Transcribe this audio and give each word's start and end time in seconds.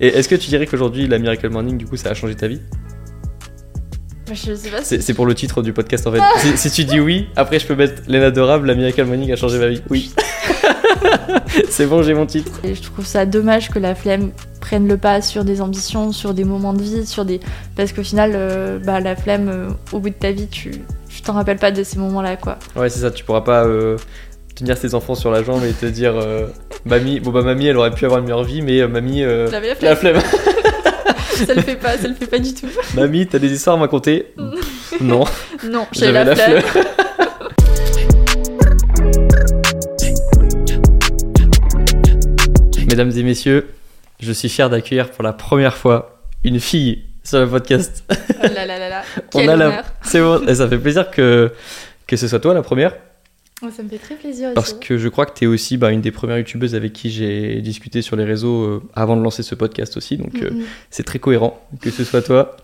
Et 0.00 0.08
est-ce 0.08 0.28
que 0.28 0.34
tu 0.34 0.48
dirais 0.48 0.66
qu'aujourd'hui, 0.66 1.06
la 1.06 1.18
Miracle 1.18 1.48
Morning, 1.48 1.78
du 1.78 1.86
coup, 1.86 1.96
ça 1.96 2.10
a 2.10 2.14
changé 2.14 2.34
ta 2.34 2.48
vie 2.48 2.60
Bah, 4.26 4.34
Je 4.34 4.54
sais 4.54 4.70
pas 4.70 4.82
si. 4.82 5.00
C'est 5.00 5.14
pour 5.14 5.26
le 5.26 5.34
titre 5.34 5.62
du 5.62 5.72
podcast 5.72 6.06
en 6.06 6.12
fait. 6.12 6.20
si, 6.38 6.56
si 6.58 6.70
tu 6.70 6.84
dis 6.84 7.00
oui, 7.00 7.28
après 7.36 7.58
je 7.58 7.66
peux 7.66 7.74
mettre 7.74 8.02
Léna 8.06 8.26
Adorable, 8.26 8.66
la 8.66 8.74
Miracle 8.74 9.04
Morning 9.04 9.32
a 9.32 9.36
changé 9.36 9.58
ma 9.58 9.68
vie. 9.68 9.82
Oui. 9.88 10.12
c'est 11.70 11.86
bon, 11.86 12.02
j'ai 12.02 12.14
mon 12.14 12.26
titre. 12.26 12.52
Et 12.64 12.74
je 12.74 12.82
trouve 12.82 13.06
ça 13.06 13.24
dommage 13.26 13.70
que 13.70 13.78
la 13.78 13.94
flemme 13.94 14.32
prenne 14.60 14.86
le 14.86 14.96
pas 14.96 15.22
sur 15.22 15.44
des 15.44 15.60
ambitions, 15.60 16.12
sur 16.12 16.34
des 16.34 16.44
moments 16.44 16.74
de 16.74 16.82
vie, 16.82 17.06
sur 17.06 17.24
des. 17.24 17.40
Parce 17.76 17.92
qu'au 17.92 18.02
final, 18.02 18.32
euh, 18.34 18.78
bah, 18.78 19.00
la 19.00 19.16
flemme, 19.16 19.48
euh, 19.48 19.68
au 19.92 20.00
bout 20.00 20.10
de 20.10 20.14
ta 20.14 20.32
vie, 20.32 20.48
tu 20.48 20.72
tu 21.08 21.22
t'en 21.22 21.32
rappelles 21.32 21.58
pas 21.58 21.70
de 21.70 21.82
ces 21.82 21.98
moments-là, 21.98 22.36
quoi. 22.36 22.58
Ouais, 22.76 22.90
c'est 22.90 23.00
ça, 23.00 23.10
tu 23.10 23.24
pourras 23.24 23.40
pas 23.40 23.64
euh, 23.64 23.96
tenir 24.56 24.78
tes 24.80 24.94
enfants 24.94 25.14
sur 25.14 25.30
la 25.30 25.42
jambe 25.42 25.62
et 25.64 25.72
te 25.72 25.84
dire 25.86 26.16
euh, 26.16 26.46
Mamie, 26.86 27.20
bon 27.20 27.30
bah 27.30 27.42
mamie 27.42 27.66
elle 27.66 27.76
aurait 27.76 27.90
pu 27.90 28.06
avoir 28.06 28.20
une 28.20 28.24
meilleure 28.24 28.42
vie, 28.42 28.62
mais 28.62 28.80
euh, 28.80 28.88
mamie, 28.88 29.22
euh, 29.22 29.50
la 29.50 29.60
j'ai 29.60 29.74
la 29.82 29.96
flemme. 29.96 30.18
ça 31.36 31.52
le 31.54 31.60
fait 31.60 31.76
pas, 31.76 31.98
ça 31.98 32.08
le 32.08 32.14
fait 32.14 32.26
pas 32.26 32.38
du 32.38 32.54
tout. 32.54 32.66
mamie, 32.94 33.26
t'as 33.26 33.38
des 33.38 33.52
histoires 33.52 33.76
à 33.76 33.78
me 33.78 33.82
raconter? 33.82 34.32
Non, 35.02 35.24
Non, 35.62 35.86
j'avais 35.92 36.24
la, 36.24 36.34
flemme. 36.34 36.62
Mesdames 42.88 43.12
et 43.14 43.22
messieurs, 43.22 43.68
je 44.20 44.32
suis 44.32 44.48
fier 44.48 44.70
d'accueillir 44.70 45.10
pour 45.10 45.22
la 45.22 45.34
première 45.34 45.76
fois 45.76 46.22
une 46.44 46.60
fille 46.60 47.02
sur 47.24 47.40
le 47.40 47.48
podcast. 47.48 48.04
Oh 48.10 48.14
là 48.42 48.64
là 48.64 48.78
là 48.78 48.88
là. 48.88 49.02
On 49.34 49.40
Quel 49.40 49.50
a 49.50 49.56
la-. 49.56 49.84
C'est 50.02 50.20
bon, 50.20 50.46
et 50.46 50.54
ça 50.54 50.66
fait 50.66 50.78
plaisir 50.78 51.10
que, 51.10 51.52
que 52.06 52.16
ce 52.16 52.26
soit 52.26 52.40
toi 52.40 52.54
la 52.54 52.62
première. 52.62 52.94
Ça 53.60 53.82
me 53.82 53.88
fait 53.88 53.98
très 53.98 54.16
plaisir 54.16 54.52
Parce 54.54 54.72
aussi. 54.72 54.80
que 54.80 54.98
je 54.98 55.08
crois 55.08 55.24
que 55.24 55.36
tu 55.38 55.44
es 55.44 55.46
aussi 55.46 55.78
bah, 55.78 55.90
une 55.90 56.02
des 56.02 56.10
premières 56.10 56.36
youtubeuses 56.38 56.74
avec 56.74 56.92
qui 56.92 57.10
j'ai 57.10 57.60
discuté 57.62 58.02
sur 58.02 58.14
les 58.14 58.24
réseaux 58.24 58.64
euh, 58.64 58.82
avant 58.94 59.16
de 59.16 59.22
lancer 59.22 59.42
ce 59.42 59.54
podcast 59.54 59.96
aussi. 59.96 60.18
Donc 60.18 60.34
euh, 60.42 60.50
c'est 60.90 61.04
très 61.04 61.18
cohérent 61.18 61.58
que 61.80 61.90
ce 61.90 62.04
soit 62.04 62.20
toi. 62.22 62.56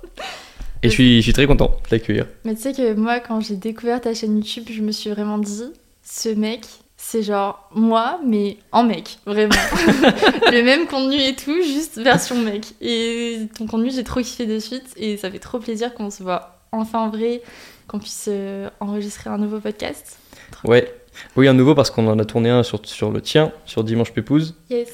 Et 0.83 0.89
je 0.89 0.93
suis, 0.95 1.17
je 1.19 1.23
suis 1.23 1.33
très 1.33 1.47
content 1.47 1.77
de 1.87 1.95
l'accueillir. 1.95 2.27
Mais 2.45 2.55
tu 2.55 2.63
sais 2.63 2.73
que 2.73 2.93
moi, 2.95 3.21
quand 3.21 3.41
j'ai 3.41 3.57
découvert 3.57 4.01
ta 4.01 4.13
chaîne 4.15 4.37
YouTube, 4.37 4.65
je 4.71 4.83
me 4.83 4.93
suis 4.93 5.11
vraiment 5.11 5.39
dit, 5.39 5.65
ce 6.03 6.29
mec, 6.29 6.61
c'est 6.97 7.23
genre 7.23 7.71
moi, 7.75 8.21
mais 8.27 8.59
en 8.73 8.83
mec, 8.85 9.19
vraiment. 9.25 9.55
le 10.53 10.63
même 10.63 10.87
contenu 10.87 11.17
et 11.17 11.35
tout, 11.37 11.63
juste 11.63 11.99
version 11.99 12.37
mec. 12.43 12.67
Et 12.81 13.47
ton 13.57 13.67
contenu, 13.67 13.91
j'ai 13.93 14.05
trop 14.05 14.21
kiffé 14.21 14.45
de 14.45 14.59
suite, 14.59 14.93
et 14.97 15.17
ça 15.17 15.31
fait 15.31 15.39
trop 15.39 15.59
plaisir 15.59 15.95
qu'on 15.95 16.11
se 16.11 16.23
voit 16.23 16.59
enfin 16.73 17.01
en 17.01 17.11
vrai, 17.11 17.43
qu'on 17.87 17.99
puisse 17.99 18.27
euh, 18.29 18.69
enregistrer 18.81 19.31
un 19.31 19.39
nouveau 19.39 19.61
podcast. 19.61 20.19
Ouais. 20.65 20.93
Oui, 21.37 21.49
un 21.49 21.55
nouveau 21.55 21.75
parce 21.75 21.91
qu'on 21.91 22.07
en 22.09 22.19
a 22.19 22.25
tourné 22.25 22.51
un 22.51 22.63
sur, 22.63 22.81
sur 22.85 23.11
le 23.11 23.21
tien, 23.21 23.53
sur 23.65 23.85
Dimanche 23.85 24.13
Pépouze. 24.13 24.55
Yes. 24.71 24.89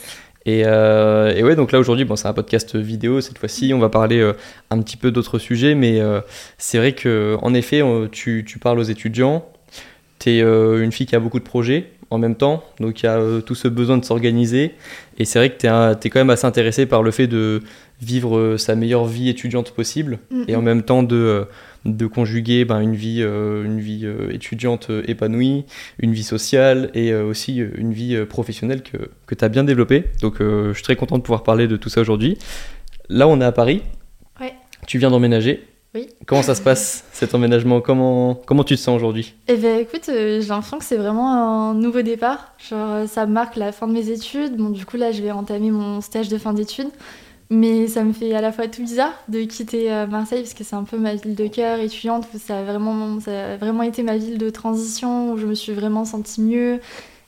Et, 0.46 0.62
euh, 0.64 1.34
et 1.34 1.42
ouais, 1.42 1.56
donc 1.56 1.72
là 1.72 1.78
aujourd'hui, 1.78 2.04
bon, 2.04 2.16
c'est 2.16 2.28
un 2.28 2.32
podcast 2.32 2.74
vidéo 2.76 3.20
cette 3.20 3.38
fois-ci. 3.38 3.72
On 3.74 3.78
va 3.78 3.88
parler 3.88 4.18
euh, 4.18 4.32
un 4.70 4.80
petit 4.80 4.96
peu 4.96 5.10
d'autres 5.10 5.38
sujets, 5.38 5.74
mais 5.74 6.00
euh, 6.00 6.20
c'est 6.56 6.78
vrai 6.78 6.92
que 6.92 7.36
en 7.42 7.54
effet, 7.54 7.82
euh, 7.82 8.08
tu, 8.10 8.44
tu 8.46 8.58
parles 8.58 8.78
aux 8.78 8.84
étudiants. 8.84 9.46
Tu 10.18 10.30
es 10.30 10.40
une 10.40 10.90
fille 10.90 11.06
qui 11.06 11.14
a 11.14 11.20
beaucoup 11.20 11.38
de 11.38 11.44
projets 11.44 11.92
en 12.10 12.18
même 12.18 12.34
temps, 12.34 12.64
donc 12.80 13.02
il 13.02 13.06
y 13.06 13.08
a 13.08 13.18
euh, 13.18 13.40
tout 13.40 13.54
ce 13.54 13.68
besoin 13.68 13.98
de 13.98 14.04
s'organiser. 14.04 14.74
Et 15.18 15.24
c'est 15.24 15.38
vrai 15.38 15.50
que 15.50 15.58
tu 15.58 15.66
es, 15.66 16.10
quand 16.10 16.20
même 16.20 16.30
assez 16.30 16.46
intéressé 16.46 16.86
par 16.86 17.02
le 17.02 17.10
fait 17.10 17.26
de 17.26 17.62
vivre 18.00 18.38
euh, 18.38 18.58
sa 18.58 18.74
meilleure 18.74 19.04
vie 19.04 19.28
étudiante 19.28 19.72
possible 19.72 20.18
et 20.46 20.54
en 20.54 20.62
même 20.62 20.82
temps 20.82 21.02
de, 21.02 21.16
euh, 21.16 21.44
de 21.96 22.06
conjuguer 22.06 22.64
ben, 22.64 22.80
une 22.80 22.94
vie, 22.94 23.22
euh, 23.22 23.64
une 23.64 23.80
vie 23.80 24.02
euh, 24.04 24.30
étudiante 24.32 24.90
euh, 24.90 25.02
épanouie, 25.06 25.64
une 25.98 26.12
vie 26.12 26.22
sociale 26.22 26.90
et 26.94 27.14
aussi 27.14 27.56
une 27.56 27.92
vie 27.92 28.24
professionnelle 28.26 28.82
que, 28.82 28.96
que 29.26 29.34
tu 29.34 29.44
as 29.44 29.48
bien 29.48 29.64
développée. 29.64 30.04
Donc 30.20 30.36
je 30.40 30.72
suis 30.74 30.82
très 30.82 30.96
content 30.96 31.18
de 31.18 31.22
pouvoir 31.22 31.42
parler 31.42 31.66
de 31.66 31.76
tout 31.76 31.88
ça 31.88 32.00
aujourd'hui. 32.00 32.38
Là, 33.08 33.28
on 33.28 33.40
est 33.40 33.44
à 33.44 33.52
Paris. 33.52 33.82
Ouais. 34.40 34.54
Tu 34.86 34.98
viens 34.98 35.10
d'emménager. 35.10 35.64
Oui. 35.94 36.06
Comment 36.26 36.42
ça 36.42 36.54
se 36.54 36.60
passe 36.60 37.04
cet 37.12 37.34
emménagement? 37.34 37.80
Comment, 37.80 38.34
comment 38.34 38.62
tu 38.62 38.76
te 38.76 38.80
sens 38.80 38.96
aujourd'hui? 38.96 39.34
Eh 39.48 39.56
ben 39.56 39.78
écoute, 39.78 40.10
euh, 40.10 40.40
j'ai 40.42 40.48
l'impression 40.48 40.78
que 40.78 40.84
c'est 40.84 40.98
vraiment 40.98 41.32
un 41.32 41.74
nouveau 41.74 42.02
départ. 42.02 42.52
Genre, 42.68 43.08
ça 43.08 43.24
marque 43.24 43.56
la 43.56 43.72
fin 43.72 43.88
de 43.88 43.92
mes 43.92 44.10
études. 44.10 44.56
Bon, 44.56 44.68
du 44.68 44.84
coup, 44.84 44.98
là, 44.98 45.12
je 45.12 45.22
vais 45.22 45.30
entamer 45.30 45.70
mon 45.70 46.02
stage 46.02 46.28
de 46.28 46.36
fin 46.36 46.52
d'études. 46.52 46.90
Mais 47.50 47.86
ça 47.86 48.04
me 48.04 48.12
fait 48.12 48.34
à 48.34 48.42
la 48.42 48.52
fois 48.52 48.68
tout 48.68 48.82
bizarre 48.82 49.14
de 49.28 49.40
quitter 49.44 49.90
euh, 49.90 50.06
Marseille 50.06 50.42
parce 50.42 50.52
que 50.52 50.64
c'est 50.64 50.76
un 50.76 50.84
peu 50.84 50.98
ma 50.98 51.14
ville 51.14 51.34
de 51.34 51.46
cœur 51.46 51.78
étudiante. 51.80 52.26
Ça 52.38 52.58
a, 52.58 52.62
vraiment, 52.62 53.20
ça 53.20 53.52
a 53.52 53.56
vraiment 53.56 53.82
été 53.84 54.02
ma 54.02 54.18
ville 54.18 54.36
de 54.36 54.50
transition 54.50 55.32
où 55.32 55.38
je 55.38 55.46
me 55.46 55.54
suis 55.54 55.72
vraiment 55.72 56.04
sentie 56.04 56.42
mieux. 56.42 56.78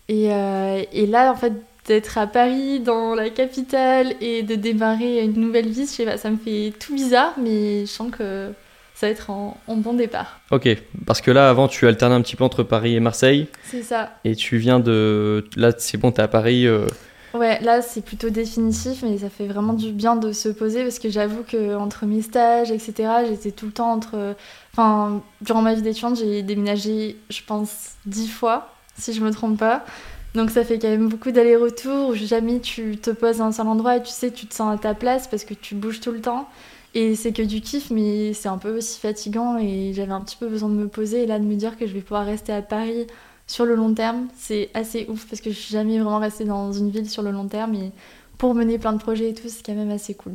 Et, 0.09 0.32
euh, 0.32 0.82
et 0.92 1.06
là, 1.06 1.32
en 1.32 1.36
fait, 1.36 1.54
d'être 1.86 2.19
à 2.19 2.26
Paris, 2.26 2.80
dans 2.80 3.14
la 3.14 3.30
capitale, 3.30 4.12
et 4.20 4.42
de 4.42 4.54
démarrer 4.56 5.22
une 5.25 5.41
nouvelle 5.41 5.69
vie, 5.69 5.86
je 5.86 5.91
sais 5.91 6.04
pas, 6.04 6.19
ça 6.19 6.30
me 6.30 6.36
fait 6.36 6.75
tout 6.78 6.94
bizarre, 6.94 7.32
mais 7.42 7.80
je 7.80 7.91
sens 7.91 8.10
que 8.10 8.50
ça 8.94 9.06
va 9.06 9.12
être 9.12 9.30
en, 9.30 9.56
en 9.66 9.76
bon 9.76 9.94
départ. 9.94 10.41
Ok, 10.50 10.69
parce 11.06 11.22
que 11.22 11.30
là, 11.30 11.48
avant, 11.48 11.66
tu 11.69 11.88
alternais 11.88 12.14
un 12.16 12.20
petit 12.20 12.36
peu 12.36 12.44
entre 12.44 12.62
Paris 12.62 12.94
et 12.94 13.00
Marseille. 13.00 13.47
C'est 13.64 13.82
ça. 13.82 14.10
Et 14.25 14.36
tu 14.36 14.59
viens 14.59 14.80
de... 14.80 15.47
Là, 15.56 15.72
c'est 15.78 15.97
bon, 15.97 16.12
t'es 16.12 16.20
à 16.20 16.28
Paris. 16.28 16.66
euh, 16.66 16.86
Ouais, 17.32 17.60
là 17.60 17.80
c'est 17.80 18.00
plutôt 18.00 18.28
définitif, 18.28 19.02
mais 19.04 19.18
ça 19.18 19.30
fait 19.30 19.46
vraiment 19.46 19.72
du 19.72 19.92
bien 19.92 20.16
de 20.16 20.32
se 20.32 20.48
poser 20.48 20.82
parce 20.82 20.98
que 20.98 21.10
j'avoue 21.10 21.44
que 21.44 21.76
entre 21.76 22.04
mes 22.04 22.22
stages, 22.22 22.72
etc., 22.72 23.24
j'étais 23.28 23.52
tout 23.52 23.66
le 23.66 23.72
temps 23.72 23.92
entre. 23.92 24.34
Enfin, 24.72 25.22
durant 25.41 25.62
ma 25.62 25.74
vie 25.74 25.82
d'étudiante, 25.82 26.16
j'ai 26.16 26.42
déménagé, 26.42 27.16
je 27.30 27.41
pense, 27.46 27.92
dix 28.04 28.28
fois, 28.28 28.74
si 28.98 29.12
je 29.12 29.20
me 29.22 29.30
trompe 29.30 29.58
pas. 29.58 29.84
Donc 30.34 30.50
ça 30.50 30.64
fait 30.64 30.78
quand 30.78 30.88
même 30.88 31.08
beaucoup 31.08 31.30
d'allers-retours 31.30 32.10
où 32.10 32.14
jamais 32.14 32.60
tu 32.60 32.96
te 32.98 33.10
poses 33.10 33.41
à 33.41 33.44
un 33.44 33.52
seul 33.52 33.66
endroit 33.66 33.97
et 33.97 34.02
tu 34.02 34.10
sais, 34.10 34.30
tu 34.32 34.47
te 34.47 34.54
sens 34.54 34.74
à 34.74 34.78
ta 34.78 34.94
place 34.94 35.26
parce 35.28 35.44
que 35.44 35.54
tu 35.54 35.74
bouges 35.74 36.00
tout 36.00 36.12
le 36.12 36.20
temps. 36.20 36.48
Et 36.94 37.14
c'est 37.14 37.32
que 37.32 37.42
du 37.42 37.60
kiff, 37.60 37.91
mais 37.91 38.32
c'est 38.32 38.48
un 38.48 38.58
peu 38.58 38.76
aussi 38.76 38.98
fatigant 38.98 39.56
et 39.58 39.92
j'avais 39.94 40.12
un 40.12 40.20
petit 40.20 40.36
peu 40.36 40.48
besoin 40.48 40.68
de 40.68 40.74
me 40.74 40.88
poser 40.88 41.22
et 41.22 41.26
là 41.26 41.38
de 41.38 41.44
me 41.44 41.54
dire 41.54 41.76
que 41.78 41.86
je 41.86 41.92
vais 41.92 42.00
pouvoir 42.00 42.26
rester 42.26 42.52
à 42.52 42.62
Paris 42.62 43.06
sur 43.50 43.65
le 43.65 43.75
long 43.75 43.93
terme, 43.94 44.28
c'est 44.38 44.71
assez 44.75 45.06
ouf 45.09 45.27
parce 45.27 45.41
que 45.41 45.50
je 45.50 45.56
suis 45.56 45.72
jamais 45.72 45.99
vraiment 45.99 46.21
restée 46.21 46.44
dans 46.44 46.72
une 46.72 46.88
ville 46.91 47.11
sur 47.11 47.22
le 47.25 47.33
long 47.33 47.49
terme 47.49 47.75
et 47.75 47.91
pour 48.38 48.55
mener 48.55 48.78
plein 48.78 48.93
de 48.93 48.99
projets 49.00 49.31
et 49.31 49.34
tout, 49.34 49.49
c'est 49.49 49.66
quand 49.66 49.75
même 49.75 49.91
assez 49.91 50.15
cool. 50.15 50.34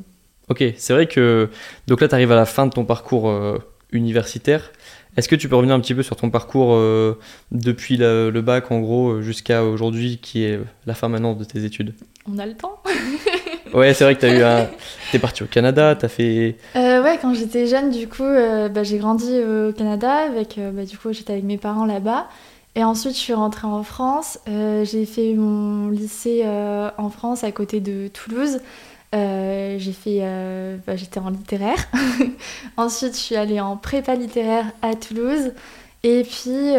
Ok, 0.50 0.62
c'est 0.76 0.92
vrai 0.92 1.08
que... 1.08 1.50
Donc 1.88 2.02
là, 2.02 2.10
tu 2.10 2.14
arrives 2.14 2.34
à 2.34 2.36
la 2.36 2.46
fin 2.46 2.68
de 2.68 2.72
ton 2.74 2.84
parcours 2.84 3.30
euh, 3.30 3.58
universitaire. 3.94 4.72
Est-ce 5.16 5.30
que 5.30 5.36
tu 5.38 5.48
peux 5.48 5.56
revenir 5.56 5.74
un 5.76 5.80
petit 5.80 5.96
peu 5.96 6.04
sur 6.04 6.18
ton 6.18 6.30
parcours 6.30 6.74
euh, 6.74 7.18
depuis 7.54 7.96
la- 7.96 8.30
le 8.30 8.42
bac, 8.42 8.70
en 8.70 8.82
gros, 8.82 9.22
jusqu'à 9.22 9.64
aujourd'hui, 9.64 10.20
qui 10.22 10.44
est 10.44 10.60
la 10.86 10.94
fin 10.94 11.08
maintenant 11.08 11.34
de 11.36 11.46
tes 11.46 11.64
études? 11.64 11.94
On 12.30 12.38
a 12.38 12.46
le 12.46 12.54
temps 12.54 12.84
Ouais, 13.74 13.94
c'est 13.94 14.04
vrai 14.04 14.16
que 14.16 14.22
t'as 14.22 14.34
eu 14.38 14.44
un... 14.44 14.68
T'es 15.12 15.20
parti 15.20 15.44
au 15.44 15.48
Canada, 15.48 15.96
t'as 15.96 16.10
fait... 16.10 16.58
Euh, 16.76 17.02
ouais, 17.02 17.18
quand 17.22 17.34
j'étais 17.34 17.66
jeune, 17.66 17.92
du 17.92 18.10
coup, 18.10 18.24
euh, 18.24 18.68
bah, 18.68 18.84
j'ai 18.84 18.98
grandi 18.98 19.40
au 19.40 19.72
Canada. 19.72 20.28
Avec, 20.28 20.58
euh, 20.58 20.72
bah, 20.72 20.84
du 20.84 20.98
coup, 20.98 21.14
j'étais 21.14 21.32
avec 21.32 21.46
mes 21.46 21.58
parents 21.58 21.86
là-bas. 21.86 22.28
Et 22.76 22.84
ensuite, 22.84 23.14
je 23.14 23.20
suis 23.20 23.34
rentrée 23.34 23.68
en 23.68 23.84
France. 23.84 24.38
Euh, 24.50 24.84
j'ai 24.84 25.06
fait 25.06 25.34
mon 25.34 25.90
lycée 25.90 26.42
euh, 26.44 26.90
en 26.98 27.10
France, 27.10 27.46
à 27.46 27.52
côté 27.52 27.80
de 27.80 28.10
Toulouse. 28.10 28.60
Euh, 29.14 29.78
j'ai 29.80 29.94
fait, 29.94 30.20
bah, 30.86 30.98
j'étais 30.98 31.22
en 31.22 31.30
littéraire. 31.30 31.78
ensuite, 32.78 33.14
je 33.14 33.20
suis 33.20 33.36
allée 33.38 33.62
en 33.62 33.78
prépa 33.78 34.16
littéraire 34.16 34.66
à 34.82 34.94
Toulouse. 34.96 35.54
Et 36.04 36.24
puis, 36.24 36.74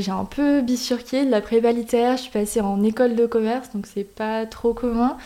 j'ai 0.00 0.10
un 0.10 0.26
peu 0.26 0.60
bifurqué 0.60 1.24
de 1.24 1.30
la 1.30 1.40
prépa 1.40 1.72
littéraire. 1.72 2.18
Je 2.18 2.22
suis 2.22 2.30
passée 2.30 2.60
en 2.60 2.82
école 2.84 3.16
de 3.16 3.24
commerce, 3.24 3.70
donc 3.74 3.86
c'est 3.86 4.04
pas 4.04 4.44
trop 4.44 4.74
commun. 4.74 5.16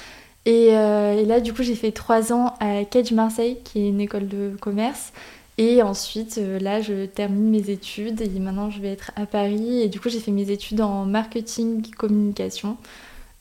Et, 0.46 0.68
et 0.68 1.24
là, 1.24 1.40
du 1.40 1.52
coup, 1.52 1.64
j'ai 1.64 1.74
fait 1.74 1.90
trois 1.90 2.32
ans 2.32 2.54
à 2.60 2.84
Cage 2.84 3.10
Marseille, 3.12 3.58
qui 3.64 3.80
est 3.80 3.88
une 3.88 4.00
école 4.00 4.28
de 4.28 4.56
commerce. 4.60 5.12
Et 5.56 5.82
ensuite, 5.82 6.38
euh, 6.38 6.58
là, 6.58 6.80
je 6.80 7.06
termine 7.06 7.48
mes 7.48 7.70
études 7.70 8.20
et 8.20 8.28
maintenant, 8.40 8.70
je 8.70 8.80
vais 8.80 8.88
être 8.90 9.12
à 9.16 9.24
Paris. 9.26 9.82
Et 9.82 9.88
du 9.88 10.00
coup, 10.00 10.08
j'ai 10.08 10.18
fait 10.18 10.32
mes 10.32 10.50
études 10.50 10.80
en 10.80 11.04
marketing 11.04 11.82
communication. 11.96 12.76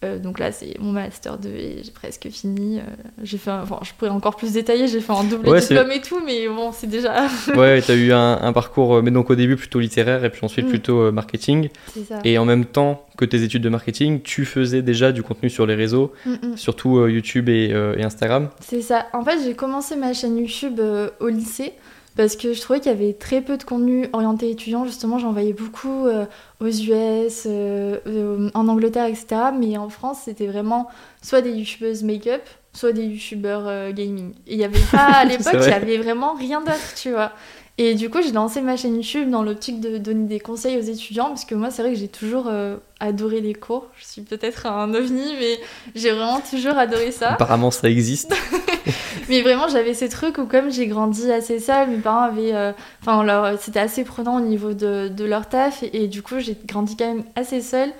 Euh, 0.04 0.19
donc 0.19 0.38
là, 0.38 0.51
c'est 0.51 0.77
mon 0.80 0.92
master 0.92 1.38
2 1.39 1.50
et 1.50 1.77
j'ai 1.81 1.92
presque 1.92 2.27
fini. 2.30 2.77
Euh, 2.80 2.81
j'ai 3.24 3.38
fait, 3.38 3.50
un- 3.51 3.63
enfin, 3.63 3.80
je 3.83 3.94
pourrais 3.98 4.12
encore 4.12 4.36
plus 4.36 4.51
détailler. 4.51 4.88
J'ai 4.88 5.00
fait 5.00 5.13
un 5.13 5.24
double 5.24 5.48
Ouais, 5.48 5.62
diplôme 5.62 5.89
et 5.92 6.01
tout, 6.01 6.19
mais 6.25 6.48
bon, 6.50 6.71
c'est 6.74 6.88
déjà. 6.88 7.25
Ouais, 7.56 7.81
t'as 7.81 7.95
eu 7.95 8.12
un, 8.12 8.38
un 8.42 8.51
parcours, 8.54 9.01
mais 9.01 9.12
donc 9.12 9.30
au 9.30 9.36
début 9.36 9.56
plutôt 9.56 9.80
littéraire 9.80 10.24
et 10.25 10.30
puis 10.30 10.42
ensuite 10.44 10.65
Mm. 10.65 10.69
plutôt 10.69 11.12
marketing. 11.12 11.69
c'est 11.94 12.04
ça. 12.04 12.19
Et 12.25 12.38
en 12.38 12.44
même 12.45 12.65
temps 12.65 13.07
que 13.18 13.24
tes 13.25 13.44
études 13.44 13.63
de 13.63 13.69
marketing, 13.69 14.21
tu 14.21 14.44
faisais 14.45 14.81
déjà 14.81 15.13
du 15.13 15.24
contenu 15.24 15.50
sur 15.50 15.65
les 15.65 15.75
réseaux, 15.75 16.12
Mm, 16.25 16.31
mm. 16.50 16.57
surtout 16.57 16.98
euh, 16.98 17.10
YouTube 17.10 17.48
et, 17.48 17.69
et 17.98 18.04
Instagram. 18.04 18.50
C'est 18.60 18.81
ça. 18.81 19.07
En 19.13 19.24
fait, 19.24 19.38
j'ai 19.44 19.54
commencé 19.56 19.95
ma 19.95 20.13
chaîne 20.13 20.38
YouTube 20.38 20.81
au 21.21 21.27
lycée 21.30 21.71
parce 22.15 22.36
que 22.36 22.54
je 22.54 22.62
trouvais 22.62 22.80
qu'il 22.80 22.92
y 22.92 22.95
avait 22.95 23.13
très 23.13 23.42
peu 23.42 23.57
de 23.57 23.63
contenu 23.63 24.07
orienté 24.13 24.50
étudiant. 24.50 24.86
Justement, 24.86 25.18
j'en 25.18 25.31
voyais 25.31 25.54
beaucoup 25.54 26.06
euh, 26.06 26.25
aux 26.60 26.68
US, 26.68 27.44
euh, 27.45 27.98
euh, 28.07 28.50
en 28.54 28.68
Angleterre, 28.68 29.06
etc. 29.06 29.27
Mais 29.57 29.77
en 29.77 29.89
France, 29.89 30.19
c'était 30.25 30.48
vraiment 30.48 30.88
soit 31.21 31.42
des 31.42 31.51
youtubeuses 31.51 32.04
make-up, 32.04 32.42
soit 32.74 32.92
des 32.92 33.04
youtubeurs 33.04 33.92
gaming. 33.94 34.33
Et 34.48 34.54
il 34.54 34.60
y 34.60 34.63
avait 34.63 34.80
pas, 34.92 35.06
à 35.06 35.25
l'époque, 35.25 35.56
il 35.56 35.69
y 35.69 35.74
avait 35.74 35.98
vraiment 35.98 36.36
rien 36.36 36.62
d'autre, 36.62 36.94
tu 36.95 37.12
vois. 37.12 37.31
Et 37.80 37.95
du 37.95 38.12
coup, 38.12 38.21
j'ai 38.21 38.31
lancé 38.31 38.62
ma 38.62 38.77
chaîne 38.77 38.95
YouTube 38.95 39.31
dans 39.31 39.42
l'optique 39.42 39.80
de 39.80 39.98
donner 39.98 40.27
des 40.27 40.39
conseils 40.39 40.77
aux 40.77 40.81
étudiants, 40.81 41.30
parce 41.30 41.44
que 41.44 41.56
moi, 41.56 41.71
c'est 41.71 41.81
vrai 41.81 41.94
que 41.94 42.00
j'ai 42.00 42.07
toujours 42.07 42.45
euh, 42.48 42.77
adoré 43.00 43.42
les 43.42 43.56
cours. 43.56 43.88
Je 43.98 44.06
suis 44.06 44.21
peut-être 44.21 44.68
un 44.68 44.94
ovni, 44.94 45.33
mais 45.39 45.60
j'ai 45.95 46.12
vraiment 46.12 46.39
toujours 46.39 46.77
adoré 46.77 47.12
ça. 47.12 47.31
Apparemment, 47.31 47.71
ça 47.71 47.89
existe. 47.89 48.36
Mais 49.30 49.42
vraiment, 49.42 49.68
j'avais 49.68 49.94
ces 49.94 50.10
trucs 50.10 50.38
où, 50.38 50.46
comme 50.46 50.72
j'ai 50.72 50.88
grandi 50.88 51.32
assez 51.32 51.60
seule, 51.60 51.90
mes 51.90 51.98
parents 51.98 52.24
avaient. 52.24 52.54
euh, 52.54 52.72
Enfin, 53.02 53.56
c'était 53.60 53.80
assez 53.80 54.04
prenant 54.04 54.38
au 54.38 54.42
niveau 54.42 54.74
de, 54.74 55.24
leur 55.24 55.48
taf. 55.48 55.84
Et, 55.94 56.08
du 56.08 56.22
coup, 56.22 56.40
j'ai 56.40 56.58
grandi 56.66 56.98
quand 56.98 57.08
même 57.08 57.24
assez 57.36 57.62
seule. 57.62 57.92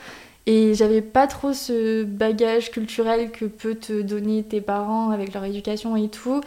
Et 0.46 0.74
j'avais 0.74 1.02
pas 1.02 1.28
trop 1.28 1.54
ce 1.54 2.04
bagage 2.04 2.72
culturel 2.72 3.32
que 3.32 3.46
peut 3.46 3.76
te 3.76 4.02
donner 4.02 4.44
tes 4.44 4.60
parents 4.60 5.12
avec 5.12 5.34
leur 5.34 5.46
éducation 5.46 5.96
et 5.96 6.10
tout. 6.10 6.42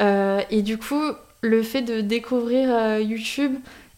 Euh, 0.00 0.40
et 0.50 0.62
du 0.62 0.78
coup, 0.78 1.02
le 1.42 1.62
fait 1.62 1.82
de 1.82 2.00
découvrir 2.00 2.70
euh, 2.70 3.00
YouTube. 3.00 3.54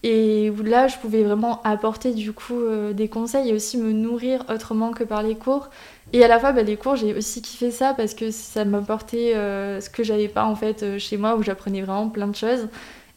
Et 0.07 0.51
où 0.51 0.63
là, 0.63 0.87
je 0.87 0.99
pouvais 0.99 1.23
vraiment 1.23 1.63
apporter 1.63 2.13
du 2.13 2.35
coup 2.35 2.61
des 2.93 3.09
conseils 3.09 3.49
et 3.49 3.55
aussi 3.55 3.79
me 3.79 3.91
nourrir 3.91 4.45
autrement 4.51 4.93
que 4.93 5.03
par 5.03 5.23
les 5.23 5.35
cours. 5.35 5.71
Et 6.15 6.23
à 6.25 6.29
la 6.29 6.39
fois, 6.39 6.53
bah, 6.53 6.63
les 6.63 6.77
cours, 6.77 6.95
j'ai 6.97 7.13
aussi 7.13 7.43
kiffé 7.43 7.71
ça 7.73 7.93
parce 7.93 8.15
que 8.15 8.31
ça 8.31 8.65
m'apportait 8.65 9.35
euh, 9.35 9.81
ce 9.81 9.91
que 9.91 10.05
j'avais 10.05 10.29
pas 10.29 10.45
en 10.45 10.55
fait 10.55 10.83
euh, 10.83 10.99
chez 10.99 11.17
moi 11.17 11.35
où 11.37 11.43
j'apprenais 11.43 11.83
vraiment 11.83 12.09
plein 12.09 12.29
de 12.29 12.37
choses. 12.37 12.69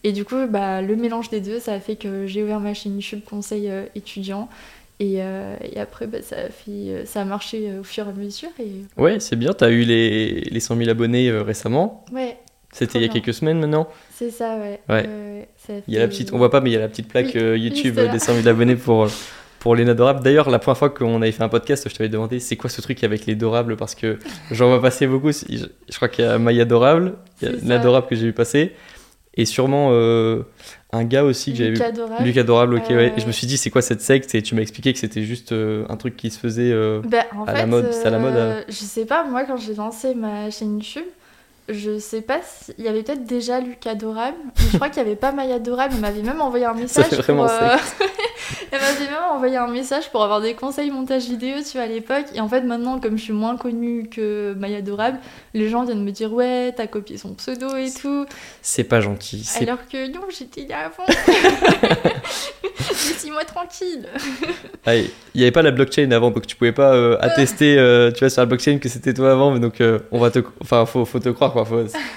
Et 0.03 0.11
du 0.11 0.25
coup, 0.25 0.47
bah, 0.49 0.81
le 0.81 0.95
mélange 0.95 1.29
des 1.29 1.39
deux, 1.39 1.59
ça 1.59 1.73
a 1.73 1.79
fait 1.79 1.95
que 1.95 2.25
j'ai 2.27 2.41
ouvert 2.43 2.59
ma 2.59 2.73
chaîne 2.73 2.95
YouTube 2.95 3.21
Conseil 3.23 3.69
euh, 3.69 3.83
étudiant. 3.95 4.49
Et, 4.99 5.17
euh, 5.21 5.55
et 5.61 5.79
après, 5.79 6.07
bah, 6.07 6.17
ça, 6.23 6.37
a 6.37 6.49
fait, 6.49 7.05
ça 7.05 7.21
a 7.21 7.25
marché 7.25 7.71
au 7.79 7.83
fur 7.83 8.07
et 8.07 8.09
à 8.09 8.13
mesure. 8.13 8.49
Et 8.59 8.71
Ouais, 8.99 9.19
c'est 9.19 9.35
bien, 9.35 9.53
t'as 9.53 9.69
eu 9.69 9.83
les, 9.83 10.41
les 10.49 10.59
100 10.59 10.75
000 10.77 10.89
abonnés 10.89 11.29
récemment. 11.31 12.03
ouais, 12.11 12.37
C'était 12.73 12.97
il 12.97 13.01
y 13.01 13.05
a 13.05 13.07
bien. 13.09 13.21
quelques 13.21 13.35
semaines 13.35 13.59
maintenant. 13.59 13.87
c'est 14.11 14.31
ça, 14.31 14.57
ouais. 14.57 14.79
Ouais. 14.89 15.47
ça 15.57 15.73
a 15.73 15.77
Il 15.87 15.93
y 15.93 15.97
a 15.97 15.99
la 15.99 16.05
fait- 16.07 16.13
petite, 16.13 16.33
on 16.33 16.39
voit 16.39 16.49
pas, 16.49 16.61
mais 16.61 16.71
il 16.71 16.73
y 16.73 16.77
a 16.77 16.79
la 16.79 16.87
petite 16.89 17.07
plaque 17.09 17.33
Oui, 17.35 17.59
YouTube 17.61 17.99
des 18.11 18.17
100 18.17 18.33
000 18.37 18.47
abonnés 18.47 18.75
pour, 18.75 19.07
pour 19.59 19.75
les 19.75 19.85
Nadorables. 19.85 20.23
D'ailleurs, 20.23 20.49
la 20.49 20.59
première 20.59 20.77
fois 20.77 20.89
qu'on 20.89 21.21
avait 21.21 21.31
fait 21.31 21.43
un 21.43 21.49
podcast, 21.49 21.87
je 21.89 21.95
t'avais 21.95 22.09
demandé 22.09 22.39
c'est 22.39 22.55
quoi 22.55 22.69
ce 22.69 22.81
truc 22.81 23.03
avec 23.03 23.25
les 23.25 23.35
Dorables? 23.35 23.75
Parce 23.77 23.95
que 23.95 24.17
j'en 24.51 24.67
vois 24.69 24.81
passer 24.81 25.07
beaucoup. 25.07 25.31
Je, 25.31 25.65
je 25.89 25.95
crois 25.95 26.07
qu'il 26.09 26.25
y 26.25 26.27
a 26.27 26.37
Maya 26.37 26.65
Dorable, 26.65 27.13
il 27.41 27.49
y 27.49 27.51
a 27.51 27.55
l'Adorable 27.65 28.07
que 28.07 28.15
j'ai 28.15 28.25
vu 28.27 28.33
passer, 28.33 28.73
et 29.35 29.45
sûrement 29.45 29.89
euh, 29.91 30.43
un 30.93 31.03
gars 31.03 31.23
aussi 31.23 31.51
que 31.51 31.57
j'avais 31.57 31.71
vu. 31.71 31.93
Dorable. 31.95 32.23
Lucas 32.23 32.41
Adorable, 32.41 32.75
ok, 32.75 32.91
Euh, 32.91 32.95
ouais. 32.97 33.13
Et 33.17 33.19
je 33.21 33.27
me 33.27 33.31
suis 33.31 33.45
dit, 33.47 33.57
c'est 33.57 33.69
quoi 33.69 33.81
cette 33.81 34.01
secte? 34.01 34.33
Et 34.35 34.41
tu 34.41 34.55
m'as 34.55 34.61
expliqué 34.61 34.93
que 34.93 34.99
c'était 34.99 35.23
juste 35.23 35.51
euh, 35.51 35.85
un 35.89 35.97
truc 35.97 36.15
qui 36.17 36.29
se 36.31 36.39
faisait. 36.39 36.71
euh, 36.71 37.01
Bah, 37.05 37.25
en 37.35 37.43
à 37.43 37.51
fait, 37.53 37.57
la 37.59 37.65
mode, 37.67 37.89
à 38.03 38.09
la 38.09 38.19
mode, 38.19 38.35
euh, 38.35 38.61
je 38.67 38.73
sais 38.73 39.05
pas, 39.05 39.23
moi 39.25 39.43
quand 39.45 39.57
j'ai 39.57 39.75
lancé 39.75 40.15
ma 40.15 40.49
chaîne 40.49 40.73
YouTube, 40.75 41.03
je 41.69 41.99
sais 41.99 42.21
pas 42.21 42.39
si. 42.43 42.73
Il 42.77 42.85
y 42.85 42.87
avait 42.87 43.03
peut-être 43.03 43.25
déjà 43.25 43.59
Lucas 43.59 43.91
Adorable, 43.91 44.37
mais 44.57 44.65
je 44.71 44.75
crois 44.77 44.89
qu'il 44.89 45.03
y 45.03 45.05
avait 45.05 45.15
pas 45.15 45.31
Maya 45.31 45.55
Adorable, 45.55 45.93
elle 45.95 46.01
m'avait 46.01 46.21
même 46.21 46.41
envoyé 46.41 46.65
un 46.65 46.73
message. 46.75 47.11
vraiment 47.13 47.45
pour, 47.45 47.53
euh, 47.53 47.75
Elle 48.71 48.79
m'avait 48.79 49.05
même 49.05 49.23
envoyé 49.31 49.57
un 49.57 49.67
message 49.67 50.09
pour 50.11 50.23
avoir 50.23 50.39
des 50.41 50.53
conseils 50.53 50.89
montage 50.91 51.25
vidéo, 51.25 51.57
tu 51.65 51.73
vois, 51.77 51.81
à 51.81 51.87
l'époque. 51.87 52.25
Et 52.33 52.39
en 52.41 52.47
fait, 52.47 52.61
maintenant, 52.61 52.99
comme 52.99 53.17
je 53.17 53.23
suis 53.23 53.33
moins 53.33 53.57
connue 53.57 54.07
que 54.09 54.53
Maya 54.57 54.77
Adorable, 54.77 55.19
les 55.53 55.67
gens 55.69 55.83
viennent 55.83 56.03
me 56.03 56.11
dire 56.11 56.31
Ouais, 56.33 56.73
t'as 56.75 56.87
copié 56.87 57.17
son 57.17 57.33
pseudo 57.33 57.75
et 57.75 57.91
tout. 57.91 58.25
C'est 58.61 58.83
pas 58.85 59.01
gentil. 59.01 59.43
c'est- 59.43 59.63
Alors 59.67 59.79
que 59.91 60.07
non, 60.11 60.21
j'étais 60.29 60.65
là 60.67 60.85
avant. 60.87 61.05
Laissez-moi 62.89 63.43
tranquille. 63.45 64.07
Ah, 64.85 64.95
Il 64.95 65.09
n'y 65.35 65.41
avait 65.43 65.51
pas 65.51 65.61
la 65.61 65.71
blockchain 65.71 66.09
avant, 66.11 66.31
donc 66.31 66.45
tu 66.47 66.55
pouvais 66.55 66.71
pas 66.71 66.93
euh, 66.93 67.17
attester, 67.21 67.77
euh, 67.77 68.11
tu 68.11 68.19
vois, 68.19 68.29
sur 68.29 68.41
la 68.41 68.45
blockchain 68.45 68.77
que 68.79 68.89
c'était 68.89 69.13
toi 69.13 69.31
avant. 69.31 69.51
Mais 69.51 69.59
donc, 69.59 69.81
euh, 69.81 69.99
on 70.11 70.19
va 70.19 70.29
te, 70.31 70.39
enfin, 70.61 70.85
faut, 70.85 71.05
faut 71.05 71.19
te 71.19 71.29
croire, 71.29 71.53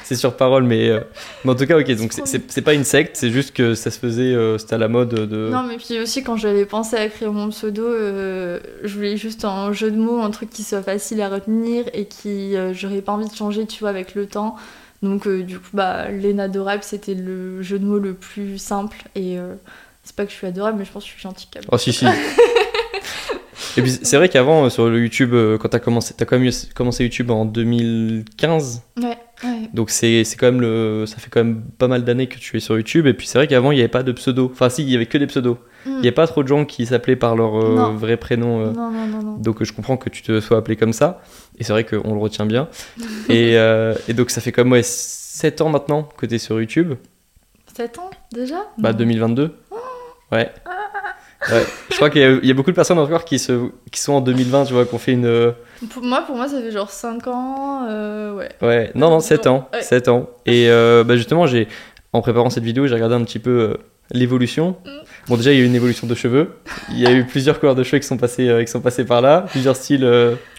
c'est 0.05 0.15
sur 0.15 0.37
parole, 0.37 0.65
mais, 0.65 0.89
euh, 0.89 1.01
mais 1.45 1.53
en 1.53 1.55
tout 1.55 1.67
cas, 1.67 1.79
ok. 1.79 1.91
Donc, 1.97 2.13
c'est- 2.25 2.61
pas 2.63 2.75
une 2.75 2.85
secte, 2.85 3.17
c'est 3.17 3.31
juste 3.31 3.55
que 3.55 3.75
ça 3.75 3.91
se 3.91 3.99
faisait, 3.99 4.35
euh, 4.35 4.59
c'était 4.59 4.75
à 4.75 4.79
la 4.79 4.89
mode 4.89 5.15
de. 5.15 5.49
Non, 5.51 5.63
mais 5.63 5.77
puis 5.77 5.99
aussi, 6.01 6.23
quand 6.23 6.37
j'avais 6.37 6.67
pensé 6.67 6.97
à 6.97 7.09
créer 7.09 7.29
mon 7.29 7.49
pseudo, 7.51 7.83
euh, 7.85 8.61
je 8.85 8.95
voulais 8.95 9.17
juste 9.17 9.45
un 9.45 9.73
jeu 9.73 9.91
de 9.91 9.97
mots, 9.97 10.21
un 10.21 10.31
truc 10.31 10.51
qui 10.51 10.63
soit 10.63 10.83
facile 10.83 11.21
à 11.23 11.29
retenir 11.29 11.85
et 11.95 12.07
qui 12.07 12.55
j'aurais 12.73 13.01
pas 13.03 13.13
envie 13.13 13.29
de 13.29 13.35
changer, 13.35 13.67
tu 13.67 13.81
vois, 13.81 13.91
avec 13.91 14.15
le 14.15 14.27
temps. 14.27 14.57
Donc, 15.03 15.27
du 15.29 15.59
coup, 15.59 15.71
bah, 15.73 16.11
Lena 16.11 16.43
adorable, 16.45 16.83
c'était 16.83 17.15
le 17.15 17.63
jeu 17.63 17.79
de 17.79 17.85
mots 17.85 17.99
le 17.99 18.15
plus 18.15 18.59
simple. 18.59 18.99
Et 19.15 19.37
c'est 20.05 20.15
pas 20.17 20.25
que 20.25 20.31
je 20.31 20.37
suis 20.37 20.47
adorable, 20.47 20.79
mais 20.79 20.85
je 20.85 20.93
pense 20.93 21.05
que 21.05 21.09
je 21.11 21.15
suis 21.15 21.23
gentille 21.23 21.49
quand 21.53 21.61
même. 21.61 21.69
Oh 21.73 21.79
si 21.79 21.93
si. 21.93 22.07
Et 23.77 23.83
puis 23.83 23.91
c'est 24.03 24.17
vrai 24.17 24.29
qu'avant 24.29 24.65
euh, 24.65 24.69
sur 24.71 24.89
le 24.89 24.99
YouTube, 25.01 25.33
euh, 25.33 25.57
quand 25.59 25.69
t'as 25.69 25.79
commencé, 25.79 26.15
t'as 26.17 26.25
quand 26.25 26.39
même 26.39 26.51
commencé 26.75 27.05
YouTube 27.05 27.31
en 27.31 27.45
2015. 27.45 28.83
Ouais, 29.01 29.17
ouais. 29.45 29.69
Donc 29.75 29.91
c'est 29.91 30.23
quand 30.39 30.47
même 30.47 30.61
le, 30.61 31.05
ça 31.07 31.17
fait 31.19 31.31
quand 31.31 31.43
même 31.45 31.63
pas 31.79 31.89
mal 31.89 32.05
d'années 32.05 32.27
que 32.27 32.39
tu 32.39 32.57
es 32.57 32.61
sur 32.61 32.77
YouTube. 32.77 33.07
Et 33.07 33.15
puis 33.15 33.27
c'est 33.27 33.39
vrai 33.39 33.47
qu'avant 33.47 33.73
il 33.73 33.77
n'y 33.77 33.81
avait 33.81 33.89
pas 33.89 34.03
de 34.03 34.13
pseudo. 34.13 34.51
Enfin 34.53 34.69
si, 34.69 34.83
il 34.83 34.91
y 34.91 34.97
avait 34.97 35.07
que 35.07 35.19
des 35.19 35.27
pseudos. 35.27 35.57
Il 35.87 35.93
Mm. 35.93 36.01
n'y 36.03 36.09
a 36.09 36.13
pas 36.13 36.27
trop 36.27 36.43
de 36.43 36.49
gens 36.49 36.67
qui 36.67 36.85
s'appelaient 36.85 37.17
par 37.17 37.37
leur 37.37 37.57
euh, 37.57 37.91
vrai 37.95 38.19
prénom. 38.19 38.61
euh. 38.61 38.71
Non, 38.73 38.91
non, 38.91 39.07
non, 39.07 39.23
non. 39.23 39.37
Donc 39.39 39.63
euh, 39.63 39.65
je 39.65 39.73
comprends 39.73 39.97
que 39.97 40.11
tu 40.11 40.21
te 40.23 40.39
sois 40.41 40.59
appelé 40.59 40.77
comme 40.77 40.93
ça. 40.93 41.23
Et 41.59 41.65
c'est 41.65 41.73
vrai 41.73 41.85
qu'on 41.85 42.13
le 42.13 42.21
retient 42.21 42.45
bien. 42.45 42.69
et, 43.31 43.57
euh, 43.57 43.95
et 44.07 44.13
donc 44.13 44.29
ça 44.31 44.43
fait 44.43 44.53
comme 44.53 44.73
ouais, 44.73 44.83
7 44.83 45.63
ans 45.63 45.71
maintenant 45.71 46.03
que 46.19 46.27
tu 46.27 46.35
es 46.35 46.39
sur 46.39 46.61
YouTube. 46.61 46.95
7 47.75 47.99
ans 47.99 48.11
déjà? 48.33 48.67
Bah 48.77 48.93
Non. 48.93 48.99
2022. 48.99 49.55
Ouais. 50.33 50.51
Ouais. 51.51 51.65
Je 51.91 51.97
crois 51.97 52.11
qu'il 52.11 52.21
y, 52.43 52.47
y 52.49 52.51
a 52.51 52.55
beaucoup 52.55 52.71
de 52.73 52.77
personnes 52.77 52.99
encore 52.99 53.25
qui, 53.25 53.39
se, 53.39 53.71
qui 53.91 54.01
sont 54.01 54.13
en 54.13 54.21
2020, 54.21 54.65
tu 54.67 54.75
vois, 54.75 54.85
qui 54.85 54.95
ont 54.95 54.99
fait 54.99 55.13
une... 55.13 55.55
Pour 55.89 56.03
moi, 56.03 56.23
pour 56.27 56.37
moi, 56.37 56.47
ça 56.49 56.61
fait 56.61 56.71
genre 56.71 56.91
5 56.91 57.27
ans. 57.27 57.87
euh, 57.89 58.35
ouais. 58.35 58.49
Ouais, 58.61 58.91
non, 58.95 59.09
non, 59.11 59.21
7 59.21 59.47
ans. 59.47 59.69
Ouais. 59.73 59.83
7 59.83 60.09
ans. 60.09 60.29
Et 60.47 60.69
euh, 60.69 61.05
bah, 61.05 61.17
justement, 61.17 61.47
j'ai, 61.47 61.69
en 62.13 62.21
préparant 62.21 62.51
cette 62.51 62.65
vidéo, 62.65 62.87
j'ai 62.87 62.95
regardé 62.95 63.15
un 63.15 63.25
petit 63.25 63.39
peu 63.39 63.51
euh, 63.51 63.75
l'évolution. 64.11 64.77
Mm. 64.85 64.91
Bon, 65.29 65.37
déjà, 65.37 65.53
il 65.53 65.59
y 65.59 65.61
a 65.61 65.65
eu 65.65 65.67
une 65.67 65.75
évolution 65.75 66.07
de 66.07 66.15
cheveux. 66.15 66.51
Il 66.91 66.99
y 66.99 67.07
a 67.07 67.13
eu 67.13 67.25
plusieurs 67.25 67.59
couleurs 67.61 67.75
de 67.75 67.83
cheveux 67.83 67.99
qui 68.01 68.07
sont 68.07 68.17
passés, 68.17 68.63
qui 68.65 68.71
sont 68.71 68.81
passés 68.81 69.05
par 69.05 69.21
là. 69.21 69.47
Plusieurs 69.51 69.77
styles. 69.77 70.05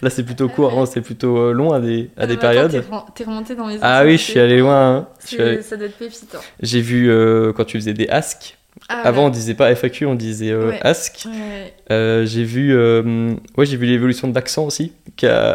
là, 0.02 0.10
c'est 0.10 0.22
plutôt 0.24 0.48
court. 0.48 0.72
Avant, 0.72 0.86
c'était 0.86 1.02
plutôt 1.02 1.52
long 1.52 1.72
à 1.72 1.80
des, 1.80 2.10
à 2.16 2.22
Ah, 2.22 2.26
des 2.26 2.36
périodes. 2.36 2.70
t'es 2.70 2.78
rem- 2.80 3.04
T'es 3.14 3.24
remonté 3.24 3.54
dans 3.54 3.66
les 3.68 3.78
Ah 3.82 4.02
oui, 4.04 4.12
je 4.12 4.22
suis 4.22 4.40
allé 4.40 4.58
loin. 4.58 4.96
hein. 4.96 5.08
Allé- 5.38 5.62
Ça 5.62 5.76
doit 5.76 5.86
être 5.86 5.98
pépite. 5.98 6.34
hein. 6.34 6.40
J'ai 6.60 6.80
vu 6.80 7.10
quand 7.54 7.64
tu 7.64 7.78
faisais 7.78 7.92
des 7.94 8.08
asks. 8.08 8.56
Ah, 8.88 9.02
Avant, 9.04 9.26
on 9.26 9.30
disait 9.30 9.54
pas 9.54 9.74
FAQ, 9.74 10.06
on 10.06 10.14
disait 10.14 10.50
euh, 10.50 10.70
Ouais. 10.70 10.80
ask. 10.82 11.26
Ouais. 11.26 11.72
Euh, 11.90 12.24
j'ai 12.26 12.42
vu, 12.44 12.74
euh, 12.74 13.32
ouais, 13.56 13.66
j'ai 13.66 13.76
vu 13.76 13.86
l'évolution 13.86 14.28
de 14.28 14.34
l'accent 14.34 14.64
aussi. 14.64 14.92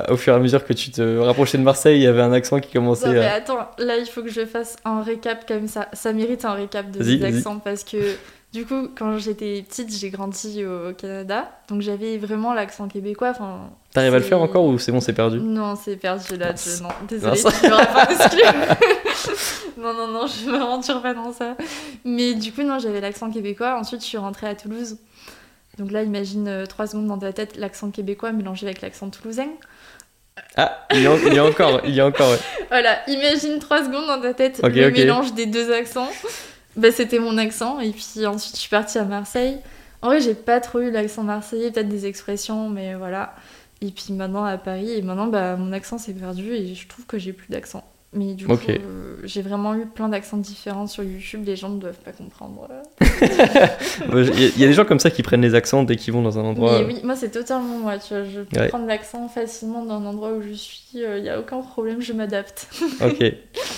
Au 0.09 0.15
fur 0.17 0.33
et 0.33 0.35
à 0.35 0.39
mesure 0.39 0.63
que 0.65 0.73
tu 0.73 0.91
te 0.91 1.17
rapprochais 1.17 1.57
de 1.57 1.63
Marseille, 1.63 1.97
il 1.99 2.03
y 2.03 2.07
avait 2.07 2.21
un 2.21 2.31
accent 2.31 2.59
qui 2.59 2.71
commençait 2.73 3.07
Non, 3.07 3.13
mais 3.13 3.25
à. 3.25 3.33
attends, 3.33 3.67
là, 3.79 3.97
il 3.97 4.05
faut 4.05 4.21
que 4.21 4.29
je 4.29 4.45
fasse 4.45 4.77
un 4.85 5.01
récap 5.01 5.47
comme 5.47 5.67
ça. 5.67 5.87
Ça 5.93 6.13
mérite 6.13 6.45
un 6.45 6.53
récap 6.53 6.89
de 6.91 7.03
vas-y. 7.03 7.23
accents 7.25 7.59
parce 7.59 7.83
que, 7.83 7.97
du 8.53 8.65
coup, 8.65 8.87
quand 8.97 9.17
j'étais 9.17 9.61
petite, 9.67 9.95
j'ai 9.95 10.09
grandi 10.09 10.65
au 10.65 10.93
Canada. 10.93 11.51
Donc, 11.69 11.81
j'avais 11.81 12.17
vraiment 12.17 12.53
l'accent 12.53 12.87
québécois. 12.87 13.29
Enfin, 13.31 13.69
T'arrives 13.93 14.13
à 14.13 14.19
le 14.19 14.23
faire 14.23 14.41
encore 14.41 14.63
ou 14.65 14.77
c'est 14.79 14.91
bon, 14.91 15.01
c'est 15.01 15.13
perdu 15.13 15.39
Non, 15.39 15.75
c'est 15.75 15.95
perdu 15.97 16.37
là. 16.37 16.53
Je- 16.55 16.81
Non, 16.83 16.89
désolée, 17.07 17.37
tu 17.61 17.69
m'auras 17.69 17.85
pas 17.85 18.07
non, 19.77 19.93
non, 19.93 20.07
non, 20.07 20.27
je 20.27 20.49
m'aventure 20.49 21.01
pas 21.01 21.13
dans 21.13 21.33
ça. 21.33 21.55
Mais 22.05 22.33
du 22.33 22.51
coup, 22.51 22.63
non, 22.63 22.79
j'avais 22.79 23.01
l'accent 23.01 23.29
québécois. 23.31 23.77
Ensuite, 23.79 24.01
je 24.01 24.05
suis 24.07 24.17
rentrée 24.17 24.47
à 24.47 24.55
Toulouse. 24.55 24.97
Donc 25.77 25.91
là, 25.91 26.01
imagine 26.03 26.63
3 26.67 26.87
secondes 26.87 27.07
dans 27.07 27.19
ta 27.19 27.33
tête 27.33 27.55
l'accent 27.57 27.91
québécois 27.91 28.31
mélangé 28.31 28.65
avec 28.65 28.81
l'accent 28.81 29.09
toulousain. 29.09 29.47
Ah, 30.55 30.87
il 30.93 31.01
y, 31.01 31.07
a, 31.07 31.15
il 31.15 31.33
y 31.33 31.37
a 31.39 31.45
encore, 31.45 31.81
il 31.85 31.93
y 31.95 31.99
a 31.99 32.05
encore, 32.05 32.29
ouais. 32.31 32.37
Voilà, 32.69 32.97
imagine 33.09 33.59
3 33.59 33.85
secondes 33.85 34.07
dans 34.07 34.19
ta 34.21 34.33
tête 34.33 34.59
le 34.63 34.69
mélange 35.05 35.33
des 35.33 35.45
deux 35.45 35.71
accents. 35.71 36.09
Bah, 36.77 36.91
c'était 36.91 37.19
mon 37.19 37.37
accent. 37.37 37.79
Et 37.79 37.91
puis 37.91 38.25
ensuite, 38.25 38.55
je 38.55 38.61
suis 38.61 38.69
partie 38.69 38.97
à 38.97 39.03
Marseille. 39.03 39.57
En 40.01 40.07
vrai, 40.07 40.21
j'ai 40.21 40.35
pas 40.35 40.59
trop 40.59 40.79
eu 40.79 40.91
l'accent 40.91 41.23
marseillais, 41.23 41.71
peut-être 41.71 41.89
des 41.89 42.05
expressions, 42.05 42.69
mais 42.69 42.93
voilà. 42.95 43.35
Et 43.81 43.91
puis 43.91 44.13
maintenant 44.13 44.43
à 44.45 44.57
Paris, 44.57 44.91
et 44.91 45.01
maintenant, 45.01 45.27
bah, 45.27 45.55
mon 45.55 45.71
accent 45.73 45.97
s'est 45.97 46.13
perdu 46.13 46.53
et 46.53 46.73
je 46.75 46.87
trouve 46.87 47.05
que 47.05 47.17
j'ai 47.17 47.33
plus 47.33 47.47
d'accent. 47.49 47.83
Mais 48.13 48.33
du 48.35 48.47
coup, 48.47 48.53
euh, 48.69 49.17
j'ai 49.25 49.41
vraiment 49.41 49.75
eu 49.75 49.85
plein 49.85 50.07
d'accents 50.07 50.37
différents 50.37 50.87
sur 50.87 51.03
YouTube. 51.03 51.43
Les 51.45 51.55
gens 51.57 51.69
ne 51.69 51.77
doivent 51.79 51.99
pas 51.99 52.13
comprendre. 52.13 52.67
Il 53.01 53.17
y, 53.19 54.45
a- 54.45 54.47
il 54.55 54.59
y 54.59 54.63
a 54.63 54.67
des 54.67 54.73
gens 54.73 54.85
comme 54.85 54.99
ça 54.99 55.11
qui 55.11 55.21
prennent 55.23 55.41
les 55.41 55.55
accents 55.55 55.83
dès 55.83 55.97
qu'ils 55.97 56.13
vont 56.13 56.21
dans 56.21 56.39
un 56.39 56.43
endroit. 56.43 56.79
Mais 56.79 56.85
oui, 56.93 56.99
moi, 57.03 57.15
c'est 57.17 57.29
totalement 57.29 57.77
moi. 57.79 57.97
Tu 57.99 58.13
vois, 58.13 58.23
je 58.23 58.41
peux 58.41 58.59
Ouais. 58.59 58.69
prendre 58.69 58.87
l'accent 58.87 59.27
facilement 59.27 59.83
dans 59.83 59.95
un 59.95 60.05
endroit 60.05 60.31
où 60.31 60.41
je 60.41 60.53
suis. 60.53 60.83
Il 60.93 61.21
n'y 61.21 61.29
a 61.29 61.37
aucun 61.39 61.59
problème, 61.61 62.01
je 62.01 62.13
m'adapte. 62.13 62.69
Ok. 63.03 63.23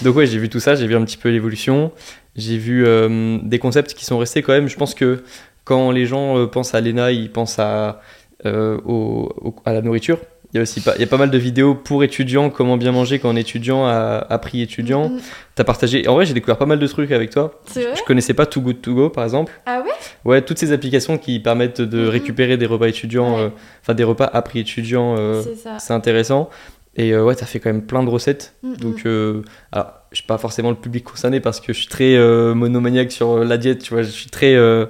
Donc 0.03 0.15
ouais, 0.15 0.27
j'ai 0.27 0.37
vu 0.37 0.47
tout 0.47 0.59
ça, 0.59 0.75
j'ai 0.75 0.85
vu 0.87 0.95
un 0.95 1.03
petit 1.03 1.17
peu 1.17 1.29
l'évolution. 1.29 1.91
J'ai 2.35 2.57
vu 2.57 2.85
euh, 2.85 3.37
des 3.43 3.59
concepts 3.59 3.93
qui 3.93 4.05
sont 4.05 4.17
restés 4.17 4.41
quand 4.41 4.53
même. 4.53 4.67
Je 4.69 4.77
pense 4.77 4.93
que 4.93 5.23
quand 5.65 5.91
les 5.91 6.05
gens 6.05 6.37
euh, 6.37 6.45
pensent 6.47 6.73
à 6.73 6.81
l'ENA, 6.81 7.11
ils 7.11 7.31
pensent 7.31 7.59
à, 7.59 8.01
euh, 8.45 8.77
au- 8.85 9.29
au- 9.41 9.55
à 9.65 9.73
la 9.73 9.81
nourriture. 9.81 10.19
Il 10.51 10.57
y 10.57 10.59
a 10.59 10.63
aussi 10.63 10.81
pas, 10.81 10.93
il 10.95 11.01
y 11.01 11.03
a 11.03 11.07
pas 11.07 11.17
mal 11.17 11.29
de 11.29 11.37
vidéos 11.37 11.75
pour 11.75 12.03
étudiants, 12.03 12.49
comment 12.49 12.75
bien 12.75 12.91
manger 12.91 13.19
quand 13.19 13.29
on 13.29 13.35
est 13.35 13.41
étudiant 13.41 13.85
à, 13.85 14.25
à 14.27 14.37
prix 14.39 14.61
étudiant. 14.63 15.09
Mm, 15.09 15.19
T'as 15.53 15.63
partagé. 15.63 16.07
En 16.07 16.15
vrai, 16.15 16.25
j'ai 16.25 16.33
découvert 16.33 16.57
pas 16.57 16.65
mal 16.65 16.79
de 16.79 16.87
trucs 16.87 17.11
avec 17.11 17.29
toi. 17.29 17.61
Vrai? 17.75 17.93
Je 17.95 18.01
connaissais 18.03 18.33
pas 18.33 18.47
Too 18.47 18.61
Good 18.61 18.81
To 18.81 18.95
Go 18.95 19.09
par 19.11 19.25
exemple. 19.25 19.51
Ah 19.67 19.81
ouais? 19.85 19.91
Ouais, 20.25 20.41
toutes 20.41 20.57
ces 20.57 20.71
applications 20.71 21.19
qui 21.19 21.39
permettent 21.39 21.81
de 21.81 21.99
Mhm. 21.99 22.09
récupérer 22.09 22.57
des 22.57 22.65
repas 22.65 22.87
étudiants, 22.87 23.35
Ouais. 23.35 23.41
euh, 23.43 23.49
enfin 23.83 23.93
des 23.93 24.03
repas 24.03 24.25
à 24.25 24.41
prix 24.41 24.59
étudiant. 24.61 25.15
euh, 25.19 25.43
c'est 25.77 25.93
intéressant. 25.93 26.49
Et 26.99 27.13
euh, 27.13 27.23
ouais, 27.23 27.33
t'as 27.35 27.45
fait 27.45 27.59
quand 27.59 27.71
même 27.71 27.85
plein 27.85 28.03
de 28.03 28.09
recettes. 28.09 28.53
Mm, 28.61 28.75
Donc, 28.75 29.05
euh, 29.05 29.41
alors, 29.71 29.93
je 30.11 30.17
suis 30.17 30.27
pas 30.27 30.37
forcément 30.37 30.69
le 30.69 30.75
public 30.75 31.03
concerné 31.05 31.39
parce 31.39 31.59
que 31.61 31.71
je 31.71 31.79
suis 31.79 31.87
très 31.87 32.15
euh, 32.15 32.53
monomaniaque 32.53 33.11
sur 33.11 33.29
euh, 33.37 33.45
la 33.45 33.57
diète, 33.57 33.79
tu 33.83 33.93
vois. 33.93 34.03
Je 34.03 34.09
suis 34.09 34.29
très. 34.29 34.53
euh, 34.55 34.85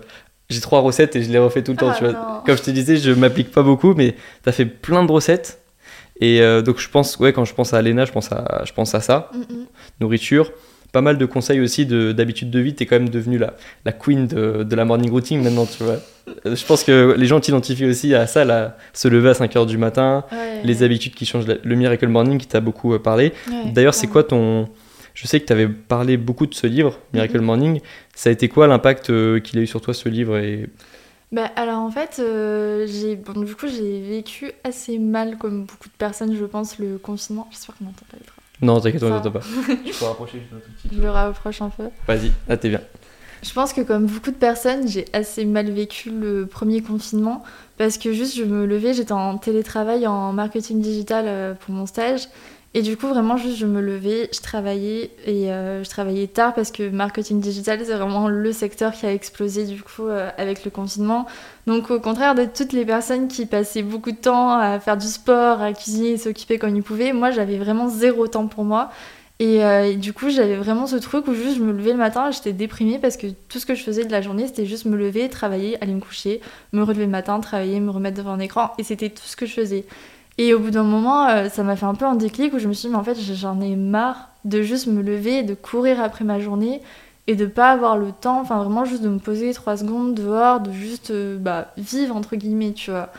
j'ai 0.49 0.59
trois 0.61 0.79
recettes 0.79 1.15
et 1.15 1.21
je 1.21 1.31
les 1.31 1.37
refais 1.37 1.61
tout 1.63 1.71
le 1.71 1.77
temps, 1.77 1.91
Ah, 1.91 1.95
tu 1.97 2.03
vois. 2.05 2.13
non. 2.13 2.41
Comme 2.45 2.57
je 2.57 2.63
te 2.63 2.71
disais, 2.71 2.97
je 2.97 3.11
m'applique 3.11 3.51
pas 3.51 3.61
beaucoup, 3.61 3.93
mais 3.93 4.15
t'as 4.41 4.51
fait 4.51 4.65
plein 4.65 5.05
de 5.05 5.11
recettes. 5.11 5.61
Et 6.21 6.41
donc, 6.65 6.79
je 6.79 6.89
pense, 6.89 7.17
ouais, 7.19 7.31
quand 7.31 7.45
je 7.45 7.53
pense 7.53 7.73
à 7.73 7.77
Alena, 7.77 8.03
je 8.03 8.11
pense 8.11 8.29
à, 8.33 8.63
je 8.65 8.73
pense 8.73 8.93
à 8.95 8.99
ça, 8.99 9.29
Mm, 9.33 9.37
mm. 9.37 9.65
nourriture. 10.01 10.51
Pas 10.91 11.01
mal 11.01 11.17
de 11.17 11.25
conseils 11.25 11.59
aussi 11.59 11.85
de- 11.85 12.11
d'habitude 12.11 12.49
de, 12.49 12.59
vie. 12.59 12.73
T'es 12.73 12.85
quand 12.85 12.97
même 12.97 13.09
devenue 13.09 13.37
la, 13.37 13.53
la 13.85 13.91
queen 13.91 14.25
de, 14.27 14.63
de 14.63 14.75
la 14.75 14.85
morning 14.85 15.11
routine 15.11 15.41
maintenant, 15.43 15.65
tu 15.65 15.83
vois. 15.83 15.97
Euh, 16.45 16.55
Je 16.55 16.65
pense 16.65 16.83
que 16.83 17.13
les 17.17 17.25
gens 17.27 17.39
t'identifient 17.39 17.85
aussi 17.85 18.15
à 18.15 18.25
ça, 18.27 18.43
là, 18.45 18.75
se 18.93 19.07
lever 19.07 19.29
à 19.29 19.33
5h 19.33 19.65
du 19.67 19.77
matin, 19.77 20.25
Ouais. 20.31 20.61
les 20.63 20.81
habitudes 20.83 21.13
qui 21.13 21.25
changent, 21.25 21.45
la- 21.47 21.57
le 21.63 21.75
Miracle 21.75 22.07
Morning 22.07 22.37
qui 22.39 22.47
t'a 22.47 22.59
beaucoup 22.59 22.93
euh, 22.93 22.99
parlé. 22.99 23.33
Ouais, 23.49 23.71
D'ailleurs, 23.71 23.93
c'est 23.93 24.07
quoi 24.07 24.23
ton. 24.23 24.67
Je 25.13 25.27
sais 25.27 25.39
que 25.39 25.45
tu 25.45 25.53
avais 25.53 25.67
parlé 25.67 26.17
beaucoup 26.17 26.45
de 26.47 26.53
ce 26.55 26.65
livre, 26.65 26.97
Miracle 27.13 27.39
Mhm. 27.39 27.45
Morning. 27.45 27.81
Ça 28.15 28.29
a 28.29 28.33
été 28.33 28.47
quoi 28.49 28.67
l'impact 28.67 29.09
euh, 29.09 29.39
qu'il 29.39 29.59
a 29.59 29.61
eu 29.61 29.67
sur 29.67 29.81
toi, 29.81 29.93
ce 29.93 30.07
livre 30.09 30.37
et... 30.37 30.67
Bah, 31.31 31.51
alors 31.55 31.77
en 31.79 31.91
fait, 31.91 32.17
euh, 32.19 32.87
j'ai 32.87 33.15
bon, 33.15 33.39
du 33.41 33.53
coup 33.53 33.67
j'ai 33.67 34.01
vécu 34.01 34.51
assez 34.63 34.97
mal 34.97 35.37
comme 35.37 35.65
beaucoup 35.65 35.87
de 35.87 35.93
personnes, 35.95 36.35
je 36.35 36.45
pense, 36.45 36.79
le 36.79 36.97
confinement. 36.97 37.47
J'espère 37.51 37.75
qu'on 37.77 37.85
n'entend 37.85 38.05
pas 38.09 38.17
les 38.19 38.25
trains. 38.25 38.38
Non, 38.61 38.79
t'inquiète, 38.79 39.03
on 39.03 39.07
Ça 39.07 39.15
n'entend 39.15 39.31
pas. 39.31 39.39
Je 39.67 39.97
peux 39.97 40.05
rapprocher 40.05 40.39
juste 40.39 40.53
un 40.53 40.57
tout 40.57 40.71
petit 40.71 40.95
Je 40.95 41.01
le 41.01 41.09
rapproche 41.09 41.61
un 41.61 41.69
peu. 41.69 41.89
Vas-y, 42.07 42.31
là 42.47 42.57
t'es 42.57 42.69
bien. 42.69 42.81
Je 43.41 43.53
pense 43.53 43.71
que 43.71 43.81
comme 43.81 44.05
beaucoup 44.05 44.31
de 44.31 44.35
personnes, 44.35 44.87
j'ai 44.87 45.05
assez 45.13 45.45
mal 45.45 45.71
vécu 45.71 46.09
le 46.09 46.45
premier 46.45 46.81
confinement 46.81 47.43
parce 47.77 47.97
que 47.97 48.11
juste 48.11 48.35
je 48.35 48.43
me 48.43 48.65
levais, 48.65 48.93
j'étais 48.93 49.13
en 49.13 49.37
télétravail 49.37 50.05
en 50.07 50.33
marketing 50.33 50.81
digital 50.81 51.25
euh, 51.27 51.53
pour 51.53 51.73
mon 51.73 51.85
stage 51.85 52.27
et 52.75 52.83
du 52.83 52.97
coup 52.97 53.07
vraiment 53.07 53.35
juste 53.35 53.57
je 53.57 53.65
me 53.65 53.81
levais, 53.81 54.29
je 54.31 54.41
travaillais 54.41 55.11
et 55.25 55.51
euh, 55.51 55.83
je 55.83 55.89
travaillais 55.89 56.27
tard 56.27 56.53
parce 56.53 56.71
que 56.71 56.87
marketing 56.87 57.39
digital 57.39 57.79
c'est 57.83 57.95
vraiment 57.95 58.27
le 58.27 58.51
secteur 58.51 58.93
qui 58.93 59.07
a 59.07 59.13
explosé 59.13 59.65
du 59.65 59.81
coup 59.81 60.07
euh, 60.07 60.29
avec 60.37 60.63
le 60.63 60.71
confinement. 60.71 61.25
Donc 61.65 61.89
au 61.89 61.99
contraire 61.99 62.35
de 62.35 62.45
toutes 62.45 62.71
les 62.73 62.85
personnes 62.85 63.27
qui 63.27 63.47
passaient 63.47 63.81
beaucoup 63.81 64.11
de 64.11 64.17
temps 64.17 64.51
à 64.51 64.79
faire 64.79 64.97
du 64.97 65.07
sport, 65.07 65.61
à 65.61 65.73
cuisiner 65.73 66.11
et 66.11 66.17
s'occuper 66.17 66.59
comme 66.59 66.75
ils 66.75 66.83
pouvaient, 66.83 67.11
moi 67.11 67.31
j'avais 67.31 67.57
vraiment 67.57 67.89
zéro 67.89 68.27
temps 68.27 68.47
pour 68.47 68.63
moi. 68.63 68.91
Et, 69.41 69.63
euh, 69.63 69.85
et 69.85 69.95
du 69.95 70.11
coup, 70.11 70.29
j'avais 70.29 70.57
vraiment 70.57 70.85
ce 70.85 70.97
truc 70.97 71.25
où 71.29 71.33
juste 71.33 71.57
je 71.59 71.63
me 71.63 71.71
levais 71.71 71.91
le 71.93 71.97
matin 71.97 72.29
j'étais 72.29 72.51
déprimée 72.51 72.99
parce 72.99 73.15
que 73.15 73.27
tout 73.47 73.57
ce 73.57 73.65
que 73.65 73.73
je 73.73 73.83
faisais 73.83 74.03
de 74.03 74.11
la 74.11 74.21
journée, 74.21 74.45
c'était 74.47 74.65
juste 74.65 74.83
me 74.85 74.97
lever, 74.97 75.29
travailler, 75.29 75.81
aller 75.81 75.93
me 75.93 76.01
coucher, 76.01 76.41
me 76.73 76.83
relever 76.83 77.05
le 77.05 77.11
matin, 77.11 77.39
travailler, 77.39 77.79
me 77.79 77.89
remettre 77.89 78.17
devant 78.17 78.31
un 78.31 78.39
écran 78.39 78.71
et 78.77 78.83
c'était 78.83 79.09
tout 79.09 79.23
ce 79.23 79.37
que 79.37 79.45
je 79.45 79.53
faisais. 79.53 79.85
Et 80.39 80.53
au 80.53 80.59
bout 80.59 80.71
d'un 80.71 80.83
moment, 80.83 81.27
euh, 81.27 81.49
ça 81.49 81.63
m'a 81.63 81.75
fait 81.75 81.85
un 81.85 81.95
peu 81.95 82.05
un 82.05 82.15
déclic 82.15 82.53
où 82.53 82.59
je 82.59 82.69
me 82.69 82.73
suis 82.73 82.87
dit, 82.87 82.93
mais 82.93 82.97
en 82.97 83.03
fait, 83.03 83.17
j'en 83.19 83.59
ai 83.59 83.75
marre 83.75 84.29
de 84.45 84.61
juste 84.61 84.87
me 84.87 85.01
lever 85.01 85.43
de 85.43 85.53
courir 85.53 86.01
après 86.01 86.23
ma 86.23 86.39
journée 86.39 86.81
et 87.27 87.35
de 87.35 87.45
pas 87.45 87.71
avoir 87.71 87.97
le 87.97 88.13
temps, 88.13 88.39
enfin 88.39 88.57
vraiment 88.63 88.85
juste 88.85 89.03
de 89.03 89.09
me 89.09 89.19
poser 89.19 89.53
trois 89.53 89.75
secondes 89.75 90.15
dehors, 90.15 90.61
de 90.61 90.71
juste 90.71 91.11
euh, 91.11 91.37
bah, 91.37 91.73
vivre 91.77 92.15
entre 92.15 92.37
guillemets, 92.37 92.71
tu 92.71 92.89
vois. 92.89 93.09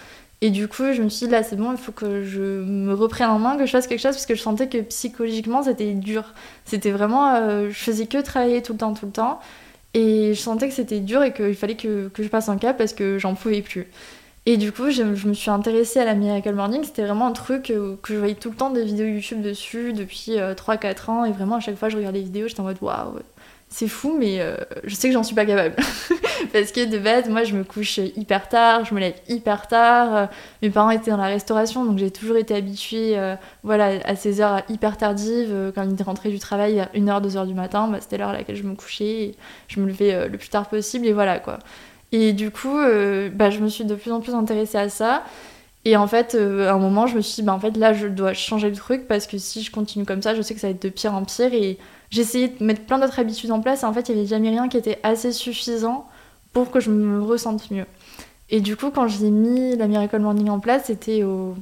Et 0.40 0.48
du 0.48 0.66
coup, 0.66 0.94
je 0.94 1.02
me 1.02 1.10
suis 1.10 1.26
dit, 1.26 1.32
là, 1.32 1.42
c'est 1.42 1.56
bon, 1.56 1.72
il 1.72 1.76
faut 1.76 1.92
que 1.92 2.24
je 2.24 2.40
me 2.40 2.94
reprenne 2.94 3.28
en 3.28 3.38
main, 3.38 3.58
que 3.58 3.66
je 3.66 3.70
fasse 3.70 3.86
quelque 3.86 4.00
chose, 4.00 4.12
parce 4.12 4.24
que 4.24 4.34
je 4.34 4.40
sentais 4.40 4.68
que 4.70 4.78
psychologiquement, 4.78 5.62
c'était 5.62 5.92
dur. 5.92 6.24
C'était 6.64 6.90
vraiment. 6.90 7.34
euh, 7.34 7.68
je 7.68 7.74
faisais 7.76 8.06
que 8.06 8.16
travailler 8.22 8.62
tout 8.62 8.72
le 8.72 8.78
temps, 8.78 8.94
tout 8.94 9.04
le 9.04 9.12
temps. 9.12 9.40
Et 9.92 10.32
je 10.34 10.40
sentais 10.40 10.68
que 10.68 10.74
c'était 10.74 11.00
dur 11.00 11.22
et 11.22 11.34
qu'il 11.34 11.54
fallait 11.54 11.76
que, 11.76 12.08
que 12.08 12.22
je 12.22 12.28
passe 12.28 12.48
un 12.48 12.56
cap 12.56 12.78
parce 12.78 12.94
que 12.94 13.18
j'en 13.18 13.34
pouvais 13.34 13.60
plus. 13.60 13.88
Et 14.46 14.56
du 14.56 14.72
coup, 14.72 14.90
je, 14.90 15.02
me 15.02 15.34
suis 15.34 15.50
intéressée 15.50 16.00
à 16.00 16.04
la 16.04 16.14
Miracle 16.14 16.54
Morning. 16.54 16.82
C'était 16.82 17.04
vraiment 17.04 17.26
un 17.26 17.32
truc 17.32 17.70
euh, 17.70 17.96
que 18.02 18.14
je 18.14 18.18
voyais 18.18 18.34
tout 18.34 18.50
le 18.50 18.56
temps 18.56 18.70
des 18.70 18.84
vidéos 18.84 19.06
YouTube 19.06 19.42
dessus 19.42 19.92
depuis 19.92 20.38
euh, 20.38 20.54
3-4 20.54 21.10
ans. 21.10 21.24
Et 21.24 21.32
vraiment, 21.32 21.56
à 21.56 21.60
chaque 21.60 21.76
fois, 21.76 21.88
je 21.88 21.96
regardais 21.96 22.18
les 22.18 22.24
vidéos, 22.24 22.48
j'étais 22.48 22.60
en 22.60 22.64
mode 22.64 22.78
waouh, 22.80 23.18
c'est 23.72 23.86
fou, 23.86 24.16
mais 24.18 24.40
euh, 24.40 24.56
je 24.82 24.94
sais 24.94 25.08
que 25.08 25.14
j'en 25.14 25.22
suis 25.22 25.34
pas 25.34 25.46
capable. 25.46 25.76
Parce 26.52 26.72
que 26.72 26.84
de 26.86 26.98
base, 26.98 27.28
moi, 27.28 27.44
je 27.44 27.54
me 27.54 27.62
couche 27.62 27.98
hyper 27.98 28.48
tard, 28.48 28.84
je 28.84 28.94
me 28.94 28.98
lève 28.98 29.14
hyper 29.28 29.68
tard. 29.68 30.28
Mes 30.62 30.70
parents 30.70 30.90
étaient 30.90 31.12
dans 31.12 31.18
la 31.18 31.26
restauration, 31.26 31.84
donc 31.84 31.98
j'ai 31.98 32.10
toujours 32.10 32.36
été 32.36 32.54
habituée 32.54 33.16
euh, 33.16 33.36
voilà, 33.62 34.00
à 34.04 34.16
ces 34.16 34.40
heures 34.40 34.62
hyper 34.68 34.96
tardives. 34.96 35.72
Quand 35.74 35.84
ils 35.84 35.92
étaient 35.92 36.02
rentrés 36.02 36.30
du 36.30 36.40
travail 36.40 36.74
vers 36.74 36.88
1h, 36.94 37.28
2h 37.28 37.46
du 37.46 37.54
matin, 37.54 37.88
bah, 37.88 37.98
c'était 38.00 38.18
l'heure 38.18 38.30
à 38.30 38.32
laquelle 38.32 38.56
je 38.56 38.64
me 38.64 38.74
couchais. 38.74 39.04
Et 39.04 39.36
je 39.68 39.78
me 39.78 39.86
levais 39.86 40.28
le 40.28 40.36
plus 40.38 40.48
tard 40.48 40.68
possible, 40.68 41.06
et 41.06 41.12
voilà 41.12 41.38
quoi. 41.38 41.58
Et 42.12 42.32
du 42.32 42.50
coup, 42.50 42.76
euh, 42.76 43.30
bah, 43.30 43.50
je 43.50 43.60
me 43.60 43.68
suis 43.68 43.84
de 43.84 43.94
plus 43.94 44.12
en 44.12 44.20
plus 44.20 44.34
intéressée 44.34 44.78
à 44.78 44.88
ça. 44.88 45.24
Et 45.84 45.96
en 45.96 46.06
fait, 46.06 46.34
euh, 46.34 46.68
à 46.68 46.74
un 46.74 46.78
moment, 46.78 47.06
je 47.06 47.16
me 47.16 47.20
suis 47.20 47.36
dit, 47.36 47.42
bah, 47.42 47.54
en 47.54 47.60
fait, 47.60 47.76
là, 47.76 47.92
je 47.92 48.06
dois 48.06 48.34
changer 48.34 48.68
le 48.68 48.76
truc 48.76 49.06
parce 49.08 49.26
que 49.26 49.38
si 49.38 49.62
je 49.62 49.70
continue 49.70 50.04
comme 50.04 50.22
ça, 50.22 50.34
je 50.34 50.42
sais 50.42 50.54
que 50.54 50.60
ça 50.60 50.66
va 50.66 50.72
être 50.72 50.82
de 50.82 50.88
pire 50.88 51.14
en 51.14 51.24
pire. 51.24 51.54
Et 51.54 51.78
j'ai 52.10 52.22
essayé 52.22 52.48
de 52.48 52.64
mettre 52.64 52.82
plein 52.82 52.98
d'autres 52.98 53.18
habitudes 53.18 53.52
en 53.52 53.60
place. 53.60 53.82
Et 53.82 53.86
en 53.86 53.92
fait, 53.92 54.08
il 54.08 54.14
n'y 54.14 54.20
avait 54.20 54.28
jamais 54.28 54.50
rien 54.50 54.68
qui 54.68 54.76
était 54.76 54.98
assez 55.02 55.32
suffisant 55.32 56.06
pour 56.52 56.70
que 56.70 56.80
je 56.80 56.90
me 56.90 57.22
ressente 57.22 57.70
mieux. 57.70 57.86
Et 58.50 58.60
du 58.60 58.76
coup, 58.76 58.90
quand 58.90 59.06
j'ai 59.06 59.30
mis 59.30 59.76
la 59.76 59.86
Miracle 59.86 60.18
Morning 60.18 60.50
en 60.50 60.58
place, 60.58 60.84
c'était 60.86 61.22
au 61.22 61.54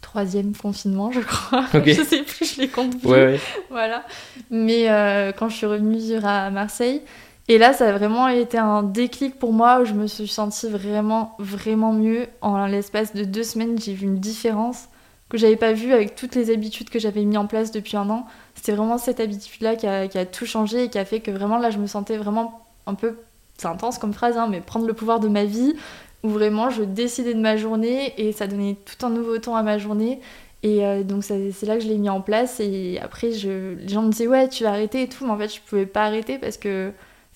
troisième 0.00 0.54
confinement, 0.56 1.12
je 1.12 1.20
crois. 1.20 1.66
Ok. 1.74 1.84
je 1.86 2.02
sais 2.02 2.22
plus, 2.22 2.54
je 2.54 2.60
les 2.62 2.68
compte 2.68 2.98
plus. 2.98 3.08
Ouais, 3.08 3.26
ouais. 3.26 3.40
Voilà. 3.68 4.04
Mais 4.50 4.90
euh, 4.90 5.32
quand 5.32 5.48
je 5.50 5.56
suis 5.56 5.66
revenue 5.66 5.98
vivre 5.98 6.26
à 6.26 6.50
Marseille, 6.50 7.02
et 7.50 7.58
là, 7.58 7.72
ça 7.72 7.88
a 7.88 7.92
vraiment 7.98 8.28
été 8.28 8.58
un 8.58 8.84
déclic 8.84 9.36
pour 9.36 9.52
moi 9.52 9.80
où 9.80 9.84
je 9.84 9.92
me 9.92 10.06
suis 10.06 10.28
sentie 10.28 10.68
vraiment, 10.68 11.34
vraiment 11.40 11.92
mieux. 11.92 12.28
En 12.42 12.64
l'espace 12.66 13.12
de 13.12 13.24
deux 13.24 13.42
semaines, 13.42 13.76
j'ai 13.76 13.92
vu 13.92 14.06
une 14.06 14.20
différence 14.20 14.84
que 15.28 15.36
j'avais 15.36 15.56
pas 15.56 15.72
vue 15.72 15.92
avec 15.92 16.14
toutes 16.14 16.36
les 16.36 16.52
habitudes 16.52 16.90
que 16.90 17.00
j'avais 17.00 17.24
mis 17.24 17.36
en 17.36 17.48
place 17.48 17.72
depuis 17.72 17.96
un 17.96 18.08
an. 18.08 18.24
C'était 18.54 18.70
vraiment 18.70 18.98
cette 18.98 19.18
habitude-là 19.18 19.74
qui 19.74 19.88
a, 19.88 20.26
tout 20.26 20.46
changé 20.46 20.84
et 20.84 20.90
qui 20.90 20.98
a 21.00 21.04
fait 21.04 21.18
que 21.18 21.32
vraiment 21.32 21.58
là, 21.58 21.70
je 21.70 21.78
me 21.78 21.88
sentais 21.88 22.18
vraiment 22.18 22.64
un 22.86 22.94
peu, 22.94 23.16
c'est 23.58 23.66
intense 23.66 23.98
comme 23.98 24.14
phrase, 24.14 24.36
hein, 24.38 24.46
mais 24.48 24.60
prendre 24.60 24.86
le 24.86 24.94
pouvoir 24.94 25.18
de 25.18 25.26
ma 25.26 25.44
vie, 25.44 25.74
où 26.22 26.28
vraiment 26.28 26.70
je 26.70 26.84
décidais 26.84 27.34
de 27.34 27.40
ma 27.40 27.56
journée 27.56 28.14
et 28.16 28.30
ça 28.30 28.46
donnait 28.46 28.76
tout 28.76 29.04
un 29.04 29.10
nouveau 29.10 29.38
ton 29.38 29.56
à 29.56 29.64
ma 29.64 29.76
journée. 29.76 30.20
Et 30.62 30.86
euh, 30.86 31.02
donc 31.02 31.24
c'est 31.24 31.66
là 31.66 31.74
que 31.78 31.82
je 31.82 31.88
l'ai 31.88 31.98
mis 31.98 32.10
en 32.10 32.20
place 32.20 32.60
et 32.60 33.00
après 33.02 33.30
les 33.30 33.88
gens 33.88 34.02
me 34.02 34.12
disaient 34.12 34.28
ouais 34.28 34.48
tu 34.48 34.62
vas 34.62 34.70
arrêter 34.70 35.02
et 35.02 35.08
tout 35.08 35.24
mais 35.24 35.32
en 35.32 35.38
fait 35.38 35.48
je 35.48 35.60
pouvais 35.62 35.86
pas 35.86 36.04
arrêter 36.04 36.36
parce 36.36 36.58
que 36.58 36.92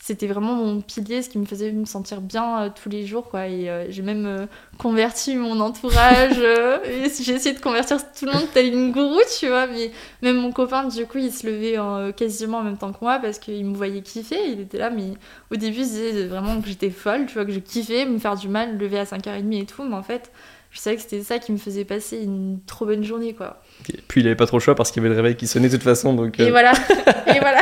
c'était 0.06 0.26
vraiment 0.26 0.52
mon 0.52 0.82
pilier 0.82 1.23
ce 1.23 1.30
qui 1.30 1.38
me 1.38 1.46
faisait 1.46 1.73
me 1.73 1.87
sentir 1.87 2.20
bien 2.20 2.64
euh, 2.64 2.68
tous 2.68 2.90
les 2.90 3.06
jours 3.06 3.30
quoi. 3.30 3.49
Et 3.49 3.70
euh, 3.70 3.87
j'ai 3.88 4.02
même 4.02 4.26
euh, 4.26 4.44
converti 4.76 5.34
mon 5.34 5.58
entourage 5.61 6.38
et 6.84 7.08
j'ai 7.23 7.32
essayé 7.32 7.54
de 7.54 7.61
convertir 7.61 7.96
tout 8.12 8.26
le 8.26 8.32
monde 8.32 8.46
tel 8.52 8.66
une 8.66 8.92
gourou 8.92 9.18
tu 9.40 9.49
vois. 9.49 9.66
Mais 9.66 9.92
même 10.20 10.37
mon 10.37 10.52
copain 10.52 10.88
du 10.88 11.06
coup 11.06 11.16
il 11.16 11.32
se 11.32 11.46
levait 11.46 11.78
quasiment 12.12 12.58
en 12.58 12.64
même 12.64 12.76
temps 12.76 12.92
que 12.92 12.99
moi 13.00 13.18
parce 13.18 13.38
qu'il 13.38 13.64
me 13.64 13.75
voyait 13.75 14.02
kiffer. 14.02 14.50
Il 14.52 14.61
était 14.61 14.76
là 14.76 14.90
mais 14.90 15.14
au 15.50 15.56
début 15.56 15.78
il 15.78 15.88
disait 15.88 16.26
vraiment 16.26 16.61
que 16.61 16.68
j'étais 16.68 16.90
folle 16.90 17.25
tu 17.25 17.32
vois 17.32 17.46
que 17.46 17.52
je 17.52 17.61
kiffais 17.61 18.04
me 18.04 18.18
faire 18.18 18.37
du 18.37 18.49
mal 18.49 18.76
lever 18.76 18.99
à 18.99 19.04
5h30 19.04 19.62
et 19.62 19.64
tout. 19.64 19.84
Mais 19.84 19.96
en 19.96 20.02
fait 20.02 20.30
je 20.70 20.80
savais 20.80 20.96
que 20.96 21.02
c'était 21.02 21.23
ça 21.23 21.38
qui 21.38 21.50
me 21.50 21.56
faisait 21.56 21.87
passer 21.87 22.18
une 22.18 22.58
trop 22.66 22.84
bonne 22.84 23.04
journée 23.04 23.32
quoi 23.32 23.62
Et 23.93 23.99
puis 24.09 24.21
il 24.23 24.26
avait 24.26 24.37
pas 24.37 24.47
trop 24.47 24.57
le 24.59 24.62
choix 24.62 24.75
parce 24.75 24.90
qu'il 24.90 25.02
y 25.02 25.07
avait 25.07 25.14
le 25.14 25.21
réveil 25.21 25.37
qui 25.37 25.47
sonnait 25.47 25.69
de 25.69 25.75
toute 25.75 25.83
façon. 25.85 26.14
Donc, 26.14 26.40
et 26.40 26.45
euh, 26.45 26.50
voilà 26.50 26.73
et 27.26 27.38
voilà 27.40 27.61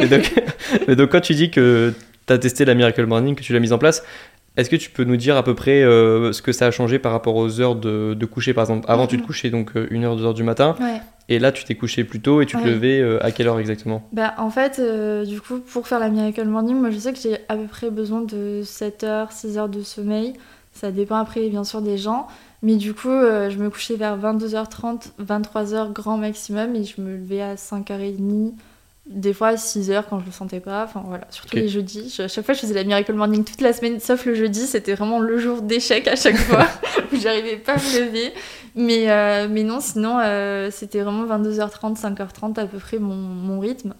et 0.00 0.06
donc, 0.06 0.32
mais 0.88 0.96
donc, 0.96 1.10
quand 1.10 1.20
tu 1.20 1.34
dis 1.34 1.50
que 1.50 1.92
tu 2.26 2.32
as 2.32 2.38
testé 2.38 2.64
la 2.64 2.74
Miracle 2.74 3.04
Morning, 3.06 3.34
que 3.36 3.42
tu 3.42 3.52
l'as 3.52 3.60
mise 3.60 3.72
en 3.72 3.78
place, 3.78 4.02
est-ce 4.56 4.68
que 4.68 4.76
tu 4.76 4.90
peux 4.90 5.04
nous 5.04 5.16
dire 5.16 5.36
à 5.36 5.42
peu 5.44 5.54
près 5.54 5.82
euh, 5.82 6.32
ce 6.32 6.42
que 6.42 6.52
ça 6.52 6.66
a 6.66 6.70
changé 6.70 6.98
par 6.98 7.12
rapport 7.12 7.36
aux 7.36 7.60
heures 7.60 7.76
de, 7.76 8.14
de 8.14 8.26
coucher 8.26 8.52
Par 8.54 8.62
exemple, 8.64 8.84
avant 8.90 9.06
tu 9.06 9.16
te 9.16 9.20
Mhm. 9.22 9.26
couchais 9.26 9.50
donc 9.50 9.74
1h, 9.74 10.18
2h 10.20 10.34
du 10.34 10.42
matin, 10.42 10.74
ouais 10.80 11.00
et 11.28 11.38
là 11.38 11.52
tu 11.52 11.62
t'es 11.64 11.76
couché 11.76 12.02
plus 12.02 12.20
tôt 12.20 12.42
et 12.42 12.46
tu 12.46 12.56
te 12.56 12.62
Ouais. 12.62 12.70
levais 12.70 13.00
euh, 13.00 13.24
à 13.24 13.30
quelle 13.30 13.46
heure 13.46 13.60
exactement? 13.60 14.06
Bah, 14.12 14.34
en 14.38 14.50
fait, 14.50 14.80
euh, 14.80 15.24
du 15.24 15.40
coup, 15.40 15.60
pour 15.60 15.86
faire 15.86 16.00
la 16.00 16.08
Miracle 16.10 16.44
Morning, 16.44 16.76
moi 16.76 16.90
je 16.90 16.98
sais 16.98 17.12
que 17.12 17.18
j'ai 17.20 17.36
à 17.48 17.56
peu 17.56 17.66
près 17.66 17.90
besoin 17.90 18.20
de 18.22 18.62
7 18.64 19.04
heures, 19.04 19.30
6 19.32 19.56
heures 19.56 19.68
de 19.68 19.82
sommeil. 19.82 20.32
Ça 20.74 20.90
dépend 20.90 21.16
après, 21.16 21.48
bien 21.48 21.62
sûr, 21.64 21.80
des 21.80 21.96
gens. 21.96 22.26
Mais 22.62 22.76
du 22.76 22.94
coup, 22.94 23.08
euh, 23.08 23.50
je 23.50 23.58
me 23.58 23.70
couchais 23.70 23.96
vers 23.96 24.16
22h30, 24.16 25.10
23h 25.20 25.92
grand 25.92 26.16
maximum 26.16 26.76
et 26.76 26.84
je 26.84 27.00
me 27.00 27.16
levais 27.16 27.42
à 27.42 27.56
5h30, 27.56 28.52
des 29.06 29.32
fois 29.32 29.48
à 29.48 29.54
6h 29.56 30.04
quand 30.08 30.20
je 30.20 30.26
le 30.26 30.30
sentais 30.32 30.60
pas. 30.60 30.84
Enfin 30.84 31.02
voilà, 31.06 31.26
surtout 31.30 31.56
les 31.56 31.68
jeudis. 31.68 32.14
Je- 32.16 32.22
à 32.22 32.28
chaque 32.28 32.44
fois, 32.44 32.54
je 32.54 32.60
faisais 32.60 32.74
la 32.74 32.84
Miracle 32.84 33.12
Morning 33.14 33.42
toute 33.44 33.60
la 33.60 33.72
semaine, 33.72 33.98
sauf 33.98 34.24
le 34.26 34.34
jeudi. 34.36 34.60
C'était 34.66 34.94
vraiment 34.94 35.18
le 35.18 35.38
jour 35.38 35.60
d'échec 35.62 36.06
à 36.06 36.14
chaque 36.14 36.36
fois 36.36 36.66
où 37.12 37.16
j'arrivais 37.16 37.56
pas 37.56 37.72
à 37.72 37.76
me 37.76 38.06
lever. 38.06 38.32
Mais, 38.76 39.10
euh, 39.10 39.48
mais 39.50 39.64
non, 39.64 39.80
sinon, 39.80 40.18
euh, 40.22 40.70
c'était 40.70 41.00
vraiment 41.00 41.24
22h30, 41.26 41.96
5h30 42.00 42.58
à 42.60 42.66
peu 42.66 42.78
près 42.78 42.98
mon, 42.98 43.14
mon 43.16 43.58
rythme. 43.58 43.94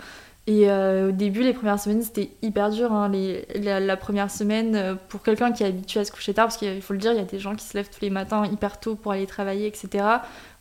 Et 0.48 0.68
euh, 0.68 1.10
au 1.10 1.12
début, 1.12 1.42
les 1.44 1.52
premières 1.52 1.78
semaines, 1.78 2.02
c'était 2.02 2.30
hyper 2.42 2.70
dur. 2.70 2.92
hein. 2.92 3.08
Les- 3.08 3.46
la, 3.60 3.96
première 3.96 4.28
semaine, 4.28 4.74
euh, 4.74 4.94
pour 5.08 5.22
quelqu'un 5.22 5.52
qui 5.52 5.62
est 5.62 5.66
habitué 5.66 6.00
à 6.00 6.04
se 6.04 6.10
coucher 6.10 6.34
tard, 6.34 6.46
parce 6.46 6.56
qu'il 6.56 6.82
faut 6.82 6.94
le 6.94 6.98
dire, 6.98 7.12
il 7.12 7.18
y 7.18 7.20
a 7.20 7.24
des 7.24 7.38
gens 7.38 7.54
qui 7.54 7.64
se 7.64 7.76
lèvent 7.76 7.88
tous 7.90 8.00
les 8.02 8.10
matins 8.10 8.44
hyper 8.46 8.80
tôt 8.80 8.96
pour 8.96 9.12
aller 9.12 9.26
travailler, 9.26 9.68
etc. 9.68 10.04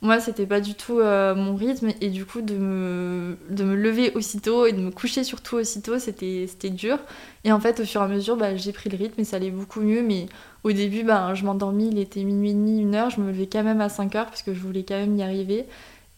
Moi, 0.04 0.20
c'était 0.20 0.46
pas 0.46 0.62
du 0.62 0.76
tout 0.76 1.00
euh, 1.00 1.34
mon 1.34 1.56
rythme. 1.56 1.90
Et 2.00 2.10
du 2.10 2.26
coup, 2.26 2.42
de 2.42 2.54
me, 2.56 3.38
lever 3.50 4.12
aussitôt 4.14 4.68
et 4.68 4.72
de 4.72 4.80
me 4.80 4.92
coucher 4.92 5.24
surtout 5.24 5.56
aussitôt, 5.56 5.98
c'était 5.98 6.46
c'était 6.48 6.70
dur. 6.70 7.00
Et 7.44 7.52
en 7.52 7.60
fait, 7.60 7.80
au 7.80 7.86
fur 7.86 8.02
et 8.02 8.04
à 8.04 8.08
mesure, 8.08 8.38
bah, 8.38 8.56
j'ai 8.56 8.74
pris 8.74 8.90
le 8.92 8.98
rythme 8.98 9.20
et 9.22 9.24
ça 9.24 9.38
allait 9.38 9.50
beaucoup 9.50 9.82
mieux. 9.82 10.04
Mais 10.04 10.28
au 10.64 10.72
début, 10.74 11.04
bah, 11.04 11.34
je 11.34 11.44
m'endormis, 11.44 11.90
il 11.90 11.98
était 11.98 12.24
minuit 12.24 12.52
et 12.52 12.54
demi, 12.54 12.80
une 12.82 12.94
heure. 12.94 13.10
Je 13.10 13.20
me 13.20 13.28
levais 13.32 13.48
quand 13.52 13.64
même 13.64 13.82
à 13.82 13.90
5 13.90 14.16
heures 14.16 14.28
parce 14.28 14.44
que 14.44 14.54
je 14.54 14.60
voulais 14.60 14.84
quand 14.84 14.96
même 14.98 15.16
y 15.18 15.24
arriver. 15.24 15.66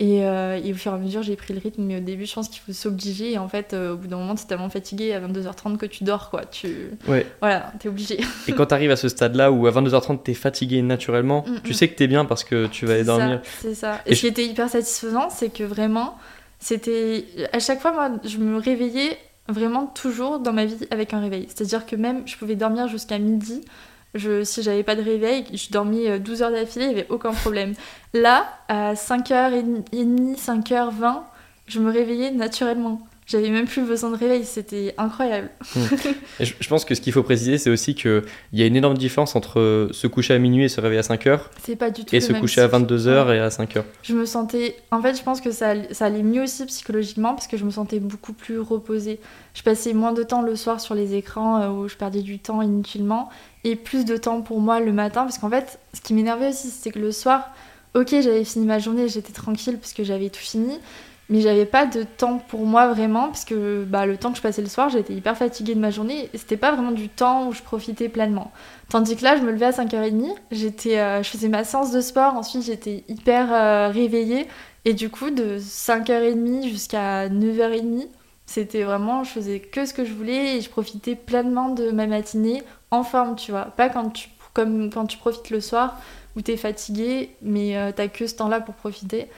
Et, 0.03 0.25
euh, 0.25 0.59
et 0.61 0.73
au 0.73 0.75
fur 0.75 0.91
et 0.91 0.95
à 0.95 0.97
mesure, 0.97 1.23
j'ai 1.23 1.35
pris 1.37 1.53
le 1.53 1.59
rythme. 1.61 1.83
Mais 1.83 1.97
au 1.97 1.99
début, 2.01 2.25
je 2.25 2.33
pense 2.33 2.49
qu'il 2.49 2.59
faut 2.61 2.73
s'obliger. 2.73 3.31
Et 3.31 3.37
en 3.37 3.47
fait, 3.47 3.73
euh, 3.73 3.93
au 3.93 3.97
bout 3.97 4.07
d'un 4.07 4.17
moment, 4.17 4.35
t'es 4.35 4.43
tellement 4.45 4.69
fatigué 4.69 5.13
à 5.13 5.19
22h30 5.21 5.77
que 5.77 5.85
tu 5.85 6.03
dors, 6.03 6.29
quoi. 6.29 6.43
Tu... 6.45 6.89
Ouais. 7.07 7.25
Voilà, 7.39 7.71
t'es 7.79 7.87
obligé. 7.87 8.19
Et 8.47 8.51
quand 8.51 8.65
tu 8.65 8.73
arrives 8.73 8.91
à 8.91 8.95
ce 8.97 9.07
stade-là 9.07 9.51
où 9.51 9.65
à 9.67 9.71
22h30 9.71 10.23
t'es 10.23 10.33
fatigué 10.33 10.81
naturellement, 10.81 11.45
Mm, 11.47 11.59
tu 11.63 11.71
mm. 11.71 11.73
sais 11.73 11.87
que 11.87 11.95
t'es 11.95 12.07
bien 12.07 12.25
parce 12.25 12.43
que 12.43 12.67
tu 12.67 12.85
vas 12.85 12.93
aller 12.95 13.03
dormir. 13.05 13.41
C'est 13.61 13.75
ça. 13.75 14.01
Et 14.05 14.11
Et, 14.11 14.15
je- 14.15 14.15
ce 14.15 14.21
qui 14.21 14.27
était 14.27 14.45
hyper 14.45 14.67
satisfaisant, 14.69 15.29
c'est 15.29 15.49
que 15.53 15.63
vraiment, 15.63 16.17
c'était. 16.59 17.25
À 17.53 17.59
chaque 17.59 17.79
fois, 17.81 17.91
moi, 17.93 18.11
je 18.25 18.37
me 18.37 18.57
réveillais 18.57 19.17
vraiment 19.49 19.85
toujours 19.87 20.39
dans 20.39 20.53
ma 20.53 20.65
vie 20.65 20.75
avec 20.91 21.13
un 21.13 21.19
réveil. 21.21 21.47
C'est-à-dire 21.47 21.85
que 21.85 21.95
même, 21.95 22.23
je 22.25 22.35
pouvais 22.37 22.55
dormir 22.55 22.87
jusqu'à 22.87 23.19
midi. 23.19 23.61
Je, 24.13 24.43
si 24.43 24.61
j'avais 24.61 24.83
pas 24.83 24.95
de 24.95 25.01
réveil, 25.01 25.45
je 25.53 25.71
dormais 25.71 26.09
euh, 26.09 26.19
12 26.19 26.43
heures 26.43 26.51
d'affilée, 26.51 26.85
il 26.85 26.93
n'y 26.93 26.99
avait 26.99 27.09
aucun 27.09 27.33
problème. 27.33 27.73
Là, 28.13 28.45
à 28.67 28.93
5h30, 28.93 30.37
5h20, 30.37 31.21
je 31.67 31.79
me 31.79 31.91
réveillais 31.91 32.31
naturellement. 32.31 33.01
J'avais 33.25 33.49
même 33.49 33.65
plus 33.67 33.83
besoin 33.83 34.09
de 34.09 34.17
réveil, 34.17 34.43
c'était 34.45 34.93
incroyable. 34.97 35.49
Et 36.39 36.45
je, 36.45 36.53
je 36.59 36.67
pense 36.67 36.83
que 36.85 36.93
ce 36.95 37.01
qu'il 37.01 37.13
faut 37.13 37.23
préciser, 37.23 37.57
c'est 37.57 37.69
aussi 37.69 37.95
qu'il 37.95 38.21
y 38.53 38.61
a 38.63 38.65
une 38.65 38.75
énorme 38.75 38.97
différence 38.97 39.35
entre 39.35 39.89
se 39.91 40.07
coucher 40.07 40.33
à 40.33 40.39
minuit 40.39 40.65
et 40.65 40.69
se 40.69 40.81
réveiller 40.81 40.99
à 40.99 41.03
5h 41.03 41.39
C'est 41.63 41.75
pas 41.75 41.89
du 41.89 42.03
tout 42.05 42.15
et 42.15 42.19
se 42.19 42.33
coucher 42.33 42.61
à 42.61 42.65
cycle. 42.69 42.83
22h 42.83 43.27
Ouais. 43.27 43.37
et 43.37 43.39
à 43.39 43.49
5h. 43.49 43.83
Je 44.03 44.13
me 44.13 44.25
sentais. 44.25 44.75
En 44.91 45.01
fait, 45.01 45.15
je 45.17 45.23
pense 45.23 45.39
que 45.41 45.51
ça, 45.51 45.73
ça 45.91 46.05
allait 46.05 46.23
mieux 46.23 46.43
aussi 46.43 46.65
psychologiquement 46.65 47.33
parce 47.33 47.47
que 47.47 47.55
je 47.57 47.63
me 47.65 47.71
sentais 47.71 47.99
beaucoup 47.99 48.33
plus 48.33 48.59
reposée. 48.59 49.19
Je 49.53 49.61
passais 49.63 49.93
moins 49.93 50.13
de 50.13 50.23
temps 50.23 50.41
le 50.41 50.55
soir 50.55 50.81
sur 50.81 50.95
les 50.95 51.15
écrans 51.15 51.61
euh, 51.61 51.69
où 51.69 51.87
je 51.87 51.95
perdais 51.95 52.21
du 52.21 52.39
temps 52.39 52.61
inutilement 52.61 53.29
et 53.63 53.75
plus 53.75 54.03
de 54.03 54.17
temps 54.17 54.41
pour 54.41 54.59
moi 54.59 54.79
le 54.79 54.91
matin 54.91 55.21
parce 55.23 55.37
qu'en 55.37 55.49
fait, 55.49 55.79
ce 55.93 56.01
qui 56.01 56.13
m'énervait 56.13 56.49
aussi, 56.49 56.69
c'est 56.69 56.91
que 56.91 56.99
le 56.99 57.11
soir, 57.11 57.49
ok, 57.93 58.09
j'avais 58.09 58.43
fini 58.43 58.65
ma 58.65 58.79
journée, 58.79 59.07
j'étais 59.07 59.31
tranquille 59.31 59.77
parce 59.77 59.93
que 59.93 60.03
j'avais 60.03 60.29
tout 60.29 60.39
fini. 60.41 60.79
Mais 61.29 61.39
j'avais 61.41 61.65
pas 61.65 61.85
de 61.85 62.03
temps 62.03 62.37
pour 62.37 62.65
moi 62.65 62.87
vraiment, 62.93 63.27
parce 63.27 63.45
que 63.45 63.85
bah, 63.85 64.05
le 64.05 64.17
temps 64.17 64.31
que 64.31 64.37
je 64.37 64.41
passais 64.41 64.61
le 64.61 64.67
soir, 64.67 64.89
j'étais 64.89 65.13
hyper 65.13 65.37
fatiguée 65.37 65.73
de 65.73 65.79
ma 65.79 65.89
journée, 65.89 66.29
c'était 66.33 66.57
pas 66.57 66.73
vraiment 66.73 66.91
du 66.91 67.07
temps 67.07 67.47
où 67.47 67.53
je 67.53 67.61
profitais 67.61 68.09
pleinement. 68.09 68.51
Tandis 68.89 69.15
que 69.15 69.23
là, 69.23 69.37
je 69.37 69.41
me 69.41 69.51
levais 69.51 69.67
à 69.67 69.71
5h30, 69.71 70.35
j'étais, 70.51 70.99
euh, 70.99 71.23
je 71.23 71.29
faisais 71.29 71.47
ma 71.47 71.63
séance 71.63 71.91
de 71.91 72.01
sport, 72.01 72.35
ensuite 72.35 72.63
j'étais 72.63 73.05
hyper 73.07 73.53
euh, 73.53 73.87
réveillée, 73.87 74.47
et 74.85 74.93
du 74.93 75.09
coup, 75.09 75.29
de 75.29 75.57
5h30 75.59 76.67
jusqu'à 76.67 77.29
9h30, 77.29 78.07
c'était 78.45 78.83
vraiment, 78.83 79.23
je 79.23 79.31
faisais 79.31 79.59
que 79.59 79.85
ce 79.85 79.93
que 79.93 80.03
je 80.03 80.13
voulais, 80.13 80.57
et 80.57 80.61
je 80.61 80.69
profitais 80.69 81.15
pleinement 81.15 81.69
de 81.69 81.91
ma 81.91 82.05
matinée 82.05 82.63
en 82.91 83.03
forme, 83.03 83.37
tu 83.37 83.51
vois. 83.51 83.65
Pas 83.77 83.87
quand 83.87 84.09
tu, 84.09 84.27
comme 84.53 84.89
quand 84.91 85.05
tu 85.05 85.17
profites 85.17 85.49
le 85.49 85.61
soir, 85.61 85.97
où 86.35 86.41
t'es 86.41 86.57
fatigué, 86.57 87.35
mais 87.41 87.77
euh, 87.77 87.91
t'as 87.95 88.07
que 88.07 88.27
ce 88.27 88.35
temps-là 88.35 88.59
pour 88.59 88.75
profiter. 88.75 89.29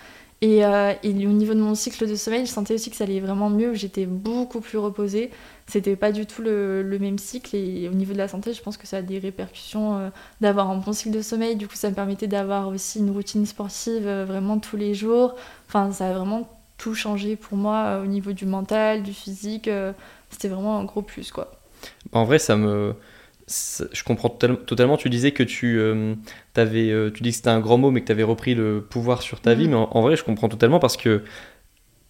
Et, 0.42 0.66
euh, 0.66 0.94
et 1.02 1.10
au 1.10 1.32
niveau 1.32 1.54
de 1.54 1.60
mon 1.60 1.76
cycle 1.76 2.08
de 2.08 2.16
sommeil, 2.16 2.46
je 2.46 2.52
sentais 2.52 2.74
aussi 2.74 2.90
que 2.90 2.96
ça 2.96 3.06
allait 3.06 3.20
vraiment 3.20 3.50
mieux, 3.50 3.74
j'étais 3.74 4.06
beaucoup 4.06 4.60
plus 4.60 4.78
reposée. 4.78 5.32
C'était 5.66 5.96
pas 5.96 6.12
du 6.12 6.26
tout 6.26 6.42
le, 6.42 6.84
le 6.84 7.00
même 7.00 7.18
cycle. 7.18 7.56
Et 7.56 7.88
au 7.90 7.94
niveau 7.94 8.14
de 8.14 8.18
la 8.18 8.28
santé, 8.28 8.54
je 8.54 8.62
pense 8.62 8.78
que 8.78 8.86
ça 8.86 8.98
a 8.98 9.02
des 9.02 9.18
répercussions 9.18 9.98
euh, 9.98 10.10
d'avoir 10.42 10.70
un 10.70 10.78
bon 10.78 10.94
cycle 10.94 11.16
de 11.16 11.22
sommeil. 11.22 11.56
Du 11.56 11.68
coup, 11.68 11.76
ça 11.76 11.90
me 11.90 11.96
permettait 11.96 12.28
d'avoir 12.28 12.68
aussi 12.68 13.00
une 13.00 13.12
routine 13.12 13.46
sportive 13.46 14.06
euh, 14.06 14.26
vraiment 14.26 14.60
tous 14.60 14.78
les 14.78 14.94
jours. 14.94 15.36
Enfin, 15.68 15.92
ça 15.92 16.10
a 16.10 16.14
vraiment 16.14 16.50
tout 16.78 16.94
changé 16.94 17.38
pour 17.38 17.58
moi 17.58 18.02
au 18.04 18.06
niveau 18.06 18.34
du 18.34 18.46
mental, 18.46 19.02
du 19.02 19.14
physique. 19.14 19.70
C'était 20.30 20.50
vraiment 20.50 20.78
un 20.78 20.84
gros 20.84 21.02
plus, 21.02 21.32
quoi. 21.32 21.52
En 22.12 22.26
vrai, 22.26 22.38
ça 22.38 22.58
me. 22.58 22.94
Ça- 23.48 23.86
Je 23.92 24.04
comprends 24.04 24.30
total- 24.30 24.58
totalement. 24.66 24.98
Tu 24.98 25.10
disais 25.10 25.32
que 25.32 25.44
tu, 25.44 25.78
euh, 25.80 26.16
t'avais, 26.54 26.90
euh, 26.92 27.10
tu 27.12 27.22
dis 27.24 27.30
que 27.30 27.36
c'était 27.36 27.50
un 27.50 27.60
grand 27.60 27.78
mot, 27.78 27.92
mais 27.92 28.02
que 28.02 28.08
tu 28.08 28.12
avais 28.12 28.24
repris 28.24 28.56
le 28.56 28.82
pouvoir 28.82 29.22
sur 29.22 29.40
ta 29.40 29.54
Mhm. 29.54 29.60
vie. 29.62 29.68
Mais 29.70 29.76
en, 29.76 29.90
en 29.92 30.02
vrai, 30.02 30.16
je 30.16 30.24
comprends 30.24 30.50
totalement 30.50 30.80
parce 30.80 30.98
que 30.98 31.22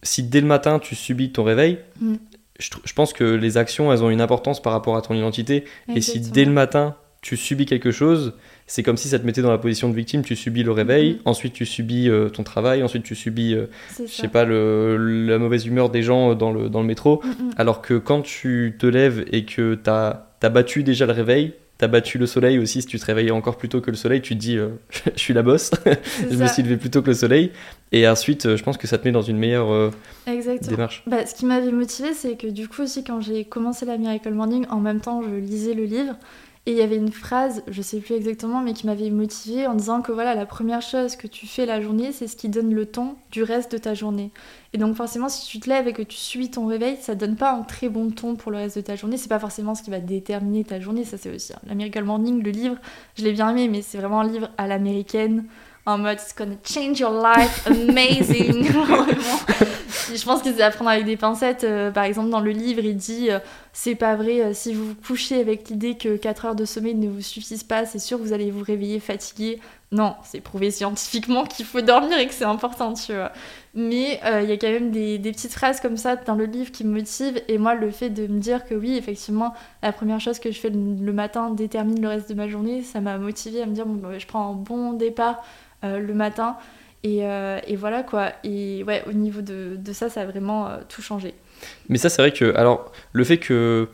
si 0.02 0.22
dès 0.22 0.40
le 0.40 0.46
matin 0.46 0.78
tu 0.78 0.94
subis 0.94 1.32
ton 1.32 1.44
réveil, 1.44 1.78
Mhm. 2.00 2.18
je, 2.58 2.92
pense 2.94 3.12
que 3.12 3.24
les 3.24 3.56
actions, 3.58 3.92
elles 3.92 4.02
ont 4.02 4.10
une 4.10 4.20
importance 4.20 4.62
par 4.62 4.72
rapport 4.72 4.96
à 4.96 5.02
ton 5.02 5.14
identité. 5.14 5.64
Et 5.94 6.00
si 6.00 6.20
dès 6.20 6.44
le 6.44 6.52
matin 6.52 6.96
tu 7.22 7.36
subis 7.36 7.66
quelque 7.66 7.90
chose, 7.90 8.34
c'est 8.68 8.84
comme 8.84 8.96
si 8.96 9.08
ça 9.08 9.18
te 9.18 9.26
mettait 9.26 9.42
dans 9.42 9.50
la 9.50 9.58
position 9.58 9.88
de 9.90 9.94
victime. 9.96 10.22
Tu 10.22 10.36
subis 10.36 10.62
le 10.62 10.70
réveil, 10.70 11.14
Mhm. 11.14 11.18
ensuite 11.24 11.52
tu 11.54 11.66
subis 11.66 12.08
euh, 12.08 12.28
ton 12.28 12.44
travail, 12.44 12.82
ensuite 12.84 13.02
tu 13.02 13.14
subis, 13.16 13.52
euh, 13.54 13.66
je 13.98 14.06
sais 14.06 14.28
pas, 14.28 14.44
le, 14.44 14.96
la 15.26 15.38
mauvaise 15.38 15.66
humeur 15.66 15.90
des 15.90 16.02
gens 16.02 16.34
dans 16.36 16.52
le, 16.52 16.68
dans 16.68 16.80
le 16.82 16.86
métro. 16.86 17.20
Mm, 17.24 17.28
mm. 17.28 17.50
Alors 17.56 17.82
que 17.82 17.94
quand 17.94 18.22
tu 18.22 18.76
te 18.78 18.86
lèves 18.86 19.24
et 19.32 19.44
que 19.44 19.74
t'as 19.74 20.08
as 20.10 20.25
battu 20.40 20.82
déjà 20.82 21.06
le 21.06 21.12
réveil, 21.12 21.54
t'as 21.78 21.88
battu 21.88 22.18
le 22.18 22.26
soleil 22.26 22.58
aussi, 22.58 22.82
si 22.82 22.88
tu 22.88 22.98
te 22.98 23.04
réveillais 23.04 23.30
encore 23.30 23.56
plus 23.56 23.68
tôt 23.68 23.80
que 23.80 23.90
le 23.90 23.96
soleil, 23.96 24.22
tu 24.22 24.34
te 24.34 24.40
dis 24.40 24.56
euh, 24.56 24.68
je 25.14 25.20
suis 25.20 25.34
la 25.34 25.42
bosse, 25.42 25.70
je 26.30 26.36
me 26.36 26.46
suis 26.46 26.62
levé 26.62 26.76
plus 26.76 26.90
tôt 26.90 27.02
que 27.02 27.08
le 27.08 27.14
soleil. 27.14 27.52
Et 27.92 28.08
ensuite, 28.08 28.46
euh, 28.46 28.56
je 28.56 28.62
pense 28.62 28.76
que 28.76 28.86
ça 28.86 28.98
te 28.98 29.06
met 29.06 29.12
dans 29.12 29.22
une 29.22 29.38
meilleure 29.38 29.70
euh, 29.70 29.90
Exactement. 30.26 30.70
démarche. 30.70 31.02
Bah, 31.06 31.26
ce 31.26 31.34
qui 31.34 31.46
m'avait 31.46 31.72
motivée, 31.72 32.14
c'est 32.14 32.36
que 32.36 32.46
du 32.46 32.68
coup 32.68 32.82
aussi 32.82 33.04
quand 33.04 33.20
j'ai 33.20 33.44
commencé 33.44 33.84
la 33.84 33.98
Miracle 33.98 34.32
Morning, 34.32 34.66
en 34.70 34.80
même 34.80 35.00
temps 35.00 35.22
je 35.22 35.34
lisais 35.34 35.74
le 35.74 35.84
livre 35.84 36.16
et 36.68 36.72
il 36.72 36.76
y 36.76 36.82
avait 36.82 36.96
une 36.96 37.12
phrase, 37.12 37.62
je 37.68 37.80
sais 37.80 38.00
plus 38.00 38.16
exactement, 38.16 38.60
mais 38.60 38.72
qui 38.72 38.86
m'avait 38.86 39.10
motivée 39.10 39.68
en 39.68 39.74
disant 39.74 40.02
que 40.02 40.10
voilà 40.10 40.34
la 40.34 40.46
première 40.46 40.82
chose 40.82 41.14
que 41.14 41.28
tu 41.28 41.46
fais 41.46 41.64
la 41.64 41.80
journée, 41.80 42.10
c'est 42.10 42.26
ce 42.26 42.34
qui 42.34 42.48
donne 42.48 42.74
le 42.74 42.86
ton 42.86 43.14
du 43.30 43.44
reste 43.44 43.70
de 43.70 43.78
ta 43.78 43.94
journée. 43.94 44.32
Et 44.76 44.78
donc 44.78 44.94
forcément, 44.94 45.30
si 45.30 45.46
tu 45.46 45.58
te 45.58 45.70
lèves 45.70 45.88
et 45.88 45.94
que 45.94 46.02
tu 46.02 46.18
suis 46.18 46.50
ton 46.50 46.66
réveil, 46.66 46.98
ça 47.00 47.14
donne 47.14 47.34
pas 47.34 47.50
un 47.54 47.62
très 47.62 47.88
bon 47.88 48.10
ton 48.10 48.36
pour 48.36 48.50
le 48.52 48.58
reste 48.58 48.76
de 48.76 48.82
ta 48.82 48.94
journée. 48.94 49.16
C'est 49.16 49.26
pas 49.26 49.38
forcément 49.38 49.74
ce 49.74 49.82
qui 49.82 49.88
va 49.88 50.00
déterminer 50.00 50.64
ta 50.64 50.80
journée, 50.80 51.06
ça 51.06 51.16
c'est 51.16 51.34
aussi. 51.34 51.54
hein. 51.54 51.58
La 51.66 51.74
Miracle 51.74 52.04
Morning, 52.04 52.42
le 52.42 52.50
livre, 52.50 52.76
je 53.16 53.24
l'ai 53.24 53.32
bien 53.32 53.48
aimé, 53.48 53.68
mais 53.68 53.80
c'est 53.80 53.96
vraiment 53.96 54.20
un 54.20 54.28
livre 54.28 54.50
à 54.58 54.66
l'américaine. 54.66 55.46
En 55.86 55.96
mode, 55.96 56.18
it's 56.18 56.34
gonna 56.36 56.56
change 56.62 56.98
your 57.00 57.12
life, 57.12 57.66
amazing. 57.66 58.66
Je 60.14 60.24
pense 60.24 60.42
que 60.42 60.52
c'est 60.52 60.62
à 60.62 60.70
prendre 60.70 60.90
avec 60.90 61.04
des 61.04 61.16
pincettes. 61.16 61.64
Euh, 61.64 61.90
par 61.90 62.04
exemple, 62.04 62.28
dans 62.30 62.40
le 62.40 62.50
livre, 62.50 62.84
il 62.84 62.96
dit 62.96 63.30
euh, 63.30 63.38
c'est 63.72 63.94
pas 63.94 64.14
vrai, 64.14 64.40
euh, 64.40 64.52
si 64.52 64.74
vous 64.74 64.88
vous 64.88 64.94
couchez 64.94 65.40
avec 65.40 65.68
l'idée 65.68 65.96
que 65.96 66.16
4 66.16 66.44
heures 66.44 66.54
de 66.54 66.64
sommeil 66.64 66.94
ne 66.94 67.08
vous 67.08 67.22
suffisent 67.22 67.64
pas, 67.64 67.86
c'est 67.86 67.98
sûr 67.98 68.18
que 68.18 68.22
vous 68.22 68.32
allez 68.32 68.50
vous 68.50 68.62
réveiller 68.64 69.00
fatigué. 69.00 69.60
Non, 69.92 70.14
c'est 70.24 70.40
prouvé 70.40 70.70
scientifiquement 70.70 71.44
qu'il 71.44 71.64
faut 71.64 71.80
dormir 71.80 72.18
et 72.18 72.26
que 72.26 72.34
c'est 72.34 72.44
important, 72.44 72.92
tu 72.94 73.14
vois. 73.14 73.32
Mais 73.78 74.18
euh, 74.24 74.40
il 74.40 74.48
y 74.48 74.52
a 74.52 74.56
quand 74.56 74.70
même 74.70 74.90
des, 74.90 75.18
petites 75.18 75.52
phrases 75.52 75.80
comme 75.80 75.98
ça 75.98 76.16
dans 76.16 76.34
le 76.34 76.46
livre 76.46 76.72
qui 76.72 76.82
me 76.82 76.94
motivent. 76.94 77.42
Et 77.46 77.58
moi, 77.58 77.74
le 77.74 77.90
fait 77.90 78.08
de 78.08 78.26
me 78.26 78.40
dire 78.40 78.64
que 78.64 78.74
oui, 78.74 78.96
effectivement, 78.96 79.52
la 79.82 79.92
première 79.92 80.18
chose 80.18 80.38
que 80.38 80.50
je 80.50 80.58
fais 80.58 80.70
le, 80.70 81.12
matin 81.12 81.50
détermine 81.50 82.00
le 82.00 82.08
reste 82.08 82.30
de 82.30 82.34
ma 82.34 82.48
journée, 82.48 82.82
ça 82.82 83.02
m'a 83.02 83.18
motivée 83.18 83.60
à 83.60 83.66
me 83.66 83.74
dire 83.74 83.84
bon, 83.84 83.96
bah, 83.96 84.18
je 84.18 84.26
prends 84.26 84.50
un 84.50 84.54
bon 84.54 84.94
départ 84.94 85.44
euh, 85.84 85.98
le 85.98 86.14
matin. 86.14 86.56
Et, 87.02 87.26
euh, 87.26 87.60
et 87.66 87.76
voilà 87.76 88.02
quoi. 88.02 88.32
Et 88.44 88.82
ouais, 88.84 89.04
au 89.06 89.12
niveau 89.12 89.42
de, 89.42 89.76
de 89.76 89.92
ça, 89.92 90.08
ça 90.08 90.22
a 90.22 90.24
vraiment 90.24 90.70
tout 90.88 91.02
changé. 91.02 91.34
Mais 91.90 91.98
ça, 91.98 92.08
c'est 92.08 92.22
vrai 92.22 92.32
que, 92.32 92.56
alors, 92.56 92.90
le 93.12 93.24
fait 93.24 93.36
que 93.36 93.90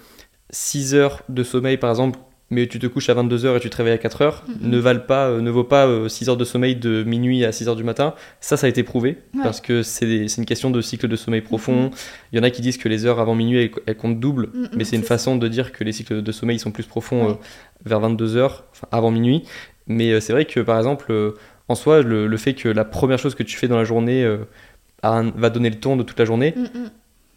6 0.51 0.95
heures 0.95 1.23
de 1.29 1.43
sommeil, 1.43 1.77
par 1.77 1.91
exemple, 1.91 2.21
mais 2.53 2.67
tu 2.69 2.79
te 2.79 2.87
couches 2.87 3.09
à 3.09 3.15
22h 3.15 3.57
et 3.57 3.61
tu 3.61 3.71
te 3.71 3.77
réveilles 3.79 3.95
à 3.95 3.99
4h, 3.99 4.45
Mhm. 4.47 4.71
ne, 4.71 4.79
valent 4.79 5.01
pas, 5.01 5.29
euh, 5.29 5.41
ne 5.41 5.51
vaut 5.51 5.65
pas 5.65 5.87
euh, 5.87 6.09
6 6.09 6.29
heures 6.29 6.37
de 6.37 6.45
sommeil 6.45 6.77
de 6.77 7.03
minuit 7.03 7.45
à 7.47 7.51
6 7.51 7.67
heures 7.69 7.77
du 7.77 7.83
matin. 7.83 8.15
Ça, 8.41 8.57
ça 8.59 8.67
a 8.67 8.71
été 8.71 8.83
prouvé, 8.83 9.17
Ouais. 9.35 9.43
parce 9.43 9.61
que 9.63 9.83
c'est 9.83 10.27
une 10.37 10.45
question 10.45 10.71
de 10.71 10.81
cycle 10.83 11.09
de 11.09 11.17
sommeil 11.17 11.41
profond. 11.41 11.91
Il 12.33 12.37
y 12.37 12.41
en 12.41 12.43
a 12.45 12.51
qui 12.51 12.61
disent 12.63 12.77
que 12.77 12.89
les 12.91 13.07
heures 13.07 13.19
avant 13.21 13.35
minuit, 13.35 13.59
elles, 13.65 13.71
elles 13.87 13.97
comptent 13.97 14.21
double, 14.21 14.51
mais 14.77 14.85
c'est 14.85 14.97
une 14.97 15.03
façon 15.03 15.37
de 15.37 15.49
dire 15.49 15.73
que 15.73 15.83
les 15.83 15.93
cycles 15.93 16.23
de 16.23 16.33
sommeil 16.33 16.59
sont 16.59 16.71
plus 16.71 16.85
profonds 16.87 17.25
Ouais. 17.27 17.31
euh, 17.33 17.35
vers 17.87 18.01
22h, 18.01 18.65
enfin, 18.73 18.87
avant 18.93 19.11
minuit. 19.11 19.43
Mais 19.87 20.13
euh, 20.13 20.21
c'est 20.21 20.33
vrai 20.35 20.45
que, 20.45 20.61
par 20.61 20.77
exemple, 20.77 21.13
en 21.69 21.75
soi, 21.75 22.03
le, 22.03 22.27
le 22.27 22.37
fait 22.37 22.53
que 22.55 22.69
la 22.69 22.85
première 22.85 23.19
chose 23.19 23.35
que 23.35 23.43
tu 23.43 23.57
fais 23.57 23.67
dans 23.69 23.79
la 23.79 23.85
journée 23.85 24.25
a 25.03 25.19
un- 25.19 25.31
va 25.31 25.49
donner 25.51 25.71
le 25.71 25.77
ton 25.81 25.97
de 25.97 26.03
toute 26.03 26.19
la 26.19 26.25
journée, 26.27 26.55
Mm, 26.57 26.61
mm. 26.63 26.91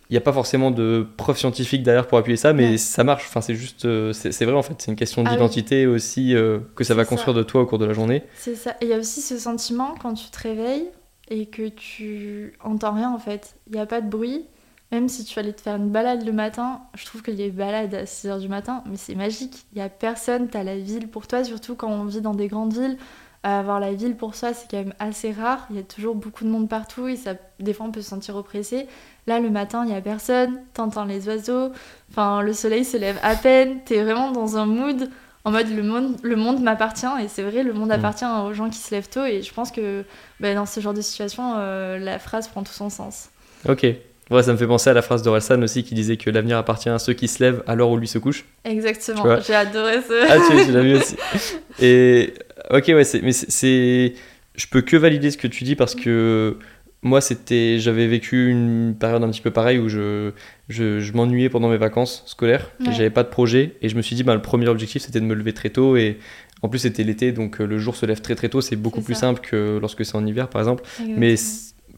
Il 0.09 0.13
n'y 0.13 0.17
a 0.17 0.21
pas 0.21 0.33
forcément 0.33 0.71
de 0.71 1.05
preuves 1.17 1.37
scientifiques 1.37 1.83
derrière 1.83 2.07
pour 2.07 2.17
appuyer 2.17 2.37
ça, 2.37 2.53
mais 2.53 2.71
Ouais. 2.71 2.77
ça 2.77 3.03
marche. 3.03 3.25
Enfin, 3.27 3.41
c'est 3.41 3.55
juste, 3.55 3.85
euh, 3.85 4.13
c'est 4.13 4.45
vrai 4.45 4.53
en 4.53 4.61
fait. 4.61 4.75
C'est 4.79 4.91
une 4.91 4.97
question 4.97 5.23
Ah 5.25 5.29
oui. 5.29 5.35
d'identité 5.35 5.87
aussi 5.87 6.35
euh, 6.35 6.59
que 6.75 6.83
ça 6.83 6.93
va 6.93 7.05
construire 7.05 7.35
ça. 7.35 7.39
de 7.41 7.43
toi 7.43 7.61
au 7.61 7.65
cours 7.65 7.79
de 7.79 7.85
la 7.85 7.93
journée. 7.93 8.23
C'est 8.35 8.55
ça. 8.55 8.71
Et 8.81 8.85
il 8.85 8.89
y 8.89 8.93
a 8.93 8.97
aussi 8.97 9.21
ce 9.21 9.37
sentiment 9.37 9.95
quand 10.01 10.13
tu 10.13 10.29
te 10.29 10.39
réveilles 10.39 10.85
et 11.29 11.47
que 11.47 11.69
tu 11.69 12.53
entends 12.63 12.93
rien 12.93 13.11
en 13.11 13.19
fait. 13.19 13.55
Il 13.67 13.73
n'y 13.73 13.79
a 13.79 13.85
pas 13.85 14.01
de 14.01 14.09
bruit. 14.09 14.45
Même 14.91 15.09
si 15.09 15.25
tu 15.25 15.37
allais 15.39 15.51
te 15.51 15.61
faire 15.61 15.75
une 15.77 15.89
balade 15.89 16.23
le 16.23 16.31
matin, 16.31 16.81
je 16.93 17.05
trouve 17.05 17.23
que 17.23 17.31
les 17.31 17.49
balades 17.49 17.95
à 17.95 18.03
6h 18.05 18.39
du 18.39 18.47
matin, 18.47 18.83
mais 18.87 18.97
c'est 18.97 19.15
magique. 19.15 19.65
Il 19.73 19.77
n'y 19.77 19.81
a 19.81 19.89
personne, 19.89 20.47
tu 20.47 20.55
as 20.55 20.63
la 20.63 20.77
ville 20.77 21.07
pour 21.07 21.25
toi, 21.25 21.43
surtout 21.43 21.73
quand 21.73 21.89
on 21.89 22.05
vit 22.05 22.21
dans 22.21 22.35
des 22.35 22.47
grandes 22.47 22.71
villes. 22.73 22.97
Avoir 23.47 23.79
la 23.79 23.93
ville 23.93 24.15
pour 24.15 24.33
soi, 24.33 24.55
c'est 24.55 24.69
quand 24.71 24.77
même 24.77 24.95
assez 24.97 25.31
rare. 25.31 25.67
Il 25.69 25.75
y 25.75 25.79
a 25.79 25.83
toujours 25.83 26.15
beaucoup 26.15 26.43
de 26.45 26.49
monde 26.49 26.67
partout 26.67 27.07
et 27.07 27.15
ça, 27.15 27.35
des 27.59 27.73
fois 27.73 27.85
on 27.85 27.91
peut 27.91 28.01
se 28.01 28.09
sentir 28.09 28.35
oppressé. 28.35 28.87
Là, 29.27 29.39
le 29.39 29.51
matin, 29.51 29.83
il 29.85 29.91
n'y 29.91 29.95
a 29.95 30.01
personne, 30.01 30.61
t'entends 30.73 31.05
les 31.05 31.27
oiseaux, 31.27 31.71
enfin, 32.09 32.41
le 32.41 32.53
soleil 32.53 32.83
se 32.83 32.97
lève 32.97 33.19
à 33.21 33.35
peine, 33.35 33.81
t'es 33.85 34.01
vraiment 34.01 34.31
dans 34.31 34.57
un 34.57 34.65
mood 34.65 35.11
en 35.43 35.51
mode 35.51 35.69
le 35.69 35.83
monde, 35.83 36.17
le 36.23 36.35
monde 36.35 36.59
m'appartient 36.61 37.05
et 37.23 37.27
c'est 37.27 37.43
vrai, 37.43 37.61
le 37.61 37.71
monde 37.71 37.91
appartient 37.91 38.25
aux 38.25 38.53
gens 38.53 38.71
qui 38.71 38.79
se 38.79 38.89
lèvent 38.89 39.09
tôt 39.09 39.25
et 39.25 39.43
je 39.43 39.53
pense 39.53 39.71
que 39.71 40.03
bah, 40.39 40.55
dans 40.55 40.65
ce 40.65 40.79
genre 40.79 40.95
de 40.95 41.01
situation, 41.01 41.53
euh, 41.57 41.99
la 41.99 42.17
phrase 42.17 42.47
prend 42.47 42.63
tout 42.63 42.73
son 42.73 42.89
sens. 42.89 43.29
Ok. 43.69 43.85
Ouais, 44.31 44.41
ça 44.41 44.51
me 44.53 44.57
fait 44.57 44.65
penser 44.65 44.89
à 44.89 44.93
la 44.93 45.03
phrase 45.03 45.21
d'Orelsan 45.21 45.61
aussi 45.61 45.83
qui 45.83 45.93
disait 45.93 46.17
que 46.17 46.29
l'avenir 46.31 46.57
appartient 46.57 46.89
à 46.89 46.97
ceux 46.97 47.13
qui 47.13 47.27
se 47.27 47.43
lèvent 47.43 47.61
à 47.67 47.75
l'heure 47.75 47.89
où 47.91 47.97
lui 47.97 48.07
se 48.07 48.17
couche. 48.17 48.45
Exactement, 48.63 49.23
j'ai 49.45 49.53
adoré 49.53 49.97
ce... 50.01 50.13
Ah, 50.31 50.37
tu, 50.49 50.65
tu 50.65 50.71
l'as 50.71 50.81
vu 50.81 50.95
aussi. 50.95 51.15
Et 51.81 52.33
ok, 52.71 52.85
ouais, 52.87 53.03
mais 53.21 53.31
c'est, 53.31 54.13
je 54.55 54.65
peux 54.71 54.81
que 54.81 54.97
valider 54.97 55.29
ce 55.29 55.37
que 55.37 55.47
tu 55.47 55.63
dis 55.63 55.75
parce 55.75 55.93
que 55.93 56.57
moi, 57.03 57.21
c'était, 57.21 57.77
j'avais 57.77 58.07
vécu 58.07 58.49
une 58.49 58.95
période 58.99 59.23
un 59.23 59.29
petit 59.29 59.41
peu 59.41 59.51
pareille 59.51 59.77
où 59.77 59.89
je, 59.89 60.31
je, 60.69 60.99
je 60.99 61.13
m'ennuyais 61.13 61.49
pendant 61.49 61.69
mes 61.69 61.77
vacances 61.77 62.23
scolaires 62.25 62.71
Ouais. 62.79 62.93
j'avais 62.93 63.11
pas 63.11 63.21
de 63.21 63.29
projet 63.29 63.75
et 63.83 63.89
je 63.89 63.95
me 63.95 64.01
suis 64.01 64.15
dit, 64.15 64.23
bah, 64.23 64.33
le 64.33 64.41
premier 64.41 64.67
objectif, 64.67 65.03
c'était 65.03 65.19
de 65.19 65.25
me 65.25 65.35
lever 65.35 65.53
très 65.53 65.69
tôt 65.69 65.97
et 65.97 66.17
en 66.63 66.69
plus, 66.69 66.79
c'était 66.79 67.03
l'été, 67.03 67.31
donc 67.31 67.61
euh, 67.61 67.67
le 67.67 67.77
jour 67.77 67.95
se 67.95 68.07
lève 68.07 68.21
très 68.21 68.33
très 68.33 68.49
tôt, 68.49 68.59
c'est 68.61 68.75
beaucoup 68.75 69.01
plus 69.01 69.13
ça. 69.13 69.19
simple 69.21 69.41
que 69.41 69.77
lorsque 69.79 70.03
c'est 70.03 70.15
en 70.15 70.25
hiver, 70.25 70.47
par 70.47 70.61
exemple. 70.61 70.81
Exactement. 70.99 71.19
Mais 71.19 71.35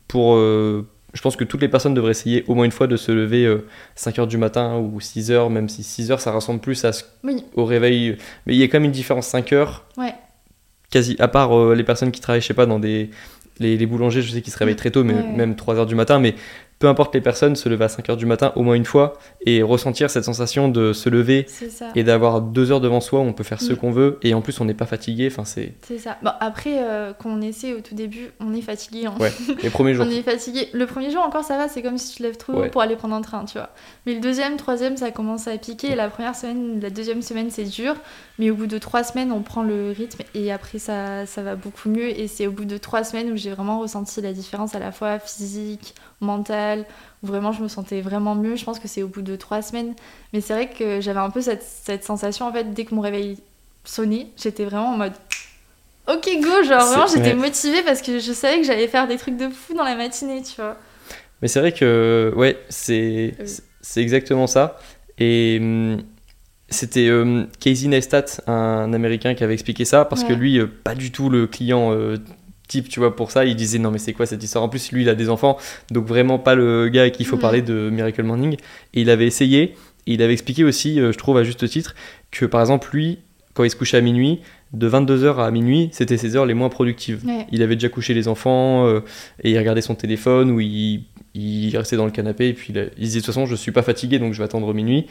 pour. 0.10 0.36
euh, 0.36 0.86
je 1.17 1.21
pense 1.23 1.36
que 1.36 1.43
toutes 1.43 1.62
les 1.62 1.67
personnes 1.67 1.95
devraient 1.95 2.12
essayer 2.12 2.43
au 2.47 2.53
moins 2.53 2.63
une 2.65 2.71
fois 2.71 2.86
de 2.86 2.95
se 2.95 3.12
lever 3.12 3.43
euh, 3.45 3.65
5h 3.97 4.27
du 4.27 4.38
matin 4.38 4.77
ou 4.77 4.99
6h, 4.99 5.49
même 5.51 5.67
si 5.67 5.82
6h 5.82 6.19
ça 6.19 6.32
ressemble 6.32 6.60
plus 6.60 6.86
à 6.86 6.93
ce- 6.93 7.03
Oui, 7.23 7.43
au 7.56 7.65
réveil. 7.65 8.17
Mais 8.45 8.53
il 8.53 8.60
y 8.60 8.63
a 8.63 8.67
quand 8.67 8.75
même 8.77 8.86
une 8.86 8.91
différence 8.91 9.27
5h, 9.34 9.82
ouais, 9.97 10.13
quasi, 10.91 11.15
à 11.19 11.27
part 11.27 11.58
euh, 11.58 11.73
les 11.73 11.84
personnes 11.84 12.12
qui 12.12 12.21
travaillent, 12.21 12.41
je 12.41 12.45
sais 12.47 12.53
pas, 12.53 12.67
dans 12.67 12.80
des. 12.80 13.10
Les, 13.60 13.75
les 13.75 13.88
boulangers, 13.88 14.21
je 14.21 14.32
sais 14.32 14.41
qu'ils 14.43 14.53
se 14.53 14.58
réveillent 14.60 14.75
très 14.75 14.91
tôt, 14.91 15.03
mais 15.03 15.15
ouais. 15.15 15.23
même 15.36 15.53
3h 15.56 15.88
du 15.88 15.95
matin. 15.95 16.19
Mais 16.19 16.36
peu 16.80 16.88
importe 16.88 17.16
les 17.16 17.22
personnes, 17.22 17.56
se 17.56 17.68
lever 17.70 17.86
à 17.86 17.88
5h 17.88 18.16
du 18.18 18.26
matin 18.28 18.52
au 18.56 18.62
moins 18.62 18.76
une 18.76 18.86
fois 18.86 19.13
et 19.46 19.63
ressentir 19.63 20.10
cette 20.12 20.26
sensation 20.26 20.68
de 20.70 20.94
se 20.94 21.10
lever 21.10 21.48
et 21.96 22.04
d'avoir 22.04 22.42
deux 22.42 22.72
heures 22.72 22.82
devant 22.82 23.02
soi 23.02 23.20
où 23.20 23.24
on 23.24 23.34
peut 23.34 23.44
faire 23.44 23.60
ce 23.62 23.74
Mm. 23.74 23.78
qu'on 23.78 23.92
veut 23.92 24.20
et 24.22 24.34
en 24.36 24.42
plus 24.42 24.60
on 24.62 24.66
n'est 24.66 24.74
pas 24.76 24.86
fatigué. 24.86 25.28
Enfin, 25.32 25.44
c'est. 25.44 25.74
C'est 25.88 25.98
ça. 25.98 26.18
Bon, 26.22 26.32
après, 26.40 26.76
euh, 26.84 27.13
quand 27.18 27.30
on 27.32 27.42
essaie 27.42 27.74
au 27.74 27.82
tout 27.82 27.96
début, 27.96 28.30
on 28.40 28.54
est 28.54 28.62
fatigué. 28.62 29.08
hein. 29.08 29.16
Ouais, 29.20 29.32
les 29.63 29.70
premiers 29.72 29.94
jours. 29.96 30.06
On 30.08 30.12
est 30.12 30.22
fatigué. 30.22 30.68
Le 30.74 30.86
premier 30.86 31.10
jour 31.10 31.24
encore 31.24 31.44
ça 31.44 31.58
va, 31.58 31.68
c'est 31.68 31.82
comme 31.82 31.98
si 31.98 32.12
tu 32.12 32.18
te 32.20 32.24
lèves 32.24 32.38
trop 32.38 32.54
Ouais. 32.62 32.70
pour 32.70 32.82
aller 32.82 32.96
prendre 32.96 33.16
un 33.16 33.22
train, 33.22 33.46
tu 33.46 33.58
vois. 33.58 33.70
Mais 34.06 34.13
le 34.13 34.20
deuxième, 34.20 34.56
troisième, 34.58 34.98
ça 34.98 35.10
commence 35.12 35.48
à 35.48 35.58
piquer. 35.58 35.92
Et 35.94 35.96
la 35.96 36.10
première 36.10 36.36
semaine, 36.36 36.80
la 36.80 36.90
deuxième 36.92 37.22
semaine, 37.24 37.50
c'est 37.50 37.63
dur. 37.63 37.96
Mais 38.39 38.52
au 38.52 38.56
bout 38.56 38.67
de 38.67 38.78
trois 38.78 39.04
semaines, 39.04 39.32
on 39.32 39.41
prend 39.41 39.63
le 39.63 39.91
rythme 39.91 40.23
et 40.36 40.52
après 40.52 40.78
ça, 40.80 41.26
ça 41.26 41.41
va 41.41 41.56
beaucoup 41.56 41.89
mieux. 41.89 42.08
Et 42.19 42.28
c'est 42.28 42.45
au 42.47 42.52
bout 42.52 42.65
de 42.65 42.78
trois 42.78 43.04
semaines 43.04 43.32
où 43.32 43.36
j'ai 43.36 43.50
vraiment 43.52 43.80
ressenti 43.80 44.21
la 44.21 44.34
différence 44.34 44.76
à 44.76 44.80
la 44.80 44.91
fois 44.91 45.17
physique, 45.19 45.95
mentale, 46.21 46.86
où 47.23 47.28
vraiment 47.28 47.52
je 47.52 47.63
me 47.63 47.67
sentais 47.67 48.02
vraiment 48.02 48.36
mieux. 48.36 48.56
Je 48.56 48.63
pense 48.63 48.80
que 48.80 48.88
c'est 48.88 49.02
au 49.04 49.08
bout 49.08 49.23
de 49.23 49.36
trois 49.36 49.62
semaines. 49.63 49.95
Mais 50.34 50.41
c'est 50.41 50.54
vrai 50.54 50.69
que 50.69 51.02
j'avais 51.02 51.19
un 51.19 51.32
peu 51.32 51.41
cette, 51.41 51.63
cette 51.63 52.04
sensation 52.04 52.45
en 52.47 52.54
fait 52.54 52.73
dès 52.73 52.86
que 52.86 52.93
mon 52.93 53.02
réveil 53.02 53.39
sonnait, 53.86 54.28
j'étais 54.38 54.65
vraiment 54.65 54.89
en 54.93 54.97
mode 54.97 55.13
Ok 56.08 56.30
go, 56.41 56.63
genre 56.63 56.88
vraiment 56.88 57.08
j'étais 57.08 57.34
ouais. 57.34 57.36
motivée 57.36 57.84
parce 57.84 58.02
que 58.02 58.19
je 58.19 58.32
savais 58.32 58.58
que 58.62 58.63
j'allais 58.65 58.88
faire 58.88 59.08
des 59.08 59.17
trucs 59.17 59.38
de 59.38 59.50
fou 59.50 59.73
dans 59.73 59.84
la 59.84 59.95
matinée, 59.95 60.41
tu 60.41 60.56
vois. 60.56 60.78
Mais 61.41 61.47
c'est 61.47 61.60
vrai 61.60 61.71
que, 61.71 62.34
ouais, 62.36 62.58
c'est 62.69 63.36
Oui. 63.39 63.45
c'est- 63.45 63.63
c'est 63.82 64.02
exactement 64.02 64.47
ça. 64.47 64.78
Et 65.19 65.58
hum, 65.62 66.02
c'était 66.69 67.08
euh, 67.08 67.45
Casey 67.60 67.88
Neistat, 67.88 68.25
un 68.47 68.91
américain, 68.93 69.34
qui 69.34 69.43
avait 69.43 69.53
expliqué 69.53 69.86
ça, 69.86 70.06
parce 70.06 70.23
que 70.23 70.34
lui, 70.34 70.60
euh, 70.60 70.67
pas 70.84 70.95
du 70.95 71.12
tout 71.12 71.30
le 71.30 71.47
client 71.47 71.93
euh, 71.93 72.17
type, 72.67 72.89
tu 72.89 72.99
vois, 72.99 73.15
pour 73.15 73.32
ça. 73.32 73.45
Il 73.45 73.56
disait, 73.56 73.80
non, 73.80 73.91
mais 73.91 73.99
c'est 73.99 74.13
quoi 74.13 74.25
cette 74.25 74.43
histoire? 74.43 74.63
En 74.63 74.69
plus, 74.69 74.91
lui, 74.91 75.03
il 75.03 75.10
a 75.10 75.15
des 75.15 75.30
enfants, 75.30 75.58
donc 75.91 76.06
vraiment 76.06 76.39
pas 76.39 76.56
le 76.56 76.89
gars 76.89 77.03
à 77.03 77.10
qui 77.10 77.23
il 77.23 77.25
faut 77.25 77.38
Mhm. 77.38 77.41
parler 77.41 77.62
de 77.62 77.89
Miracle 77.89 78.23
Morning. 78.23 78.56
Et 78.93 79.01
il 79.01 79.10
avait 79.10 79.27
essayé, 79.27 79.75
et 80.08 80.13
il 80.13 80.21
avait 80.21 80.34
expliqué 80.34 80.63
aussi, 80.63 80.97
je 80.97 81.17
trouve 81.17 81.38
à 81.38 81.43
juste 81.43 81.67
titre, 81.69 81.95
que 82.32 82.45
par 82.45 82.62
exemple, 82.62 82.89
lui, 82.91 83.19
quand 83.53 83.63
il 83.63 83.71
se 83.71 83.75
couchait 83.75 83.97
à 83.97 84.01
minuit, 84.01 84.41
de 84.73 84.88
22h 84.88 85.39
à 85.39 85.49
minuit, 85.49 85.89
c'était 85.91 86.17
ses 86.17 86.36
heures 86.36 86.45
les 86.45 86.53
moins 86.53 86.69
productives. 86.69 87.25
Ouais. 87.25 87.47
Il 87.51 87.63
avait 87.63 87.75
déjà 87.75 87.89
couché 87.89 88.13
les 88.13 88.27
enfants 88.27 88.86
euh, 88.86 88.99
et 89.43 89.51
il 89.51 89.58
regardait 89.58 89.82
son 89.82 89.95
téléphone 89.95 90.51
ou 90.51 90.60
il, 90.60 91.06
il 91.34 91.75
restait 91.75 91.95
dans 91.95 92.06
le 92.06 92.12
canapé 92.12 92.49
et 92.49 92.53
puis 92.53 92.73
il, 92.75 92.89
disait 92.99 93.19
de 93.19 93.25
toute 93.25 93.34
façon 93.34 93.45
je 93.45 93.56
suis 93.56 93.71
pas 93.71 93.82
fatigué 93.82 94.19
donc 94.19 94.34
je 94.34 94.39
vais 94.39 94.43
attendre 94.43 94.71
minuit. 94.73 95.08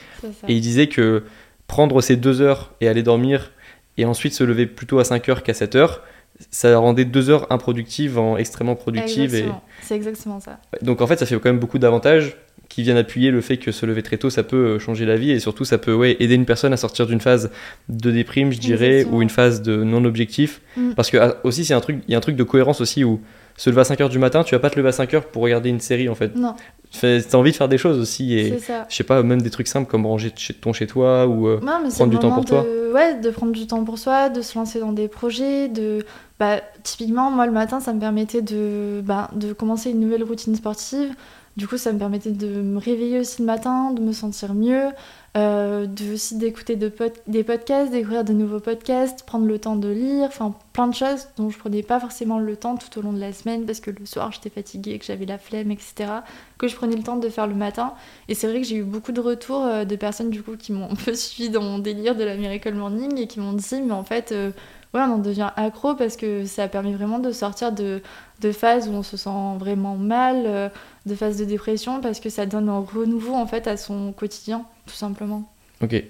Et 0.47 0.55
il 0.55 0.61
disait 0.61 0.87
que 0.87 1.25
prendre 1.67 2.01
ces 2.01 2.17
deux 2.17 2.41
heures 2.41 2.73
et 2.81 2.89
aller 2.89 3.03
dormir 3.03 3.53
et 3.99 4.05
ensuite 4.05 4.35
se 4.35 4.45
lever 4.45 4.67
plutôt 4.67 4.99
à 4.99 5.05
5 5.05 5.29
heures 5.29 5.43
qu'à 5.43 5.55
7 5.55 5.75
heures, 5.75 6.03
ça 6.51 6.77
rendait 6.79 7.05
deux 7.05 7.31
heures 7.31 7.51
improductives 7.51 8.19
en 8.19 8.37
extrêmement 8.37 8.77
productives. 8.77 9.35
Et... 9.35 9.47
C'est 9.83 9.97
exactement 9.97 10.41
ça. 10.41 10.61
Donc 10.83 11.01
en 11.01 11.07
fait 11.07 11.19
ça 11.19 11.27
fait 11.27 11.35
quand 11.37 11.49
même 11.49 11.59
beaucoup 11.59 11.79
d'avantages 11.79 12.37
qui 12.77 12.83
viennent 12.83 12.99
appuyer 12.99 13.31
le 13.31 13.41
fait 13.41 13.57
que 13.57 13.73
se 13.73 13.87
lever 13.87 14.03
très 14.03 14.19
tôt 14.19 14.29
ça 14.29 14.43
peut 14.43 14.57
euh, 14.57 14.79
changer 14.79 15.07
la 15.07 15.17
vie 15.17 15.31
et 15.31 15.41
surtout 15.41 15.65
ça 15.65 15.79
peut 15.79 15.95
ouais, 15.95 16.15
aider 16.21 16.35
une 16.35 16.45
personne 16.45 16.75
à 16.75 16.77
sortir 16.77 17.07
d'une 17.07 17.23
phase 17.23 17.51
de 17.89 18.11
déprime 18.11 18.53
je 18.53 18.59
dirais 18.59 18.97
Exactement. 18.99 19.17
ou 19.17 19.23
une 19.23 19.31
phase 19.31 19.63
de 19.63 19.83
non-objectif 19.83 20.61
Mm. 20.77 20.93
parce 20.93 21.11
que 21.11 21.17
ah, 21.17 21.37
aussi 21.43 21.65
c'est 21.65 21.73
un 21.73 21.81
truc 21.81 22.03
il 22.07 22.13
y 22.13 22.15
a 22.15 22.19
un 22.19 22.21
truc 22.21 22.37
de 22.37 22.43
cohérence 22.43 22.83
aussi 22.83 23.03
où 23.03 23.21
se 23.57 23.71
lever 23.71 23.81
à 23.81 23.85
5 23.85 23.99
heures 24.03 24.09
du 24.11 24.19
matin 24.19 24.45
tu 24.45 24.55
vas 24.55 24.59
pas 24.59 24.69
te 24.69 24.77
lever 24.77 24.91
à 24.91 24.93
5 24.93 25.15
heures 25.15 25.25
pour 25.25 25.43
regarder 25.43 25.71
une 25.71 25.81
série 25.81 26.11
en 26.11 26.15
fait 26.15 26.37
Non, 26.37 26.55
t'as 27.01 27.39
envie 27.39 27.51
de 27.51 27.57
faire 27.57 27.71
des 27.71 27.79
choses 27.79 27.99
aussi 27.99 28.35
et 28.35 28.59
je 28.91 28.95
sais 28.95 29.05
pas 29.05 29.23
même 29.23 29.41
des 29.41 29.49
trucs 29.49 29.69
simples 29.69 29.91
comme 29.91 30.05
ranger 30.05 30.35
ton 30.61 30.75
chez 30.75 30.87
toi 30.87 31.27
ou 31.27 31.49
euh, 31.49 31.61
Non, 31.63 31.89
prendre 31.89 32.11
du 32.11 32.19
temps 32.19 32.33
pour 32.33 32.45
toi. 32.45 32.67
Ouais, 32.93 33.19
de 33.19 33.31
prendre 33.31 33.53
du 33.53 33.67
temps 33.67 33.83
pour 33.85 33.99
soi, 33.99 34.29
de 34.29 34.43
se 34.43 34.59
lancer 34.59 34.81
dans 34.81 34.93
des 34.93 35.09
projets, 35.09 35.69
de... 35.69 36.05
Bah, 36.39 36.61
typiquement, 36.83 37.31
moi, 37.31 37.47
le 37.47 37.53
matin, 37.53 37.81
ça 37.81 37.93
me 37.93 38.01
permettait 38.01 38.43
de, 38.43 39.01
bah, 39.03 39.31
de 39.35 39.53
commencer 39.53 39.91
une 39.91 40.01
nouvelle 40.01 40.23
routine 40.23 40.55
sportive. 40.55 41.11
Du 41.57 41.67
coup, 41.67 41.79
ça 41.79 41.93
me 41.93 41.99
permettait 41.99 42.33
de 42.33 42.47
me 42.47 42.79
réveiller 42.79 43.19
aussi 43.19 43.41
le 43.41 43.47
matin, 43.47 43.93
de 43.93 44.03
me 44.03 44.13
sentir 44.13 44.53
mieux, 44.53 44.91
euh, 45.39 45.87
de 45.87 46.13
aussi 46.13 46.37
d'écouter 46.37 46.77
des 46.77 47.45
podcasts, 47.45 47.91
découvrir 47.91 48.25
de 48.25 48.35
nouveaux 48.35 48.61
podcasts, 48.61 49.23
prendre 49.25 49.47
le 49.47 49.59
temps 49.59 49.77
de 49.77 49.89
lire, 49.89 50.27
enfin 50.29 50.55
plein 50.75 50.87
de 50.87 50.95
choses 50.95 51.29
dont 51.39 51.49
je 51.49 51.59
prenais 51.59 51.83
pas 51.83 51.99
forcément 51.99 52.39
le 52.39 52.57
temps 52.57 52.77
tout 52.77 52.99
au 52.99 53.03
long 53.03 53.13
de 53.15 53.19
la 53.19 53.33
semaine 53.33 53.65
parce 53.65 53.81
que 53.81 53.91
le 53.91 54.05
soir 54.05 54.33
j'étais 54.33 54.51
fatiguée, 54.51 54.99
que 54.99 55.05
j'avais 55.07 55.25
la 55.25 55.39
flemme, 55.39 55.71
etc. 55.71 56.11
Que 56.59 56.69
je 56.69 56.77
prenais 56.77 56.97
le 56.97 57.03
temps 57.03 57.17
de 57.17 57.29
faire 57.31 57.47
le 57.47 57.55
matin. 57.55 57.95
Et 58.29 58.35
c'est 58.35 58.49
vrai 58.49 58.61
que 58.61 58.67
j'ai 58.67 58.77
eu 58.77 58.85
beaucoup 58.85 59.13
de 59.13 59.21
retours 59.21 59.65
euh, 59.65 59.85
de 59.85 59.97
personnes 59.97 60.31
du 60.31 60.43
coup 60.43 60.57
qui 60.57 60.73
m'ont 60.73 60.91
un 60.91 60.95
peu 60.95 61.15
suivi 61.15 61.49
dans 61.49 61.63
mon 61.63 61.79
délire 61.79 62.17
de 62.17 62.25
la 62.25 62.37
Miracle 62.37 62.75
Morning 62.75 63.19
et 63.19 63.27
qui 63.27 63.41
m'ont 63.41 63.55
dit 63.55 63.83
mais 63.83 63.93
en 63.93 64.05
fait 64.05 64.33
euh, 64.33 64.51
ouais 64.97 65.03
on 65.03 65.15
en 65.15 65.19
devient 65.19 65.51
accro 65.57 65.95
parce 65.95 66.17
que 66.17 66.45
ça 66.45 66.65
a 66.65 66.69
permis 66.69 66.95
vraiment 66.95 67.19
de 67.19 67.31
sortir 67.31 67.73
de, 67.73 68.03
de 68.41 68.53
phases 68.53 68.89
où 68.89 68.93
on 68.93 69.03
se 69.03 69.17
sent 69.17 69.31
vraiment 69.59 69.97
mal, 69.97 70.45
euh, 70.47 70.69
de 71.05 71.15
phases 71.15 71.39
de 71.39 71.45
dépression 71.45 72.01
parce 72.01 72.21
que 72.21 72.31
ça 72.31 72.47
donne 72.47 72.69
un 72.69 72.81
renouveau 72.81 73.35
en 73.35 73.47
fait 73.47 73.67
à 73.69 73.77
son 73.77 74.13
quotidien 74.13 74.65
tout 74.87 74.95
simplement. 74.95 75.51
ok 75.83 76.03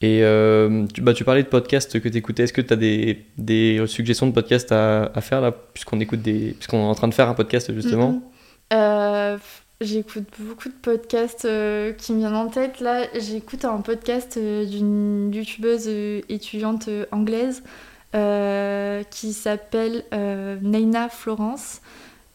et 0.00 0.22
euh, 0.22 0.86
tu, 0.92 1.00
bah, 1.00 1.14
tu 1.14 1.24
parlais 1.24 1.42
de 1.42 1.48
podcasts 1.48 1.98
que 2.00 2.08
tu 2.08 2.16
écoutais 2.16 2.44
est-ce 2.44 2.52
que 2.52 2.60
tu 2.60 2.72
as 2.72 2.76
des, 2.76 3.24
des 3.38 3.84
suggestions 3.86 4.26
de 4.26 4.32
podcasts 4.32 4.70
à, 4.70 5.10
à 5.14 5.20
faire 5.20 5.40
là? 5.40 5.52
Puisqu'on 5.52 5.98
écoute 6.00 6.22
des 6.22 6.52
puisqu'on 6.52 6.78
est 6.78 6.88
en 6.88 6.94
train 6.94 7.08
de 7.08 7.14
faire 7.14 7.28
un 7.28 7.34
podcast 7.34 7.72
justement. 7.74 8.22
Euh, 8.72 9.36
J'écoute 9.80 10.24
beaucoup 10.38 10.68
de 10.68 10.74
podcasts 10.74 11.44
euh, 11.46 11.92
qui 11.92 12.12
me 12.12 12.18
viennent 12.20 12.36
en 12.36 12.48
tête. 12.48 12.80
Là, 12.80 13.06
j'écoute 13.18 13.64
un 13.64 13.80
podcast 13.80 14.38
d'une 14.38 15.32
youtubeuse 15.34 15.88
étudiante 16.28 16.88
anglaise 17.10 17.64
euh, 18.14 19.02
qui 19.10 19.32
s'appelle 19.32 20.04
euh, 20.12 20.56
Naina 20.62 21.08
Florence. 21.08 21.80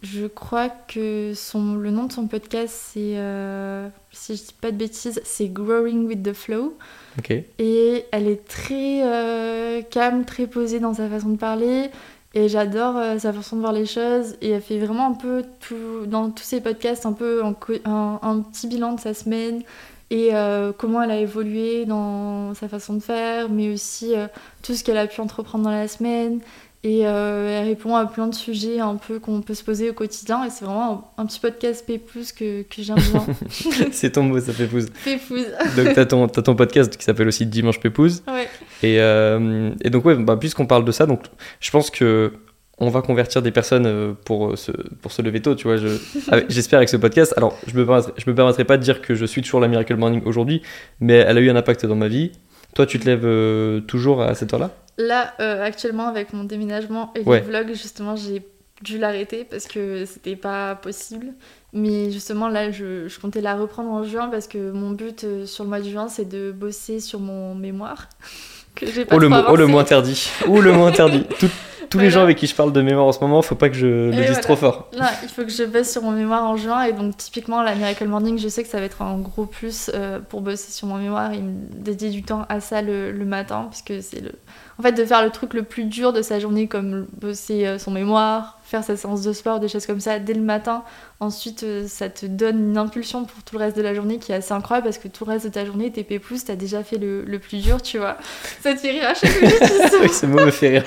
Je 0.02 0.28
crois 0.28 0.70
que 0.70 1.34
son, 1.36 1.76
le 1.76 1.92
nom 1.92 2.06
de 2.06 2.14
son 2.14 2.28
podcast, 2.28 2.74
c'est, 2.94 3.16
euh, 3.18 3.90
si 4.12 4.36
je 4.38 4.44
dis 4.44 4.56
pas 4.62 4.72
de 4.72 4.78
bêtises, 4.78 5.20
c'est 5.26 5.50
Growing 5.50 6.08
with 6.08 6.24
the 6.24 6.32
Flow. 6.34 6.78
ok 7.18 7.32
Et 7.60 8.06
elle 8.12 8.28
est 8.28 8.48
très 8.48 9.02
euh, 9.04 9.82
calme, 9.82 10.24
très 10.24 10.48
posée 10.48 10.80
dans 10.80 10.94
sa 10.94 11.10
façon 11.10 11.30
de 11.30 11.38
parler. 11.38 11.90
Et 12.36 12.48
j'adore 12.48 12.94
sa 13.20 13.34
façon 13.34 13.56
de 13.58 13.62
voir 13.62 13.74
les 13.74 13.88
choses. 13.88 14.36
Et 14.42 14.52
elle 14.52 14.62
fait 14.62 14.78
vraiment 14.80 15.08
un 15.08 15.14
peu 15.16 15.44
tout, 15.60 16.06
dans 16.06 16.30
tous 16.30 16.44
ses 16.44 16.62
podcasts, 16.62 17.06
un 17.06 17.12
peu 17.14 17.44
un, 17.44 17.54
co- 17.54 17.74
un- 17.86 18.20
un 18.22 18.40
petit 18.40 18.68
bilan 18.68 18.94
de 18.94 19.00
sa 19.02 19.14
semaine. 19.14 19.64
Et 20.12 20.30
euh, 20.34 20.72
comment 20.76 21.04
elle 21.04 21.12
a 21.12 21.20
évolué 21.20 21.86
dans 21.86 22.54
sa 22.56 22.68
façon 22.68 22.96
de 22.96 23.00
faire, 23.00 23.50
mais 23.50 23.72
aussi 23.72 24.16
euh, 24.16 24.28
tout 24.64 24.74
ce 24.74 24.84
qu'elle 24.84 24.98
a 24.98 25.06
pu 25.06 25.22
entreprendre 25.22 25.66
dans 25.66 25.72
la 25.72 25.88
semaine. 25.88 26.40
Et 26.82 27.06
euh, 27.06 27.60
elle 27.60 27.68
répond 27.68 27.96
à 27.96 28.06
plein 28.06 28.28
de 28.28 28.34
sujets 28.34 28.80
un 28.80 28.96
peu 28.96 29.20
qu'on 29.20 29.42
peut 29.42 29.54
se 29.54 29.64
poser 29.64 29.90
au 29.90 29.94
quotidien. 29.94 30.46
Et 30.46 30.50
c'est 30.50 30.66
vraiment 30.66 31.12
un, 31.18 31.24
un 31.24 31.26
petit 31.26 31.40
podcast 31.40 31.86
Pépouze 31.86 32.32
que, 32.32 32.64
que 32.64 32.82
j'aime 32.82 32.96
bien. 32.96 33.26
c'est 33.92 34.12
ton 34.12 34.24
mot, 34.24 34.40
ça 34.40 34.54
Pépouze. 34.54 34.88
Pépouze. 35.04 35.48
Donc 35.76 35.94
t'as 35.94 36.06
ton, 36.06 36.28
t'as 36.28 36.42
ton 36.42 36.56
podcast 36.56 36.96
qui 36.96 37.04
s'appelle 37.04 37.28
aussi 37.28 37.46
Dimanche 37.46 37.80
Pépouze. 37.80 38.24
Ouais. 38.28 38.48
Et, 38.82 38.96
et 38.96 39.90
donc 39.90 40.06
ouais, 40.06 40.16
bah, 40.16 40.38
puisqu'on 40.38 40.66
parle 40.66 40.86
de 40.86 40.92
ça, 40.94 41.06
donc 41.06 41.24
je 41.60 41.70
pense 41.70 41.92
que 41.92 42.32
on 42.80 42.90
va 42.90 43.02
convertir 43.02 43.42
des 43.42 43.52
personnes 43.52 43.86
euh, 43.86 44.14
pour 44.26 44.58
se, 44.58 44.72
pour 45.02 45.12
se 45.12 45.22
lever 45.22 45.42
tôt, 45.42 45.56
tu 45.56 45.68
vois. 45.68 45.78
Je, 45.78 45.88
avec- 46.32 46.50
j'espère 46.50 46.78
avec 46.78 46.90
ce 46.90 46.98
podcast. 46.98 47.34
Alors, 47.38 47.58
je 47.68 47.76
me 47.78 47.86
permettrai, 47.86 48.14
je 48.18 48.30
me 48.30 48.36
permettrai 48.36 48.64
pas 48.66 48.78
de 48.78 48.84
dire 48.84 49.02
que 49.02 49.16
je 49.16 49.26
suis 49.26 49.42
toujours 49.42 49.60
la 49.60 49.68
Miracle 49.68 49.96
Morning 49.96 50.22
aujourd'hui, 50.26 50.62
mais 51.00 51.16
elle 51.16 51.38
a 51.38 51.42
eu 51.42 51.50
un 51.50 51.56
impact 51.56 51.86
dans 51.86 51.96
ma 51.96 52.08
vie. 52.08 52.32
Toi, 52.76 52.86
tu 52.86 53.00
te 53.00 53.06
lèves 53.06 53.26
euh, 53.26 53.80
toujours 53.82 54.22
à 54.22 54.36
cette 54.36 54.54
heure-là? 54.54 54.70
Là, 54.98 55.34
euh, 55.40 55.64
actuellement, 55.64 56.08
avec 56.08 56.34
mon 56.34 56.44
déménagement 56.44 57.12
et 57.16 57.22
Ouais. 57.24 57.40
les 57.40 57.46
vlogs, 57.46 57.70
justement, 57.74 58.16
j'ai 58.16 58.44
dû 58.84 58.98
l'arrêter 58.98 59.44
parce 59.50 59.66
que 59.68 60.06
c'était 60.06 60.36
pas 60.36 60.76
possible. 60.76 61.28
Mais 61.74 62.12
justement, 62.12 62.48
là, 62.48 62.72
je, 62.72 63.08
je 63.08 63.20
comptais 63.20 63.42
la 63.42 63.56
reprendre 63.56 63.90
en 63.90 64.04
juin 64.04 64.28
parce 64.30 64.48
que 64.48 64.72
mon 64.72 64.92
but 64.92 65.24
euh, 65.24 65.46
sur 65.46 65.64
le 65.64 65.70
mois 65.70 65.80
de 65.82 65.90
juin, 65.90 66.08
c'est 66.08 66.28
de 66.28 66.52
bosser 66.52 67.00
sur 67.00 67.20
mon 67.20 67.56
mémoire. 67.56 68.08
que 68.76 68.86
j'ai 68.86 69.04
pas 69.06 69.16
Oh 69.16 69.20
le, 69.20 69.30
mot, 69.30 69.36
oh 69.50 69.56
le 69.56 69.68
mot 69.68 69.80
interdit. 69.80 70.30
Oh 70.48 70.62
le 70.62 70.72
mot 70.72 70.86
interdit. 70.86 71.24
Tout- 71.40 71.50
tous 71.90 72.00
les 72.00 72.10
gens 72.10 72.22
avec 72.22 72.38
qui 72.38 72.48
je 72.48 72.56
parle 72.56 72.72
de 72.72 72.82
mémoire 72.82 73.06
en 73.06 73.12
ce 73.12 73.20
moment, 73.20 73.42
faut 73.42 73.56
pas 73.56 73.70
que 73.70 73.76
je 73.76 73.88
le 73.88 74.12
dise 74.12 74.26
voilà. 74.26 74.40
trop 74.40 74.56
fort. 74.56 74.90
Non, 74.98 75.06
il 75.24 75.30
faut 75.30 75.44
que 75.44 75.50
je 75.50 75.64
bosse 75.64 75.90
sur 75.92 76.02
mon 76.04 76.12
mémoire 76.12 76.44
en 76.44 76.56
juin 76.56 76.84
et 76.84 76.94
donc 76.94 77.18
typiquement 77.18 77.62
la 77.64 77.76
Miracle 77.76 78.08
Morning, 78.08 78.38
je 78.38 78.48
sais 78.48 78.64
que 78.64 78.70
ça 78.70 78.80
va 78.80 78.86
être 78.86 79.02
un 79.02 79.18
gros 79.18 79.46
plus 79.46 79.90
euh, 79.94 80.20
pour 80.20 80.42
bosser 80.42 80.72
sur 80.72 80.88
mon 80.88 80.98
mémoire 80.98 81.34
et 81.34 81.40
me 81.40 81.54
dédier 81.76 82.10
du 82.10 82.24
temps 82.24 82.46
à 82.50 82.60
ça 82.60 82.82
le, 82.82 83.12
le 83.12 83.26
matin 83.26 83.68
puisque 83.70 84.04
c'est 84.04 84.22
le 84.22 84.32
en 84.80 84.82
fait 84.82 84.94
de 84.94 85.04
faire 85.06 85.24
le 85.24 85.30
truc 85.30 85.54
le 85.54 85.64
plus 85.64 85.84
dur 85.84 86.14
de 86.14 86.22
sa 86.22 86.40
journée 86.40 86.68
comme 86.68 87.06
bosser 87.20 87.66
euh, 87.68 87.78
son 87.78 87.92
mémoire, 87.92 88.60
faire 88.64 88.84
sa 88.84 88.96
séance 88.96 89.22
de 89.24 89.34
sport, 89.34 89.60
des 89.60 89.68
choses 89.68 89.86
comme 89.86 90.00
ça 90.00 90.20
dès 90.20 90.34
le 90.34 90.42
matin. 90.42 90.84
Ensuite, 91.20 91.64
euh, 91.64 91.86
ça 91.88 92.08
te 92.10 92.26
donne 92.26 92.60
une 92.72 92.78
impulsion 92.78 93.26
pour 93.26 93.44
tout 93.44 93.58
le 93.58 93.64
reste 93.66 93.76
de 93.76 93.82
la 93.82 93.94
journée 93.94 94.20
qui 94.20 94.32
est 94.32 94.36
assez 94.36 94.54
incroyable 94.54 94.86
parce 94.86 94.98
que 94.98 95.10
tout 95.10 95.26
le 95.26 95.32
reste 95.34 95.46
de 95.46 95.52
ta 95.52 95.66
journée, 95.66 95.92
t'es 95.92 96.04
pépouze, 96.04 96.46
t'as 96.46 96.56
déjà 96.56 96.82
fait 96.84 96.98
le, 96.98 97.24
le 97.26 97.40
plus 97.40 97.62
dur, 97.62 97.82
tu 97.82 97.98
vois. 97.98 98.18
Ça 98.62 98.74
te 98.74 98.80
fait 98.80 98.92
rire 98.92 99.08
à 99.10 99.14
chaque 99.14 99.30
fois. 99.32 99.50
Oui, 100.02 100.10
ce 100.10 100.26
mot 100.26 100.46
me 100.46 100.52
fait 100.52 100.70
rire. 100.70 100.84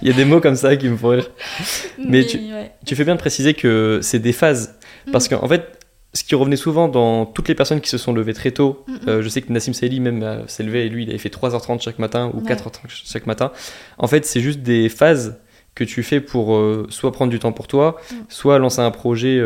Il 0.00 0.08
y 0.08 0.10
a 0.12 0.14
des 0.14 0.24
mots 0.24 0.40
comme 0.40 0.54
ça 0.54 0.76
qui 0.76 0.88
me 0.88 0.96
font 0.96 1.08
rire. 1.08 1.28
Mais 1.98 2.24
tu- 2.24 2.38
ouais. 2.38 2.72
Tu 2.86 2.94
fais 2.94 3.04
bien 3.04 3.14
de 3.16 3.20
préciser 3.20 3.54
que 3.54 3.98
c'est 4.02 4.20
des 4.20 4.32
phases. 4.32 4.76
Parce 5.10 5.26
Mm. 5.30 5.36
qu'en 5.38 5.48
fait, 5.48 5.77
ce 6.18 6.24
qui 6.24 6.34
revenait 6.34 6.56
souvent 6.56 6.88
dans 6.88 7.26
toutes 7.26 7.48
les 7.48 7.54
personnes 7.54 7.80
qui 7.80 7.88
se 7.90 7.98
sont 7.98 8.12
levées 8.12 8.34
très 8.34 8.50
tôt, 8.50 8.84
Mm, 8.86 8.96
euh, 9.08 9.22
je 9.22 9.28
sais 9.28 9.42
que 9.42 9.52
Nassim 9.52 9.72
Saïli 9.72 10.00
même 10.00 10.22
euh, 10.22 10.46
s'est 10.46 10.62
levé 10.62 10.86
et 10.86 10.88
lui 10.88 11.02
il 11.04 11.08
avait 11.10 11.18
fait 11.18 11.28
3h30 11.32 11.80
chaque 11.82 11.98
matin 11.98 12.30
ou 12.34 12.38
Ouais. 12.40 12.46
4h30 12.54 12.88
chaque 12.88 13.26
matin. 13.26 13.52
En 13.98 14.06
fait, 14.06 14.24
c'est 14.26 14.40
juste 14.40 14.60
des 14.60 14.88
phases 14.88 15.38
que 15.74 15.84
tu 15.84 16.02
fais 16.02 16.20
pour 16.20 16.56
euh, 16.56 16.86
soit 16.90 17.12
prendre 17.12 17.30
du 17.30 17.38
temps 17.38 17.52
pour 17.52 17.66
toi, 17.68 17.96
Mm. 18.10 18.14
soit 18.28 18.58
lancer 18.58 18.80
un 18.80 18.90
projet 18.90 19.36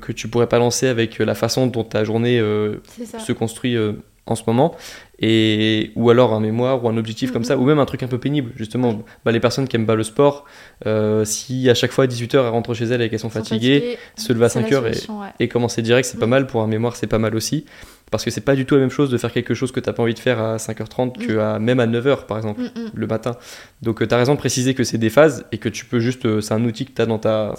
que 0.00 0.12
tu 0.12 0.28
pourrais 0.28 0.48
pas 0.48 0.58
lancer 0.58 0.86
avec 0.88 1.18
la 1.18 1.34
façon 1.34 1.66
dont 1.66 1.84
ta 1.84 2.04
journée 2.04 2.38
se 2.38 3.32
construit 3.32 3.76
en 4.26 4.34
ce 4.34 4.42
moment 4.46 4.74
et 5.20 5.90
ou 5.96 6.10
alors 6.10 6.32
un 6.32 6.40
mémoire 6.40 6.84
ou 6.84 6.88
un 6.88 6.96
objectif 6.96 7.32
comme 7.32 7.44
ça 7.44 7.56
Mhm. 7.56 7.62
ou 7.62 7.66
même 7.66 7.78
un 7.80 7.86
truc 7.86 8.02
un 8.02 8.06
peu 8.08 8.18
pénible 8.18 8.52
justement 8.56 9.02
bah, 9.24 9.32
les 9.32 9.40
personnes 9.40 9.66
qui 9.66 9.76
aiment 9.76 9.86
pas 9.86 9.96
le 9.96 10.04
sport 10.04 10.44
euh, 10.86 11.24
si 11.24 11.68
à 11.68 11.74
chaque 11.74 11.90
fois 11.90 12.04
à 12.04 12.06
18h 12.06 12.34
elles 12.34 12.48
rentrent 12.48 12.74
chez 12.74 12.84
elles 12.84 13.02
et 13.02 13.10
qu'elles 13.10 13.18
sont 13.18 13.28
Sont 13.28 13.38
fatiguées 13.40 13.98
se 14.16 14.32
lever 14.32 14.44
à 14.44 14.48
c'est 14.48 14.60
la 14.60 14.66
5 14.68 14.72
heures 14.74 14.86
et, 14.86 14.92
solution, 14.94 15.20
ouais. 15.20 15.26
et 15.40 15.48
commencer 15.48 15.82
direct 15.82 16.08
c'est 16.08 16.18
pas 16.18 16.26
Mm. 16.26 16.30
mal 16.30 16.46
pour 16.46 16.62
un 16.62 16.66
mémoire 16.68 16.94
c'est 16.96 17.06
pas 17.08 17.18
mal 17.18 17.34
aussi 17.34 17.64
parce 18.10 18.24
que 18.24 18.30
c'est 18.30 18.42
pas 18.42 18.54
du 18.54 18.66
tout 18.66 18.74
la 18.74 18.82
même 18.82 18.90
chose 18.90 19.10
de 19.10 19.18
faire 19.18 19.32
quelque 19.32 19.54
chose 19.54 19.72
que 19.72 19.80
t'as 19.80 19.92
pas 19.92 20.02
envie 20.02 20.14
de 20.14 20.18
faire 20.18 20.40
à 20.40 20.56
5h30 20.56 21.26
que 21.26 21.38
à, 21.38 21.58
même 21.58 21.80
à 21.80 21.86
9h 21.86 22.26
par 22.26 22.36
exemple 22.36 22.58
Mm, 22.58 22.80
mm. 22.80 22.90
le 22.94 23.06
matin 23.06 23.36
donc 23.82 24.06
tu 24.06 24.14
as 24.14 24.18
raison 24.18 24.34
de 24.34 24.38
préciser 24.38 24.74
que 24.74 24.84
c'est 24.84 24.98
des 24.98 25.10
phases 25.10 25.44
et 25.52 25.58
que 25.58 25.68
tu 25.68 25.84
peux 25.84 26.00
juste 26.00 26.26
euh, 26.26 26.40
c'est 26.40 26.54
un 26.54 26.64
outil 26.64 26.86
que 26.86 26.92
tu 26.92 27.02
as 27.02 27.06
dans 27.06 27.18
ta, 27.18 27.54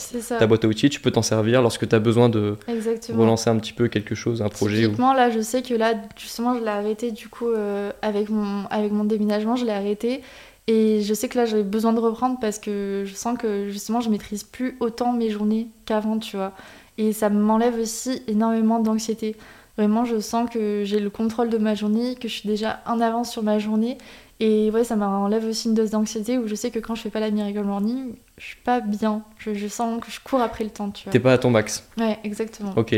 boîte 0.47 0.65
à 0.65 0.67
outils 0.67 0.89
tu 0.89 0.99
peux 0.99 1.11
t'en 1.11 1.21
servir 1.21 1.61
lorsque 1.61 1.87
tu 1.87 1.95
as 1.95 1.99
besoin 1.99 2.29
de 2.29 2.55
Exactement. 2.67 3.21
relancer 3.21 3.49
un 3.49 3.57
petit 3.57 3.73
peu 3.73 3.87
quelque 3.87 4.15
chose 4.15 4.41
un 4.41 4.49
projet 4.49 4.85
ou... 4.85 4.89
Typiquement, 4.89 5.13
là, 5.13 5.29
je 5.29 5.39
sais 5.39 5.61
que 5.61 5.73
là, 5.73 5.93
justement, 6.17 6.55
je 6.55 6.61
l'ai 6.61 6.69
arrêté 6.69 7.11
du 7.11 7.29
coup 7.29 7.49
euh, 7.49 7.91
avec, 8.01 8.29
mon, 8.29 8.65
avec 8.67 8.91
mon 8.91 9.03
déménagement, 9.03 9.55
je 9.55 9.65
l'ai 9.65 9.71
arrêté. 9.71 10.21
Et 10.67 11.01
je 11.01 11.13
sais 11.13 11.29
que 11.29 11.37
là, 11.37 11.45
j'avais 11.45 11.63
besoin 11.63 11.93
de 11.93 11.99
reprendre 11.99 12.37
parce 12.39 12.59
que 12.59 13.03
je 13.05 13.13
sens 13.15 13.37
que 13.37 13.69
justement, 13.69 14.01
je 14.01 14.09
maîtrise 14.09 14.43
plus 14.43 14.77
autant 14.79 15.13
mes 15.13 15.29
journées 15.29 15.67
qu'avant, 15.85 16.19
tu 16.19 16.37
vois. 16.37 16.53
Et 16.97 17.11
ça 17.13 17.29
m'enlève 17.29 17.79
aussi 17.79 18.21
énormément 18.27 18.79
d'anxiété. 18.79 19.35
Vraiment, 19.79 20.03
je 20.03 20.19
sens 20.19 20.49
que 20.49 20.83
j'ai 20.83 20.99
le 20.99 21.09
contrôle 21.09 21.49
de 21.49 21.57
ma 21.57 21.73
journée, 21.73 22.15
que 22.15 22.27
je 22.27 22.33
suis 22.33 22.49
déjà 22.49 22.81
en 22.85 22.99
avance 22.99 23.31
sur 23.31 23.43
ma 23.43 23.59
journée. 23.59 23.97
Et 24.41 24.69
ouais, 24.71 24.83
ça 24.83 24.97
m'enlève 24.97 25.45
aussi 25.45 25.69
une 25.69 25.73
dose 25.73 25.91
d'anxiété 25.91 26.37
où 26.37 26.47
je 26.49 26.55
sais 26.55 26.69
que 26.69 26.79
quand 26.79 26.95
je 26.95 27.01
fais 27.01 27.09
pas 27.09 27.21
la 27.21 27.31
Miracle 27.31 27.61
Morning, 27.63 28.13
je 28.37 28.45
suis 28.45 28.57
pas 28.57 28.81
bien. 28.81 29.23
Je, 29.37 29.53
je 29.53 29.67
sens 29.69 30.01
que 30.03 30.11
je 30.11 30.19
cours 30.21 30.41
après 30.41 30.65
le 30.65 30.69
temps, 30.69 30.91
tu 30.91 31.05
vois. 31.05 31.13
t'es 31.13 31.19
pas 31.21 31.31
à 31.31 31.37
ton 31.37 31.49
max 31.49 31.87
Ouais, 31.97 32.17
exactement. 32.25 32.73
Ok. 32.75 32.93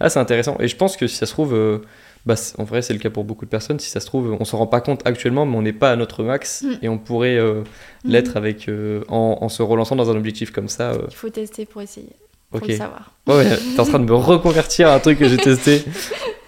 Ah, 0.00 0.10
c'est 0.10 0.18
intéressant. 0.20 0.56
Et 0.60 0.68
je 0.68 0.76
pense 0.76 0.98
que 0.98 1.06
si 1.06 1.16
ça 1.16 1.24
se 1.24 1.32
trouve, 1.32 1.54
euh, 1.54 1.78
bah, 2.26 2.34
en 2.58 2.64
vrai, 2.64 2.82
c'est 2.82 2.92
le 2.92 2.98
cas 2.98 3.08
pour 3.08 3.24
beaucoup 3.24 3.46
de 3.46 3.50
personnes. 3.50 3.78
Si 3.80 3.88
ça 3.88 4.00
se 4.00 4.06
trouve, 4.06 4.36
on 4.38 4.44
s'en 4.44 4.58
rend 4.58 4.66
pas 4.66 4.82
compte 4.82 5.06
actuellement, 5.06 5.46
mais 5.46 5.56
on 5.56 5.62
n'est 5.62 5.72
pas 5.72 5.92
à 5.92 5.96
notre 5.96 6.22
max 6.24 6.62
Mm. 6.62 6.72
et 6.82 6.88
on 6.90 6.98
pourrait 6.98 7.36
euh, 7.38 7.60
Mhm. 8.04 8.12
l'être 8.12 8.36
avec 8.36 8.68
euh, 8.68 9.02
en, 9.08 9.38
en 9.40 9.48
se 9.48 9.62
relançant 9.62 9.96
dans 9.96 10.10
un 10.10 10.16
objectif 10.16 10.50
comme 10.50 10.68
ça. 10.68 10.92
Il 11.08 11.14
faut 11.14 11.30
tester 11.30 11.64
pour 11.64 11.80
essayer, 11.80 12.12
pour 12.50 12.62
ok. 12.62 12.68
le 12.68 12.76
savoir. 12.76 13.12
Ouais, 13.26 13.34
ouais, 13.36 13.56
t'es 13.74 13.80
en 13.80 13.84
train 13.84 13.98
de 13.98 14.04
me 14.04 14.14
reconvertir 14.14 14.88
à 14.88 14.94
un 14.94 14.98
truc 15.00 15.18
que 15.18 15.28
j'ai 15.28 15.36
testé. 15.36 15.84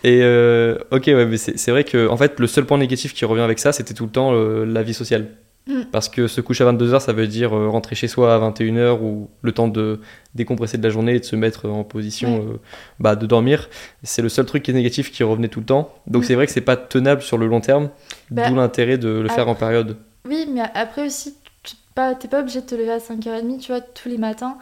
Et 0.02 0.20
euh, 0.22 0.78
ok, 0.90 1.04
ouais, 1.08 1.26
mais 1.26 1.36
c'est 1.36 1.70
vrai 1.70 1.84
que 1.84 2.08
en 2.08 2.16
fait, 2.16 2.40
le 2.40 2.46
seul 2.46 2.64
point 2.64 2.78
négatif 2.78 3.12
qui 3.12 3.24
revient 3.24 3.42
avec 3.42 3.58
ça, 3.58 3.72
c'était 3.72 3.92
tout 3.94 4.04
le 4.04 4.10
temps 4.10 4.32
euh, 4.32 4.64
la 4.64 4.82
vie 4.82 4.94
sociale. 4.94 5.28
Mm. 5.66 5.82
Parce 5.92 6.08
que 6.08 6.26
se 6.26 6.40
coucher 6.40 6.64
à 6.64 6.72
22h, 6.72 7.00
ça 7.00 7.12
veut 7.12 7.26
dire 7.26 7.54
euh, 7.54 7.68
rentrer 7.68 7.94
chez 7.94 8.08
soi 8.08 8.34
à 8.34 8.38
21h 8.38 8.98
ou 9.02 9.28
le 9.42 9.52
temps 9.52 9.68
de 9.68 10.00
décompresser 10.34 10.78
de 10.78 10.82
la 10.82 10.88
journée 10.88 11.16
et 11.16 11.20
de 11.20 11.24
se 11.26 11.36
mettre 11.36 11.68
en 11.68 11.84
position 11.84 12.58
bah, 12.98 13.14
de 13.14 13.26
dormir. 13.26 13.68
C'est 14.02 14.22
le 14.22 14.30
seul 14.30 14.46
truc 14.46 14.62
qui 14.62 14.70
est 14.70 14.74
négatif 14.74 15.12
qui 15.12 15.22
revenait 15.22 15.48
tout 15.48 15.60
le 15.60 15.66
temps. 15.66 15.94
Donc 16.06 16.22
Mm. 16.22 16.26
c'est 16.26 16.34
vrai 16.34 16.46
que 16.46 16.52
c'est 16.52 16.62
pas 16.62 16.76
tenable 16.76 17.20
sur 17.20 17.36
le 17.36 17.46
long 17.46 17.60
terme, 17.60 17.90
Bah, 18.30 18.48
d'où 18.48 18.54
l'intérêt 18.54 18.96
de 18.96 19.10
le 19.10 19.28
faire 19.28 19.48
en 19.48 19.54
période. 19.54 19.98
Oui, 20.26 20.48
mais 20.50 20.62
après 20.74 21.04
aussi, 21.06 21.34
tu 21.62 21.74
pas, 21.94 22.14
t'es 22.14 22.28
pas 22.28 22.40
obligé 22.40 22.62
de 22.62 22.66
te 22.66 22.74
lever 22.74 22.92
à 22.92 22.98
5h30, 22.98 23.58
tu 23.60 23.72
vois, 23.72 23.82
tous 23.82 24.08
les 24.08 24.16
matins. 24.18 24.56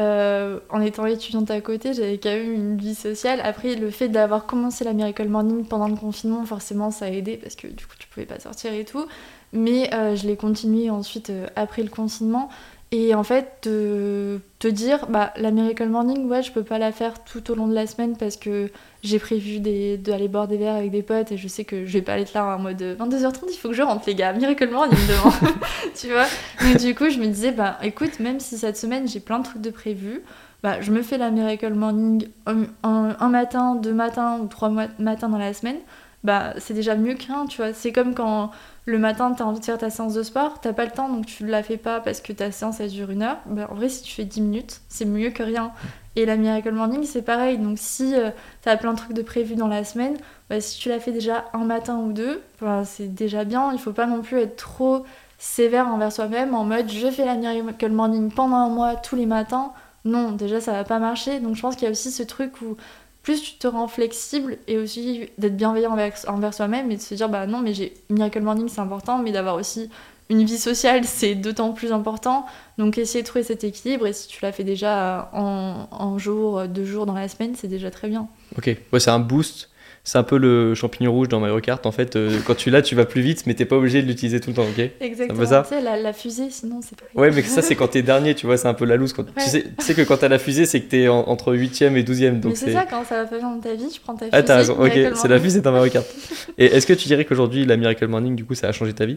Euh, 0.00 0.58
en 0.70 0.80
étant 0.80 1.06
étudiante 1.06 1.50
à 1.52 1.60
côté, 1.60 1.94
j'avais 1.94 2.18
quand 2.18 2.30
même 2.30 2.52
une 2.52 2.76
vie 2.76 2.96
sociale. 2.96 3.40
Après, 3.44 3.76
le 3.76 3.90
fait 3.90 4.08
d'avoir 4.08 4.46
commencé 4.46 4.84
la 4.84 4.92
Miracle 4.92 5.28
Morning 5.28 5.64
pendant 5.64 5.88
le 5.88 5.94
confinement, 5.94 6.44
forcément, 6.44 6.90
ça 6.90 7.04
a 7.06 7.10
aidé 7.10 7.36
parce 7.36 7.54
que 7.54 7.68
du 7.68 7.86
coup, 7.86 7.94
tu 7.98 8.08
pouvais 8.08 8.26
pas 8.26 8.40
sortir 8.40 8.72
et 8.72 8.84
tout. 8.84 9.06
Mais 9.52 9.94
euh, 9.94 10.16
je 10.16 10.26
l'ai 10.26 10.36
continué 10.36 10.90
ensuite 10.90 11.30
euh, 11.30 11.46
après 11.54 11.82
le 11.82 11.90
confinement. 11.90 12.48
Et 12.90 13.14
en 13.14 13.22
fait, 13.22 13.68
de 13.68 14.40
te 14.58 14.68
dire, 14.68 15.06
bah, 15.08 15.32
la 15.36 15.50
Miracle 15.50 15.88
Morning, 15.88 16.28
ouais, 16.28 16.42
je 16.42 16.52
peux 16.52 16.64
pas 16.64 16.78
la 16.78 16.92
faire 16.92 17.22
tout 17.24 17.50
au 17.50 17.54
long 17.54 17.68
de 17.68 17.74
la 17.74 17.86
semaine 17.86 18.16
parce 18.16 18.36
que 18.36 18.70
j'ai 19.04 19.18
prévu 19.18 19.60
d'aller 19.60 20.28
boire 20.28 20.48
des 20.48 20.56
verres 20.56 20.76
avec 20.76 20.90
des 20.90 21.02
potes 21.02 21.30
et 21.32 21.36
je 21.36 21.46
sais 21.48 21.64
que 21.64 21.84
je 21.84 21.92
vais 21.92 22.02
pas 22.02 22.18
être 22.18 22.32
là 22.34 22.56
en 22.56 22.58
mode 22.58 22.80
22h30, 22.82 23.44
il 23.52 23.56
faut 23.56 23.68
que 23.68 23.74
je 23.74 23.82
rentre, 23.82 24.04
les 24.06 24.14
gars. 24.14 24.32
Miracle 24.32 24.68
Morning 24.70 24.98
demain. 25.06 25.52
tu 25.94 26.08
vois 26.08 26.26
Donc, 26.62 26.78
du 26.80 26.94
coup, 26.94 27.10
je 27.10 27.18
me 27.18 27.26
disais, 27.26 27.52
bah, 27.52 27.78
écoute, 27.82 28.18
même 28.20 28.40
si 28.40 28.56
cette 28.58 28.76
semaine 28.76 29.06
j'ai 29.06 29.20
plein 29.20 29.38
de 29.40 29.44
trucs 29.44 29.60
de 29.62 29.70
prévus, 29.70 30.22
bah, 30.62 30.80
je 30.80 30.90
me 30.90 31.02
fais 31.02 31.18
la 31.18 31.30
Miracle 31.30 31.74
Morning 31.74 32.26
un, 32.46 32.64
un- 32.82 33.28
matin, 33.28 33.74
deux 33.74 33.92
matins 33.92 34.38
ou 34.42 34.46
trois 34.46 34.70
matins 34.98 35.28
dans 35.28 35.38
la 35.38 35.52
semaine. 35.52 35.76
Bah, 36.24 36.54
c'est 36.58 36.74
déjà 36.74 36.96
mieux 36.96 37.14
qu'un, 37.14 37.46
tu 37.46 37.58
vois. 37.58 37.72
C'est 37.72 37.92
comme 37.92 38.14
quand 38.14 38.50
le 38.86 38.98
matin, 38.98 39.32
t'as 39.32 39.44
envie 39.44 39.60
de 39.60 39.64
faire 39.64 39.78
ta 39.78 39.90
séance 39.90 40.14
de 40.14 40.22
sport, 40.22 40.60
t'as 40.60 40.72
pas 40.72 40.84
le 40.84 40.90
temps, 40.90 41.08
donc 41.08 41.26
tu 41.26 41.46
la 41.46 41.62
fais 41.62 41.76
pas 41.76 42.00
parce 42.00 42.20
que 42.20 42.32
ta 42.32 42.50
séance, 42.50 42.80
elle 42.80 42.90
dure 42.90 43.10
une 43.10 43.22
heure. 43.22 43.38
Bah, 43.46 43.68
en 43.70 43.74
vrai, 43.74 43.88
si 43.88 44.02
tu 44.02 44.14
fais 44.14 44.24
10 44.24 44.40
minutes, 44.40 44.80
c'est 44.88 45.04
mieux 45.04 45.30
que 45.30 45.42
rien. 45.42 45.72
Et 46.16 46.26
la 46.26 46.36
Miracle 46.36 46.72
Morning, 46.72 47.04
c'est 47.04 47.22
pareil. 47.22 47.58
Donc, 47.58 47.78
si 47.78 48.14
euh, 48.14 48.30
t'as 48.62 48.76
plein 48.76 48.92
de 48.92 48.98
trucs 48.98 49.14
de 49.14 49.22
prévus 49.22 49.56
dans 49.56 49.68
la 49.68 49.84
semaine, 49.84 50.16
bah, 50.48 50.60
si 50.60 50.78
tu 50.78 50.88
la 50.88 50.98
fais 50.98 51.12
déjà 51.12 51.44
un 51.52 51.64
matin 51.64 51.98
ou 51.98 52.12
deux, 52.12 52.42
bah, 52.60 52.84
c'est 52.84 53.14
déjà 53.14 53.44
bien. 53.44 53.72
Il 53.72 53.78
faut 53.78 53.92
pas 53.92 54.06
non 54.06 54.22
plus 54.22 54.38
être 54.38 54.56
trop 54.56 55.04
sévère 55.38 55.88
envers 55.88 56.10
soi-même 56.10 56.54
en 56.54 56.64
mode 56.64 56.90
je 56.90 57.10
fais 57.10 57.26
la 57.26 57.34
Miracle 57.34 57.90
Morning 57.90 58.32
pendant 58.32 58.56
un 58.56 58.68
mois 58.68 58.96
tous 58.96 59.16
les 59.16 59.26
matins. 59.26 59.72
Non, 60.04 60.32
déjà 60.32 60.60
ça 60.60 60.72
va 60.72 60.84
pas 60.84 60.98
marcher. 60.98 61.40
Donc 61.40 61.56
je 61.56 61.62
pense 61.62 61.76
qu'il 61.76 61.84
y 61.84 61.88
a 61.88 61.90
aussi 61.90 62.10
ce 62.10 62.22
truc 62.22 62.60
où 62.62 62.76
plus 63.24 63.42
tu 63.42 63.54
te 63.54 63.66
rends 63.66 63.88
flexible 63.88 64.58
et 64.68 64.78
aussi 64.78 65.28
d'être 65.38 65.56
bienveillant 65.56 65.92
envers, 65.92 66.14
envers 66.28 66.54
soi-même 66.54 66.92
et 66.92 66.96
de 66.96 67.00
se 67.00 67.14
dire 67.14 67.28
bah 67.28 67.46
non 67.46 67.60
mais 67.60 67.74
j'ai 67.74 67.94
Miracle 68.10 68.42
Morning 68.42 68.68
c'est 68.68 68.80
important 68.80 69.18
mais 69.18 69.32
d'avoir 69.32 69.56
aussi 69.56 69.90
une 70.30 70.44
vie 70.44 70.58
sociale 70.58 71.04
c'est 71.04 71.34
d'autant 71.34 71.72
plus 71.72 71.90
important. 71.92 72.46
Donc 72.78 72.98
essayer 72.98 73.22
de 73.22 73.26
trouver 73.26 73.42
cet 73.42 73.64
équilibre 73.64 74.06
et 74.06 74.12
si 74.12 74.28
tu 74.28 74.38
l'as 74.42 74.52
fait 74.52 74.62
déjà 74.62 75.30
en, 75.32 75.88
en 75.90 76.18
jour, 76.18 76.68
deux 76.68 76.84
jours 76.84 77.06
dans 77.06 77.14
la 77.14 77.26
semaine 77.28 77.54
c'est 77.56 77.66
déjà 77.66 77.90
très 77.90 78.08
bien. 78.08 78.28
Ok, 78.56 78.76
ouais, 78.92 79.00
c'est 79.00 79.10
un 79.10 79.18
boost. 79.18 79.70
C'est 80.06 80.18
un 80.18 80.22
peu 80.22 80.36
le 80.36 80.74
champignon 80.74 81.12
rouge 81.12 81.28
dans 81.28 81.40
Mario 81.40 81.58
Kart. 81.60 81.86
En 81.86 81.90
fait, 81.90 82.14
euh, 82.14 82.38
quand 82.46 82.54
tu 82.54 82.68
l'as, 82.68 82.82
tu 82.82 82.94
vas 82.94 83.06
plus 83.06 83.22
vite, 83.22 83.44
mais 83.46 83.54
t'es 83.54 83.64
pas 83.64 83.76
obligé 83.76 84.02
de 84.02 84.06
l'utiliser 84.06 84.38
tout 84.38 84.50
le 84.50 84.56
temps, 84.56 84.64
ok? 84.66 84.90
Exactement. 85.00 85.46
ça 85.46 85.62
Tu 85.66 85.74
sais 85.74 85.80
la, 85.80 85.96
la 85.96 86.12
fusée 86.12 86.50
sinon 86.50 86.80
c'est 86.82 86.94
pas 86.98 87.06
Ouais, 87.14 87.30
mais 87.30 87.40
ça, 87.42 87.62
c'est 87.62 87.74
quand 87.74 87.88
t'es 87.88 88.02
dernier, 88.02 88.34
tu 88.34 88.44
vois, 88.44 88.58
c'est 88.58 88.68
un 88.68 88.74
peu 88.74 88.84
la 88.84 88.96
loose. 88.96 89.14
Quand... 89.14 89.22
Ouais. 89.22 89.32
Tu, 89.42 89.48
sais, 89.48 89.62
tu 89.62 89.82
sais 89.82 89.94
que 89.94 90.02
quand 90.02 90.18
t'as 90.18 90.28
la 90.28 90.38
fusée, 90.38 90.66
c'est 90.66 90.80
que 90.82 90.90
t'es 90.90 91.08
en- 91.08 91.26
entre 91.26 91.54
8ème 91.54 91.96
et 91.96 92.02
12ème. 92.02 92.40
Donc 92.40 92.52
mais 92.52 92.56
c'est 92.56 92.72
ça, 92.74 92.84
quand 92.84 93.02
ça 93.04 93.22
va 93.22 93.28
pas 93.28 93.38
bien 93.38 93.50
dans 93.50 93.60
ta 93.60 93.72
vie, 93.74 93.88
tu 93.88 93.98
prends 94.00 94.14
ta 94.14 94.26
fusée. 94.26 94.36
Ah, 94.36 94.42
t'as 94.42 94.56
raison, 94.56 94.74
ok, 94.78 94.92
c'est 95.14 95.28
la 95.28 95.40
fusée 95.40 95.62
dans 95.62 95.72
Mario 95.72 95.90
Kart. 95.90 96.06
Et 96.58 96.66
est-ce 96.66 96.86
que 96.86 96.92
tu 96.92 97.08
dirais 97.08 97.24
qu'aujourd'hui, 97.24 97.64
la 97.64 97.78
Miracle 97.78 98.06
Morning, 98.06 98.36
du 98.36 98.44
coup, 98.44 98.54
ça 98.54 98.68
a 98.68 98.72
changé 98.72 98.92
ta 98.92 99.06
vie? 99.06 99.16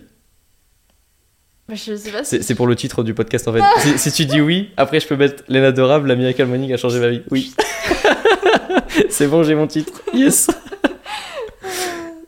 Bah, 1.67 1.75
je 1.75 1.95
sais 1.97 2.11
pas 2.11 2.23
si. 2.23 2.37
C'est 2.37 2.43
c'est 2.43 2.55
pour 2.55 2.65
le 2.65 2.77
titre 2.77 3.03
du 3.03 3.13
podcast 3.13 3.45
en 3.49 3.51
fait. 3.53 3.61
si, 3.79 3.99
si 3.99 4.11
tu 4.13 4.25
dis 4.25 4.39
oui, 4.39 4.69
après 4.77 5.01
je 5.01 5.07
peux 5.07 5.17
mettre 5.17 5.43
Lena 5.49 5.73
Dorable, 5.73 6.07
la 6.07 6.15
Miracle 6.15 6.45
Morning 6.45 6.71
a 6.73 6.77
changé 6.77 6.97
ma 7.01 7.09
vie. 7.09 7.23
Oui. 7.29 7.51
c'est 9.09 9.27
bon, 9.27 9.43
j'ai 9.43 9.53
mon 9.53 9.67
titre. 9.67 10.01
Yes. 10.13 10.47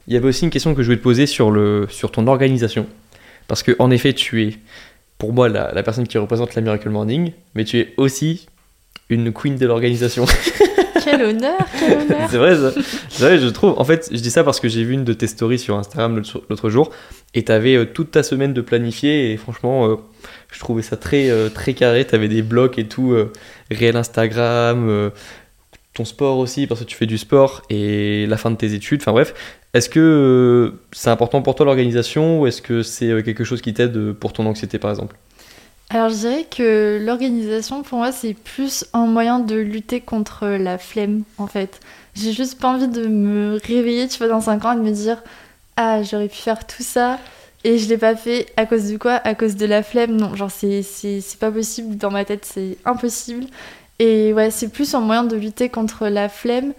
Il 0.10 0.14
y 0.14 0.18
avait 0.18 0.28
aussi 0.28 0.44
une 0.44 0.50
question 0.50 0.74
que 0.74 0.82
je 0.82 0.88
voulais 0.88 0.98
te 0.98 1.04
poser 1.04 1.28
sur, 1.28 1.52
le, 1.52 1.88
sur 1.90 2.12
ton 2.12 2.28
organisation. 2.28 2.88
Parce 3.48 3.64
que 3.64 3.76
en 3.80 3.92
effet, 3.92 4.14
tu 4.14 4.44
es 4.44 4.58
pour 5.20 5.34
moi 5.34 5.50
la, 5.50 5.72
la 5.72 5.84
personne 5.84 6.08
qui 6.08 6.18
représente 6.18 6.56
la 6.56 6.62
Miracle 6.62 6.90
Morning, 6.90 7.32
mais 7.54 7.64
tu 7.64 7.80
es 7.80 7.94
aussi 7.98 8.48
une 9.10 9.32
queen 9.32 9.56
de 9.56 9.66
l'organisation. 9.68 10.26
Quel 11.04 11.24
honneur, 11.24 11.58
quel 11.80 11.98
honneur. 11.98 12.30
C'est 12.30 12.38
vrai, 12.38 12.56
ça. 12.56 12.72
Vrai, 13.20 13.40
je 13.40 13.48
trouve. 13.48 13.74
En 13.78 13.86
fait, 13.86 14.10
je 14.12 14.18
dis 14.18 14.30
ça 14.30 14.44
parce 14.44 14.60
que 14.60 14.68
j'ai 14.68 14.84
vu 14.84 14.94
une 14.94 15.06
de 15.06 15.14
tes 15.14 15.28
stories 15.28 15.58
sur 15.58 15.78
Instagram 15.78 16.18
l'autre 16.18 16.44
l'autre 16.50 16.70
jour 16.70 16.92
et 17.34 17.44
t'avais 17.44 17.76
euh, 17.76 17.86
toute 17.86 18.12
ta 18.12 18.22
semaine 18.22 18.54
de 18.54 18.62
planifier 18.62 19.32
et 19.32 19.38
franchement, 19.38 19.88
euh, 19.88 19.96
je 20.52 20.60
trouvais 20.60 20.82
ça 20.82 20.98
très, 20.98 21.30
euh, 21.30 21.50
très 21.50 21.74
carré. 21.74 22.06
T'avais 22.06 22.28
des 22.28 22.42
blocs 22.42 22.78
et 22.78 22.86
tout, 22.86 23.14
euh, 23.14 23.32
réel 23.72 23.96
Instagram, 23.96 24.88
euh, 24.90 25.10
ton 25.94 26.06
sport 26.06 26.38
aussi 26.38 26.68
parce 26.68 26.82
que 26.82 26.86
tu 26.86 26.96
fais 26.96 27.06
du 27.06 27.18
sport 27.18 27.64
et 27.70 28.26
la 28.28 28.38
fin 28.38 28.52
de 28.52 28.58
tes 28.58 28.74
études. 28.74 29.02
Enfin 29.02 29.14
bref, 29.14 29.34
est-ce 29.74 29.90
que 29.90 30.00
euh, 30.00 30.80
c'est 30.92 31.10
important 31.10 31.42
pour 31.42 31.56
toi 31.56 31.66
l'organisation 31.66 32.42
ou 32.42 32.48
est-ce 32.48 32.62
que 32.62 32.82
c'est 32.82 33.10
euh, 33.10 33.22
quelque 33.22 33.44
chose 33.44 33.62
qui 33.62 33.74
t'aide 33.74 33.96
euh, 33.98 34.14
pour 34.14 34.34
ton 34.34 34.46
anxiété 34.46 34.80
par 34.80 34.90
exemple? 34.92 35.16
Alors 35.90 36.10
je 36.10 36.16
dirais 36.16 36.46
que 36.50 37.00
l'organisation 37.04 37.84
pour 37.84 38.00
moi 38.00 38.12
c'est 38.12 38.34
plus 38.34 38.86
un 38.94 39.06
moyen 39.06 39.40
de 39.40 39.56
lutter 39.56 40.02
contre 40.02 40.48
la 40.48 40.78
flemme 40.78 41.24
en 41.38 41.48
fait. 41.48 41.80
J'ai 42.16 42.32
juste 42.32 42.60
pas 42.60 42.70
envie 42.70 42.88
de 42.88 43.08
me 43.08 43.60
réveiller 43.64 44.08
tu 44.08 44.18
vois 44.18 44.28
dans 44.28 44.42
5 44.42 44.66
ans 44.66 44.74
et 44.74 44.76
de 44.76 44.82
me 44.82 44.92
dire 44.92 45.22
ah 45.78 46.04
j'aurais 46.04 46.28
pu 46.28 46.38
faire 46.38 46.66
tout 46.66 46.84
ça 46.84 47.20
et 47.64 47.78
je 47.78 47.90
l'ai 47.90 47.98
pas 47.98 48.16
fait 48.16 48.48
à 48.58 48.66
cause 48.66 48.90
de 48.90 48.98
quoi? 48.98 49.14
À 49.16 49.36
cause 49.36 49.56
de 49.56 49.66
la 49.66 49.84
flemme 49.84 50.16
Non, 50.16 50.36
genre 50.36 50.52
c'est 50.52 50.84
pas 51.40 51.52
possible 51.52 51.98
dans 51.98 52.12
ma 52.12 52.24
tête, 52.24 52.46
c'est 52.46 52.78
impossible. 52.86 53.46
Et 54.00 54.32
ouais, 54.32 54.50
c'est 54.50 54.70
plus 54.70 54.96
un 54.96 55.02
moyen 55.02 55.26
de 55.26 55.36
lutter 55.36 55.68
contre 55.68 56.08
la 56.08 56.30
flemme. 56.30 56.74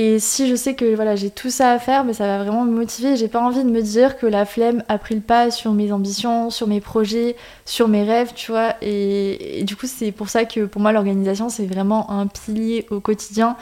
Et 0.00 0.20
si 0.20 0.48
je 0.48 0.54
sais 0.54 0.76
que 0.76 0.94
voilà, 0.94 1.16
j'ai 1.16 1.28
tout 1.28 1.50
ça 1.50 1.72
à 1.72 1.80
faire, 1.80 2.04
mais 2.04 2.12
ça 2.12 2.24
va 2.24 2.44
vraiment 2.44 2.64
me 2.64 2.70
motiver. 2.70 3.16
J'ai 3.16 3.26
pas 3.26 3.40
envie 3.40 3.64
de 3.64 3.68
me 3.68 3.82
dire 3.82 4.16
que 4.16 4.26
la 4.26 4.46
flemme 4.46 4.84
a 4.86 4.96
pris 4.96 5.16
le 5.16 5.20
pas 5.20 5.50
sur 5.50 5.72
mes 5.72 5.90
ambitions, 5.90 6.50
sur 6.50 6.68
mes 6.68 6.80
projets, 6.80 7.34
sur 7.64 7.88
mes 7.88 8.04
rêves, 8.04 8.30
tu 8.32 8.52
vois. 8.52 8.74
Et, 8.80 9.58
et 9.58 9.64
du 9.64 9.74
coup, 9.74 9.88
c'est 9.88 10.12
pour 10.12 10.28
ça 10.28 10.44
que 10.44 10.66
pour 10.66 10.80
moi, 10.80 10.92
l'organisation, 10.92 11.48
c'est 11.48 11.66
vraiment 11.66 12.12
un 12.12 12.28
pilier 12.28 12.86
au 12.90 13.00
quotidien 13.00 13.56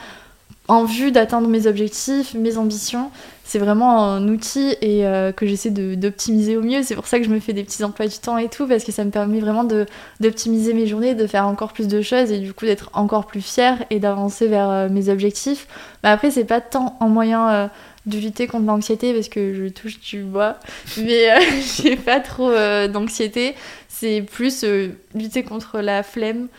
en 0.67 0.83
vue 0.83 1.11
d'atteindre 1.11 1.47
mes 1.47 1.67
objectifs, 1.67 2.33
mes 2.33 2.57
ambitions. 2.57 3.09
C'est 3.43 3.59
vraiment 3.59 4.03
un 4.03 4.27
outil 4.27 4.75
et 4.81 5.05
euh, 5.05 5.31
que 5.31 5.47
j'essaie 5.47 5.69
d'optimiser 5.69 6.57
au 6.57 6.61
mieux. 6.61 6.83
C'est 6.83 6.95
pour 6.95 7.07
ça 7.07 7.17
que 7.17 7.25
je 7.25 7.29
me 7.29 7.39
fais 7.39 7.53
des 7.53 7.63
petits 7.63 7.81
emplois 7.85 8.07
du 8.07 8.17
temps 8.17 8.37
et 8.37 8.49
tout, 8.49 8.67
parce 8.67 8.83
que 8.83 8.91
ça 8.91 9.05
me 9.05 9.09
permet 9.09 9.39
vraiment 9.39 9.65
d'optimiser 10.19 10.73
mes 10.73 10.85
journées, 10.85 11.15
de 11.15 11.25
faire 11.27 11.47
encore 11.47 11.71
plus 11.71 11.87
de 11.87 12.01
choses 12.01 12.31
et 12.31 12.39
du 12.39 12.53
coup 12.53 12.65
d'être 12.65 12.89
encore 12.93 13.25
plus 13.25 13.41
fière 13.41 13.77
et 13.89 13.99
d'avancer 13.99 14.47
vers 14.47 14.69
euh, 14.69 14.89
mes 14.89 15.07
objectifs. 15.07 15.67
Mais 16.03 16.09
après, 16.09 16.31
c'est 16.31 16.43
pas 16.43 16.59
tant 16.59 16.97
en 16.99 17.07
moyen 17.07 17.49
euh, 17.49 17.67
de 18.05 18.17
lutter 18.17 18.47
contre 18.47 18.65
l'anxiété 18.65 19.13
parce 19.13 19.29
que 19.29 19.53
je 19.53 19.69
touche 19.69 20.01
du 20.01 20.23
bois, 20.23 20.57
mais 20.97 21.29
j'ai 21.81 21.95
pas 21.95 22.19
trop 22.19 22.51
d'anxiété. 22.89 23.55
C'est 23.87 24.21
plus 24.21 24.65
lutter 25.15 25.43
contre 25.43 25.79
la 25.79 26.03
flemme 26.03 26.49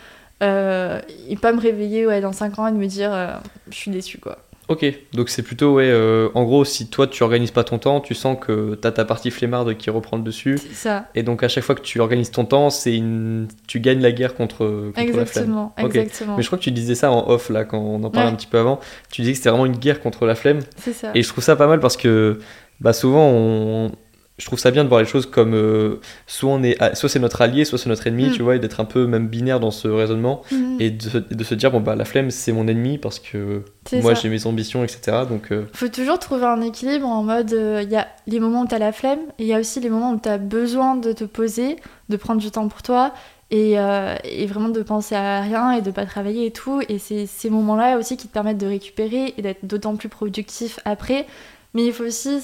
euh, 0.42 1.00
et 1.28 1.36
pas 1.36 1.52
me 1.52 1.60
réveiller 1.60 2.06
ouais, 2.06 2.20
dans 2.20 2.32
5 2.32 2.58
ans 2.58 2.66
et 2.68 2.72
de 2.72 2.76
me 2.76 2.86
dire 2.86 3.10
euh, 3.12 3.32
je 3.70 3.76
suis 3.76 3.90
déçue 3.90 4.18
quoi. 4.18 4.38
Ok, 4.68 4.84
donc 5.14 5.30
c'est 5.30 5.42
plutôt, 5.42 5.76
ouais, 5.76 5.88
euh, 5.88 6.28
en 6.34 6.44
gros, 6.44 6.62
si 6.62 6.90
toi 6.90 7.06
tu 7.06 7.22
organises 7.22 7.52
pas 7.52 7.64
ton 7.64 7.78
temps, 7.78 8.00
tu 8.02 8.14
sens 8.14 8.36
que 8.38 8.74
t'as 8.74 8.90
ta 8.92 9.06
partie 9.06 9.30
flemmarde 9.30 9.74
qui 9.78 9.88
reprend 9.88 10.18
le 10.18 10.22
dessus. 10.22 10.58
C'est 10.58 10.74
ça. 10.74 11.06
Et 11.14 11.22
donc 11.22 11.42
à 11.42 11.48
chaque 11.48 11.64
fois 11.64 11.74
que 11.74 11.80
tu 11.80 12.00
organises 12.00 12.30
ton 12.30 12.44
temps, 12.44 12.68
c'est 12.68 12.94
une... 12.94 13.48
tu 13.66 13.80
gagnes 13.80 14.02
la 14.02 14.12
guerre 14.12 14.34
contre, 14.34 14.58
contre 14.94 14.98
la 14.98 15.04
flemme. 15.04 15.20
Exactement, 15.20 15.74
Ok. 15.82 15.94
exactement. 15.96 16.36
Mais 16.36 16.42
je 16.42 16.48
crois 16.48 16.58
que 16.58 16.64
tu 16.64 16.70
disais 16.70 16.94
ça 16.94 17.10
en 17.10 17.30
off 17.30 17.48
là 17.48 17.64
quand 17.64 17.78
on 17.78 18.04
en 18.04 18.10
parlait 18.10 18.26
Ouais. 18.28 18.32
un 18.34 18.36
petit 18.36 18.46
peu 18.46 18.58
avant. 18.58 18.78
Tu 19.10 19.22
disais 19.22 19.32
que 19.32 19.38
c'était 19.38 19.48
vraiment 19.48 19.64
une 19.64 19.78
guerre 19.78 20.02
contre 20.02 20.26
la 20.26 20.34
flemme. 20.34 20.60
C'est 20.76 20.92
ça. 20.92 21.12
Et 21.14 21.22
je 21.22 21.28
trouve 21.30 21.42
ça 21.42 21.56
pas 21.56 21.66
mal 21.66 21.80
parce 21.80 21.96
que 21.96 22.38
bah, 22.80 22.92
souvent 22.92 23.26
on... 23.26 23.90
je 24.38 24.46
trouve 24.46 24.58
ça 24.58 24.70
bien 24.70 24.84
de 24.84 24.88
voir 24.88 25.00
les 25.00 25.06
choses 25.06 25.26
comme 25.26 25.52
euh, 25.54 25.96
soit 26.26 26.50
on 26.50 26.62
est 26.62 26.76
soit 26.94 27.08
c'est 27.08 27.18
notre 27.18 27.42
allié, 27.42 27.64
soit 27.64 27.76
c'est 27.78 27.88
notre 27.88 28.06
ennemi, 28.06 28.28
Mm. 28.28 28.32
tu 28.32 28.42
vois, 28.42 28.56
et 28.56 28.58
d'être 28.58 28.78
un 28.80 28.84
peu 28.84 29.06
même 29.06 29.26
binaire 29.28 29.58
dans 29.60 29.70
ce 29.72 29.88
raisonnement 29.88 30.42
Mhm. 30.52 30.76
et 30.80 30.90
de, 30.90 31.02
se- 31.02 31.18
de 31.18 31.44
se 31.44 31.54
dire 31.54 31.70
bon 31.70 31.80
bah 31.80 31.96
la 31.96 32.04
flemme 32.04 32.30
c'est 32.30 32.52
mon 32.52 32.68
ennemi 32.68 32.98
parce 32.98 33.18
que 33.18 33.62
moi 34.02 34.14
j'ai 34.14 34.28
mes 34.28 34.46
ambitions 34.46 34.84
etc. 34.84 35.18
Donc 35.28 35.50
euh, 35.52 35.66
faut 35.72 35.88
toujours 35.88 36.18
trouver 36.18 36.44
un 36.46 36.60
équilibre 36.60 37.06
en 37.06 37.22
mode 37.22 37.50
il 37.82 37.90
y 37.90 37.96
a 37.96 38.06
les 38.26 38.40
moments 38.40 38.62
où 38.62 38.66
tu 38.68 38.74
as 38.74 38.78
la 38.78 38.92
flemme 38.92 39.18
et 39.38 39.42
il 39.42 39.46
y 39.48 39.54
a 39.54 39.58
aussi 39.60 39.80
les 39.80 39.90
moments 39.90 40.12
où 40.12 40.20
tu 40.20 40.28
as 40.28 40.38
besoin 40.38 40.94
de 40.96 41.12
te 41.12 41.24
poser, 41.24 41.76
de 42.08 42.16
prendre 42.16 42.40
du 42.40 42.50
temps 42.50 42.68
pour 42.68 42.82
toi 42.82 43.12
et, 43.50 43.78
euh, 43.78 44.14
et 44.24 44.46
vraiment 44.46 44.68
de 44.68 44.82
penser 44.82 45.14
à 45.14 45.40
rien 45.40 45.72
et 45.72 45.80
de 45.80 45.90
pas 45.90 46.04
travailler 46.04 46.46
et 46.46 46.50
tout. 46.50 46.82
Et 46.88 46.98
c'est 46.98 47.24
ces 47.26 47.48
moments-là 47.50 47.96
aussi 47.98 48.16
qui 48.18 48.28
te 48.28 48.32
permettent 48.32 48.58
de 48.58 48.66
récupérer 48.66 49.32
et 49.36 49.42
d'être 49.42 49.64
d'autant 49.64 49.96
plus 49.96 50.10
productif 50.10 50.78
après. 50.84 51.26
Mais 51.74 51.86
il 51.86 51.92
faut 51.94 52.04
aussi 52.04 52.38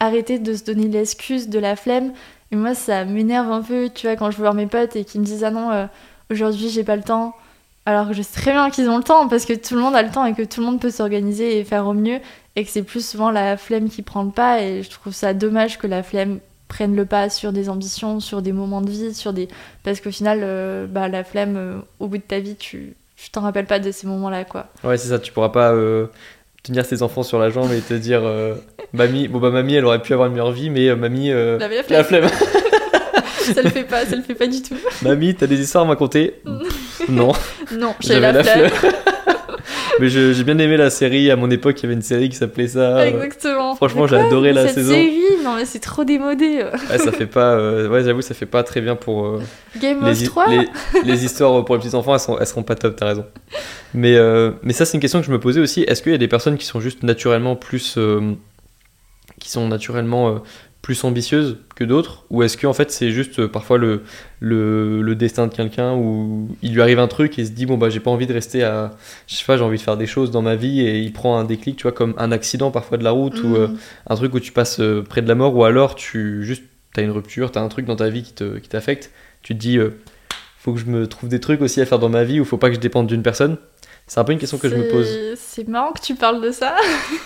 arrêter 0.00 0.38
de 0.38 0.54
se 0.54 0.64
donner 0.64 0.88
l'excuse 0.88 1.48
de 1.48 1.58
la 1.58 1.76
flemme. 1.76 2.12
Et 2.50 2.56
moi, 2.56 2.74
ça 2.74 3.04
m'énerve 3.04 3.50
un 3.50 3.62
peu, 3.62 3.88
tu 3.92 4.06
vois, 4.06 4.16
quand 4.16 4.30
je 4.30 4.36
vois 4.36 4.52
mes 4.52 4.66
potes 4.66 4.96
et 4.96 5.04
qui 5.04 5.18
me 5.18 5.24
disent 5.24 5.44
Ah 5.44 5.50
non, 5.50 5.70
euh, 5.70 5.86
aujourd'hui 6.30 6.68
j'ai 6.68 6.84
pas 6.84 6.96
le 6.96 7.02
temps. 7.02 7.34
Alors 7.86 8.08
que 8.08 8.14
je 8.14 8.22
sais 8.22 8.40
très 8.40 8.52
bien 8.52 8.70
qu'ils 8.70 8.88
ont 8.88 8.96
le 8.96 9.02
temps 9.02 9.28
parce 9.28 9.44
que 9.44 9.52
tout 9.52 9.74
le 9.74 9.80
monde 9.80 9.94
a 9.94 10.02
le 10.02 10.10
temps 10.10 10.24
et 10.24 10.32
que 10.32 10.42
tout 10.42 10.60
le 10.60 10.66
monde 10.66 10.80
peut 10.80 10.90
s'organiser 10.90 11.58
et 11.58 11.64
faire 11.64 11.86
au 11.86 11.92
mieux 11.92 12.18
et 12.56 12.64
que 12.64 12.70
c'est 12.70 12.82
plus 12.82 13.06
souvent 13.06 13.30
la 13.30 13.58
flemme 13.58 13.90
qui 13.90 14.00
prend 14.00 14.22
le 14.22 14.30
pas 14.30 14.62
et 14.62 14.82
je 14.82 14.88
trouve 14.88 15.12
ça 15.12 15.34
dommage 15.34 15.76
que 15.76 15.86
la 15.86 16.02
flemme 16.02 16.38
prenne 16.66 16.96
le 16.96 17.04
pas 17.04 17.28
sur 17.28 17.52
des 17.52 17.68
ambitions, 17.68 18.20
sur 18.20 18.40
des 18.40 18.52
moments 18.52 18.80
de 18.80 18.90
vie, 18.90 19.12
sur 19.12 19.34
des 19.34 19.48
parce 19.82 20.00
qu'au 20.00 20.10
final 20.10 20.40
euh, 20.42 20.86
bah, 20.86 21.08
la 21.08 21.24
flemme 21.24 21.56
euh, 21.56 21.76
au 22.00 22.08
bout 22.08 22.16
de 22.16 22.22
ta 22.22 22.38
vie 22.38 22.56
tu 22.56 22.94
tu 23.16 23.30
t'en 23.30 23.42
rappelles 23.42 23.66
pas 23.66 23.78
de 23.78 23.90
ces 23.90 24.06
moments-là 24.06 24.44
quoi. 24.44 24.68
ouais 24.82 24.96
c'est 24.96 25.08
ça, 25.08 25.18
tu 25.18 25.30
pourras 25.30 25.50
pas 25.50 25.74
tenir 26.64 26.88
tes 26.88 27.02
enfants 27.02 27.22
sur 27.22 27.38
la 27.38 27.50
jambe 27.50 27.70
et 27.72 27.80
te 27.80 27.92
dire 27.92 28.22
euh, 28.24 28.54
mamie 28.94 29.28
bon 29.28 29.38
bah 29.38 29.50
mamie 29.50 29.74
elle 29.74 29.84
aurait 29.84 30.00
pu 30.00 30.14
avoir 30.14 30.28
une 30.28 30.32
meilleure 30.32 30.50
vie 30.50 30.70
mais 30.70 30.88
euh, 30.88 30.96
mamie 30.96 31.30
euh, 31.30 31.58
La 31.58 31.68
la 31.68 32.04
flemme. 32.04 32.26
ça 33.54 33.60
le 33.62 33.68
fait 33.68 33.84
pas, 33.84 34.06
ça 34.06 34.16
le 34.16 34.22
fait 34.22 34.34
pas 34.34 34.46
du 34.46 34.62
tout. 34.62 34.74
mamie 35.02 35.34
t'as 35.34 35.46
des 35.46 35.60
histoires 35.60 35.84
à 35.84 35.86
me 35.86 35.90
raconter? 35.92 36.40
Non. 37.10 37.32
Non, 37.70 37.94
j'ai 38.00 38.18
la, 38.18 38.42
flemme. 38.42 38.70
Mais 40.00 40.08
j'ai 40.08 40.44
bien 40.44 40.58
aimé 40.58 40.76
la 40.76 40.90
série. 40.90 41.30
À 41.30 41.36
mon 41.36 41.50
époque, 41.50 41.78
il 41.80 41.82
y 41.84 41.86
avait 41.86 41.94
une 41.94 42.02
série 42.02 42.28
qui 42.28 42.36
s'appelait 42.36 42.68
ça. 42.68 43.06
Exactement. 43.06 43.74
franchement, 43.76 44.02
Mais 44.02 44.08
j'ai 44.08 44.16
adoré 44.16 44.52
la 44.52 44.66
cette 44.66 44.74
saison. 44.76 44.94
série, 44.94 45.20
non 45.44 45.56
mais 45.56 45.64
c'est 45.64 45.78
trop 45.78 46.04
démodé. 46.04 46.64
ouais, 46.90 46.98
ça 46.98 47.12
fait 47.12 47.26
pas. 47.26 47.54
euh, 47.54 47.88
ouais, 47.88 48.02
j'avoue, 48.04 48.22
ça 48.22 48.34
fait 48.34 48.46
pas 48.46 48.62
très 48.62 48.80
bien 48.80 48.96
pour 48.96 49.26
euh, 49.26 49.42
Game 49.80 50.04
les, 50.04 50.10
of 50.12 50.20
hi- 50.20 50.24
3 50.24 50.46
les, 50.48 50.68
les 51.04 51.24
histoires 51.24 51.64
pour 51.64 51.76
les 51.76 51.82
petits 51.82 51.94
enfants. 51.94 52.14
Elles, 52.14 52.20
sont, 52.20 52.38
elles 52.38 52.46
seront 52.46 52.62
pas 52.62 52.74
top. 52.74 52.96
T'as 52.96 53.06
raison. 53.06 53.24
Mais 53.94 54.16
euh, 54.16 54.50
mais 54.62 54.72
ça, 54.72 54.84
c'est 54.84 54.96
une 54.96 55.00
question 55.00 55.20
que 55.20 55.26
je 55.26 55.32
me 55.32 55.40
posais 55.40 55.60
aussi. 55.60 55.82
Est-ce 55.82 56.02
qu'il 56.02 56.12
y 56.12 56.14
a 56.14 56.18
des 56.18 56.28
personnes 56.28 56.56
qui 56.58 56.66
sont 56.66 56.80
juste 56.80 57.02
naturellement 57.02 57.56
plus 57.56 57.98
qui 59.40 59.50
sont 59.50 59.68
naturellement 59.68 60.42
plus 60.84 61.02
ambitieuses 61.02 61.56
que 61.76 61.82
d'autres 61.82 62.24
ou 62.28 62.42
est-ce 62.42 62.58
que 62.58 62.66
en 62.66 62.74
fait 62.74 62.90
c'est 62.90 63.10
juste 63.10 63.38
euh, 63.40 63.48
parfois 63.48 63.78
le, 63.78 64.02
le, 64.38 65.00
le 65.00 65.14
destin 65.14 65.46
de 65.46 65.54
quelqu'un 65.54 65.94
où 65.94 66.54
il 66.60 66.74
lui 66.74 66.82
arrive 66.82 66.98
un 66.98 67.08
truc 67.08 67.38
et 67.38 67.42
il 67.42 67.46
se 67.46 67.52
dit 67.52 67.64
bon 67.64 67.78
bah 67.78 67.88
j'ai 67.88 68.00
pas 68.00 68.10
envie 68.10 68.26
de 68.26 68.34
rester 68.34 68.62
à 68.64 68.90
je 69.26 69.34
sais 69.34 69.44
pas 69.46 69.56
j'ai 69.56 69.62
envie 69.64 69.78
de 69.78 69.82
faire 69.82 69.96
des 69.96 70.04
choses 70.06 70.30
dans 70.30 70.42
ma 70.42 70.56
vie 70.56 70.82
et 70.82 70.98
il 70.98 71.10
prend 71.14 71.38
un 71.38 71.44
déclic 71.44 71.76
tu 71.76 71.84
vois 71.84 71.92
comme 71.92 72.12
un 72.18 72.30
accident 72.32 72.70
parfois 72.70 72.98
de 72.98 73.04
la 73.04 73.12
route 73.12 73.42
ou 73.42 73.56
euh, 73.56 73.68
Mm. 73.68 73.76
un 74.08 74.14
truc 74.16 74.34
où 74.34 74.40
tu 74.40 74.52
passes 74.52 74.78
euh, 74.80 75.02
près 75.02 75.22
de 75.22 75.28
la 75.28 75.34
mort 75.34 75.56
ou 75.56 75.64
alors 75.64 75.94
tu 75.94 76.44
juste 76.44 76.64
t'as 76.92 77.00
une 77.02 77.12
rupture 77.12 77.50
t'as 77.50 77.62
un 77.62 77.68
truc 77.68 77.86
dans 77.86 77.96
ta 77.96 78.10
vie 78.10 78.22
qui 78.22 78.34
te 78.34 78.58
qui 78.58 78.68
t'affecte 78.68 79.10
tu 79.42 79.54
te 79.54 79.58
dis 79.58 79.78
euh, 79.78 79.88
faut 80.58 80.74
que 80.74 80.80
je 80.80 80.84
me 80.86 81.06
trouve 81.06 81.30
des 81.30 81.40
trucs 81.40 81.62
aussi 81.62 81.80
à 81.80 81.86
faire 81.86 81.98
dans 81.98 82.10
ma 82.10 82.24
vie 82.24 82.40
ou 82.40 82.44
faut 82.44 82.58
pas 82.58 82.68
que 82.68 82.74
je 82.74 82.80
dépende 82.80 83.06
d'une 83.06 83.22
personne? 83.22 83.56
C'est 84.06 84.20
un 84.20 84.24
peu 84.24 84.32
une 84.32 84.38
question 84.38 84.58
que 84.58 84.68
je 84.68 84.74
me 84.76 84.86
pose 84.90 85.08
C'est 85.36 85.66
marrant 85.66 85.92
que 85.92 86.00
tu 86.02 86.14
parles 86.14 86.42
de 86.42 86.50
ça. 86.50 86.76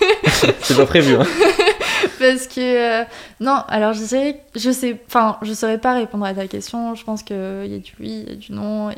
c'est 0.61 0.77
pas 0.77 0.87
prévu 0.87 1.15
hein. 1.17 1.27
Parce 2.19 2.47
que. 2.47 3.03
euh, 3.03 3.05
non, 3.41 3.63
alors 3.69 3.93
je 3.93 4.05
dirais. 4.05 4.43
Je 4.55 4.71
sais. 4.71 5.01
Enfin, 5.07 5.39
je 5.43 5.53
saurais 5.53 5.79
pas 5.79 5.95
répondre 5.95 6.25
à 6.25 6.35
ta 6.35 6.47
question. 6.47 6.95
Je 6.95 7.05
pense 7.05 7.23
qu'il 7.23 7.37
y 7.37 7.75
a 7.75 7.79
du 7.79 7.93
oui, 8.01 8.25
il 8.27 8.31
y 8.31 8.33
a 8.33 8.37
du 8.37 8.53
non. 8.53 8.91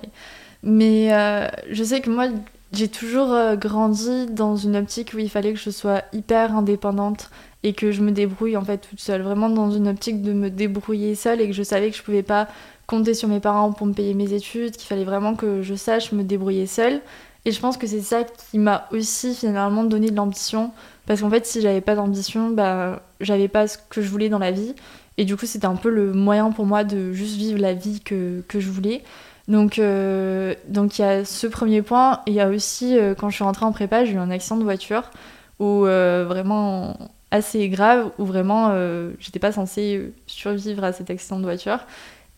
Mais 0.62 1.12
euh, 1.12 1.48
je 1.70 1.84
sais 1.84 2.00
que 2.00 2.10
moi, 2.10 2.26
j'ai 2.72 2.88
toujours 2.88 3.32
euh, 3.32 3.56
grandi 3.56 4.26
dans 4.26 4.56
une 4.56 4.76
optique 4.76 5.12
où 5.14 5.18
il 5.18 5.30
fallait 5.30 5.52
que 5.52 5.58
je 5.58 5.70
sois 5.70 6.02
hyper 6.12 6.54
indépendante 6.54 7.30
et 7.62 7.72
que 7.72 7.92
je 7.92 8.02
me 8.02 8.12
débrouille 8.12 8.56
en 8.56 8.64
fait 8.64 8.78
toute 8.78 9.00
seule. 9.00 9.22
Vraiment 9.22 9.48
dans 9.50 9.70
une 9.70 9.88
optique 9.88 10.22
de 10.22 10.32
me 10.32 10.50
débrouiller 10.50 11.14
seule 11.14 11.40
et 11.40 11.46
que 11.46 11.54
je 11.54 11.62
savais 11.62 11.90
que 11.90 11.96
je 11.96 12.02
pouvais 12.02 12.22
pas 12.22 12.48
compter 12.86 13.14
sur 13.14 13.28
mes 13.28 13.40
parents 13.40 13.72
pour 13.72 13.86
me 13.86 13.92
payer 13.92 14.14
mes 14.14 14.32
études, 14.32 14.72
qu'il 14.76 14.88
fallait 14.88 15.04
vraiment 15.04 15.34
que 15.34 15.62
je 15.62 15.74
sache 15.74 16.12
me 16.12 16.24
débrouiller 16.24 16.66
seule. 16.66 17.00
Et 17.46 17.52
je 17.52 17.60
pense 17.60 17.76
que 17.76 17.86
c'est 17.86 18.02
ça 18.02 18.24
qui 18.24 18.58
m'a 18.58 18.86
aussi 18.92 19.34
finalement 19.34 19.84
donné 19.84 20.10
de 20.10 20.16
l'ambition. 20.16 20.72
Parce 21.06 21.20
qu'en 21.22 21.30
fait, 21.30 21.46
si 21.46 21.60
j'avais 21.60 21.80
pas 21.80 21.94
d'ambition, 21.94 22.50
bah, 22.50 23.02
j'avais 23.20 23.48
pas 23.48 23.66
ce 23.66 23.78
que 23.88 24.02
je 24.02 24.08
voulais 24.08 24.28
dans 24.28 24.38
la 24.38 24.50
vie. 24.50 24.74
Et 25.16 25.24
du 25.24 25.36
coup, 25.36 25.46
c'était 25.46 25.66
un 25.66 25.76
peu 25.76 25.90
le 25.90 26.12
moyen 26.12 26.50
pour 26.50 26.66
moi 26.66 26.84
de 26.84 27.12
juste 27.12 27.36
vivre 27.36 27.58
la 27.58 27.74
vie 27.74 28.00
que, 28.00 28.42
que 28.48 28.60
je 28.60 28.70
voulais. 28.70 29.02
Donc, 29.48 29.78
euh, 29.78 30.54
il 30.68 30.98
y 30.98 31.02
a 31.02 31.24
ce 31.24 31.46
premier 31.46 31.82
point. 31.82 32.20
Et 32.26 32.30
il 32.30 32.34
y 32.34 32.40
a 32.40 32.48
aussi, 32.48 32.98
euh, 32.98 33.14
quand 33.14 33.30
je 33.30 33.36
suis 33.36 33.44
rentrée 33.44 33.64
en 33.64 33.72
prépa, 33.72 34.04
j'ai 34.04 34.12
eu 34.12 34.18
un 34.18 34.30
accident 34.30 34.56
de 34.56 34.64
voiture. 34.64 35.10
Où 35.58 35.86
euh, 35.86 36.24
vraiment 36.28 36.96
assez 37.30 37.68
grave, 37.68 38.10
où 38.18 38.24
vraiment 38.24 38.74
j'étais 39.20 39.38
pas 39.38 39.52
censée 39.52 40.12
survivre 40.26 40.82
à 40.84 40.92
cet 40.92 41.10
accident 41.10 41.38
de 41.38 41.44
voiture. 41.44 41.78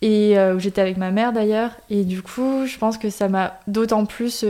et 0.02 0.36
euh, 0.36 0.56
où 0.56 0.58
j'étais 0.58 0.80
avec 0.80 0.98
ma 0.98 1.10
mère 1.10 1.32
d'ailleurs. 1.32 1.70
Et 1.88 2.04
du 2.04 2.20
coup, 2.22 2.66
je 2.66 2.76
pense 2.76 2.98
que 2.98 3.08
ça 3.08 3.28
m'a 3.28 3.60
d'autant 3.68 4.04
plus 4.04 4.44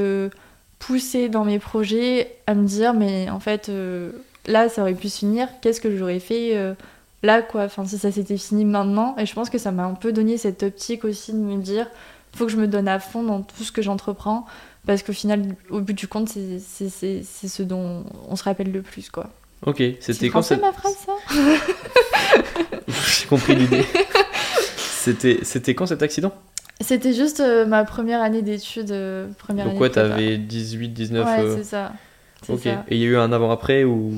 poussé 0.87 1.29
dans 1.29 1.45
mes 1.45 1.59
projets 1.59 2.35
à 2.47 2.55
me 2.55 2.67
dire, 2.67 2.93
mais 2.95 3.31
en 3.31 3.41
fait, 3.41 3.69
euh, 3.69 4.11
là, 4.47 4.69
ça 4.69 4.83
aurait 4.83 4.95
pu 4.95 5.09
se 5.09 5.19
finir. 5.19 5.49
Qu'est-ce 5.61 5.81
que 5.81 5.97
j'aurais 5.97 6.19
fait 6.21 6.57
euh, 6.57 6.75
là, 7.23 7.41
quoi 7.43 7.63
Enfin, 7.65 7.85
si 7.87 7.99
ça 7.99 8.11
s'était 8.11 8.37
fini 8.37 8.65
maintenant. 8.65 9.15
Et 9.19 9.27
je 9.27 9.33
pense 9.35 9.49
que 9.51 9.59
ça 9.59 9.71
m'a 9.71 9.85
un 9.85 9.95
peu 9.95 10.13
donné 10.13 10.37
cette 10.39 10.63
optique 10.63 11.05
aussi 11.05 11.33
de 11.33 11.39
me 11.39 11.57
dire, 11.63 11.87
faut 12.35 12.47
que 12.47 12.53
je 12.53 12.57
me 12.57 12.67
donne 12.67 12.89
à 12.89 12.99
fond 12.99 13.23
dans 13.23 13.43
tout 13.43 13.63
ce 13.63 13.71
que 13.73 13.83
j'entreprends. 13.83 14.45
Parce 14.87 15.05
qu'au 15.05 15.13
final, 15.13 15.55
au 15.71 15.81
bout 15.81 15.93
du 15.93 16.09
compte, 16.09 16.29
c'est- 16.29 16.59
c'est 16.59 16.89
c'est- 16.89 17.23
c'est 17.25 17.47
ce 17.47 17.63
dont 17.63 18.03
on 18.29 18.35
se 18.35 18.43
rappelle 18.43 18.73
le 18.73 18.83
plus, 18.83 19.11
quoi. 19.11 19.29
Ok, 19.65 19.81
c'était 20.01 20.29
quand 20.29 20.43
cette- 20.43 20.61
ma 20.61 20.73
phrase, 20.73 20.97
ça? 21.07 21.13
J'ai 22.89 23.27
compris 23.29 23.55
l'idée. 23.55 23.85
C'était 24.77 25.39
c'était 25.43 25.75
quand 25.77 25.87
cet 25.87 26.03
accident? 26.03 26.33
C'était 26.83 27.13
juste 27.13 27.41
euh, 27.41 27.65
ma 27.67 27.85
première 27.85 28.23
année 28.23 28.43
d'études. 28.43 28.91
euh, 28.91 29.29
première 29.39 29.65
Donc 29.65 29.73
année 29.73 29.81
ouais, 29.81 29.91
t'avais 29.91 30.37
18, 30.39 30.89
19. 30.89 31.27
Ouais, 31.27 31.45
euh, 31.45 31.57
c'est 31.57 31.65
ça. 31.65 31.93
Ok. 32.49 32.61
ça. 32.61 32.85
Et 32.89 32.97
il 32.97 32.99
y 32.99 33.05
a 33.05 33.09
eu 33.09 33.17
un 33.17 33.33
avant-après 33.33 33.85
ou? 33.85 34.13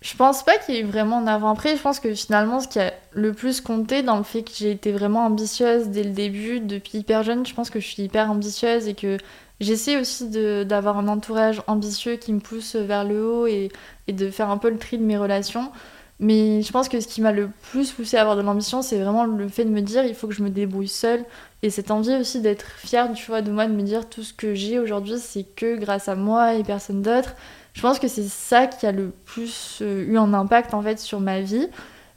Je 0.00 0.14
pense 0.16 0.44
pas 0.44 0.56
qu'il 0.58 0.76
y 0.76 0.78
ait 0.78 0.82
eu 0.82 0.84
vraiment 0.84 1.18
un 1.18 1.26
avant-après. 1.26 1.76
Je 1.76 1.82
pense 1.82 1.98
que 1.98 2.14
finalement, 2.14 2.60
ce 2.60 2.68
qui 2.68 2.78
a 2.78 2.92
le 3.12 3.32
plus 3.32 3.60
compté 3.60 4.02
dans 4.02 4.16
le 4.16 4.22
fait 4.22 4.42
que 4.42 4.50
j'ai 4.54 4.70
été 4.70 4.92
vraiment 4.92 5.26
ambitieuse 5.26 5.88
dès 5.88 6.04
le 6.04 6.10
début, 6.10 6.60
depuis 6.60 6.98
hyper 6.98 7.24
jeune, 7.24 7.44
je 7.44 7.54
pense 7.54 7.68
que 7.68 7.80
je 7.80 7.86
suis 7.86 8.04
hyper 8.04 8.30
ambitieuse 8.30 8.86
et 8.86 8.94
que 8.94 9.16
j'essaie 9.60 9.96
aussi 9.96 10.28
d'avoir 10.64 10.98
un 10.98 11.08
entourage 11.08 11.62
ambitieux 11.66 12.14
qui 12.14 12.32
me 12.32 12.38
pousse 12.38 12.76
vers 12.76 13.02
le 13.02 13.26
haut 13.26 13.46
et, 13.48 13.70
et 14.06 14.12
de 14.12 14.30
faire 14.30 14.50
un 14.50 14.58
peu 14.58 14.70
le 14.70 14.78
tri 14.78 14.98
de 14.98 15.04
mes 15.04 15.16
relations. 15.16 15.72
Mais 16.20 16.62
je 16.62 16.72
pense 16.72 16.88
que 16.88 16.98
ce 16.98 17.06
qui 17.06 17.20
m'a 17.20 17.30
le 17.30 17.48
plus 17.70 17.92
poussé 17.92 18.16
à 18.16 18.22
avoir 18.22 18.36
de 18.36 18.42
l'ambition, 18.42 18.82
c'est 18.82 18.98
vraiment 18.98 19.24
le 19.24 19.48
fait 19.48 19.64
de 19.64 19.70
me 19.70 19.80
dire 19.80 20.04
il 20.04 20.14
faut 20.14 20.26
que 20.26 20.34
je 20.34 20.42
me 20.42 20.50
débrouille 20.50 20.88
seule. 20.88 21.24
Et 21.62 21.70
cette 21.70 21.90
envie 21.90 22.14
aussi 22.16 22.40
d'être 22.40 22.66
fière 22.78 23.12
tu 23.12 23.26
vois, 23.26 23.40
de 23.40 23.52
moi, 23.52 23.66
de 23.66 23.72
me 23.72 23.82
dire 23.82 24.08
tout 24.08 24.22
ce 24.22 24.32
que 24.32 24.54
j'ai 24.54 24.78
aujourd'hui, 24.78 25.18
c'est 25.18 25.44
que 25.44 25.76
grâce 25.76 26.08
à 26.08 26.16
moi 26.16 26.54
et 26.54 26.64
personne 26.64 27.02
d'autre. 27.02 27.34
Je 27.74 27.82
pense 27.82 28.00
que 28.00 28.08
c'est 28.08 28.24
ça 28.24 28.66
qui 28.66 28.86
a 28.86 28.92
le 28.92 29.12
plus 29.24 29.78
euh, 29.82 30.04
eu 30.04 30.18
un 30.18 30.34
impact 30.34 30.74
en 30.74 30.82
fait 30.82 30.98
sur 30.98 31.20
ma 31.20 31.40
vie. 31.40 31.68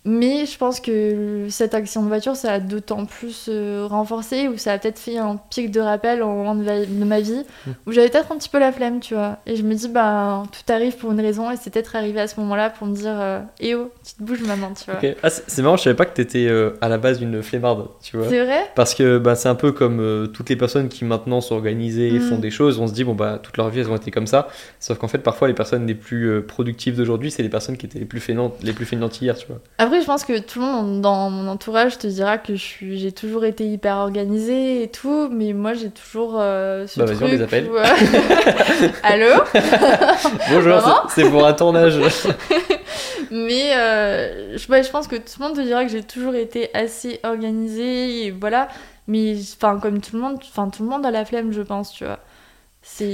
Mais 0.04 0.48
je 0.48 0.58
pense 0.58 0.80
que 0.80 1.46
cet 1.50 1.76
accident 1.76 2.02
de 2.04 2.08
voiture, 2.08 2.36
ça 2.36 2.54
a 2.54 2.60
d'autant 2.60 3.06
plus 3.06 3.46
euh, 3.50 3.86
renforcé, 3.88 4.48
ou 4.48 4.58
ça 4.58 4.74
a 4.74 4.78
peut-être 4.80 4.98
fait 4.98 5.18
un 5.18 5.40
pic 5.52 5.70
de 5.70 5.80
rappel 5.80 6.24
au 6.24 6.28
moment 6.28 6.56
de, 6.56 6.64
ma 7.06 7.20
vie, 7.20 7.44
Mm. 7.68 7.72
où 7.86 7.92
j'avais 7.92 8.10
peut-être 8.10 8.32
un 8.32 8.38
petit 8.38 8.50
peu 8.50 8.58
la 8.60 8.72
flemme, 8.72 9.00
tu 9.00 9.14
vois. 9.14 9.38
Et 9.46 9.56
je 9.56 9.62
me 9.64 9.76
dis, 9.76 9.88
bah, 9.90 10.42
tout 10.52 10.74
arrive 10.74 10.98
pour 10.98 11.12
une 11.12 11.22
raison, 11.22 11.52
et 11.52 11.56
c'est 11.58 11.70
peut-être 11.72 11.96
arrivé 11.96 12.20
à 12.20 12.28
ce 12.28 12.40
moment-là 12.40 12.72
pour 12.72 12.88
me 12.88 12.96
dire, 12.96 13.14
euh, 13.16 13.42
eh 13.60 13.76
oh, 13.76 13.92
tu 14.04 14.14
te 14.16 14.24
bouges 14.24 14.42
maintenant, 14.42 14.74
tu 14.74 14.90
vois. 14.90 15.00
Ah, 15.22 15.30
c'est 15.30 15.62
marrant, 15.62 15.78
je 15.78 15.84
savais 15.84 15.96
pas 15.96 16.06
que 16.06 16.16
t'étais 16.16 16.48
euh, 16.48 16.72
à 16.82 16.90
la 16.90 16.98
base 16.98 17.22
une 17.22 17.44
flemmarde, 17.44 17.88
tu 18.02 18.18
vois. 18.18 18.28
C'est 18.28 18.44
vrai? 18.44 18.72
Parce 18.74 18.96
que 18.96 19.20
bah, 19.20 19.36
c'est 19.36 19.50
un 19.50 19.56
peu 19.56 19.72
comme 19.72 20.00
euh, 20.00 20.26
toutes 20.26 20.50
les 20.50 20.56
personnes 20.56 20.90
qui 20.90 21.06
maintenant 21.06 21.42
sont 21.42 21.54
organisées 21.56 22.08
et 22.08 22.18
Mm. 22.18 22.22
font 22.22 22.38
des 22.40 22.50
choses, 22.52 22.80
on 22.80 22.88
se 22.88 22.94
dit, 22.94 23.04
bon, 23.04 23.14
bah, 23.14 23.40
toute 23.42 23.58
leur 23.58 23.70
vie, 23.70 23.82
elles 23.82 23.90
ont 23.92 23.96
été 23.98 24.10
comme 24.10 24.28
ça. 24.28 24.48
Sauf 24.80 24.98
qu'en 24.98 25.08
fait, 25.08 25.20
parfois, 25.20 25.48
les 25.48 25.54
personnes 25.54 25.86
les 25.86 25.94
plus 25.96 26.26
euh, 26.30 26.42
productives 26.42 26.96
d'aujourd'hui, 26.98 27.30
c'est 27.30 27.44
les 27.44 27.50
personnes 27.50 27.78
qui 27.78 27.86
étaient 27.86 28.00
les 28.00 28.06
plus 28.06 28.20
feignantes, 28.20 28.56
les 28.64 28.74
plus 28.74 28.86
feignantes 28.86 29.22
hier, 29.22 29.38
tu 29.38 29.46
vois. 29.48 29.60
Après, 29.78 29.91
je 30.00 30.06
pense 30.06 30.24
que 30.24 30.40
tout 30.40 30.60
le 30.60 30.66
monde 30.66 31.02
dans 31.02 31.30
mon 31.30 31.48
entourage 31.50 31.98
te 31.98 32.08
dira 32.08 32.38
que 32.38 32.56
je 32.56 32.62
suis, 32.62 33.00
j'ai 33.00 33.12
toujours 33.12 33.44
été 33.44 33.66
hyper 33.68 33.98
organisée 33.98 34.84
et 34.84 34.88
tout, 34.88 35.28
mais 35.30 35.54
moi 35.54 35.74
j'ai 35.74 35.90
toujours 35.90 36.38
euh, 36.40 36.88
ce 36.88 37.00
Bah, 37.00 37.06
vas-y, 37.06 37.24
on 37.24 37.28
les 37.28 37.42
appelle. 37.42 37.68
où, 37.70 37.76
euh, 37.76 37.84
Allô 39.04 39.44
Bonjour, 40.52 41.08
c'est 41.10 41.30
pour 41.30 41.46
un 41.46 41.54
tournage. 41.54 42.00
Mais 43.32 43.76
euh, 43.76 44.58
je, 44.58 44.68
ouais, 44.70 44.84
je 44.84 44.90
pense 44.90 45.08
que 45.08 45.16
tout 45.16 45.40
le 45.40 45.46
monde 45.46 45.56
te 45.56 45.62
dira 45.62 45.86
que 45.86 45.92
j'ai 45.92 46.04
toujours 46.04 46.36
été 46.36 46.70
assez 46.74 47.20
organisée 47.24 48.26
et 48.26 48.32
voilà. 48.32 48.68
Mais 49.08 49.36
enfin, 49.58 49.80
comme 49.80 50.02
tout 50.02 50.16
le 50.16 50.22
monde, 50.22 50.38
enfin 50.42 50.70
tout 50.70 50.84
le 50.84 50.90
monde 50.90 51.06
a 51.06 51.12
la 51.12 51.26
flemme, 51.26 51.52
je 51.52 51.62
pense, 51.62 51.94
tu 51.94 52.04
vois. 52.04 52.20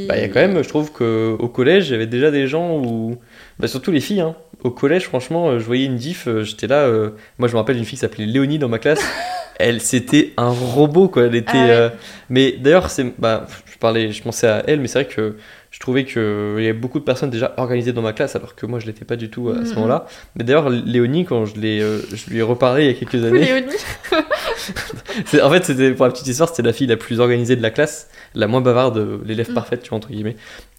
Bah, 0.07 0.15
il 0.15 0.21
y 0.21 0.23
a 0.23 0.29
quand 0.29 0.39
même, 0.39 0.63
je 0.63 0.69
trouve 0.69 0.91
qu'au 0.91 1.49
collège, 1.49 1.89
il 1.89 1.91
y 1.91 1.95
avait 1.95 2.07
déjà 2.07 2.31
des 2.31 2.47
gens 2.47 2.77
où. 2.77 3.17
Bah, 3.59 3.67
surtout 3.67 3.91
les 3.91 3.99
filles, 4.01 4.21
hein. 4.21 4.35
Au 4.63 4.71
collège, 4.71 5.05
franchement, 5.05 5.49
euh, 5.49 5.59
je 5.59 5.65
voyais 5.65 5.85
une 5.85 5.95
diff, 5.97 6.27
euh, 6.27 6.43
j'étais 6.43 6.67
là. 6.67 6.81
euh, 6.81 7.11
Moi, 7.37 7.47
je 7.47 7.53
me 7.53 7.57
rappelle 7.57 7.75
d'une 7.75 7.85
fille 7.85 7.97
qui 7.97 8.01
s'appelait 8.01 8.25
Léonie 8.25 8.57
dans 8.59 8.69
ma 8.69 8.79
classe. 8.79 8.99
Elle, 9.59 9.81
c'était 9.81 10.33
un 10.37 10.49
robot, 10.49 11.07
quoi. 11.09 11.23
Elle 11.23 11.35
était. 11.35 11.51
Ah 11.55 11.63
ouais. 11.65 11.71
euh, 11.71 11.89
Mais 12.29 12.51
d'ailleurs, 12.53 12.89
c'est. 12.91 13.13
Bah, 13.19 13.47
je 13.71 13.77
parlais, 13.79 14.11
je 14.11 14.21
pensais 14.21 14.47
à 14.47 14.63
elle, 14.67 14.79
mais 14.79 14.87
c'est 14.87 15.03
vrai 15.03 15.11
que 15.13 15.35
je 15.71 15.79
trouvais 15.79 16.05
qu'il 16.05 16.21
y 16.57 16.63
avait 16.67 16.73
beaucoup 16.73 16.99
de 16.99 17.03
personnes 17.03 17.29
déjà 17.31 17.53
organisées 17.57 17.91
dans 17.93 18.01
ma 18.03 18.13
classe, 18.13 18.35
alors 18.35 18.53
que 18.55 18.65
moi, 18.67 18.79
je 18.79 18.85
l'étais 18.85 19.05
pas 19.05 19.15
du 19.15 19.29
tout 19.31 19.49
à 19.49 19.63
ce 19.65 19.69
Mhm. 19.69 19.75
moment-là. 19.75 20.05
Mais 20.35 20.43
d'ailleurs, 20.43 20.69
Léonie, 20.69 21.25
quand 21.25 21.45
je, 21.45 21.59
l'ai, 21.59 21.79
euh, 21.81 21.99
je 22.13 22.29
lui 22.29 22.37
ai 22.37 22.41
reparlé 22.43 22.85
il 22.85 22.87
y 22.87 22.91
a 22.91 22.93
quelques 22.93 23.23
années. 23.25 23.45
Léonie. 23.45 23.75
En 25.41 25.49
fait, 25.49 25.65
c'était 25.65 25.91
pour 25.91 26.05
la 26.05 26.11
petite 26.11 26.27
histoire, 26.27 26.49
c'était 26.49 26.61
la 26.63 26.73
fille 26.73 26.87
la 26.87 26.97
plus 26.97 27.19
organisée 27.19 27.55
de 27.55 27.61
la 27.61 27.71
classe, 27.71 28.09
la 28.35 28.47
moins 28.47 28.61
bavarde, 28.61 29.21
l'élève 29.25 29.49
Mm. 29.49 29.53
parfaite, 29.53 29.81
tu 29.83 29.89
vois, 29.89 29.97
entre 29.97 30.09
guillemets. 30.09 30.35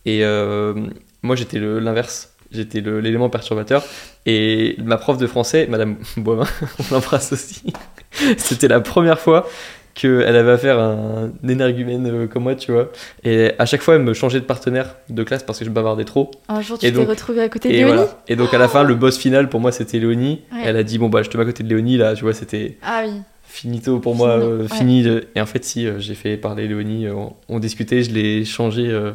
Et 0.07 0.25
euh, 0.25 0.75
moi, 1.23 1.37
j'étais 1.37 1.59
l'inverse. 1.59 2.35
J'étais 2.51 2.81
l'élément 2.81 3.29
perturbateur. 3.29 3.85
Et 4.27 4.77
ma 4.83 4.97
prof 4.97 5.19
de 5.19 5.27
français, 5.27 5.67
Madame 5.69 5.97
Boivin, 6.17 6.47
on 6.91 6.95
l'embrasse 6.95 7.33
aussi, 7.33 7.63
c'était 8.37 8.69
la 8.69 8.81
première 8.81 9.19
fois 9.21 9.49
qu'elle 9.95 10.37
avait 10.37 10.53
affaire 10.53 10.79
à 10.79 10.93
un 10.93 11.33
énergumène 11.49 12.07
euh, 12.07 12.27
comme 12.29 12.45
moi, 12.45 12.55
tu 12.55 12.71
vois. 12.71 12.93
Et 13.25 13.51
à 13.59 13.67
chaque 13.67 13.83
fois, 13.83 13.97
elle 13.97 14.03
me 14.03 14.15
changeait 14.15 14.39
de 14.39 14.45
partenaire 14.45 14.95
de 15.09 15.25
classe 15.25 15.43
parce 15.43 15.59
que 15.59 15.65
je 15.65 15.71
bavardais 15.71 16.05
trop. 16.05 16.31
Un 16.49 16.61
jour, 16.61 16.79
tu 16.79 16.93
t'es 16.93 17.05
retrouvé 17.05 17.41
à 17.43 17.49
côté 17.49 17.69
de 17.71 17.75
Et 17.75 17.79
Léonie 17.79 17.95
voilà. 17.97 18.23
Et 18.29 18.37
donc, 18.37 18.55
à 18.55 18.59
la 18.59 18.69
fin, 18.69 18.85
le 18.85 18.95
boss 18.95 19.19
final, 19.19 19.49
pour 19.49 19.59
moi, 19.61 19.73
c'était 19.73 19.99
Léonie. 19.99 20.43
Ouais. 20.53 20.61
Elle 20.67 20.77
a 20.77 20.85
dit, 20.85 20.99
bon, 20.99 21.09
bah, 21.09 21.23
je 21.25 21.31
te 21.31 21.37
mets 21.37 21.43
à 21.43 21.47
côté 21.47 21.65
de 21.65 21.69
Léonie, 21.69 21.97
là, 21.97 22.15
tu 22.15 22.23
vois, 22.23 22.33
c'était 22.33 22.79
Ah 22.81 23.03
oui. 23.05 23.13
finito 23.43 23.99
pour 23.99 24.15
moi, 24.15 24.29
euh, 24.39 24.69
fini. 24.69 25.05
Et 25.35 25.41
en 25.41 25.47
fait, 25.47 25.65
si, 25.65 25.85
euh, 25.87 25.99
j'ai 25.99 26.15
fait 26.15 26.37
parler 26.37 26.69
Léonie, 26.69 27.07
euh, 27.07 27.15
on, 27.15 27.33
on 27.49 27.59
discutait, 27.59 28.05
je 28.05 28.13
l'ai 28.13 28.45
changé, 28.45 28.87
euh, 28.89 29.11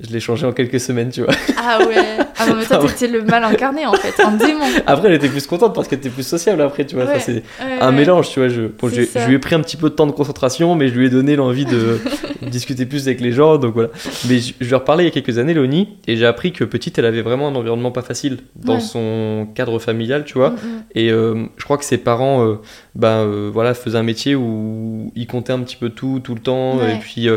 je 0.00 0.10
l'ai 0.12 0.20
changé 0.20 0.46
en 0.46 0.52
quelques 0.52 0.78
semaines, 0.78 1.10
tu 1.10 1.22
vois. 1.22 1.34
Ah 1.56 1.78
ouais. 1.86 1.96
Ah 2.38 2.46
non, 2.46 2.54
mais 2.56 2.64
toi, 2.64 2.78
Ah 2.82 2.86
t'étais 2.86 3.08
le 3.08 3.22
mal 3.22 3.42
incarné 3.42 3.84
en 3.84 3.94
fait, 3.94 4.22
un 4.22 4.32
démon. 4.36 4.64
Après, 4.86 5.08
elle 5.08 5.14
était 5.14 5.28
plus 5.28 5.46
contente 5.46 5.74
parce 5.74 5.88
qu'elle 5.88 5.98
était 5.98 6.08
plus 6.10 6.22
sociable 6.26 6.62
après, 6.62 6.86
tu 6.86 6.94
vois. 6.94 7.04
Ouais, 7.06 7.18
c'est 7.18 7.32
Ouais, 7.34 7.42
un 7.80 7.90
ouais. 7.90 7.96
mélange, 7.96 8.30
tu 8.30 8.38
vois. 8.38 8.48
Je, 8.48 8.62
bon, 8.62 8.88
C'est 8.88 9.02
je, 9.02 9.06
ça. 9.06 9.20
je 9.22 9.28
lui 9.28 9.34
ai 9.34 9.38
pris 9.40 9.56
un 9.56 9.60
petit 9.60 9.76
peu 9.76 9.90
de 9.90 9.94
temps 9.94 10.06
de 10.06 10.12
concentration, 10.12 10.74
mais 10.76 10.88
je 10.88 10.94
lui 10.94 11.06
ai 11.06 11.10
donné 11.10 11.34
l'envie 11.34 11.64
de 11.64 11.98
discuter 12.42 12.86
plus 12.86 13.08
avec 13.08 13.20
les 13.20 13.32
gens, 13.32 13.58
donc 13.58 13.74
voilà. 13.74 13.88
Mais 14.28 14.38
je, 14.38 14.52
je 14.60 14.66
lui 14.66 14.72
ai 14.72 14.76
reparlé 14.76 15.02
il 15.04 15.06
y 15.06 15.10
a 15.10 15.12
quelques 15.12 15.38
années, 15.38 15.52
Léonie, 15.54 15.96
et 16.06 16.16
j'ai 16.16 16.26
appris 16.26 16.52
que 16.52 16.62
petite, 16.62 16.96
elle 16.98 17.04
avait 17.06 17.22
vraiment 17.22 17.48
un 17.48 17.54
environnement 17.56 17.90
pas 17.90 18.02
facile 18.02 18.38
dans 18.54 18.78
son 18.80 19.48
cadre 19.56 19.78
familial, 19.80 20.24
tu 20.24 20.34
vois. 20.34 20.50
Mm, 20.50 20.54
mm. 20.54 20.82
Et 20.94 21.10
euh, 21.10 21.44
je 21.56 21.64
crois 21.64 21.76
que 21.76 21.84
ses 21.84 21.98
parents 21.98 22.46
euh, 22.46 22.54
ben, 22.94 23.24
euh, 23.24 23.50
voilà, 23.52 23.74
faisaient 23.74 23.98
un 23.98 24.02
métier 24.04 24.36
où 24.36 25.10
ils 25.16 25.26
comptaient 25.26 25.52
un 25.52 25.60
petit 25.60 25.76
peu 25.76 25.88
tout, 25.90 26.20
tout 26.22 26.34
le 26.36 26.40
temps. 26.40 26.78
Et 26.86 26.98
puis 27.00 27.28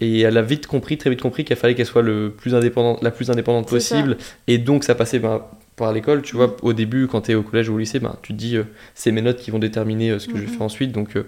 et 0.00 0.20
elle 0.20 0.36
a 0.36 0.42
vite 0.42 0.66
compris, 0.66 0.98
très 0.98 1.10
vite 1.10 1.22
compris 1.22 1.44
qu'il 1.44 1.56
fallait 1.56 1.74
qu'elle 1.74 1.86
soit 1.86 2.02
le 2.06 2.30
plus 2.30 2.54
indépendante, 2.54 3.02
la 3.02 3.10
plus 3.10 3.30
indépendante 3.30 3.68
ça. 3.68 3.76
possible. 3.76 4.16
Et 4.46 4.58
donc 4.58 4.84
ça 4.84 4.94
passait 4.94 5.18
ben, 5.18 5.42
par 5.76 5.92
l'école. 5.92 6.22
Tu 6.22 6.36
vois, 6.36 6.56
au 6.62 6.72
début, 6.72 7.06
quand 7.06 7.22
tu 7.22 7.32
es 7.32 7.34
au 7.34 7.42
collège 7.42 7.68
ou 7.68 7.74
au 7.74 7.78
lycée, 7.78 8.00
ben, 8.00 8.16
tu 8.22 8.32
te 8.32 8.38
dis 8.38 8.56
euh, 8.56 8.64
c'est 8.94 9.12
mes 9.12 9.22
notes 9.22 9.38
qui 9.38 9.50
vont 9.50 9.58
déterminer 9.58 10.10
euh, 10.10 10.18
ce 10.18 10.26
que 10.26 10.36
je 10.36 10.42
vais 10.42 10.48
faire 10.48 10.62
ensuite. 10.62 10.92
Donc 10.92 11.16
euh, 11.16 11.26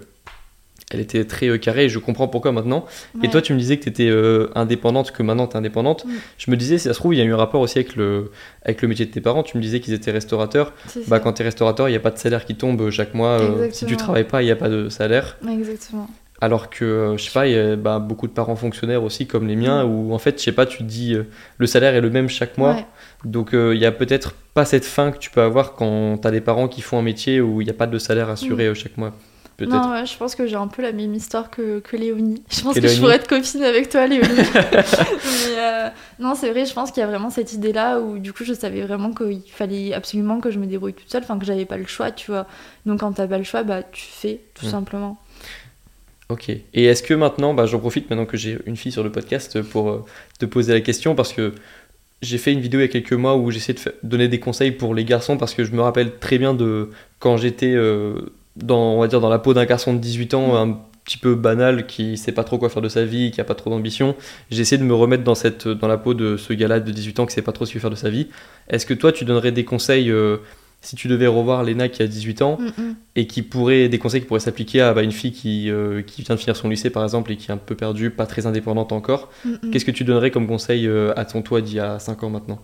elle 0.91 0.99
était 0.99 1.23
très 1.23 1.47
euh, 1.47 1.57
carrée 1.57 1.85
et 1.85 1.89
je 1.89 1.99
comprends 1.99 2.27
pourquoi 2.27 2.51
maintenant. 2.51 2.85
Et 3.21 3.29
toi, 3.29 3.41
tu 3.41 3.53
me 3.53 3.59
disais 3.59 3.77
que 3.77 3.83
tu 3.83 3.89
étais 3.89 4.11
indépendante, 4.55 5.11
que 5.11 5.21
maintenant 5.21 5.47
tu 5.47 5.53
es 5.53 5.57
indépendante. 5.57 6.05
Mm. 6.05 6.09
Je 6.37 6.51
me 6.51 6.57
disais, 6.57 6.79
si 6.79 6.85
ça 6.85 6.93
se 6.93 6.99
trouve, 6.99 7.13
il 7.13 7.17
y 7.17 7.21
a 7.21 7.25
eu 7.25 7.33
un 7.33 7.37
rapport 7.37 7.61
aussi 7.61 7.77
avec 7.77 7.95
le, 7.95 8.31
avec 8.63 8.81
le 8.81 8.87
métier 8.87 9.05
de 9.05 9.11
tes 9.11 9.21
parents. 9.21 9.43
Tu 9.43 9.57
me 9.57 9.61
disais 9.61 9.79
qu'ils 9.79 9.93
étaient 9.93 10.11
restaurateurs. 10.11 10.73
Bah, 11.07 11.19
quand 11.19 11.33
tu 11.33 11.43
es 11.43 11.45
restaurateur, 11.45 11.87
il 11.87 11.91
n'y 11.91 11.97
a 11.97 12.01
pas 12.01 12.11
de 12.11 12.17
salaire 12.17 12.45
qui 12.45 12.55
tombe 12.55 12.89
chaque 12.89 13.13
mois. 13.13 13.39
si 13.71 13.85
tu 13.85 13.97
travailles 13.97 14.27
pas, 14.27 14.41
il 14.41 14.45
n'y 14.45 14.51
a 14.51 14.55
pas 14.55 14.69
de 14.69 14.89
salaire. 14.89 15.37
Exactement. 15.47 16.09
Alors 16.41 16.69
que, 16.69 16.85
euh, 16.85 17.17
je 17.17 17.23
sais 17.25 17.31
pas, 17.31 17.47
il 17.47 17.53
y 17.53 17.59
a 17.59 17.75
bah, 17.75 17.99
beaucoup 17.99 18.25
de 18.27 18.31
parents 18.31 18.55
fonctionnaires 18.55 19.03
aussi, 19.03 19.27
comme 19.27 19.47
les 19.47 19.55
miens, 19.57 19.83
Mm. 19.83 19.89
où 19.91 20.13
en 20.13 20.19
fait, 20.19 20.37
je 20.39 20.43
sais 20.45 20.51
pas, 20.53 20.65
tu 20.65 20.77
te 20.79 20.83
dis, 20.83 21.13
euh, 21.13 21.23
le 21.57 21.67
salaire 21.67 21.95
est 21.95 22.01
le 22.01 22.09
même 22.09 22.29
chaque 22.29 22.57
mois. 22.57 22.75
Ouais. 22.75 22.85
Donc, 23.25 23.53
euh, 23.53 23.75
il 23.75 23.81
y 23.81 23.85
a 23.85 23.91
peut-être 23.91 24.33
pas 24.53 24.63
cette 24.65 24.85
fin 24.85 25.11
que 25.11 25.17
tu 25.17 25.29
peux 25.31 25.41
avoir 25.41 25.73
quand 25.73 26.17
tu 26.21 26.27
as 26.27 26.31
des 26.31 26.39
parents 26.41 26.67
qui 26.69 26.81
font 26.81 26.97
un 26.97 27.01
métier 27.01 27.41
où 27.41 27.59
il 27.61 27.65
n'y 27.65 27.71
a 27.71 27.73
pas 27.73 27.87
de 27.87 27.97
salaire 27.97 28.29
assuré 28.29 28.67
euh, 28.67 28.73
chaque 28.73 28.95
mois. 28.97 29.09
Mm. 29.09 29.65
Non, 29.65 29.91
ouais, 29.91 30.05
je 30.05 30.15
pense 30.17 30.35
que 30.35 30.47
j'ai 30.47 30.55
un 30.55 30.67
peu 30.67 30.81
la 30.81 30.93
même 30.93 31.13
histoire 31.13 31.49
que, 31.49 31.79
que 31.79 31.97
Léonie. 31.97 32.41
Je 32.49 32.61
pense 32.61 32.79
que 32.79 32.87
je 32.87 32.97
pourrais 33.01 33.15
être 33.17 33.27
copine 33.27 33.61
avec 33.61 33.89
toi, 33.89 34.07
Léonie. 34.07 34.29
Mais 34.33 35.57
euh, 35.57 35.89
non, 36.19 36.33
c'est 36.35 36.49
vrai, 36.51 36.65
je 36.65 36.73
pense 36.73 36.91
qu'il 36.91 37.01
y 37.01 37.03
a 37.03 37.07
vraiment 37.07 37.29
cette 37.29 37.51
idée-là 37.51 37.99
où 37.99 38.19
du 38.19 38.31
coup 38.31 38.45
je 38.45 38.53
savais 38.53 38.81
vraiment 38.83 39.11
qu'il 39.13 39.41
fallait 39.51 39.93
absolument 39.93 40.39
que 40.39 40.49
je 40.51 40.59
me 40.59 40.65
débrouille 40.65 40.93
toute 40.93 41.11
seule, 41.11 41.23
enfin 41.23 41.37
que 41.37 41.45
j'avais 41.45 41.65
pas 41.65 41.75
le 41.75 41.85
choix, 41.87 42.11
tu 42.11 42.31
vois. 42.31 42.45
Donc 42.85 43.01
quand 43.01 43.11
t'as 43.11 43.27
pas 43.27 43.37
le 43.37 43.43
choix, 43.43 43.63
bah 43.63 43.83
tu 43.83 44.05
fais, 44.05 44.39
tout 44.53 44.65
Mm. 44.65 44.69
simplement. 44.69 45.17
Ok. 46.29 46.49
Et 46.49 46.85
est-ce 46.85 47.01
que 47.01 47.15
maintenant, 47.15 47.55
bah, 47.55 47.65
j'en 47.65 47.79
profite 47.79 48.09
maintenant 48.09 48.27
que 48.27 48.37
j'ai 48.37 48.59
une 48.67 48.77
fille 48.77 48.91
sur 48.91 49.03
le 49.03 49.11
podcast 49.11 49.61
pour 49.63 49.89
euh, 49.89 50.05
te 50.37 50.45
poser 50.45 50.73
la 50.73 50.81
question 50.81 51.15
parce 51.15 51.33
que 51.33 51.53
j'ai 52.21 52.37
fait 52.37 52.53
une 52.53 52.59
vidéo 52.59 52.79
il 52.79 52.83
y 52.83 52.85
a 52.85 52.89
quelques 52.89 53.13
mois 53.13 53.35
où 53.35 53.49
j'essaie 53.49 53.73
de 53.73 53.79
donner 54.03 54.27
des 54.27 54.39
conseils 54.39 54.71
pour 54.71 54.93
les 54.93 55.05
garçons 55.05 55.37
parce 55.37 55.55
que 55.55 55.63
je 55.63 55.71
me 55.71 55.81
rappelle 55.81 56.19
très 56.19 56.37
bien 56.37 56.53
de 56.53 56.91
quand 57.17 57.37
j'étais 57.37 57.73
euh, 57.73 58.31
dans, 58.55 58.93
on 58.93 58.99
va 58.99 59.07
dire, 59.07 59.21
dans 59.21 59.29
la 59.29 59.39
peau 59.39 59.55
d'un 59.55 59.65
garçon 59.65 59.93
de 59.93 59.99
18 59.99 60.33
ans, 60.35 60.55
un 60.55 60.77
petit 61.03 61.17
peu 61.17 61.33
banal, 61.33 61.87
qui 61.87 62.17
sait 62.17 62.31
pas 62.31 62.43
trop 62.43 62.59
quoi 62.59 62.69
faire 62.69 62.83
de 62.83 62.89
sa 62.89 63.05
vie, 63.05 63.31
qui 63.31 63.41
a 63.41 63.43
pas 63.43 63.55
trop 63.55 63.71
d'ambition. 63.71 64.15
J'ai 64.51 64.61
essayé 64.61 64.77
de 64.77 64.83
me 64.83 64.93
remettre 64.93 65.23
dans, 65.23 65.33
cette, 65.33 65.67
dans 65.67 65.87
la 65.87 65.97
peau 65.97 66.13
de 66.13 66.37
ce 66.37 66.53
gars-là 66.53 66.79
de 66.79 66.91
18 66.91 67.19
ans 67.21 67.25
qui 67.25 67.33
sait 67.33 67.41
pas 67.41 67.51
trop 67.51 67.65
ce 67.65 67.71
qu'il 67.71 67.79
veut 67.79 67.81
faire 67.81 67.89
de 67.89 67.95
sa 67.95 68.11
vie. 68.11 68.27
Est-ce 68.69 68.85
que 68.85 68.93
toi, 68.93 69.11
tu 69.11 69.25
donnerais 69.25 69.51
des 69.51 69.65
conseils 69.65 70.11
euh, 70.11 70.37
si 70.81 70.95
tu 70.95 71.07
devais 71.09 71.27
revoir 71.27 71.63
Léna 71.63 71.89
qui 71.89 72.01
a 72.01 72.07
18 72.07 72.41
ans 72.41 72.57
Mm, 72.59 72.81
mm. 72.81 72.95
et 73.17 73.27
qui 73.27 73.41
pourrait, 73.41 73.89
des 73.89 73.99
conseils 73.99 74.21
qui 74.21 74.27
pourraient 74.27 74.39
s'appliquer 74.39 74.81
à 74.81 74.93
bah, 74.93 75.01
une 75.03 75.11
fille 75.11 75.31
qui, 75.33 75.69
euh, 75.69 76.01
qui 76.01 76.21
vient 76.21 76.35
de 76.35 76.39
finir 76.39 76.55
son 76.55 76.69
lycée 76.69 76.89
par 76.89 77.03
exemple 77.03 77.31
et 77.31 77.37
qui 77.37 77.49
est 77.51 77.53
un 77.53 77.57
peu 77.57 77.75
perdue, 77.75 78.09
pas 78.11 78.25
très 78.25 78.45
indépendante 78.45 78.91
encore, 78.91 79.29
Mm, 79.45 79.71
qu'est-ce 79.71 79.85
que 79.85 79.91
tu 79.91 80.03
donnerais 80.03 80.31
comme 80.31 80.47
conseil 80.47 80.87
euh, 80.87 81.13
à 81.17 81.25
ton 81.25 81.41
toi 81.41 81.61
d'il 81.61 81.75
y 81.75 81.79
a 81.79 81.99
5 81.99 82.23
ans 82.23 82.29
maintenant? 82.29 82.59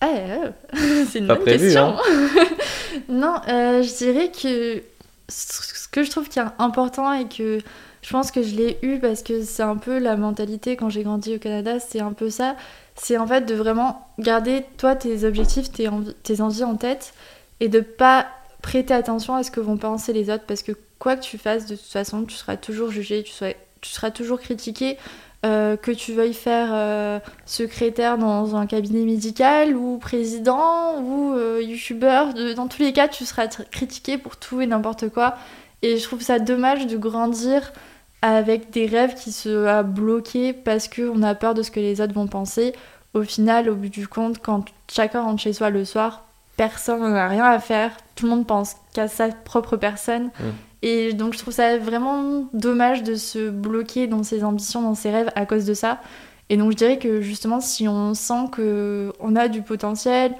Ah, 0.00 0.06
euh, 0.16 0.50
c'est 1.08 1.18
une 1.20 1.26
bonne 1.26 1.38
prévu, 1.38 1.64
question. 1.66 1.96
hein. 1.96 2.44
non, 3.08 3.34
euh, 3.48 3.82
je 3.82 3.96
dirais 3.96 4.30
que 4.30 4.82
ce 5.28 5.88
que 5.88 6.02
je 6.04 6.10
trouve 6.10 6.28
qui 6.28 6.38
est 6.38 6.44
important 6.58 7.12
et 7.12 7.26
que 7.28 7.58
je 8.02 8.10
pense 8.10 8.30
que 8.30 8.42
je 8.42 8.54
l'ai 8.54 8.78
eu 8.82 8.98
parce 9.00 9.22
que 9.22 9.42
c'est 9.42 9.62
un 9.62 9.76
peu 9.76 9.98
la 9.98 10.16
mentalité 10.16 10.76
quand 10.76 10.88
j'ai 10.88 11.02
grandi 11.02 11.34
au 11.34 11.38
Canada, 11.38 11.80
c'est 11.80 12.00
un 12.00 12.12
peu 12.12 12.30
ça. 12.30 12.56
C'est 13.00 13.16
en 13.16 13.26
fait 13.26 13.42
de 13.42 13.54
vraiment 13.54 14.06
garder 14.18 14.64
toi 14.76 14.96
tes 14.96 15.24
objectifs, 15.24 15.70
tes, 15.70 15.88
tes 16.22 16.40
envies 16.40 16.64
en 16.64 16.76
tête 16.76 17.14
et 17.60 17.68
de 17.68 17.80
pas 17.80 18.26
prêter 18.62 18.92
attention 18.92 19.34
à 19.34 19.42
ce 19.42 19.50
que 19.50 19.60
vont 19.60 19.76
penser 19.76 20.12
les 20.12 20.30
autres 20.30 20.44
parce 20.46 20.62
que 20.62 20.72
quoi 20.98 21.16
que 21.16 21.22
tu 21.22 21.38
fasses, 21.38 21.66
de 21.66 21.76
toute 21.76 21.86
façon, 21.86 22.24
tu 22.24 22.34
seras 22.36 22.56
toujours 22.56 22.90
jugé, 22.90 23.22
tu 23.22 23.32
seras, 23.32 23.52
tu 23.80 23.90
seras 23.90 24.10
toujours 24.10 24.40
critiqué. 24.40 24.98
Euh, 25.46 25.76
que 25.76 25.92
tu 25.92 26.14
veuilles 26.14 26.34
faire 26.34 26.70
euh, 26.72 27.20
secrétaire 27.46 28.18
dans 28.18 28.56
un 28.56 28.66
cabinet 28.66 29.04
médical 29.04 29.76
ou 29.76 29.98
président 29.98 31.00
ou 31.00 31.32
euh, 31.32 31.62
youtubeur, 31.62 32.34
dans 32.56 32.66
tous 32.66 32.82
les 32.82 32.92
cas, 32.92 33.06
tu 33.06 33.24
seras 33.24 33.46
critiqué 33.46 34.18
pour 34.18 34.36
tout 34.36 34.60
et 34.60 34.66
n'importe 34.66 35.08
quoi. 35.10 35.36
Et 35.82 35.96
je 35.96 36.02
trouve 36.02 36.22
ça 36.22 36.40
dommage 36.40 36.88
de 36.88 36.96
grandir 36.96 37.72
avec 38.22 38.70
des 38.70 38.86
rêves 38.86 39.14
qui 39.14 39.32
se 39.32 39.82
bloqués 39.82 40.52
parce 40.52 40.88
qu'on 40.88 41.22
a 41.22 41.34
peur 41.34 41.54
de 41.54 41.62
ce 41.62 41.70
que 41.70 41.80
les 41.80 42.00
autres 42.00 42.14
vont 42.14 42.26
penser. 42.26 42.72
Au 43.14 43.22
final, 43.22 43.70
au 43.70 43.74
bout 43.74 43.88
du 43.88 44.08
compte, 44.08 44.38
quand 44.42 44.64
chacun 44.90 45.22
rentre 45.22 45.40
chez 45.40 45.52
soi 45.52 45.70
le 45.70 45.84
soir, 45.84 46.24
personne 46.56 47.00
n'en 47.00 47.14
a 47.14 47.28
rien 47.28 47.44
à 47.44 47.58
faire. 47.60 47.92
Tout 48.16 48.26
le 48.26 48.30
monde 48.32 48.46
pense 48.46 48.76
qu'à 48.92 49.08
sa 49.08 49.28
propre 49.28 49.76
personne. 49.76 50.30
Et 50.82 51.12
donc 51.12 51.32
je 51.34 51.38
trouve 51.38 51.54
ça 51.54 51.76
vraiment 51.78 52.44
dommage 52.52 53.02
de 53.02 53.14
se 53.16 53.48
bloquer 53.50 54.06
dans 54.06 54.22
ses 54.22 54.44
ambitions, 54.44 54.82
dans 54.82 54.94
ses 54.94 55.10
rêves 55.10 55.30
à 55.34 55.46
cause 55.46 55.64
de 55.64 55.74
ça. 55.74 55.98
Et 56.50 56.56
donc 56.56 56.70
je 56.72 56.76
dirais 56.76 56.98
que 56.98 57.20
justement 57.20 57.60
si 57.60 57.88
on 57.88 58.14
sent 58.14 58.48
que 58.52 59.12
on 59.20 59.34
a 59.36 59.48
du 59.48 59.62
potentiel, 59.62 60.34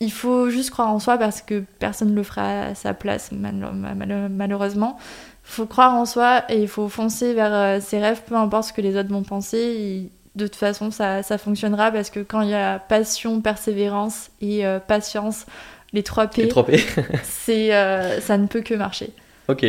il 0.00 0.10
faut 0.10 0.50
juste 0.50 0.70
croire 0.70 0.88
en 0.88 0.98
soi 0.98 1.16
parce 1.16 1.42
que 1.42 1.62
personne 1.78 2.10
ne 2.10 2.16
le 2.16 2.24
fera 2.24 2.62
à 2.62 2.74
sa 2.74 2.92
place 2.92 3.30
mal- 3.30 3.54
mal- 3.72 4.28
malheureusement. 4.30 4.98
Il 5.44 5.54
faut 5.54 5.66
croire 5.66 5.94
en 5.94 6.06
soi 6.06 6.44
et 6.48 6.62
il 6.62 6.68
faut 6.68 6.88
foncer 6.88 7.34
vers 7.34 7.52
euh, 7.52 7.80
ses 7.80 7.98
rêves, 7.98 8.22
peu 8.26 8.36
importe 8.36 8.68
ce 8.68 8.72
que 8.72 8.80
les 8.80 8.96
autres 8.96 9.10
vont 9.10 9.22
penser. 9.22 10.10
De 10.34 10.46
toute 10.46 10.56
façon, 10.56 10.90
ça, 10.90 11.22
ça 11.22 11.36
fonctionnera 11.36 11.90
parce 11.90 12.10
que 12.10 12.20
quand 12.20 12.40
il 12.40 12.50
y 12.50 12.54
a 12.54 12.78
passion, 12.78 13.40
persévérance 13.40 14.30
et 14.40 14.64
euh, 14.64 14.78
patience, 14.78 15.46
les 15.92 16.02
trois 16.02 16.26
P, 16.26 16.42
Les 16.42 16.48
3 16.48 16.66
P 16.66 16.78
c'est, 17.22 17.74
euh, 17.74 18.20
ça 18.20 18.38
ne 18.38 18.46
peut 18.46 18.62
que 18.62 18.74
marcher. 18.74 19.10
Ok. 19.48 19.66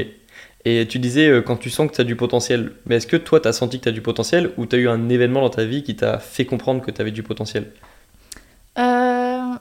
Et 0.65 0.87
tu 0.87 0.99
disais 0.99 1.27
euh, 1.27 1.41
quand 1.41 1.57
tu 1.57 1.69
sens 1.69 1.89
que 1.89 1.95
tu 1.95 2.01
as 2.01 2.05
du 2.05 2.15
potentiel, 2.15 2.71
mais 2.85 2.95
est-ce 2.95 3.07
que 3.07 3.17
toi 3.17 3.39
tu 3.41 3.47
as 3.47 3.53
senti 3.53 3.79
que 3.79 3.83
tu 3.83 3.89
as 3.89 3.93
du 3.93 4.01
potentiel 4.01 4.51
ou 4.57 4.65
tu 4.65 4.75
as 4.77 4.79
eu 4.79 4.87
un 4.87 5.09
événement 5.09 5.41
dans 5.41 5.49
ta 5.49 5.65
vie 5.65 5.83
qui 5.83 5.95
t'a 5.95 6.19
fait 6.19 6.45
comprendre 6.45 6.81
que 6.81 6.91
tu 6.91 7.01
avais 7.01 7.11
du 7.11 7.23
potentiel? 7.23 7.71
Euh, 8.77 9.53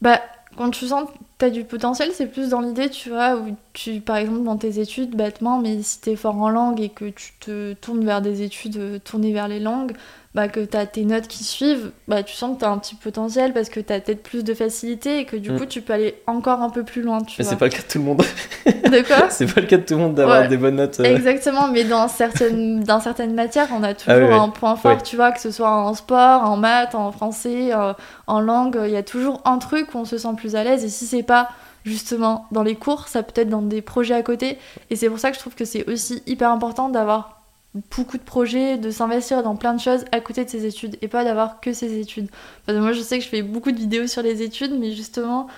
bah, 0.00 0.20
quand 0.56 0.70
tu 0.70 0.86
sens 0.86 1.08
que 1.08 1.16
tu 1.38 1.44
as 1.44 1.50
du 1.50 1.64
potentiel, 1.64 2.10
c'est 2.12 2.26
plus 2.26 2.50
dans 2.50 2.60
l'idée, 2.60 2.90
tu 2.90 3.10
vois, 3.10 3.36
où 3.36 3.56
tu, 3.72 4.00
par 4.00 4.16
exemple, 4.16 4.42
dans 4.44 4.56
tes 4.56 4.80
études, 4.80 5.16
bêtement, 5.16 5.58
mais 5.58 5.82
si 5.82 6.00
tu 6.00 6.10
es 6.10 6.16
fort 6.16 6.36
en 6.36 6.48
langue 6.50 6.80
et 6.80 6.88
que 6.88 7.06
tu 7.06 7.32
te 7.40 7.72
tournes 7.74 8.04
vers 8.04 8.22
des 8.22 8.42
études 8.42 8.76
euh, 8.76 8.98
tournées 8.98 9.32
vers 9.32 9.48
les 9.48 9.60
langues, 9.60 9.92
bah, 10.34 10.48
que 10.48 10.60
tu 10.60 10.76
as 10.78 10.86
tes 10.86 11.04
notes 11.04 11.28
qui 11.28 11.44
suivent, 11.44 11.90
bah, 12.08 12.22
tu 12.22 12.34
sens 12.34 12.54
que 12.54 12.60
tu 12.60 12.64
as 12.64 12.70
un 12.70 12.78
petit 12.78 12.94
potentiel 12.94 13.52
parce 13.52 13.68
que 13.68 13.80
tu 13.80 13.92
as 13.92 14.00
peut-être 14.00 14.22
plus 14.22 14.44
de 14.44 14.54
facilité 14.54 15.18
et 15.18 15.24
que 15.26 15.36
du 15.36 15.50
Mm. 15.52 15.58
coup, 15.58 15.66
tu 15.66 15.82
peux 15.82 15.92
aller 15.92 16.14
encore 16.26 16.62
un 16.62 16.70
peu 16.70 16.84
plus 16.84 17.02
loin, 17.02 17.20
tu 17.22 17.34
Mais 17.38 17.44
c'est 17.44 17.56
pas 17.56 17.66
le 17.66 17.70
cas 17.70 17.82
de 17.82 17.86
tout 17.86 17.98
le 17.98 18.04
monde. 18.04 18.22
De 18.66 19.06
quoi 19.06 19.28
c'est 19.30 19.52
pas 19.52 19.60
le 19.60 19.66
cas 19.66 19.76
de 19.76 19.82
tout 19.82 19.92
le 19.94 20.00
monde 20.00 20.14
d'avoir 20.14 20.40
Ouais. 20.42 20.48
des 20.48 20.56
bonnes 20.56 20.76
notes. 20.76 21.00
euh. 21.00 21.04
Exactement, 21.04 21.68
mais 21.68 21.84
dans 21.84 22.08
certaines, 22.08 22.82
dans 22.82 23.00
certaines 23.00 23.34
matières, 23.34 23.68
on 23.76 23.82
a 23.82 23.92
toujours 23.92 24.14
Ah 24.14 24.18
oui, 24.18 24.24
oui. 24.26 24.34
un 24.34 24.48
point 24.48 24.74
fort, 24.76 25.02
tu 25.02 25.16
vois, 25.16 25.32
que 25.32 25.40
ce 25.40 25.50
soit 25.50 25.70
en 25.70 25.92
sport, 25.92 26.44
en 26.44 26.56
maths, 26.56 26.94
en 26.94 27.12
français, 27.12 27.74
euh, 27.74 27.92
en 28.26 28.40
langue, 28.40 28.80
il 28.84 28.90
y 28.90 28.96
a 28.96 29.02
toujours 29.02 29.42
un 29.44 29.58
truc 29.58 29.94
où 29.94 29.98
on 29.98 30.04
se 30.06 30.16
sent 30.16 30.28
plus 30.36 30.56
à 30.56 30.64
l'aise, 30.64 30.82
et 30.82 30.88
si 30.88 31.04
c'est 31.06 31.22
pas 31.22 31.50
justement 31.84 32.46
dans 32.52 32.62
les 32.62 32.76
cours, 32.76 33.08
ça 33.08 33.22
peut 33.22 33.38
être 33.40 33.48
dans 33.50 33.60
des 33.60 33.82
projets 33.82 34.14
à 34.14 34.22
côté, 34.22 34.56
et 34.88 34.96
c'est 34.96 35.08
pour 35.10 35.18
ça 35.18 35.28
que 35.30 35.34
je 35.36 35.40
trouve 35.40 35.54
que 35.54 35.64
c'est 35.66 35.86
aussi 35.90 36.22
hyper 36.26 36.50
important 36.50 36.88
d'avoir 36.88 37.41
beaucoup 37.90 38.18
de 38.18 38.22
projets, 38.22 38.76
de 38.76 38.90
s'investir 38.90 39.42
dans 39.42 39.56
plein 39.56 39.74
de 39.74 39.80
choses 39.80 40.04
à 40.12 40.20
côté 40.20 40.44
de 40.44 40.50
ses 40.50 40.66
études, 40.66 40.98
et 41.00 41.08
pas 41.08 41.24
d'avoir 41.24 41.60
que 41.60 41.72
ses 41.72 41.98
études. 41.98 42.28
Moi, 42.68 42.92
je 42.92 43.00
sais 43.00 43.18
que 43.18 43.24
je 43.24 43.28
fais 43.28 43.42
beaucoup 43.42 43.72
de 43.72 43.78
vidéos 43.78 44.06
sur 44.06 44.22
les 44.22 44.42
études, 44.42 44.78
mais 44.78 44.92
justement, 44.92 45.48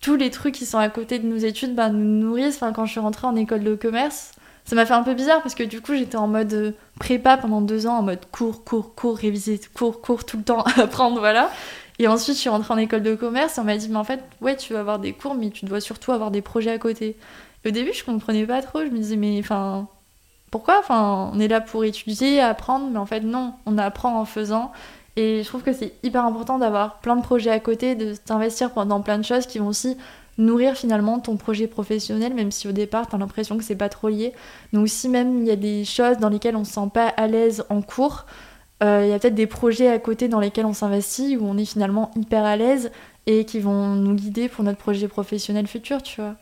tous 0.00 0.16
les 0.16 0.30
trucs 0.30 0.54
qui 0.54 0.66
sont 0.66 0.78
à 0.78 0.88
côté 0.88 1.18
de 1.18 1.26
nos 1.26 1.36
études 1.36 1.74
bah, 1.74 1.88
nous 1.88 2.04
nourrissent. 2.04 2.60
Quand 2.74 2.84
je 2.86 2.92
suis 2.92 3.00
rentrée 3.00 3.26
en 3.26 3.36
école 3.36 3.64
de 3.64 3.74
commerce, 3.74 4.32
ça 4.64 4.74
m'a 4.76 4.84
fait 4.84 4.94
un 4.94 5.02
peu 5.02 5.14
bizarre 5.14 5.42
parce 5.42 5.54
que 5.54 5.62
du 5.62 5.80
coup 5.80 5.94
j'étais 5.94 6.16
en 6.16 6.26
mode 6.26 6.52
euh, 6.52 6.72
prépa 6.98 7.36
pendant 7.36 7.60
deux 7.60 7.86
ans, 7.86 7.98
en 7.98 8.02
mode 8.02 8.26
cours, 8.30 8.64
cours, 8.64 8.94
cours, 8.94 9.16
réviser, 9.16 9.60
cours, 9.74 10.00
cours 10.00 10.24
tout 10.24 10.36
le 10.36 10.42
temps, 10.42 10.62
apprendre, 10.76 11.20
voilà. 11.20 11.50
Et 11.98 12.08
ensuite 12.08 12.34
je 12.34 12.40
suis 12.40 12.50
rentrée 12.50 12.74
en 12.74 12.78
école 12.78 13.02
de 13.02 13.14
commerce 13.14 13.58
et 13.58 13.60
on 13.60 13.64
m'a 13.64 13.76
dit 13.76 13.88
mais 13.88 13.96
en 13.96 14.04
fait 14.04 14.22
ouais 14.40 14.56
tu 14.56 14.74
vas 14.74 14.80
avoir 14.80 14.98
des 14.98 15.12
cours 15.12 15.34
mais 15.34 15.50
tu 15.50 15.64
dois 15.64 15.80
surtout 15.80 16.12
avoir 16.12 16.30
des 16.30 16.42
projets 16.42 16.70
à 16.70 16.78
côté. 16.78 17.16
Et 17.64 17.68
au 17.68 17.70
début 17.70 17.92
je 17.92 18.04
comprenais 18.04 18.44
pas 18.44 18.60
trop, 18.60 18.80
je 18.80 18.90
me 18.90 18.98
disais 18.98 19.16
mais 19.16 19.38
enfin 19.38 19.88
pourquoi 20.56 20.82
on 20.88 21.38
est 21.38 21.48
là 21.48 21.60
pour 21.60 21.84
étudier, 21.84 22.40
apprendre, 22.40 22.88
mais 22.90 22.98
en 22.98 23.04
fait 23.04 23.20
non, 23.20 23.52
on 23.66 23.76
apprend 23.76 24.18
en 24.18 24.24
faisant. 24.24 24.72
Et 25.16 25.42
je 25.42 25.48
trouve 25.48 25.62
que 25.62 25.74
c'est 25.74 25.92
hyper 26.02 26.24
important 26.24 26.58
d'avoir 26.58 27.00
plein 27.00 27.16
de 27.16 27.22
projets 27.22 27.50
à 27.50 27.60
côté, 27.60 27.94
de 27.94 28.14
t'investir 28.14 28.70
dans 28.70 29.00
plein 29.02 29.18
de 29.18 29.24
choses 29.24 29.46
qui 29.46 29.58
vont 29.58 29.68
aussi 29.68 29.98
nourrir 30.38 30.74
finalement 30.74 31.18
ton 31.18 31.36
projet 31.36 31.66
professionnel, 31.66 32.32
même 32.32 32.50
si 32.50 32.68
au 32.68 32.72
départ 32.72 33.06
t'as 33.06 33.18
l'impression 33.18 33.58
que 33.58 33.64
c'est 33.64 33.76
pas 33.76 33.90
trop 33.90 34.08
lié. 34.08 34.32
Donc 34.72 34.88
si 34.88 35.10
même 35.10 35.42
il 35.42 35.46
y 35.46 35.50
a 35.50 35.56
des 35.56 35.84
choses 35.84 36.16
dans 36.16 36.30
lesquelles 36.30 36.56
on 36.56 36.64
se 36.64 36.72
sent 36.72 36.88
pas 36.92 37.08
à 37.08 37.26
l'aise 37.26 37.64
en 37.68 37.82
cours, 37.82 38.24
euh, 38.82 39.02
il 39.04 39.10
y 39.10 39.12
a 39.12 39.18
peut-être 39.18 39.34
des 39.34 39.46
projets 39.46 39.88
à 39.88 39.98
côté 39.98 40.28
dans 40.28 40.40
lesquels 40.40 40.66
on 40.66 40.72
s'investit 40.72 41.36
où 41.36 41.46
on 41.46 41.58
est 41.58 41.66
finalement 41.66 42.10
hyper 42.16 42.44
à 42.46 42.56
l'aise 42.56 42.90
et 43.26 43.44
qui 43.44 43.58
vont 43.60 43.88
nous 43.96 44.14
guider 44.14 44.48
pour 44.48 44.64
notre 44.64 44.78
projet 44.78 45.08
professionnel 45.08 45.66
futur, 45.66 46.02
tu 46.02 46.20
vois. 46.20 46.34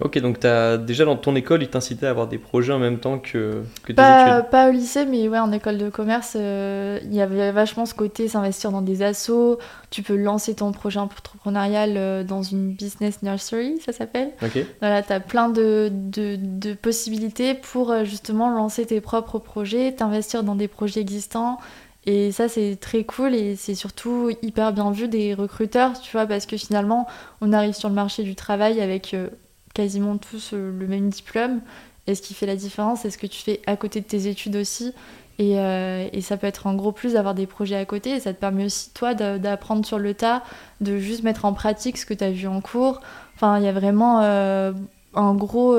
Ok, 0.00 0.18
donc 0.18 0.40
t'as 0.40 0.76
déjà 0.78 1.04
dans 1.04 1.16
ton 1.16 1.36
école, 1.36 1.62
ils 1.62 1.68
t'incitaient 1.68 2.06
à 2.06 2.10
avoir 2.10 2.26
des 2.26 2.38
projets 2.38 2.72
en 2.72 2.80
même 2.80 2.98
temps 2.98 3.20
que, 3.20 3.62
que 3.84 3.88
tes 3.88 3.94
Pas, 3.94 4.38
études. 4.38 4.50
pas 4.50 4.68
au 4.68 4.72
lycée, 4.72 5.06
mais 5.06 5.28
ouais, 5.28 5.38
en 5.38 5.52
école 5.52 5.78
de 5.78 5.88
commerce, 5.90 6.32
euh, 6.34 6.98
il 7.04 7.14
y 7.14 7.20
avait 7.20 7.52
vachement 7.52 7.86
ce 7.86 7.94
côté 7.94 8.26
s'investir 8.26 8.72
dans 8.72 8.82
des 8.82 9.02
assos. 9.02 9.58
Tu 9.90 10.02
peux 10.02 10.16
lancer 10.16 10.54
ton 10.56 10.72
projet 10.72 10.98
entrepreneurial 10.98 11.94
euh, 11.96 12.24
dans 12.24 12.42
une 12.42 12.72
business 12.72 13.22
nursery, 13.22 13.78
ça 13.84 13.92
s'appelle. 13.92 14.30
Ok. 14.42 14.58
Voilà, 14.80 15.02
tu 15.04 15.12
as 15.12 15.20
plein 15.20 15.48
de, 15.48 15.88
de, 15.92 16.36
de 16.36 16.74
possibilités 16.74 17.54
pour 17.54 17.92
euh, 17.92 18.02
justement 18.04 18.50
lancer 18.50 18.84
tes 18.86 19.00
propres 19.00 19.38
projets, 19.38 19.92
t'investir 19.92 20.42
dans 20.42 20.56
des 20.56 20.66
projets 20.68 21.00
existants. 21.00 21.58
Et 22.04 22.32
ça, 22.32 22.48
c'est 22.48 22.76
très 22.80 23.04
cool 23.04 23.34
et 23.34 23.54
c'est 23.54 23.76
surtout 23.76 24.30
hyper 24.42 24.72
bien 24.72 24.90
vu 24.90 25.06
des 25.06 25.34
recruteurs, 25.34 26.00
tu 26.00 26.10
vois, 26.12 26.26
parce 26.26 26.46
que 26.46 26.56
finalement, 26.56 27.06
on 27.40 27.52
arrive 27.52 27.74
sur 27.74 27.88
le 27.88 27.94
marché 27.94 28.24
du 28.24 28.34
travail 28.34 28.80
avec 28.80 29.14
euh, 29.14 29.28
quasiment 29.72 30.16
tous 30.16 30.52
euh, 30.52 30.72
le 30.76 30.86
même 30.88 31.10
diplôme. 31.10 31.60
Et 32.08 32.16
ce 32.16 32.22
qui 32.22 32.34
fait 32.34 32.46
la 32.46 32.56
différence, 32.56 33.02
c'est 33.02 33.10
ce 33.10 33.18
que 33.18 33.28
tu 33.28 33.40
fais 33.40 33.60
à 33.66 33.76
côté 33.76 34.00
de 34.00 34.06
tes 34.06 34.26
études 34.26 34.56
aussi? 34.56 34.92
Et, 35.38 35.60
euh, 35.60 36.08
et 36.12 36.20
ça 36.22 36.36
peut 36.36 36.48
être 36.48 36.66
un 36.66 36.74
gros 36.74 36.90
plus 36.90 37.12
d'avoir 37.12 37.34
des 37.34 37.46
projets 37.46 37.76
à 37.76 37.84
côté. 37.84 38.10
Et 38.10 38.20
ça 38.20 38.34
te 38.34 38.40
permet 38.40 38.64
aussi, 38.64 38.90
toi, 38.90 39.14
d'apprendre 39.14 39.86
sur 39.86 40.00
le 40.00 40.12
tas, 40.14 40.42
de 40.80 40.98
juste 40.98 41.22
mettre 41.22 41.44
en 41.44 41.52
pratique 41.52 41.98
ce 41.98 42.06
que 42.06 42.14
tu 42.14 42.24
as 42.24 42.32
vu 42.32 42.48
en 42.48 42.60
cours. 42.60 43.00
Enfin, 43.36 43.58
il 43.58 43.64
y 43.64 43.68
a 43.68 43.72
vraiment 43.72 44.20
un 44.20 45.34
gros 45.34 45.76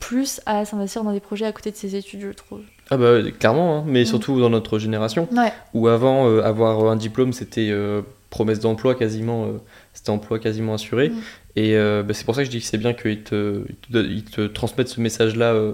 plus 0.00 0.40
à 0.46 0.64
s'investir 0.64 1.04
dans 1.04 1.12
des 1.12 1.20
projets 1.20 1.46
à 1.46 1.52
côté 1.52 1.70
de 1.70 1.76
ses 1.76 1.94
études, 1.94 2.20
je 2.22 2.32
trouve. 2.32 2.62
Ah 2.90 2.96
bah 2.96 3.16
clairement, 3.38 3.78
hein, 3.78 3.84
mais 3.86 4.02
Mm. 4.02 4.06
surtout 4.06 4.40
dans 4.40 4.50
notre 4.50 4.78
génération, 4.78 5.28
Ouais, 5.32 5.52
où 5.74 5.88
avant 5.88 6.28
euh, 6.28 6.42
avoir 6.42 6.88
un 6.90 6.96
diplôme 6.96 7.32
c'était 7.32 7.68
euh, 7.70 8.02
promesse 8.30 8.60
d'emploi 8.60 8.94
quasiment, 8.94 9.46
euh, 9.46 9.52
c'était 9.92 10.10
emploi 10.10 10.38
quasiment 10.38 10.74
assuré. 10.74 11.08
Mm. 11.08 11.14
Et 11.56 11.76
euh, 11.76 12.02
bah, 12.02 12.14
c'est 12.14 12.24
pour 12.24 12.34
ça 12.34 12.42
que 12.42 12.46
je 12.46 12.50
dis 12.50 12.60
que 12.60 12.66
c'est 12.66 12.78
bien 12.78 12.92
qu'ils 12.92 13.22
te, 13.22 13.62
ils 13.68 13.74
te, 13.92 13.98
ils 13.98 14.24
te 14.24 14.46
transmettent 14.46 14.88
ce 14.88 15.00
message-là 15.00 15.52
euh, 15.54 15.72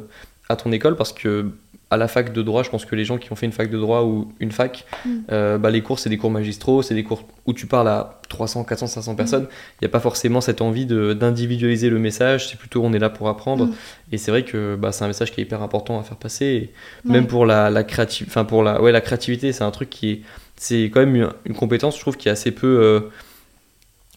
à 0.48 0.56
ton 0.56 0.72
école, 0.72 0.96
parce 0.96 1.12
que 1.12 1.46
à 1.92 1.96
la 1.98 2.08
fac 2.08 2.32
de 2.32 2.42
droit, 2.42 2.62
je 2.62 2.70
pense 2.70 2.84
que 2.84 2.96
les 2.96 3.04
gens 3.04 3.18
qui 3.18 3.30
ont 3.32 3.36
fait 3.36 3.46
une 3.46 3.52
fac 3.52 3.68
de 3.70 3.78
droit 3.78 4.02
ou 4.02 4.32
une 4.40 4.50
fac, 4.50 4.84
Mm. 5.04 5.10
euh, 5.30 5.58
bah, 5.58 5.70
les 5.70 5.82
cours 5.82 5.98
c'est 5.98 6.08
des 6.10 6.16
cours 6.18 6.30
magistraux, 6.30 6.82
c'est 6.82 6.94
des 6.94 7.04
cours 7.04 7.22
où 7.46 7.52
tu 7.52 7.66
parles 7.66 7.88
à 7.88 8.20
300, 8.28 8.64
400, 8.64 8.86
500 8.86 9.14
personnes. 9.14 9.46
Il 9.80 9.84
n'y 9.84 9.86
a 9.86 9.90
pas 9.90 10.00
forcément 10.00 10.40
cette 10.40 10.60
envie 10.62 10.86
de- 10.86 11.12
d'individualiser 11.12 11.90
le 11.90 11.98
message, 11.98 12.48
c'est 12.48 12.56
plutôt 12.58 12.82
on 12.84 12.92
est 12.94 12.98
là 12.98 13.10
pour 13.10 13.28
apprendre. 13.28 13.66
Mm. 13.66 13.74
Et 14.12 14.18
c'est 14.18 14.30
vrai 14.30 14.42
que 14.44 14.74
bah, 14.76 14.90
c'est 14.92 15.04
un 15.04 15.08
message 15.08 15.32
qui 15.32 15.40
est 15.40 15.44
hyper 15.44 15.62
important 15.62 16.00
à 16.00 16.02
faire 16.02 16.16
passer. 16.16 16.46
Et 16.46 16.72
Ouais. 17.08 17.12
même 17.12 17.26
pour 17.26 17.44
la, 17.46 17.68
la 17.70 17.84
pour 18.44 18.62
la, 18.62 18.80
ouais, 18.80 18.92
la 18.92 19.00
créativité, 19.00 19.52
c'est 19.52 19.64
un 19.64 19.70
truc 19.70 19.90
qui 19.90 20.10
est, 20.12 20.20
c'est 20.56 20.84
quand 20.84 21.00
même 21.00 21.14
une, 21.16 21.28
une 21.44 21.54
compétence, 21.54 21.96
je 21.96 22.00
trouve, 22.00 22.16
qui 22.16 22.28
est 22.28 22.32
assez 22.32 22.52
peu, 22.52 22.66
euh, 22.80 23.00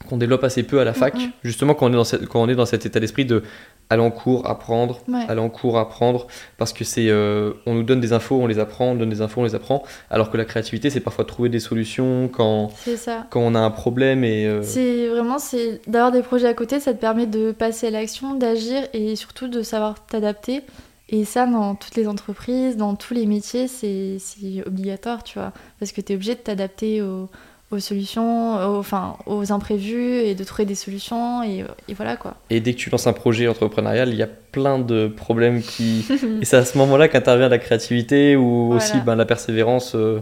qu'on 0.07 0.17
développe 0.17 0.43
assez 0.43 0.63
peu 0.63 0.79
à 0.79 0.83
la 0.83 0.93
fac. 0.93 1.15
Mhm. 1.15 1.31
Justement, 1.43 1.73
quand 1.73 1.87
on 1.87 1.89
est 1.89 1.95
dans 1.95 2.03
cette, 2.03 2.25
quand 2.27 2.41
on 2.41 2.47
est 2.49 2.55
dans 2.55 2.65
cet 2.67 2.85
état 2.85 2.99
d'esprit 2.99 3.25
de, 3.25 3.43
aller 3.89 4.01
en 4.01 4.11
cours, 4.11 4.47
apprendre, 4.49 4.99
Ouais. 5.07 5.25
aller 5.27 5.39
en 5.41 5.49
cours, 5.49 5.77
apprendre, 5.77 6.27
parce 6.57 6.73
que 6.73 6.83
c'est, 6.83 7.09
euh, 7.09 7.53
on 7.65 7.73
nous 7.75 7.83
donne 7.83 7.99
des 8.01 8.13
infos, 8.13 8.35
on 8.41 8.47
les 8.47 8.59
apprend, 8.59 8.91
on 8.91 8.95
donne 8.95 9.09
des 9.09 9.21
infos, 9.21 9.41
on 9.41 9.43
les 9.43 9.55
apprend, 9.55 9.83
alors 10.09 10.31
que 10.31 10.37
la 10.37 10.45
créativité, 10.45 10.89
c'est 10.89 10.99
parfois 11.01 11.25
trouver 11.25 11.49
des 11.49 11.59
solutions 11.59 12.27
quand, 12.27 12.69
ça. 12.95 13.27
quand 13.29 13.41
on 13.41 13.53
a 13.55 13.59
un 13.59 13.71
problème 13.71 14.23
et 14.23 14.45
euh, 14.47 14.63
C'est 14.63 15.07
vraiment 15.07 15.37
c'est 15.37 15.81
d'avoir 15.87 16.11
des 16.11 16.21
projets 16.23 16.47
à 16.47 16.53
côté, 16.53 16.79
ça 16.79 16.93
te 16.93 16.99
permet 16.99 17.27
de 17.27 17.51
passer 17.51 17.87
à 17.87 17.91
l'action, 17.91 18.33
d'agir 18.35 18.83
et 18.93 19.15
surtout 19.15 19.47
de 19.47 19.61
savoir 19.61 20.05
t'adapter. 20.05 20.61
Et 21.09 21.23
ça, 21.23 21.45
dans 21.45 21.75
toutes 21.75 21.95
les 21.95 22.07
entreprises, 22.07 22.77
dans 22.77 22.95
tous 22.95 23.13
les 23.13 23.27
métiers, 23.27 23.67
c'est 23.67 24.17
c'est 24.17 24.65
obligatoire, 24.65 25.23
tu 25.23 25.37
vois. 25.37 25.51
Parce 25.79 25.91
que 25.91 26.01
tu 26.01 26.11
es 26.13 26.15
obligé 26.15 26.33
de 26.33 26.39
t'adapter 26.39 27.03
aux, 27.03 27.29
aux 27.71 27.79
solutions, 27.79 28.55
aux, 28.69 28.77
enfin, 28.77 29.17
aux 29.25 29.51
imprévus 29.51 30.19
et 30.19 30.35
de 30.35 30.43
trouver 30.43 30.65
des 30.65 30.75
solutions. 30.75 31.43
Et, 31.43 31.65
et 31.87 31.93
voilà 31.93 32.15
quoi. 32.15 32.35
Et 32.49 32.59
dès 32.59 32.73
que 32.73 32.77
tu 32.79 32.89
lances 32.89 33.07
un 33.07 33.13
projet 33.13 33.47
entrepreneurial, 33.47 34.09
il 34.09 34.15
y 34.15 34.23
a 34.23 34.27
plein 34.27 34.77
de 34.79 35.07
problèmes 35.07 35.61
qui. 35.61 36.05
et 36.41 36.45
c'est 36.45 36.57
à 36.57 36.63
ce 36.65 36.77
moment-là 36.77 37.07
qu'intervient 37.07 37.49
la 37.49 37.57
créativité 37.57 38.35
ou 38.35 38.67
Voilà. 38.67 38.83
aussi 38.83 38.99
ben, 39.01 39.15
la 39.15 39.25
persévérance 39.25 39.93
euh, 39.95 40.21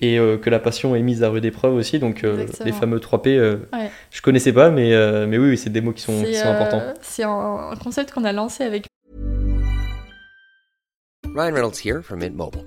et 0.00 0.18
euh, 0.18 0.36
que 0.36 0.50
la 0.50 0.58
passion 0.58 0.94
est 0.94 1.02
mise 1.02 1.22
à 1.22 1.28
rude 1.30 1.44
épreuve 1.44 1.74
aussi. 1.74 1.98
Donc 1.98 2.24
euh, 2.24 2.46
les 2.64 2.72
fameux 2.72 2.98
3P, 2.98 3.28
euh, 3.28 3.56
Ouais. 3.72 3.90
je 4.10 4.20
connaissais 4.22 4.52
pas, 4.52 4.70
mais, 4.70 4.92
euh, 4.92 5.26
mais 5.26 5.38
oui, 5.38 5.50
oui, 5.50 5.58
c'est 5.58 5.70
des 5.70 5.80
mots 5.80 5.92
qui 5.92 6.02
sont, 6.02 6.22
qui 6.22 6.34
C'est 6.34 6.42
sont 6.42 6.48
euh, 6.48 6.56
importants. 6.56 6.82
c'est 7.00 7.24
un, 7.24 7.70
un 7.72 7.76
concept 7.76 8.12
qu'on 8.12 8.24
a 8.24 8.32
lancé 8.32 8.64
avec 8.64 8.86
Ryan 11.34 11.54
Reynolds 11.54 11.78
here 11.82 12.02
from 12.02 12.18
Mint 12.20 12.36
Mobile. 12.36 12.66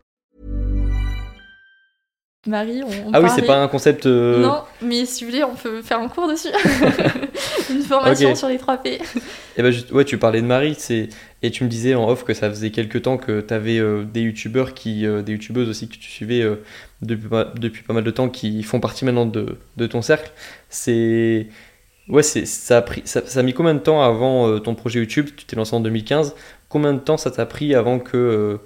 Marie. 2.47 2.81
On, 2.83 2.87
on 3.09 3.11
Ah 3.13 3.21
oui, 3.21 3.29
c'est 3.35 3.43
pas 3.45 3.61
un 3.61 3.67
concept. 3.67 4.05
euh, 4.07 4.41
Non, 4.41 4.63
mais 4.81 5.05
si 5.05 5.23
vous 5.23 5.29
voulez, 5.29 5.43
on 5.43 5.53
peut 5.53 5.81
faire 5.83 5.99
un 5.99 6.07
cours 6.07 6.27
dessus. 6.27 6.47
Une 7.69 7.81
formation 7.83 8.33
sur 8.35 8.47
les 8.47 8.57
3P. 8.57 8.99
Eh 9.57 9.61
ben, 9.61 9.71
juste- 9.71 9.91
ouais, 9.91 10.05
tu 10.05 10.17
parlais 10.17 10.41
de 10.41 10.47
Marie, 10.47 10.75
c'est 10.77 11.09
et 11.43 11.51
tu 11.51 11.63
me 11.63 11.69
disais 11.69 11.93
en 11.95 12.07
off 12.09 12.23
que 12.23 12.33
ça 12.33 12.49
faisait 12.49 12.71
quelques 12.71 13.03
temps 13.03 13.17
que 13.17 13.41
tu 13.41 13.53
avais 13.53 13.79
des 14.05 14.21
youtubeurs 14.21 14.73
qui, 14.73 15.05
euh, 15.05 15.21
des 15.21 15.33
youtubeuses 15.33 15.69
aussi 15.69 15.87
que 15.87 15.95
tu 15.95 16.09
suivais 16.09 16.41
euh, 16.41 16.55
depuis, 17.01 17.27
pas- 17.29 17.51
depuis 17.59 17.83
pas 17.83 17.93
mal 17.93 18.03
de 18.03 18.11
temps 18.11 18.29
qui 18.29 18.63
font 18.63 18.79
partie 18.79 19.05
maintenant 19.05 19.25
de, 19.27 19.57
de 19.77 19.87
ton 19.87 20.01
cercle. 20.01 20.31
C'est 20.69 21.47
ouais, 22.09 22.23
c'est 22.23 22.45
ça 22.47 22.77
a 22.77 22.81
pris, 22.81 23.03
ça, 23.05 23.21
ça 23.25 23.39
a 23.39 23.43
mis 23.43 23.53
combien 23.53 23.73
de 23.75 23.79
temps 23.79 24.01
avant 24.01 24.47
euh, 24.47 24.59
ton 24.59 24.73
projet 24.75 24.99
YouTube? 24.99 25.27
Tu 25.37 25.45
t'es 25.45 25.55
lancé 25.55 25.75
en 25.75 25.79
2015. 25.79 26.35
Combien 26.69 26.93
de 26.93 26.99
temps 26.99 27.17
ça 27.17 27.29
t'a 27.31 27.45
pris 27.45 27.75
avant 27.75 27.99
que 27.99 28.17
euh, 28.17 28.57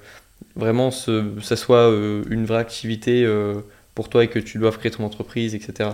vraiment 0.56 0.92
ce, 0.92 1.24
ça 1.42 1.56
soit 1.56 1.90
euh, 1.90 2.24
une 2.30 2.46
vraie 2.46 2.60
activité 2.60 3.24
euh, 3.26 3.56
pour 3.94 4.10
toi 4.10 4.24
et 4.24 4.28
que 4.28 4.40
tu 4.40 4.58
doives 4.58 4.78
créer 4.78 4.92
ton 4.92 5.04
entreprise, 5.04 5.56
etc. 5.56 5.92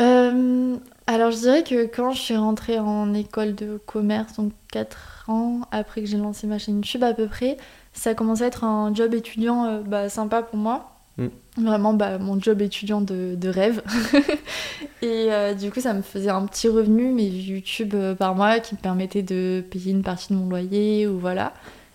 Euh, 0.00 0.76
alors, 1.06 1.30
je 1.30 1.38
dirais 1.38 1.62
que 1.62 1.86
quand 1.86 2.12
je 2.12 2.20
suis 2.20 2.36
rentrée 2.36 2.78
en 2.78 3.12
école 3.14 3.54
de 3.54 3.78
commerce, 3.84 4.36
donc 4.36 4.52
4 4.72 5.24
ans 5.28 5.60
après 5.72 6.02
que 6.02 6.06
j'ai 6.06 6.16
lancé 6.16 6.46
ma 6.46 6.58
chaîne 6.58 6.76
YouTube 6.76 7.02
à 7.02 7.12
peu 7.12 7.26
près, 7.26 7.56
ça 7.92 8.10
a 8.10 8.14
commencé 8.14 8.42
à 8.42 8.46
être 8.46 8.64
un 8.64 8.94
job 8.94 9.14
étudiant 9.14 9.82
bah, 9.82 10.08
sympa 10.08 10.42
pour 10.42 10.58
moi. 10.58 10.90
Mm. 11.18 11.28
Vraiment 11.58 11.92
bah, 11.92 12.18
mon 12.18 12.40
job 12.40 12.62
étudiant 12.62 13.00
de, 13.00 13.34
de 13.36 13.48
rêve. 13.48 13.82
Et 15.02 15.32
euh, 15.32 15.54
du 15.54 15.70
coup, 15.70 15.80
ça 15.80 15.94
me 15.94 16.02
faisait 16.02 16.30
un 16.30 16.46
petit 16.46 16.68
revenu, 16.68 17.12
mais 17.12 17.26
YouTube 17.26 17.94
euh, 17.94 18.14
par 18.14 18.34
mois, 18.34 18.60
qui 18.60 18.74
me 18.74 18.80
permettait 18.80 19.22
de 19.22 19.64
payer 19.70 19.92
une 19.92 20.02
partie 20.02 20.32
de 20.32 20.38
mon 20.38 20.48
loyer 20.48 21.06
ou 21.06 21.18
voilà. 21.18 21.52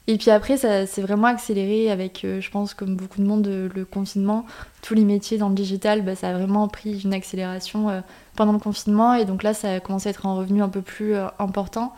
Et 0.07 0.17
puis 0.17 0.29
après, 0.29 0.57
ça 0.57 0.85
s'est 0.85 1.01
vraiment 1.01 1.27
accéléré 1.27 1.89
avec, 1.89 2.23
euh, 2.25 2.39
je 2.39 2.51
pense, 2.51 2.75
comme 2.75 2.95
beaucoup 2.95 3.19
de 3.19 3.25
monde, 3.25 3.47
euh, 3.47 3.69
le 3.73 3.85
confinement. 3.85 4.45
Tous 4.83 4.93
les 4.93 5.03
métiers 5.03 5.39
dans 5.39 5.49
le 5.49 5.55
digital, 5.55 6.03
bah, 6.03 6.15
ça 6.15 6.29
a 6.29 6.33
vraiment 6.33 6.67
pris 6.67 7.01
une 7.01 7.13
accélération 7.13 7.89
euh, 7.89 8.01
pendant 8.35 8.53
le 8.53 8.59
confinement. 8.59 9.15
Et 9.15 9.25
donc 9.25 9.41
là, 9.41 9.55
ça 9.55 9.73
a 9.73 9.79
commencé 9.79 10.09
à 10.09 10.11
être 10.11 10.27
un 10.27 10.35
revenu 10.35 10.61
un 10.61 10.69
peu 10.69 10.81
plus 10.81 11.15
important. 11.39 11.93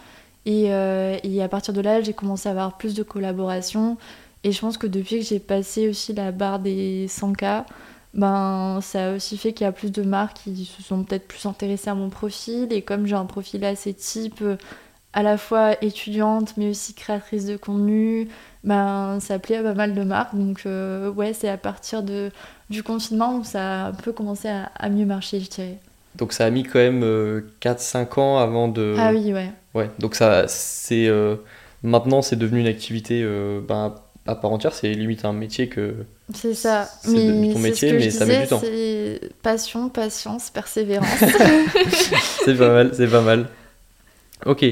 Et, 0.46 0.72
à 0.72 1.48
partir 1.50 1.74
de 1.74 1.82
là, 1.82 2.02
j'ai 2.02 2.14
commencé 2.14 2.48
à 2.48 2.52
avoir 2.54 2.78
plus 2.78 2.94
de 2.94 3.04
collaborations. 3.04 3.98
Et 4.46 4.54
je 4.54 4.62
pense 4.62 4.78
que 4.78 4.88
depuis 4.88 5.20
que 5.20 5.26
j'ai 5.26 5.40
passé 5.40 5.90
aussi 5.90 6.14
la 6.14 6.32
barre 6.32 6.60
des 6.60 7.08
100K, 7.10 7.66
ben, 8.14 8.80
ça 8.82 9.10
a 9.10 9.16
aussi 9.16 9.38
fait 9.38 9.52
qu'il 9.52 9.66
y 9.66 9.68
a 9.68 9.74
plus 9.74 9.92
de 9.92 10.04
marques 10.04 10.38
qui 10.46 10.64
se 10.64 10.82
sont 10.82 11.04
peut-être 11.04 11.28
plus 11.28 11.46
intéressées 11.46 11.90
à 11.90 11.96
mon 11.96 12.10
profil. 12.10 12.72
Et 12.72 12.82
comme 12.82 13.06
j'ai 13.08 13.16
un 13.16 13.26
profil 13.26 13.66
assez 13.66 13.94
type, 13.94 14.42
à 15.18 15.24
la 15.24 15.40
fois 15.40 15.84
étudiante, 15.84 16.54
mais 16.58 16.70
aussi 16.70 16.94
créatrice 16.94 17.46
de 17.48 17.58
contenu, 17.58 18.28
ben, 18.64 19.18
ça 19.20 19.40
plaît 19.40 19.58
à 19.58 19.64
pas 19.64 19.74
mal 19.74 19.96
de 19.96 20.04
marques. 20.04 20.36
Donc, 20.36 20.62
euh, 20.68 21.10
ouais, 21.10 21.34
c'est 21.34 21.50
à 21.50 21.58
partir 21.58 22.04
de, 22.04 22.30
du 22.70 22.84
confinement 22.84 23.36
où 23.38 23.44
ça 23.44 23.86
a 23.86 23.88
un 23.88 23.94
peu 23.94 24.12
commencé 24.12 24.48
à, 24.48 24.70
à 24.76 24.90
mieux 24.90 25.08
marcher, 25.08 25.40
je 25.40 25.50
dirais. 25.50 25.78
Donc 26.14 26.34
ça 26.34 26.46
a 26.46 26.50
mis 26.52 26.62
quand 26.62 26.78
même 26.78 27.04
4-5 27.62 28.20
ans 28.20 28.38
avant 28.38 28.68
de. 28.68 28.96
Ah 29.00 29.10
oui, 29.12 29.34
ouais. 29.34 29.50
Ouais, 29.74 29.90
donc 29.98 30.14
ça, 30.14 30.48
c'est 30.48 31.08
euh, 31.08 31.36
maintenant 31.82 32.22
c'est 32.22 32.36
devenu 32.36 32.60
une 32.60 32.68
activité 32.68 33.22
euh, 33.24 33.60
ben, 33.68 33.96
à 34.28 34.36
part 34.36 34.52
entière, 34.52 34.74
c'est 34.74 34.94
limite 34.94 35.26
un 35.26 35.34
métier 35.34 35.68
que. 35.68 35.96
C'est 36.32 36.54
ça. 36.54 36.88
C'est 37.02 37.14
devenu 37.14 37.54
ton 37.54 37.60
métier, 37.60 37.90
ce 37.90 37.94
que 37.94 38.00
mais 38.00 38.10
je 38.12 38.18
ça 38.18 38.26
met 38.28 38.42
du 38.44 38.48
temps. 38.48 38.62
C'est 38.64 39.20
passion, 39.42 39.90
patience, 39.90 40.52
persévérance. 40.52 41.08
c'est 42.46 42.56
pas 42.56 42.70
mal, 42.70 42.92
c'est 42.94 43.08
pas 43.08 43.22
mal. 43.22 43.48
Ok. 44.46 44.66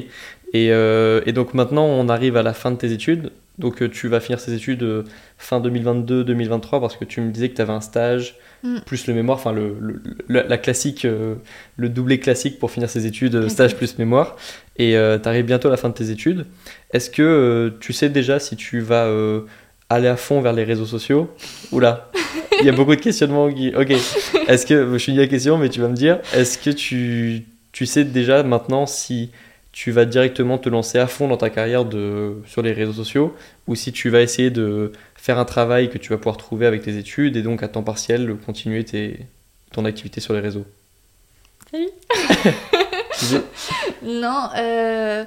Et, 0.55 0.67
euh, 0.71 1.21
et 1.25 1.31
donc 1.33 1.53
maintenant 1.53 1.85
on 1.85 2.07
arrive 2.09 2.37
à 2.37 2.43
la 2.43 2.53
fin 2.53 2.71
de 2.71 2.77
tes 2.77 2.91
études. 2.91 3.31
Donc 3.57 3.81
euh, 3.81 3.89
tu 3.89 4.07
vas 4.07 4.19
finir 4.19 4.39
ces 4.39 4.53
études 4.53 4.83
euh, 4.83 5.03
fin 5.37 5.59
2022-2023 5.61 6.79
parce 6.81 6.97
que 6.97 7.05
tu 7.05 7.21
me 7.21 7.31
disais 7.31 7.49
que 7.49 7.55
tu 7.55 7.61
avais 7.61 7.73
un 7.73 7.81
stage 7.81 8.35
Mm. 8.63 8.79
plus 8.85 9.05
le 9.05 9.13
mémoire, 9.13 9.37
enfin 9.37 9.51
le, 9.51 9.75
le- 9.79 10.01
le- 10.27 10.45
la 10.47 10.57
classique, 10.57 11.05
euh, 11.05 11.35
le 11.77 11.87
doublé 11.87 12.19
classique 12.19 12.57
pour 12.57 12.71
finir 12.71 12.89
ses 12.89 13.05
études, 13.05 13.35
euh, 13.35 13.49
stage 13.49 13.75
plus 13.75 13.99
mémoire. 13.99 14.37
Et 14.77 14.93
tu 15.21 15.29
arrives 15.29 15.45
bientôt 15.45 15.67
à 15.67 15.71
la 15.71 15.77
fin 15.77 15.89
de 15.89 15.93
tes 15.93 16.09
études. 16.09 16.45
Est-ce 16.91 17.09
que 17.11 17.21
euh, 17.21 17.69
tu 17.79 17.93
sais 17.93 18.09
déjà 18.09 18.39
si 18.39 18.55
tu 18.55 18.79
vas 18.79 19.05
euh, 19.05 19.41
aller 19.89 20.07
à 20.07 20.15
fond 20.15 20.41
vers 20.41 20.53
les 20.53 20.63
réseaux 20.63 20.87
sociaux? 20.87 21.29
Oula, 21.71 22.09
il 22.59 22.65
y 22.65 22.69
a 22.69 22.71
beaucoup 22.71 22.95
de 22.95 23.01
questionnements. 23.01 23.45
Ok. 23.45 23.91
Est-ce 24.47 24.65
que 24.65 24.91
je 24.93 24.97
finis 24.97 25.17
la 25.17 25.27
question, 25.27 25.57
mais 25.59 25.69
tu 25.69 25.79
vas 25.81 25.87
me 25.89 25.95
dire, 25.95 26.17
est-ce 26.33 26.57
que 26.57 26.71
tu, 26.71 27.43
tu 27.71 27.85
sais 27.85 28.03
déjà 28.03 28.41
maintenant 28.41 28.87
si 28.87 29.29
tu 29.75 29.91
vas 29.91 30.05
directement 30.05 30.57
te 30.57 30.69
lancer 30.69 30.99
à 30.99 31.05
fond 31.05 31.27
dans 31.27 31.35
ta 31.35 31.49
carrière 31.49 31.83
de, 31.83 32.37
sur 32.45 32.61
les 32.61 32.71
réseaux 32.71 32.93
sociaux 32.93 33.35
ou 33.67 33.75
si 33.75 33.91
tu 33.91 34.09
vas 34.09 34.21
essayer 34.21 34.49
de 34.49 34.93
faire 35.15 35.37
un 35.37 35.43
travail 35.43 35.89
que 35.89 35.97
tu 35.97 36.11
vas 36.11 36.17
pouvoir 36.17 36.37
trouver 36.37 36.65
avec 36.65 36.81
tes 36.83 36.97
études 36.97 37.35
et 37.35 37.41
donc 37.41 37.61
à 37.61 37.67
temps 37.67 37.83
partiel 37.83 38.37
continuer 38.45 38.85
tes, 38.85 39.19
ton 39.73 39.83
activité 39.83 40.21
sur 40.21 40.33
les 40.33 40.39
réseaux 40.39 40.63
Salut. 41.69 41.89
Sais- 43.11 43.41
non, 44.01 44.47
euh, 44.57 45.25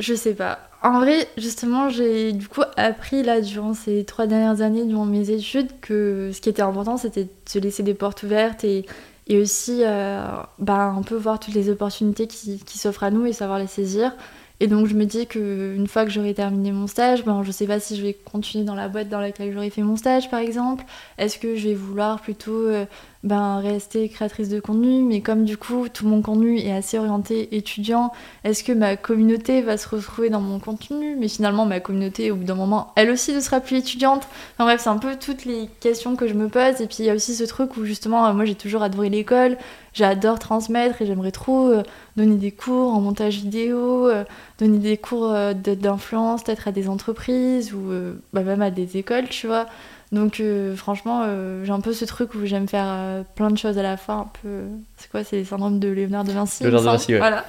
je 0.00 0.14
sais 0.14 0.34
pas. 0.34 0.58
En 0.82 0.98
vrai, 0.98 1.28
justement, 1.36 1.90
j'ai 1.90 2.32
du 2.32 2.48
coup 2.48 2.62
appris 2.76 3.22
là 3.22 3.40
durant 3.40 3.72
ces 3.72 4.04
trois 4.04 4.26
dernières 4.26 4.62
années 4.62 4.84
durant 4.84 5.04
mes 5.06 5.30
études 5.30 5.68
que 5.80 6.32
ce 6.34 6.40
qui 6.40 6.48
était 6.48 6.62
important, 6.62 6.96
c'était 6.96 7.24
de 7.24 7.30
se 7.48 7.60
laisser 7.60 7.84
des 7.84 7.94
portes 7.94 8.24
ouvertes 8.24 8.64
et, 8.64 8.84
et 9.28 9.38
aussi 9.40 9.82
euh, 9.84 10.26
bah, 10.58 10.84
un 10.84 11.02
peu 11.02 11.16
voir 11.16 11.38
toutes 11.38 11.54
les 11.54 11.70
opportunités 11.70 12.26
qui 12.26 12.78
s'offrent 12.78 13.04
à 13.04 13.10
nous 13.10 13.26
et 13.26 13.32
savoir 13.32 13.58
les 13.58 13.66
saisir. 13.66 14.12
Et 14.60 14.66
donc 14.66 14.86
je 14.86 14.94
me 14.94 15.04
dis 15.04 15.26
que 15.26 15.74
une 15.76 15.86
fois 15.86 16.04
que 16.04 16.10
j'aurai 16.10 16.34
terminé 16.34 16.72
mon 16.72 16.88
stage, 16.88 17.24
ben, 17.24 17.42
je 17.44 17.52
sais 17.52 17.66
pas 17.66 17.78
si 17.78 17.96
je 17.96 18.02
vais 18.02 18.12
continuer 18.12 18.64
dans 18.64 18.74
la 18.74 18.88
boîte 18.88 19.08
dans 19.08 19.20
laquelle 19.20 19.52
j'aurais 19.52 19.70
fait 19.70 19.82
mon 19.82 19.96
stage 19.96 20.30
par 20.30 20.40
exemple. 20.40 20.84
Est-ce 21.16 21.38
que 21.38 21.54
je 21.54 21.68
vais 21.68 21.74
vouloir 21.74 22.20
plutôt 22.20 22.66
euh, 22.66 22.84
ben, 23.22 23.60
rester 23.60 24.08
créatrice 24.08 24.48
de 24.48 24.58
contenu? 24.58 25.02
Mais 25.02 25.20
comme 25.20 25.44
du 25.44 25.56
coup 25.56 25.88
tout 25.88 26.08
mon 26.08 26.22
contenu 26.22 26.58
est 26.58 26.72
assez 26.72 26.98
orienté 26.98 27.56
étudiant, 27.56 28.12
est-ce 28.42 28.64
que 28.64 28.72
ma 28.72 28.96
communauté 28.96 29.62
va 29.62 29.76
se 29.76 29.88
retrouver 29.88 30.28
dans 30.28 30.40
mon 30.40 30.58
contenu? 30.58 31.14
Mais 31.16 31.28
finalement 31.28 31.64
ma 31.64 31.78
communauté 31.78 32.32
au 32.32 32.36
bout 32.36 32.44
d'un 32.44 32.56
moment 32.56 32.92
elle 32.96 33.10
aussi 33.10 33.32
ne 33.32 33.40
sera 33.40 33.60
plus 33.60 33.76
étudiante. 33.76 34.26
Enfin 34.54 34.64
bref, 34.64 34.80
c'est 34.82 34.90
un 34.90 34.98
peu 34.98 35.14
toutes 35.16 35.44
les 35.44 35.68
questions 35.78 36.16
que 36.16 36.26
je 36.26 36.34
me 36.34 36.48
pose. 36.48 36.80
Et 36.80 36.86
puis 36.88 36.96
il 37.00 37.04
y 37.04 37.10
a 37.10 37.14
aussi 37.14 37.36
ce 37.36 37.44
truc 37.44 37.76
où 37.76 37.84
justement 37.84 38.34
moi 38.34 38.44
j'ai 38.44 38.56
toujours 38.56 38.82
adoré 38.82 39.08
l'école, 39.08 39.56
j'adore 39.98 40.38
transmettre 40.38 41.02
et 41.02 41.06
j'aimerais 41.06 41.32
trop 41.32 41.68
euh, 41.68 41.82
donner 42.16 42.36
des 42.36 42.52
cours 42.52 42.94
en 42.94 43.00
montage 43.00 43.38
vidéo, 43.38 44.08
euh, 44.08 44.24
donner 44.58 44.78
des 44.78 44.96
cours 44.96 45.32
euh, 45.32 45.52
d'influence 45.54 46.44
peut-être 46.44 46.68
à 46.68 46.72
des 46.72 46.88
entreprises 46.88 47.74
ou 47.74 47.92
bah, 48.32 48.42
même 48.42 48.62
à 48.62 48.70
des 48.70 48.96
écoles, 48.96 49.28
tu 49.28 49.46
vois. 49.46 49.66
Donc 50.10 50.40
euh, 50.40 50.74
franchement, 50.74 51.22
euh, 51.26 51.64
j'ai 51.64 51.72
un 51.72 51.80
peu 51.80 51.92
ce 51.92 52.06
truc 52.06 52.34
où 52.34 52.46
j'aime 52.46 52.66
faire 52.66 52.86
euh, 52.86 53.22
plein 53.34 53.50
de 53.50 53.58
choses 53.58 53.76
à 53.76 53.82
la 53.82 53.98
fois, 53.98 54.14
un 54.14 54.30
peu... 54.42 54.62
C'est 54.96 55.10
quoi 55.10 55.22
C'est 55.22 55.38
le 55.38 55.44
syndrome 55.44 55.78
de 55.78 55.88
Léonard 55.88 56.24
de 56.24 56.32
Vinci 56.32 56.64
Léonard 56.64 56.80
de 56.80 56.86
Vinci, 56.86 57.12
ouais. 57.12 57.18
Voilà. 57.18 57.44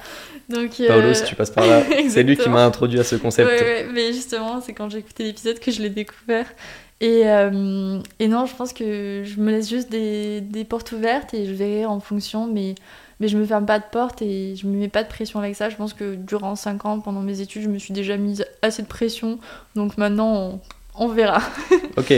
Donc, 0.50 0.72
Paolo, 0.86 1.14
si 1.14 1.24
tu 1.24 1.34
passes 1.34 1.50
par 1.50 1.66
là, 1.66 1.82
c'est 2.08 2.22
lui 2.22 2.36
qui 2.36 2.48
m'a 2.48 2.64
introduit 2.64 3.00
à 3.00 3.04
ce 3.04 3.16
concept. 3.16 3.48
Ouais, 3.48 3.62
ouais, 3.62 3.86
mais 3.92 4.12
justement, 4.12 4.60
c'est 4.60 4.74
quand 4.74 4.90
j'ai 4.90 4.98
écouté 4.98 5.24
l'épisode 5.24 5.58
que 5.58 5.70
je 5.70 5.80
l'ai 5.80 5.90
découvert. 5.90 6.46
Et, 7.00 7.22
euh, 7.24 7.98
et 8.18 8.28
non, 8.28 8.44
je 8.44 8.54
pense 8.54 8.74
que 8.74 9.22
je 9.24 9.40
me 9.40 9.50
laisse 9.50 9.70
juste 9.70 9.90
des, 9.90 10.42
des 10.42 10.64
portes 10.64 10.92
ouvertes 10.92 11.32
et 11.32 11.46
je 11.46 11.52
verrai 11.52 11.86
en 11.86 11.98
fonction, 11.98 12.46
mais, 12.46 12.74
mais 13.20 13.28
je 13.28 13.38
me 13.38 13.46
ferme 13.46 13.64
pas 13.64 13.78
de 13.78 13.84
porte 13.90 14.20
et 14.20 14.54
je 14.54 14.66
me 14.66 14.76
mets 14.76 14.88
pas 14.88 15.02
de 15.02 15.08
pression 15.08 15.38
avec 15.38 15.56
ça. 15.56 15.70
Je 15.70 15.76
pense 15.76 15.94
que 15.94 16.14
durant 16.14 16.56
5 16.56 16.84
ans, 16.84 17.00
pendant 17.00 17.22
mes 17.22 17.40
études, 17.40 17.62
je 17.62 17.68
me 17.68 17.78
suis 17.78 17.94
déjà 17.94 18.18
mise 18.18 18.44
assez 18.60 18.82
de 18.82 18.86
pression, 18.86 19.38
donc 19.74 19.96
maintenant, 19.96 20.60
on, 20.94 21.08
verra. 21.08 21.40
Ok. 21.96 22.12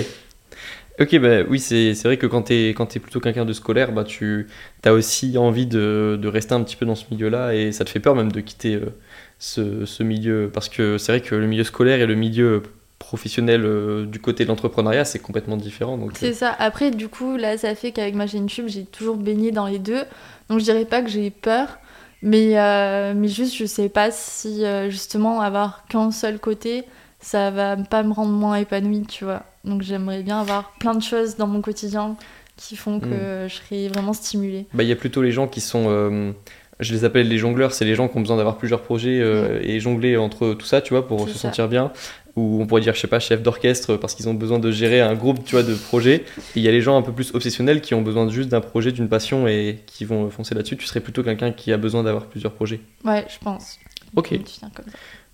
Ok, 1.00 1.18
bah 1.20 1.42
oui, 1.48 1.58
c'est 1.58 1.94
vrai 2.04 2.18
que 2.18 2.26
quand 2.26 2.42
t'es 2.42 2.74
quand 2.76 2.94
es 2.94 2.98
plutôt 3.00 3.18
quelqu'un 3.18 3.46
de 3.46 3.52
scolaire, 3.54 3.92
bah 3.92 4.04
tu 4.04 4.48
as 4.84 4.92
aussi 4.92 5.38
envie 5.38 5.66
de, 5.66 6.18
de 6.20 6.28
rester 6.28 6.54
un 6.54 6.62
petit 6.62 6.76
peu 6.76 6.84
dans 6.84 6.94
ce 6.94 7.06
milieu-là 7.10 7.54
et 7.54 7.72
ça 7.72 7.84
te 7.84 7.90
fait 7.90 7.98
peur 7.98 8.14
même 8.14 8.30
de 8.30 8.40
quitter 8.40 8.74
euh, 8.74 8.90
ce, 9.38 9.86
ce 9.86 10.02
milieu 10.02 10.50
parce 10.52 10.68
que 10.68 10.98
c'est 10.98 11.12
vrai 11.12 11.20
que 11.22 11.34
le 11.34 11.46
milieu 11.46 11.64
scolaire 11.64 12.00
et 12.00 12.06
le 12.06 12.14
milieu 12.14 12.62
professionnel 13.02 13.64
euh, 13.64 14.06
du 14.06 14.20
côté 14.20 14.44
de 14.44 14.48
l'entrepreneuriat 14.48 15.04
c'est 15.04 15.18
complètement 15.18 15.56
différent. 15.56 15.98
Donc, 15.98 16.12
C'est 16.18 16.32
ça. 16.32 16.54
Après, 16.58 16.90
du 16.90 17.08
coup, 17.08 17.36
là, 17.36 17.58
ça 17.58 17.74
fait 17.74 17.92
qu'avec 17.92 18.14
ma 18.14 18.26
chaîne 18.26 18.42
YouTube, 18.42 18.66
j'ai 18.68 18.84
toujours 18.84 19.16
baigné 19.16 19.50
dans 19.50 19.66
les 19.66 19.78
deux. 19.78 20.04
Donc, 20.48 20.60
je 20.60 20.64
dirais 20.64 20.84
pas 20.84 21.02
que 21.02 21.08
j'ai 21.10 21.30
peur, 21.30 21.78
mais, 22.22 22.58
euh, 22.58 23.12
mais 23.14 23.28
juste, 23.28 23.56
je 23.56 23.66
sais 23.66 23.88
pas 23.88 24.10
si 24.10 24.64
euh, 24.64 24.88
justement 24.88 25.40
avoir 25.40 25.84
qu'un 25.88 26.10
seul 26.10 26.38
côté, 26.38 26.84
ça 27.20 27.50
va 27.50 27.76
pas 27.76 28.02
me 28.02 28.12
rendre 28.12 28.32
moins 28.32 28.56
épanouie, 28.56 29.04
tu 29.06 29.24
vois. 29.24 29.42
Donc, 29.64 29.82
j'aimerais 29.82 30.22
bien 30.22 30.40
avoir 30.40 30.72
plein 30.78 30.94
de 30.94 31.02
choses 31.02 31.36
dans 31.36 31.46
mon 31.46 31.60
quotidien 31.60 32.16
qui 32.56 32.76
font 32.76 33.00
que 33.00 33.46
je 33.48 33.54
serai 33.54 33.88
vraiment 33.88 34.12
stimulée. 34.12 34.66
Bah, 34.74 34.82
il 34.84 34.88
y 34.88 34.92
a 34.92 34.96
plutôt 34.96 35.22
les 35.22 35.32
gens 35.32 35.48
qui 35.48 35.60
sont. 35.60 36.34
Je 36.82 36.92
les 36.92 37.04
appelle 37.04 37.28
les 37.28 37.38
jongleurs, 37.38 37.72
c'est 37.72 37.84
les 37.84 37.94
gens 37.94 38.08
qui 38.08 38.16
ont 38.16 38.20
besoin 38.20 38.36
d'avoir 38.36 38.56
plusieurs 38.56 38.82
projets 38.82 39.20
euh, 39.20 39.60
et 39.62 39.80
jongler 39.80 40.16
entre 40.16 40.54
tout 40.54 40.66
ça, 40.66 40.80
tu 40.80 40.94
vois, 40.94 41.06
pour 41.06 41.28
se 41.28 41.34
ça. 41.34 41.48
sentir 41.48 41.68
bien. 41.68 41.92
Ou 42.34 42.62
on 42.62 42.66
pourrait 42.66 42.80
dire, 42.80 42.94
je 42.94 43.00
sais 43.00 43.08
pas, 43.08 43.20
chef 43.20 43.42
d'orchestre 43.42 43.96
parce 43.96 44.14
qu'ils 44.14 44.28
ont 44.28 44.34
besoin 44.34 44.58
de 44.58 44.70
gérer 44.70 45.00
un 45.02 45.14
groupe, 45.14 45.44
tu 45.44 45.54
vois, 45.54 45.62
de 45.62 45.74
projets. 45.74 46.24
Et 46.38 46.56
il 46.56 46.62
y 46.62 46.68
a 46.68 46.70
les 46.70 46.80
gens 46.80 46.96
un 46.96 47.02
peu 47.02 47.12
plus 47.12 47.34
obsessionnels 47.34 47.82
qui 47.82 47.94
ont 47.94 48.00
besoin 48.00 48.28
juste 48.30 48.48
d'un 48.48 48.62
projet, 48.62 48.90
d'une 48.90 49.08
passion 49.08 49.46
et 49.46 49.80
qui 49.86 50.06
vont 50.06 50.30
foncer 50.30 50.54
là-dessus. 50.54 50.76
Tu 50.78 50.86
serais 50.86 51.00
plutôt 51.00 51.22
quelqu'un 51.22 51.52
qui 51.52 51.72
a 51.72 51.76
besoin 51.76 52.02
d'avoir 52.02 52.26
plusieurs 52.26 52.52
projets. 52.52 52.80
Ouais, 53.04 53.26
je 53.28 53.38
pense. 53.38 53.78
Ok. 54.16 54.30
Comme 54.30 54.46
ça. 54.46 54.68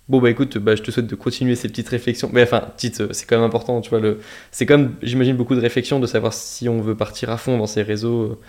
Bon 0.09 0.19
bah 0.19 0.31
écoute, 0.31 0.57
bah, 0.57 0.75
je 0.75 0.81
te 0.81 0.89
souhaite 0.89 1.05
de 1.05 1.13
continuer 1.13 1.55
ces 1.55 1.69
petites 1.69 1.87
réflexions. 1.87 2.31
Mais 2.33 2.41
enfin, 2.41 2.61
petites, 2.75 2.99
euh, 3.01 3.09
c'est 3.11 3.27
quand 3.27 3.35
même 3.35 3.45
important, 3.45 3.79
tu 3.79 3.91
vois. 3.91 3.99
Le... 3.99 4.19
C'est 4.49 4.65
quand 4.65 4.79
même, 4.79 4.95
j'imagine, 5.03 5.37
beaucoup 5.37 5.53
de 5.53 5.61
réflexions 5.61 5.99
de 5.99 6.07
savoir 6.07 6.33
si 6.33 6.67
on 6.67 6.81
veut 6.81 6.95
partir 6.95 7.29
à 7.29 7.37
fond 7.37 7.59
dans 7.59 7.67
ces 7.67 7.83
réseaux 7.83 8.23
euh, 8.23 8.39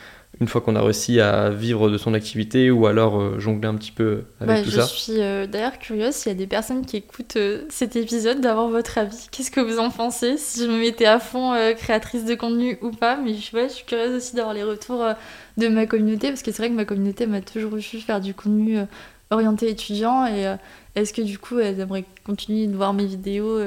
une 0.40 0.48
fois 0.48 0.62
qu'on 0.62 0.74
a 0.74 0.80
réussi 0.82 1.20
à 1.20 1.50
vivre 1.50 1.90
de 1.90 1.98
son 1.98 2.14
activité 2.14 2.70
ou 2.70 2.86
alors 2.86 3.20
euh, 3.20 3.38
jongler 3.38 3.68
un 3.68 3.74
petit 3.74 3.92
peu 3.92 4.24
avec 4.40 4.56
Ouais, 4.56 4.62
tout 4.62 4.70
je 4.70 4.80
ça. 4.80 4.86
suis 4.86 5.20
euh, 5.20 5.46
d'ailleurs 5.46 5.78
curieuse 5.78 6.14
s'il 6.14 6.32
y 6.32 6.34
a 6.34 6.38
des 6.38 6.46
personnes 6.46 6.86
qui 6.86 6.96
écoutent 6.96 7.36
euh, 7.36 7.66
cet 7.68 7.94
épisode 7.94 8.40
d'avoir 8.40 8.68
votre 8.68 8.96
avis. 8.96 9.28
Qu'est-ce 9.30 9.50
que 9.50 9.60
vous 9.60 9.78
en 9.78 9.90
pensez? 9.90 10.38
Si 10.38 10.60
je 10.64 10.66
me 10.70 10.78
mettais 10.78 11.04
à 11.04 11.18
fond 11.20 11.52
créatrice 11.76 12.24
de 12.24 12.34
contenu 12.34 12.78
ou 12.80 12.90
pas. 12.90 13.16
Mais 13.16 13.34
je, 13.34 13.54
ouais, 13.54 13.68
je 13.68 13.74
suis 13.74 13.84
curieuse 13.84 14.14
aussi 14.16 14.34
d'avoir 14.34 14.54
les 14.54 14.64
retours 14.64 15.04
de 15.58 15.68
ma 15.68 15.84
communauté 15.86 16.28
parce 16.28 16.42
que 16.42 16.52
c'est 16.52 16.62
vrai 16.62 16.70
que 16.70 16.74
ma 16.76 16.86
communauté 16.86 17.26
m'a 17.26 17.42
toujours 17.42 17.74
vu 17.74 17.82
faire 17.82 18.20
du 18.22 18.32
contenu 18.32 18.78
orienté 19.30 19.68
étudiant 19.68 20.26
et 20.26 20.56
est-ce 20.94 21.12
que 21.12 21.22
du 21.22 21.38
coup 21.38 21.58
elles 21.58 21.78
aimeraient 21.80 22.06
continuer 22.24 22.66
de 22.66 22.74
voir 22.76 22.94
mes 22.94 23.04
vidéos 23.06 23.58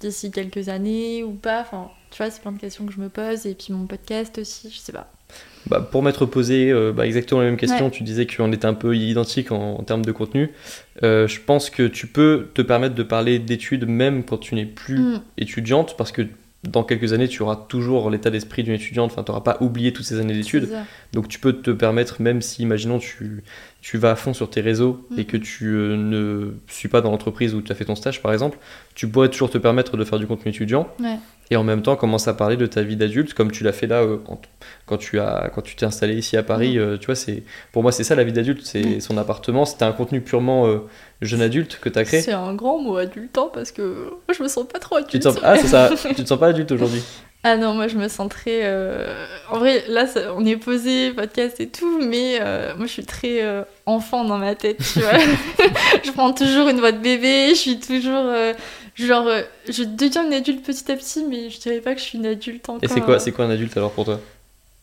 d'ici 0.00 0.30
quelques 0.30 0.68
années 0.70 1.22
ou 1.24 1.32
pas? 1.32 1.60
Enfin, 1.60 1.90
tu 2.10 2.22
vois, 2.22 2.30
c'est 2.30 2.40
plein 2.40 2.52
de 2.52 2.58
questions 2.58 2.86
que 2.86 2.92
je 2.92 3.00
me 3.00 3.08
pose 3.10 3.44
et 3.46 3.54
puis 3.54 3.72
mon 3.74 3.86
podcast 3.86 4.38
aussi, 4.38 4.70
je 4.70 4.78
sais 4.78 4.92
pas. 4.92 5.12
Bah, 5.68 5.80
pour 5.80 6.02
m'être 6.04 6.26
posé 6.26 6.70
euh, 6.70 6.92
bah, 6.92 7.06
exactement 7.06 7.40
la 7.40 7.48
même 7.48 7.56
question, 7.56 7.86
Ouais. 7.86 7.90
tu 7.90 8.04
disais 8.04 8.24
qu'on 8.26 8.52
était 8.52 8.66
un 8.66 8.74
peu 8.74 8.96
identique 8.96 9.50
en, 9.50 9.74
en 9.78 9.82
termes 9.82 10.04
de 10.04 10.12
contenu. 10.12 10.50
Euh, 11.02 11.26
je 11.26 11.40
pense 11.40 11.70
que 11.70 11.88
tu 11.88 12.06
peux 12.06 12.48
te 12.54 12.62
permettre 12.62 12.94
de 12.94 13.02
parler 13.02 13.40
d'études 13.40 13.86
même 13.88 14.22
quand 14.22 14.38
tu 14.38 14.54
n'es 14.54 14.64
plus 14.66 14.98
Mm. 14.98 15.20
étudiante 15.38 15.96
parce 15.96 16.12
que 16.12 16.22
dans 16.62 16.82
quelques 16.82 17.12
années, 17.12 17.28
tu 17.28 17.42
auras 17.42 17.54
toujours 17.68 18.10
l'état 18.10 18.30
d'esprit 18.30 18.64
d'une 18.64 18.72
étudiante, 18.74 19.12
enfin, 19.12 19.22
tu 19.22 19.30
n'auras 19.30 19.42
pas 19.42 19.56
oublié 19.60 19.92
toutes 19.92 20.04
ces 20.06 20.18
années 20.18 20.32
d'études. 20.34 20.68
Donc 21.12 21.28
tu 21.28 21.38
peux 21.38 21.52
te 21.52 21.70
permettre, 21.70 22.20
même 22.22 22.42
si, 22.42 22.62
imaginons, 22.62 22.98
tu, 22.98 23.44
tu 23.82 23.98
vas 23.98 24.12
à 24.12 24.16
fond 24.16 24.34
sur 24.34 24.48
tes 24.50 24.60
réseaux 24.60 25.04
Mm. 25.10 25.18
et 25.18 25.24
que 25.26 25.36
tu 25.36 25.66
euh, 25.66 25.96
ne 25.96 26.54
suis 26.68 26.88
pas 26.88 27.00
dans 27.00 27.10
l'entreprise 27.10 27.54
où 27.54 27.62
tu 27.62 27.70
as 27.70 27.74
fait 27.74 27.84
ton 27.84 27.94
stage, 27.94 28.20
par 28.22 28.32
exemple, 28.32 28.58
tu 28.94 29.06
pourrais 29.08 29.28
toujours 29.30 29.50
te 29.50 29.58
permettre 29.58 29.96
de 29.96 30.04
faire 30.04 30.18
du 30.18 30.26
contenu 30.26 30.50
étudiant 30.50 30.88
Ouais. 31.00 31.16
Et 31.50 31.56
en 31.56 31.62
même 31.64 31.82
temps 31.82 31.94
commencer 31.96 32.28
à 32.28 32.34
parler 32.34 32.56
de 32.56 32.66
ta 32.66 32.82
vie 32.82 32.96
d'adulte, 32.96 33.32
comme 33.34 33.52
tu 33.52 33.62
l'as 33.64 33.72
fait 33.72 33.86
là 33.86 34.02
euh, 34.02 34.18
en- 34.28 34.40
quand 34.86 34.96
tu 34.96 35.20
as 35.20 35.50
quand 35.54 35.62
tu 35.62 35.76
t'es 35.76 35.86
installé 35.86 36.14
ici 36.14 36.36
à 36.36 36.42
Paris. 36.42 36.76
Mm. 36.76 36.80
euh, 36.80 36.96
tu 36.98 37.06
vois, 37.06 37.14
c'est 37.14 37.42
pour 37.72 37.82
moi 37.82 37.92
c'est 37.92 38.04
ça 38.04 38.14
la 38.14 38.24
vie 38.24 38.32
d'adulte, 38.32 38.60
c'est 38.64 38.82
Mm. 38.82 39.00
son 39.00 39.16
appartement. 39.18 39.64
C'était 39.64 39.84
un 39.84 39.92
contenu 39.92 40.20
purement 40.20 40.66
euh, 40.66 40.78
jeune 41.22 41.42
adulte 41.42 41.78
que 41.80 41.88
tu 41.88 41.98
as 41.98 42.04
créé. 42.04 42.20
C'est 42.20 42.32
un 42.32 42.54
grand 42.54 42.78
mot 42.80 42.96
adultant 42.96 43.48
parce 43.52 43.70
que 43.72 43.82
moi 43.82 44.34
je 44.36 44.42
me 44.42 44.48
sens 44.48 44.66
pas 44.66 44.78
trop 44.80 44.96
adulte. 44.96 45.10
Tu 45.12 45.18
te 45.20 45.24
sens 45.28 45.38
ah 45.42 45.56
ça, 45.58 45.90
tu 46.16 46.22
te 46.22 46.28
sens 46.28 46.38
pas 46.38 46.48
adulte 46.48 46.72
aujourd'hui? 46.72 47.02
Ah 47.44 47.56
non, 47.56 47.74
moi 47.74 47.86
je 47.86 47.96
me 47.96 48.08
sens 48.08 48.28
très. 48.28 48.68
En 49.52 49.58
vrai, 49.60 49.84
là 49.88 50.08
ça- 50.08 50.34
on 50.36 50.44
est 50.44 50.56
posé, 50.56 51.12
podcast 51.12 51.60
et 51.60 51.68
tout, 51.68 52.00
mais 52.00 52.40
moi 52.76 52.86
je 52.86 52.92
suis 52.92 53.04
très 53.04 53.40
enfant 53.86 54.24
dans 54.24 54.38
ma 54.38 54.56
tête, 54.56 54.78
tu 54.92 54.98
vois. 55.00 55.12
je 56.04 56.10
prends 56.10 56.32
toujours 56.32 56.68
une 56.68 56.80
voix 56.80 56.90
de 56.90 56.98
bébé, 56.98 57.50
je 57.50 57.54
suis 57.54 57.78
toujours. 57.78 58.24
Genre, 58.96 59.26
euh, 59.26 59.42
je 59.68 59.82
deviens 59.84 60.26
une 60.26 60.32
adulte 60.32 60.64
petit 60.64 60.90
à 60.90 60.96
petit, 60.96 61.24
mais 61.24 61.50
je 61.50 61.60
dirais 61.60 61.80
pas 61.80 61.94
que 61.94 62.00
je 62.00 62.04
suis 62.06 62.18
une 62.18 62.26
adulte 62.26 62.68
encore. 62.68 62.82
Et 62.82 62.88
c'est 62.88 63.00
quoi 63.02 63.18
c'est 63.18 63.30
quoi 63.32 63.44
un 63.44 63.50
adulte 63.50 63.76
alors 63.76 63.92
pour 63.92 64.04
toi? 64.06 64.20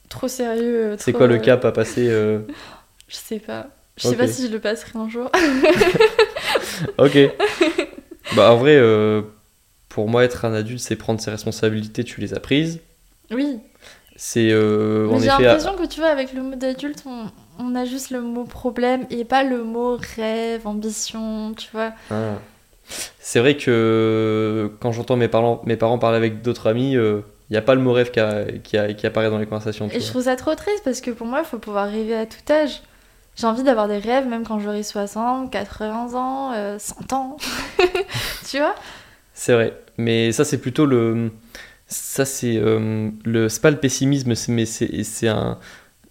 Trop 0.09 0.27
sérieux. 0.27 0.91
euh, 0.91 0.95
C'est 0.99 1.13
quoi 1.13 1.25
le 1.27 1.35
euh, 1.35 1.39
cap 1.39 1.65
à 1.65 1.71
passer 1.71 2.07
Je 3.07 3.15
sais 3.15 3.39
pas. 3.39 3.67
Je 3.97 4.03
sais 4.03 4.09
Ok. 4.09 4.17
pas 4.17 4.27
si 4.27 4.47
je 4.47 4.51
le 4.51 4.59
passerai 4.59 4.97
un 4.97 5.09
jour. 5.09 5.29
Ok. 6.97 7.17
bah 8.35 8.51
en 8.51 8.57
vrai, 8.57 8.75
euh, 8.75 9.21
pour 9.89 10.09
moi 10.09 10.23
être 10.23 10.45
un 10.45 10.53
adulte, 10.53 10.79
c'est 10.79 10.95
prendre 10.95 11.19
ses 11.21 11.31
responsabilités, 11.31 12.03
tu 12.03 12.21
les 12.21 12.33
as 12.33 12.39
prises. 12.39 12.79
oui. 13.31 13.59
C'est 14.15 14.51
euh, 14.51 15.09
j'ai 15.19 15.25
l'impression 15.25 15.75
que 15.75 15.87
tu 15.87 15.99
vois, 15.99 16.09
avec 16.09 16.33
le 16.33 16.43
mot 16.43 16.55
d'adulte, 16.55 17.01
on, 17.07 17.25
on 17.57 17.73
a 17.73 17.83
juste 17.83 18.11
le 18.11 18.21
mot 18.21 18.43
problème 18.43 19.07
et 19.09 19.25
pas 19.25 19.43
le 19.43 19.63
mot 19.63 19.97
rêve, 20.15 20.67
ambition, 20.67 21.55
tu 21.57 21.67
vois. 21.73 21.93
Ah. 22.11 22.35
C'est 23.19 23.39
vrai 23.39 23.55
que 23.57 24.71
quand 24.79 24.91
j'entends 24.91 25.15
mes 25.15 25.27
parents, 25.27 25.61
mes 25.65 25.77
parents 25.77 25.97
parler 25.97 26.17
avec 26.17 26.41
d'autres 26.41 26.67
amis, 26.67 26.93
il 26.93 27.23
n'y 27.51 27.57
a 27.57 27.61
pas 27.61 27.75
le 27.75 27.81
mot 27.81 27.93
rêve 27.93 28.11
qui, 28.11 28.19
a- 28.19 28.45
qui, 28.63 28.77
a- 28.77 28.93
qui 28.93 29.07
apparaît 29.07 29.29
dans 29.29 29.37
les 29.39 29.45
conversations. 29.45 29.87
Et 29.91 29.99
je 29.99 30.07
trouve 30.07 30.23
ça 30.23 30.35
trop 30.35 30.55
triste 30.55 30.81
parce 30.83 31.01
que 31.01 31.11
pour 31.11 31.27
moi, 31.27 31.39
il 31.39 31.45
faut 31.45 31.59
pouvoir 31.59 31.87
rêver 31.89 32.15
à 32.15 32.25
tout 32.25 32.51
âge. 32.51 32.81
J'ai 33.35 33.47
envie 33.47 33.63
d'avoir 33.63 33.87
des 33.87 33.97
rêves 33.97 34.27
même 34.27 34.43
quand 34.45 34.59
j'aurai 34.59 34.83
60, 34.83 35.49
80 35.51 36.13
ans, 36.13 36.51
euh, 36.53 36.77
100 36.77 37.13
ans. 37.13 37.37
tu 38.49 38.57
vois? 38.59 38.75
C'est 39.33 39.53
vrai. 39.53 39.73
Mais 39.97 40.31
ça, 40.31 40.45
c'est 40.45 40.59
plutôt 40.59 40.85
le. 40.85 41.31
Ça, 41.87 42.25
c'est 42.25 42.57
euh, 42.57 43.09
le. 43.25 43.49
C'est 43.49 43.61
pas 43.61 43.71
le 43.71 43.77
pessimisme, 43.77 44.33
mais 44.49 44.65
c'est 44.65 45.27
un. 45.27 45.57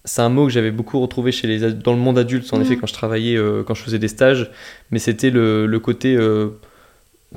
C'est 0.05 0.23
un 0.23 0.29
mot 0.29 0.47
que 0.47 0.53
j'avais 0.53 0.73
beaucoup 0.73 1.01
retrouvé 1.01 1.31
chez 1.33 1.47
les, 1.47 1.73
dans 1.73 1.93
le 1.93 1.99
monde 1.99 2.19
adulte, 2.19 2.53
en 2.53 2.57
Mhm. 2.57 2.63
effet, 2.63 2.77
quand 2.77 2.87
je 2.89 2.93
travaillais, 2.93 3.37
euh, 3.37 3.63
quand 3.65 3.75
je 3.75 3.83
faisais 3.83 3.99
des 4.01 4.09
stages. 4.09 4.51
Mais 4.91 4.99
c'était 4.99 5.31
le, 5.31 5.67
le 5.67 5.81
côté. 5.81 6.17
euh, 6.17 6.49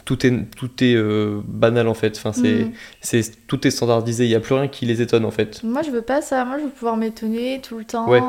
tout 0.06 0.26
est, 0.26 0.32
tout 0.58 0.84
est 0.84 0.96
euh, 0.96 1.40
banal, 1.48 1.88
en 1.88 1.94
fait. 1.94 2.18
Enfin, 2.18 2.34
c'est, 2.34 2.66
Mm. 2.66 2.72
c'est, 3.02 3.48
tout 3.48 3.66
est 3.66 3.72
standardisé. 3.72 4.26
Il 4.26 4.30
n'y 4.30 4.36
a 4.36 4.40
plus 4.42 4.56
rien 4.56 4.68
qui 4.68 4.86
les 4.86 5.02
étonne, 5.02 5.26
en 5.26 5.32
fait. 5.32 5.64
Moi, 5.64 5.84
je 5.84 5.92
veux 5.92 6.02
pas 6.02 6.22
ça. 6.22 6.44
Moi, 6.46 6.58
je 6.60 6.64
veux 6.66 6.70
pouvoir 6.70 6.98
m'étonner 6.98 7.62
tout 7.62 7.78
le 7.78 7.86
temps. 7.86 8.10
Ouais. 8.10 8.22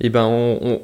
Et 0.00 0.10
ben, 0.10 0.24
on. 0.26 0.82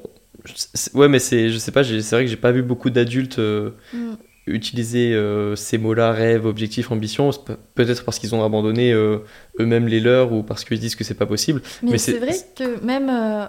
ouais, 0.95 1.09
mais 1.09 1.19
c'est, 1.19 1.51
je 1.51 1.59
sais 1.59 1.73
pas, 1.73 1.85
c'est 1.85 2.01
vrai 2.11 2.25
que 2.25 2.31
j'ai 2.31 2.37
pas 2.37 2.53
vu 2.53 2.63
beaucoup 2.63 2.91
d'adultes. 2.91 3.39
mm. 3.39 4.15
Utiliser 4.51 5.13
euh, 5.15 5.57
ces 5.57 5.79
mots-là, 5.79 6.13
rêve, 6.13 6.47
objectif, 6.47 6.91
ambition, 6.91 7.31
peut-être 7.75 8.05
parce 8.05 8.19
qu'ils 8.19 8.35
ont 8.35 8.45
abandonné 8.45 8.93
euh, 8.93 9.19
eux-mêmes 9.59 9.87
les 9.89 10.01
leurs 10.01 10.33
ou 10.33 10.43
parce 10.43 10.65
qu'ils 10.65 10.81
disent 10.81 10.97
que 10.97 11.05
c'est 11.05 11.15
pas 11.15 11.27
possible. 11.27 11.63
Mais, 11.83 11.93
Mais 11.93 11.99
c'est 11.99 12.19
vrai 12.19 12.37
que 12.57 12.85
même, 12.85 13.09
euh, 13.11 13.47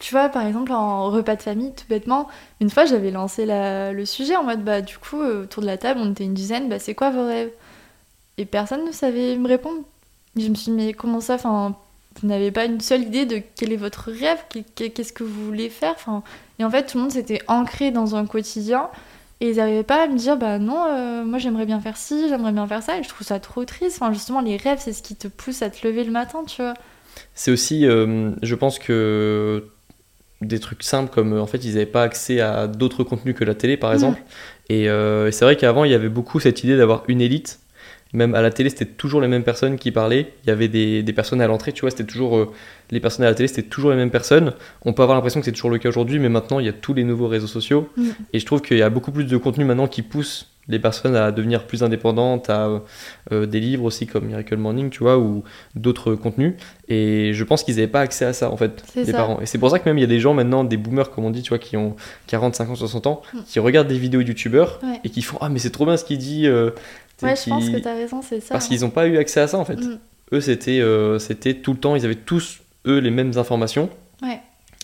tu 0.00 0.12
vois, 0.14 0.28
par 0.28 0.46
exemple, 0.46 0.72
en 0.72 1.10
repas 1.10 1.36
de 1.36 1.42
famille, 1.42 1.72
tout 1.76 1.84
bêtement, 1.88 2.28
une 2.60 2.70
fois 2.70 2.84
j'avais 2.86 3.10
lancé 3.10 3.44
la- 3.46 3.92
le 3.92 4.06
sujet 4.06 4.36
en 4.36 4.44
mode, 4.44 4.64
bah, 4.64 4.80
du 4.80 4.96
coup, 4.98 5.20
autour 5.20 5.62
de 5.62 5.66
la 5.66 5.78
table, 5.78 6.00
on 6.02 6.12
était 6.12 6.24
une 6.24 6.34
dizaine, 6.34 6.68
bah, 6.68 6.78
c'est 6.78 6.94
quoi 6.94 7.10
vos 7.10 7.26
rêves? 7.26 7.50
Et 8.38 8.44
personne 8.44 8.84
ne 8.86 8.92
savait 8.92 9.36
me 9.36 9.48
répondre. 9.48 9.82
Je 10.36 10.48
me 10.48 10.54
suis 10.54 10.70
dit, 10.72 10.76
mais 10.76 10.92
comment 10.94 11.20
ça? 11.20 11.34
Enfin, 11.34 11.76
vous 12.20 12.28
n'avez 12.28 12.50
pas 12.50 12.64
une 12.64 12.80
seule 12.80 13.02
idée 13.02 13.26
de 13.26 13.40
quel 13.56 13.72
est 13.72 13.76
votre 13.76 14.10
rêve? 14.10 14.38
Qu'est- 14.48 14.64
qu'est- 14.74 14.90
Qu'est-ce 14.90 15.12
que 15.12 15.24
vous 15.24 15.44
voulez 15.44 15.68
faire? 15.68 15.92
Enfin, 15.96 16.22
Et 16.58 16.64
en 16.64 16.70
fait, 16.70 16.86
tout 16.86 16.96
le 16.96 17.02
monde 17.02 17.12
s'était 17.12 17.42
ancré 17.48 17.90
dans 17.90 18.14
un 18.16 18.24
quotidien. 18.26 18.88
Et 19.42 19.50
ils 19.50 19.56
n'arrivaient 19.56 19.82
pas 19.82 20.04
à 20.04 20.06
me 20.06 20.16
dire, 20.16 20.36
bah 20.36 20.60
non, 20.60 20.86
euh, 20.88 21.24
moi 21.24 21.38
j'aimerais 21.40 21.66
bien 21.66 21.80
faire 21.80 21.96
ci, 21.96 22.28
j'aimerais 22.28 22.52
bien 22.52 22.64
faire 22.68 22.80
ça. 22.80 22.96
Et 22.98 23.02
je 23.02 23.08
trouve 23.08 23.26
ça 23.26 23.40
trop 23.40 23.64
triste. 23.64 23.98
Enfin, 24.00 24.12
justement, 24.12 24.40
les 24.40 24.56
rêves, 24.56 24.78
c'est 24.80 24.92
ce 24.92 25.02
qui 25.02 25.16
te 25.16 25.26
pousse 25.26 25.62
à 25.62 25.68
te 25.70 25.84
lever 25.84 26.04
le 26.04 26.12
matin, 26.12 26.44
tu 26.46 26.62
vois. 26.62 26.74
C'est 27.34 27.50
aussi, 27.50 27.84
euh, 27.84 28.30
je 28.42 28.54
pense 28.54 28.78
que 28.78 29.66
des 30.42 30.60
trucs 30.60 30.82
simples 30.84 31.12
comme 31.12 31.38
en 31.38 31.46
fait 31.46 31.64
ils 31.64 31.74
n'avaient 31.74 31.86
pas 31.86 32.02
accès 32.02 32.40
à 32.40 32.66
d'autres 32.68 33.04
contenus 33.04 33.34
que 33.34 33.44
la 33.44 33.54
télé 33.54 33.76
par 33.76 33.90
Mm. 33.90 33.94
exemple. 33.94 34.22
Et, 34.68 34.88
euh, 34.88 35.26
et 35.28 35.32
c'est 35.32 35.44
vrai 35.44 35.56
qu'avant 35.56 35.84
il 35.84 35.90
y 35.90 35.94
avait 35.94 36.08
beaucoup 36.08 36.38
cette 36.40 36.62
idée 36.64 36.76
d'avoir 36.76 37.02
une 37.08 37.20
élite. 37.20 37.60
Même 38.14 38.34
à 38.34 38.42
la 38.42 38.50
télé 38.50 38.68
c'était 38.70 38.84
toujours 38.84 39.20
les 39.20 39.28
mêmes 39.28 39.42
personnes 39.44 39.78
qui 39.78 39.90
parlaient. 39.90 40.32
Il 40.44 40.48
y 40.48 40.50
avait 40.50 40.68
des, 40.68 41.02
des 41.02 41.12
personnes 41.12 41.40
à 41.40 41.46
l'entrée, 41.46 41.72
tu 41.72 41.80
vois, 41.82 41.90
c'était 41.90 42.04
toujours 42.04 42.36
euh, 42.36 42.52
les 42.90 43.00
personnes 43.00 43.24
à 43.24 43.28
la 43.28 43.34
télé 43.34 43.48
c'était 43.48 43.62
toujours 43.68 43.90
les 43.90 43.96
mêmes 43.96 44.10
personnes. 44.10 44.52
On 44.84 44.92
peut 44.92 45.02
avoir 45.02 45.16
l'impression 45.16 45.40
que 45.40 45.46
c'est 45.46 45.52
toujours 45.52 45.70
le 45.70 45.78
cas 45.78 45.88
aujourd'hui, 45.88 46.18
mais 46.18 46.28
maintenant 46.28 46.58
il 46.60 46.66
y 46.66 46.68
a 46.68 46.72
tous 46.74 46.92
les 46.94 47.04
nouveaux 47.04 47.28
réseaux 47.28 47.46
sociaux. 47.46 47.88
Mm. 47.96 48.08
Et 48.34 48.38
je 48.38 48.46
trouve 48.46 48.60
qu'il 48.60 48.76
y 48.78 48.82
a 48.82 48.90
beaucoup 48.90 49.12
plus 49.12 49.24
de 49.24 49.36
contenu 49.36 49.64
maintenant 49.64 49.86
qui 49.88 50.02
pousse 50.02 50.48
les 50.68 50.78
personnes 50.78 51.16
à 51.16 51.32
devenir 51.32 51.66
plus 51.66 51.82
indépendantes, 51.82 52.48
à 52.48 52.82
euh, 53.32 53.46
des 53.46 53.58
livres 53.58 53.82
aussi 53.82 54.06
comme 54.06 54.26
Miracle 54.26 54.56
Morning, 54.56 54.90
tu 54.90 55.00
vois, 55.00 55.18
ou 55.18 55.42
d'autres 55.74 56.14
contenus. 56.14 56.54
Et 56.88 57.32
je 57.34 57.42
pense 57.42 57.64
qu'ils 57.64 57.74
n'avaient 57.74 57.88
pas 57.88 57.98
accès 58.00 58.24
à 58.26 58.32
ça, 58.32 58.48
en 58.48 58.56
fait, 58.56 58.84
les 58.94 59.06
ça. 59.06 59.12
parents. 59.14 59.40
Et 59.40 59.46
c'est 59.46 59.58
pour 59.58 59.70
ça 59.70 59.80
que 59.80 59.88
même 59.88 59.98
il 59.98 60.02
y 60.02 60.04
a 60.04 60.06
des 60.06 60.20
gens 60.20 60.34
maintenant, 60.34 60.62
des 60.62 60.76
boomers, 60.76 61.10
comme 61.10 61.24
on 61.24 61.30
dit, 61.32 61.42
tu 61.42 61.48
vois, 61.48 61.58
qui 61.58 61.76
ont 61.76 61.96
40, 62.28 62.54
50, 62.54 62.76
60 62.76 63.08
ans, 63.08 63.22
Mm. 63.34 63.38
qui 63.44 63.58
regardent 63.58 63.88
des 63.88 63.98
vidéos 63.98 64.20
youtubeurs 64.20 64.78
Ouais. 64.84 65.00
et 65.02 65.10
qui 65.10 65.22
font 65.22 65.36
Ah, 65.40 65.48
mais 65.48 65.58
c'est 65.58 65.70
trop 65.70 65.84
bien 65.84 65.96
ce 65.96 66.04
qu'il 66.04 66.18
dit. 66.18 66.46
euh, 66.46 66.70
Ouais, 67.22 67.34
je 67.36 67.48
pense 67.48 67.68
que 67.70 67.76
t'as 67.78 67.94
raison, 67.94 68.20
c'est 68.22 68.40
ça. 68.40 68.54
Parce 68.54 68.66
hein. 68.66 68.68
qu'ils 68.68 68.80
n'ont 68.82 68.90
pas 68.90 69.06
eu 69.06 69.16
accès 69.18 69.40
à 69.40 69.46
ça, 69.46 69.58
en 69.58 69.64
fait. 69.64 69.76
Mm. 69.76 69.98
Eux, 70.34 70.40
c'était 70.40 70.80
euh, 70.80 71.18
c'était 71.18 71.54
tout 71.54 71.72
le 71.72 71.78
temps, 71.78 71.94
ils 71.96 72.04
avaient 72.04 72.14
tous, 72.14 72.60
eux, 72.86 72.98
les 72.98 73.10
mêmes 73.10 73.32
informations. 73.36 73.90
Ouais. 74.22 74.40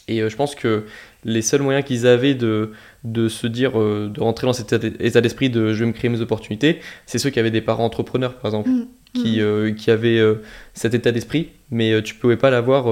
Et 0.09 0.21
euh, 0.23 0.29
je 0.29 0.37
pense 0.37 0.55
que 0.55 0.85
les 1.25 1.43
seuls 1.43 1.63
moyens 1.63 1.85
qu'ils 1.85 2.07
avaient 2.07 2.35
de, 2.35 2.73
de 3.05 3.29
se 3.29 3.47
dire, 3.47 3.79
euh, 3.81 4.11
de 4.13 4.21
rentrer 4.21 4.47
dans 4.47 4.53
cet 4.53 4.73
état 4.73 5.21
d'esprit 5.21 5.51
de 5.51 5.73
je 5.73 5.81
vais 5.81 5.87
me 5.87 5.93
créer 5.93 6.11
mes 6.11 6.21
opportunités, 6.21 6.81
c'est 7.07 7.19
ceux 7.19 7.31
qui 7.31 7.39
avaient 7.41 7.51
des 7.51 7.61
parents 7.61 7.85
entrepreneurs, 7.85 8.35
par 8.35 8.47
exemple, 8.51 8.69
Mm. 8.71 8.87
qui, 9.15 9.41
Mm. 9.41 9.75
qui 9.75 9.91
avaient 9.91 10.23
cet 10.75 10.95
état 10.95 11.13
d'esprit, 11.13 11.49
mais 11.71 12.03
tu 12.03 12.15
pouvais 12.15 12.37
pas 12.37 12.51
l'avoir 12.51 12.87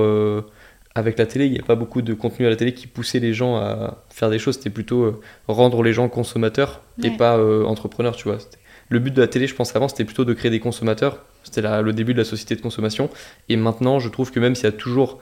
avec 0.94 1.18
la 1.18 1.26
télé. 1.26 1.44
Il 1.46 1.52
n'y 1.52 1.58
a 1.60 1.62
pas 1.62 1.74
beaucoup 1.74 2.00
de 2.02 2.14
contenu 2.14 2.46
à 2.46 2.48
la 2.50 2.56
télé 2.56 2.72
qui 2.72 2.86
poussait 2.86 3.18
les 3.20 3.34
gens 3.34 3.56
à 3.56 4.02
faire 4.08 4.30
des 4.30 4.38
choses. 4.38 4.54
C'était 4.56 4.70
plutôt 4.70 5.02
euh, 5.04 5.20
rendre 5.46 5.82
les 5.82 5.92
gens 5.92 6.08
consommateurs 6.08 6.80
et 7.02 7.10
pas 7.10 7.36
euh, 7.36 7.64
entrepreneurs, 7.64 8.16
tu 8.16 8.24
vois. 8.28 8.38
C'était- 8.40 8.56
Le 8.88 8.98
but 8.98 9.12
de 9.12 9.20
la 9.20 9.28
télé, 9.28 9.46
je 9.46 9.54
pense 9.54 9.74
avant, 9.74 9.88
c'était 9.88 10.04
plutôt 10.04 10.24
de 10.24 10.32
créer 10.34 10.50
des 10.50 10.60
consommateurs. 10.60 11.24
C'était 11.42 11.62
le 11.62 11.92
début 11.92 12.12
de 12.12 12.18
la 12.18 12.24
société 12.24 12.54
de 12.56 12.60
consommation. 12.60 13.10
Et 13.48 13.56
maintenant, 13.56 13.98
je 13.98 14.08
trouve 14.08 14.30
que 14.30 14.40
même 14.40 14.54
s'il 14.54 14.64
y 14.64 14.68
a 14.68 14.72
toujours. 14.72 15.20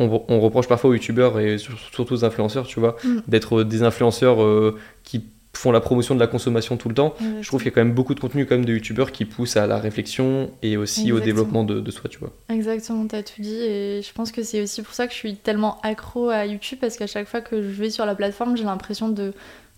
On, 0.00 0.22
on 0.28 0.40
reproche 0.40 0.68
parfois 0.68 0.90
aux 0.90 0.94
youtubeurs 0.94 1.40
et 1.40 1.58
sur- 1.58 1.76
surtout 1.78 2.14
aux 2.14 2.24
influenceurs, 2.24 2.66
tu 2.66 2.78
vois, 2.78 2.96
Mm. 3.02 3.18
d'être 3.26 3.64
des 3.64 3.82
influenceurs 3.82 4.42
euh, 4.42 4.78
qui 5.02 5.24
font 5.54 5.72
la 5.72 5.80
promotion 5.80 6.14
de 6.14 6.20
la 6.20 6.28
consommation 6.28 6.76
tout 6.76 6.88
le 6.88 6.94
temps. 6.94 7.16
Je 7.40 7.48
trouve 7.48 7.60
qu'il 7.62 7.70
y 7.70 7.72
a 7.72 7.74
quand 7.74 7.80
même 7.84 7.94
beaucoup 7.94 8.14
de 8.14 8.20
contenu 8.20 8.46
quand 8.46 8.54
même 8.54 8.64
de 8.64 8.72
youtubeurs 8.74 9.10
qui 9.10 9.24
poussent 9.24 9.56
à 9.56 9.66
la 9.66 9.78
réflexion 9.78 10.50
et 10.62 10.76
aussi 10.76 11.10
au 11.10 11.18
développement 11.18 11.64
de, 11.64 11.80
de 11.80 11.90
soi, 11.90 12.08
tu 12.08 12.18
vois. 12.18 12.30
Exactement, 12.48 13.04
t'as 13.08 13.24
tout 13.24 13.40
dit. 13.42 13.56
Et 13.56 14.00
je 14.02 14.12
pense 14.12 14.30
que 14.30 14.44
c'est 14.44 14.62
aussi 14.62 14.82
pour 14.82 14.94
ça 14.94 15.08
que 15.08 15.12
je 15.12 15.18
suis 15.18 15.34
tellement 15.34 15.80
accro 15.82 16.28
à 16.28 16.46
YouTube 16.46 16.78
parce 16.80 16.96
qu'à 16.96 17.08
chaque 17.08 17.26
fois 17.26 17.40
que 17.40 17.60
je 17.60 17.68
vais 17.82 17.90
sur 17.90 18.06
la 18.06 18.14
plateforme, 18.14 18.56
j'ai 18.56 18.62
l'impression 18.64 19.08
de 19.08 19.32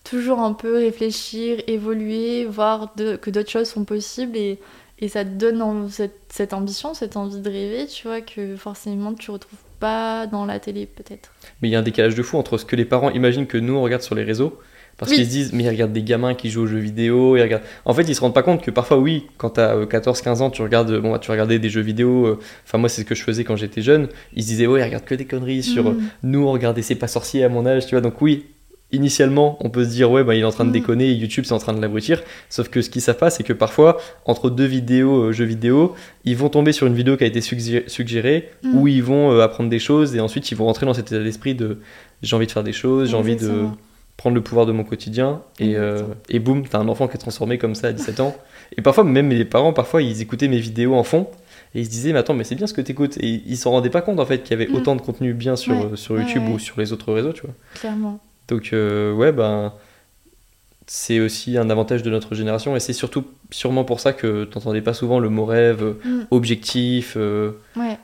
toujours 0.04 0.40
un 0.40 0.52
peu 0.52 0.74
réfléchir, 0.76 1.62
évoluer, 1.66 2.44
voir 2.46 2.92
de- 2.96 3.16
que 3.16 3.30
d'autres 3.30 3.50
choses 3.50 3.68
sont 3.68 3.84
possibles 3.84 4.36
et, 4.36 4.58
et 4.98 5.08
ça 5.08 5.24
te 5.24 5.30
donne 5.30 5.62
en- 5.62 5.88
cette, 5.88 6.18
cette 6.30 6.52
ambition, 6.52 6.94
cette 6.94 7.16
envie 7.16 7.40
de 7.40 7.48
rêver, 7.50 7.86
tu 7.86 8.06
vois, 8.08 8.20
que 8.20 8.56
forcément 8.56 9.14
tu 9.14 9.30
retrouves 9.30 9.58
pas 9.78 10.26
dans 10.26 10.44
la 10.44 10.58
télé 10.60 10.86
peut-être. 10.86 11.30
Mais 11.62 11.68
il 11.68 11.72
y 11.72 11.76
a 11.76 11.78
un 11.78 11.82
décalage 11.82 12.14
de 12.14 12.22
fou 12.22 12.36
entre 12.38 12.58
ce 12.58 12.64
que 12.64 12.76
les 12.76 12.84
parents 12.84 13.10
imaginent 13.10 13.46
que 13.46 13.58
nous 13.58 13.74
on 13.74 13.82
regarde 13.82 14.02
sur 14.02 14.14
les 14.14 14.24
réseaux. 14.24 14.58
Parce 14.98 15.12
Oui. 15.12 15.16
qu'ils 15.16 15.26
se 15.26 15.30
disent, 15.30 15.52
mais 15.54 15.62
ils 15.64 15.68
regardent 15.70 15.94
des 15.94 16.02
gamins 16.02 16.34
qui 16.34 16.50
jouent 16.50 16.64
aux 16.64 16.66
jeux 16.66 16.76
vidéo. 16.78 17.34
Ils 17.34 17.40
regardent... 17.42 17.62
En 17.86 17.94
fait, 17.94 18.02
ils 18.02 18.14
se 18.14 18.20
rendent 18.20 18.34
pas 18.34 18.42
compte 18.42 18.60
que 18.62 18.70
parfois, 18.70 18.98
oui, 18.98 19.28
quand 19.38 19.48
t'as 19.50 19.74
14-15 19.86 20.42
ans, 20.42 20.50
tu 20.50 20.60
regardes, 20.60 20.94
bon, 21.00 21.16
tu 21.16 21.30
regardais 21.30 21.58
des 21.58 21.70
jeux 21.70 21.80
vidéo. 21.80 22.26
euh, 22.26 22.38
Enfin, 22.66 22.76
moi, 22.76 22.90
c'est 22.90 23.00
ce 23.00 23.06
que 23.06 23.14
je 23.14 23.22
faisais 23.22 23.42
quand 23.42 23.56
j'étais 23.56 23.80
jeune. 23.80 24.08
Ils 24.34 24.42
se 24.42 24.48
disaient, 24.48 24.66
ouais, 24.66 24.80
ils 24.80 24.84
regardent 24.84 25.06
que 25.06 25.14
des 25.14 25.24
conneries 25.24 25.62
sur. 25.62 25.86
euh, 25.88 25.92
Mm. 25.92 26.08
Nous, 26.24 26.44
on 26.46 26.52
regardait 26.52 26.82
C'est 26.82 26.96
pas 26.96 27.06
sorcier 27.08 27.44
à 27.44 27.48
mon 27.48 27.64
âge, 27.64 27.86
tu 27.86 27.94
vois. 27.94 28.02
Donc, 28.02 28.20
oui, 28.20 28.44
initialement, 28.92 29.56
on 29.60 29.70
peut 29.70 29.84
se 29.84 29.90
dire, 29.90 30.10
ouais, 30.10 30.24
bah, 30.24 30.34
il 30.34 30.40
est 30.40 30.44
en 30.44 30.50
train 30.50 30.64
de 30.64 30.70
Mm. 30.70 30.72
déconner 30.72 31.08
et 31.08 31.12
YouTube, 31.12 31.44
c'est 31.46 31.52
en 31.54 31.58
train 31.58 31.72
de 31.72 31.80
l'abrutir. 31.80 32.22
Sauf 32.48 32.68
que 32.68 32.82
ce 32.82 32.90
qu'ils 32.90 33.02
savent 33.02 33.16
pas, 33.18 33.30
c'est 33.30 33.42
que 33.42 33.52
parfois, 33.52 33.98
entre 34.24 34.50
deux 34.50 34.64
vidéos, 34.64 35.24
euh, 35.26 35.32
jeux 35.32 35.44
vidéo, 35.44 35.94
ils 36.24 36.36
vont 36.36 36.48
tomber 36.48 36.72
sur 36.72 36.86
une 36.86 36.94
vidéo 36.94 37.16
qui 37.16 37.24
a 37.24 37.26
été 37.26 37.40
suggé- 37.40 37.84
suggérée 37.88 38.50
Mm. 38.62 38.76
où 38.76 38.88
ils 38.88 39.02
vont 39.02 39.30
euh, 39.32 39.42
apprendre 39.42 39.70
des 39.70 39.78
choses 39.78 40.14
et 40.16 40.20
ensuite 40.20 40.50
ils 40.50 40.56
vont 40.56 40.66
rentrer 40.66 40.86
dans 40.86 40.94
cet 40.94 41.12
état 41.12 41.22
d'esprit 41.22 41.54
de 41.54 41.78
j'ai 42.22 42.36
envie 42.36 42.46
de 42.46 42.52
faire 42.52 42.64
des 42.64 42.72
choses, 42.72 43.10
j'ai 43.10 43.16
envie 43.16 43.36
de 43.36 43.64
prendre 44.16 44.34
le 44.34 44.42
pouvoir 44.42 44.66
de 44.66 44.72
mon 44.72 44.84
quotidien 44.84 45.40
et, 45.58 45.76
euh, 45.76 46.02
et 46.28 46.38
boum, 46.40 46.66
t'as 46.68 46.78
un 46.78 46.88
enfant 46.88 47.08
qui 47.08 47.14
est 47.14 47.18
transformé 47.18 47.56
comme 47.56 47.74
ça 47.74 47.86
à 47.88 47.92
17 47.92 48.20
ans. 48.20 48.36
Et 48.76 48.82
parfois, 48.82 49.02
même 49.04 49.30
les 49.30 49.46
parents, 49.46 49.72
parfois, 49.72 50.02
ils 50.02 50.20
écoutaient 50.20 50.46
mes 50.48 50.58
vidéos 50.60 50.94
en 50.94 51.02
fond 51.04 51.26
et 51.74 51.80
ils 51.80 51.86
se 51.86 51.90
disaient, 51.90 52.12
mais 52.12 52.18
attends, 52.18 52.34
mais 52.34 52.44
c'est 52.44 52.54
bien 52.54 52.66
ce 52.66 52.74
que 52.74 52.82
t'écoutes. 52.82 53.16
Et 53.18 53.42
ils 53.46 53.56
s'en 53.56 53.70
rendaient 53.70 53.88
pas 53.88 54.02
compte 54.02 54.20
en 54.20 54.26
fait 54.26 54.42
qu'il 54.42 54.50
y 54.58 54.62
avait 54.62 54.70
Mm. 54.70 54.74
autant 54.76 54.94
de 54.96 55.00
contenu 55.00 55.32
bien 55.32 55.56
sur, 55.56 55.72
Ouais. 55.72 55.88
euh, 55.92 55.96
sur 55.96 56.14
Ouais, 56.16 56.20
YouTube 56.22 56.42
ouais. 56.48 56.54
ou 56.54 56.58
sur 56.58 56.78
les 56.78 56.92
autres 56.92 57.12
réseaux, 57.14 57.32
tu 57.32 57.42
vois. 57.42 57.54
Clairement. 57.76 58.20
Donc, 58.50 58.70
euh, 58.72 59.12
ouais, 59.14 59.32
ben. 59.32 59.72
C'est 60.92 61.20
aussi 61.20 61.56
un 61.56 61.70
avantage 61.70 62.02
de 62.02 62.10
notre 62.10 62.34
génération 62.34 62.74
et 62.74 62.80
c'est 62.80 62.92
surtout 62.92 63.24
sûrement 63.52 63.84
pour 63.84 64.00
ça 64.00 64.12
que 64.12 64.42
t'entendais 64.42 64.80
pas 64.82 64.92
souvent 64.92 65.20
le 65.20 65.28
mot 65.28 65.44
rêve, 65.44 65.94
Mm. 66.04 66.22
objectif 66.32 67.14
euh, 67.16 67.52
Ouais. 67.76 67.96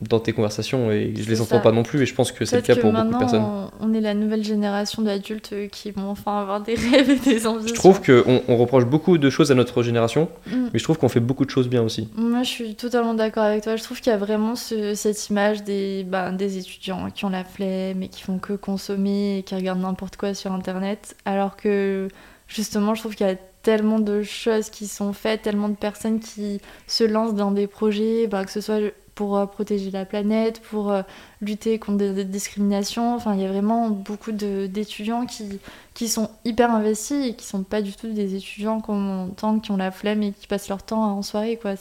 Dans 0.00 0.18
tes 0.18 0.32
conversations 0.32 0.90
et 0.90 1.14
je 1.16 1.28
les 1.30 1.40
entends 1.40 1.56
ça. 1.56 1.60
pas 1.60 1.70
non 1.72 1.82
plus 1.84 2.02
et 2.02 2.06
je 2.06 2.14
pense 2.14 2.32
que 2.32 2.44
c'est 2.44 2.56
le 2.56 2.62
cas 2.62 2.74
pour 2.76 2.92
beaucoup 2.92 3.12
de 3.12 3.16
personnes. 3.18 3.42
on, 3.42 3.70
on 3.80 3.94
est 3.94 4.00
la 4.00 4.12
nouvelle 4.12 4.42
génération 4.44 5.02
d'adultes 5.02 5.54
qui 5.70 5.92
vont 5.92 6.10
enfin 6.10 6.40
avoir 6.40 6.60
des 6.60 6.74
rêves 6.92 7.08
et 7.10 7.18
des 7.18 7.46
ambitions. 7.46 7.68
Je 7.68 7.74
trouve 7.74 8.02
qu'on 8.02 8.42
on 8.48 8.56
reproche 8.56 8.84
beaucoup 8.84 9.18
de 9.18 9.30
choses 9.30 9.50
à 9.52 9.54
notre 9.54 9.82
génération, 9.82 10.28
Mm. 10.46 10.68
mais 10.72 10.78
je 10.78 10.84
trouve 10.84 10.98
qu'on 10.98 11.08
fait 11.08 11.20
beaucoup 11.20 11.44
de 11.44 11.50
choses 11.50 11.68
bien 11.68 11.80
aussi. 11.82 12.08
Moi, 12.16 12.42
je 12.42 12.48
suis 12.48 12.74
totalement 12.74 13.14
d'accord 13.14 13.44
avec 13.44 13.62
toi. 13.62 13.76
Je 13.76 13.82
trouve 13.84 13.98
qu'il 14.00 14.10
y 14.10 14.14
a 14.14 14.18
vraiment 14.18 14.56
ce- 14.56 14.94
cette 14.94 15.28
image 15.30 15.62
des, 15.64 16.04
ben, 16.04 16.32
des 16.32 16.58
étudiants 16.58 17.08
qui 17.14 17.24
ont 17.24 17.30
la 17.30 17.44
flemme 17.44 18.02
et 18.02 18.08
qui 18.08 18.22
font 18.22 18.38
que 18.38 18.54
consommer 18.54 19.38
et 19.38 19.42
qui 19.42 19.54
regardent 19.54 19.80
n'importe 19.80 20.16
quoi 20.16 20.34
sur 20.34 20.52
Internet. 20.52 21.16
Alors 21.24 21.56
que, 21.56 22.08
justement, 22.48 22.94
je 22.94 23.00
trouve 23.00 23.14
qu'il 23.14 23.26
y 23.26 23.30
a 23.30 23.36
tellement 23.62 24.00
de 24.00 24.22
choses 24.22 24.68
qui 24.70 24.86
sont 24.86 25.12
faites, 25.14 25.40
tellement 25.42 25.68
de 25.70 25.76
personnes 25.76 26.20
qui 26.20 26.60
se 26.86 27.04
lancent 27.04 27.34
dans 27.34 27.52
des 27.52 27.66
projets, 27.66 28.26
ben, 28.26 28.44
que 28.44 28.50
ce 28.50 28.60
soit 28.60 28.80
pour 29.14 29.36
euh, 29.36 29.46
protéger 29.46 29.90
la 29.90 30.04
planète, 30.04 30.60
pour 30.60 30.90
euh, 30.90 31.02
lutter 31.40 31.78
contre 31.78 31.98
des, 31.98 32.12
des 32.12 32.24
discriminations. 32.24 33.14
Enfin, 33.14 33.34
il 33.34 33.40
y 33.40 33.44
a 33.44 33.48
vraiment 33.48 33.90
beaucoup 33.90 34.32
d'étudiants 34.32 35.26
qui, 35.26 35.60
qui 35.94 36.08
sont 36.08 36.30
hyper 36.44 36.70
investis 36.70 37.26
et 37.26 37.34
qui 37.34 37.46
sont 37.46 37.62
pas 37.62 37.82
du 37.82 37.92
tout 37.92 38.12
des 38.12 38.34
étudiants 38.34 38.80
qu'on 38.80 39.28
entend, 39.28 39.60
qui 39.60 39.70
ont 39.70 39.76
la 39.76 39.90
flemme 39.90 40.22
et 40.22 40.32
qui 40.32 40.46
passent 40.46 40.68
leur 40.68 40.82
temps 40.82 41.02
en 41.02 41.22
soirée. 41.22 41.58
Quoi. 41.60 41.74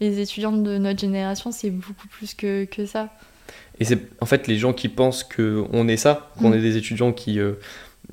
Les 0.00 0.20
étudiants 0.20 0.52
de 0.52 0.78
notre 0.78 1.00
génération, 1.00 1.52
c'est 1.52 1.70
beaucoup 1.70 2.08
plus 2.08 2.34
que, 2.34 2.64
que 2.64 2.86
ça. 2.86 3.08
Et 3.80 3.84
c'est 3.84 3.98
en 4.20 4.26
fait 4.26 4.46
les 4.46 4.56
gens 4.56 4.72
qui 4.72 4.88
pensent 4.88 5.22
qu'on 5.22 5.88
est 5.88 5.96
ça, 5.96 6.30
qu'on 6.38 6.50
Mm. 6.50 6.54
est 6.54 6.60
des 6.60 6.76
étudiants 6.76 7.12
qui, 7.12 7.38
euh, 7.38 7.52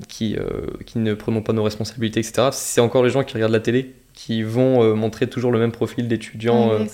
qui, 0.08 0.36
euh, 0.36 0.66
qui 0.86 0.98
ne 0.98 1.14
prenons 1.14 1.42
pas 1.42 1.52
nos 1.52 1.62
responsabilités, 1.62 2.20
etc. 2.20 2.48
C'est 2.52 2.80
encore 2.80 3.02
les 3.02 3.10
gens 3.10 3.24
qui 3.24 3.34
regardent 3.34 3.52
la 3.52 3.60
télé, 3.60 3.94
qui 4.16 4.42
vont 4.42 4.82
euh, 4.82 4.94
montrer 4.94 5.28
toujours 5.28 5.52
le 5.52 5.60
même 5.60 5.70
profil 5.70 6.08
d'étudiants. 6.08 6.72
euh, 6.72 6.84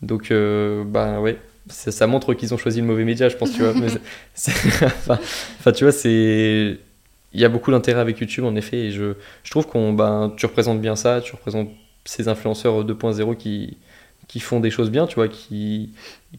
donc, 0.00 0.30
euh, 0.30 0.84
bah 0.86 1.20
ouais, 1.20 1.36
ça, 1.68 1.90
ça 1.90 2.06
montre 2.06 2.32
qu'ils 2.32 2.54
ont 2.54 2.56
choisi 2.56 2.80
le 2.80 2.86
mauvais 2.86 3.04
média, 3.04 3.28
je 3.28 3.36
pense, 3.36 3.52
tu 3.52 3.62
vois. 3.62 3.74
mais 3.74 3.88
enfin, 5.10 5.72
tu 5.72 5.84
vois, 5.84 5.92
c'est. 5.92 6.78
Il 7.34 7.40
y 7.40 7.44
a 7.44 7.50
beaucoup 7.50 7.70
d'intérêt 7.72 8.00
avec 8.00 8.20
YouTube, 8.20 8.44
en 8.44 8.56
effet, 8.56 8.78
et 8.86 8.90
je, 8.90 9.12
je 9.42 9.50
trouve 9.50 9.66
qu'on, 9.66 9.92
ben, 9.92 10.32
tu 10.38 10.46
représentes 10.46 10.80
bien 10.80 10.96
ça, 10.96 11.20
tu 11.20 11.32
représentes 11.32 11.68
ces 12.06 12.26
influenceurs 12.26 12.86
2.0 12.86 13.36
qui, 13.36 13.76
qui 14.28 14.40
font 14.40 14.60
des 14.60 14.70
choses 14.70 14.90
bien, 14.90 15.06
tu 15.06 15.16
vois, 15.16 15.28
qui, 15.28 15.90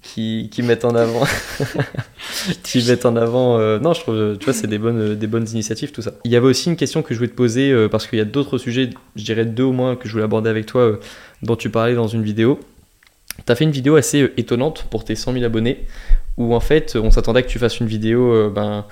qui, 0.01 0.49
qui 0.51 0.61
mettent 0.61 0.85
en 0.85 0.95
avant, 0.95 1.23
qui 2.63 2.85
mettent 2.87 3.05
en 3.05 3.15
avant. 3.15 3.57
euh, 3.57 3.79
non, 3.79 3.93
je 3.93 4.01
trouve, 4.01 4.37
tu 4.37 4.45
vois, 4.45 4.53
c'est 4.53 4.67
des 4.67 4.77
bonnes, 4.77 5.15
des 5.15 5.27
bonnes 5.27 5.47
initiatives, 5.49 5.91
tout 5.91 6.01
ça. 6.01 6.11
Il 6.23 6.31
y 6.31 6.35
avait 6.35 6.47
aussi 6.47 6.69
une 6.69 6.75
question 6.75 7.01
que 7.01 7.13
je 7.13 7.19
voulais 7.19 7.31
te 7.31 7.35
poser 7.35 7.71
euh, 7.71 7.89
parce 7.89 8.07
qu'il 8.07 8.19
y 8.19 8.21
a 8.21 8.25
d'autres 8.25 8.57
sujets, 8.57 8.91
je 9.15 9.23
dirais 9.23 9.45
deux 9.45 9.63
au 9.63 9.71
moins 9.71 9.95
que 9.95 10.07
je 10.07 10.13
voulais 10.13 10.23
aborder 10.23 10.49
avec 10.49 10.65
toi, 10.65 10.81
euh, 10.81 10.99
dont 11.41 11.55
tu 11.55 11.69
parlais 11.69 11.95
dans 11.95 12.07
une 12.07 12.23
vidéo. 12.23 12.59
T'as 13.45 13.55
fait 13.55 13.63
une 13.63 13.71
vidéo 13.71 13.95
assez 13.95 14.31
étonnante 14.37 14.85
pour 14.91 15.05
tes 15.05 15.15
100 15.15 15.33
000 15.33 15.45
abonnés, 15.45 15.85
où 16.37 16.53
en 16.53 16.59
fait, 16.59 16.95
on 17.01 17.09
s'attendait 17.09 17.39
à 17.39 17.41
que 17.43 17.47
tu 17.47 17.57
fasses 17.57 17.79
une 17.79 17.87
vidéo, 17.87 18.49
ben, 18.49 18.85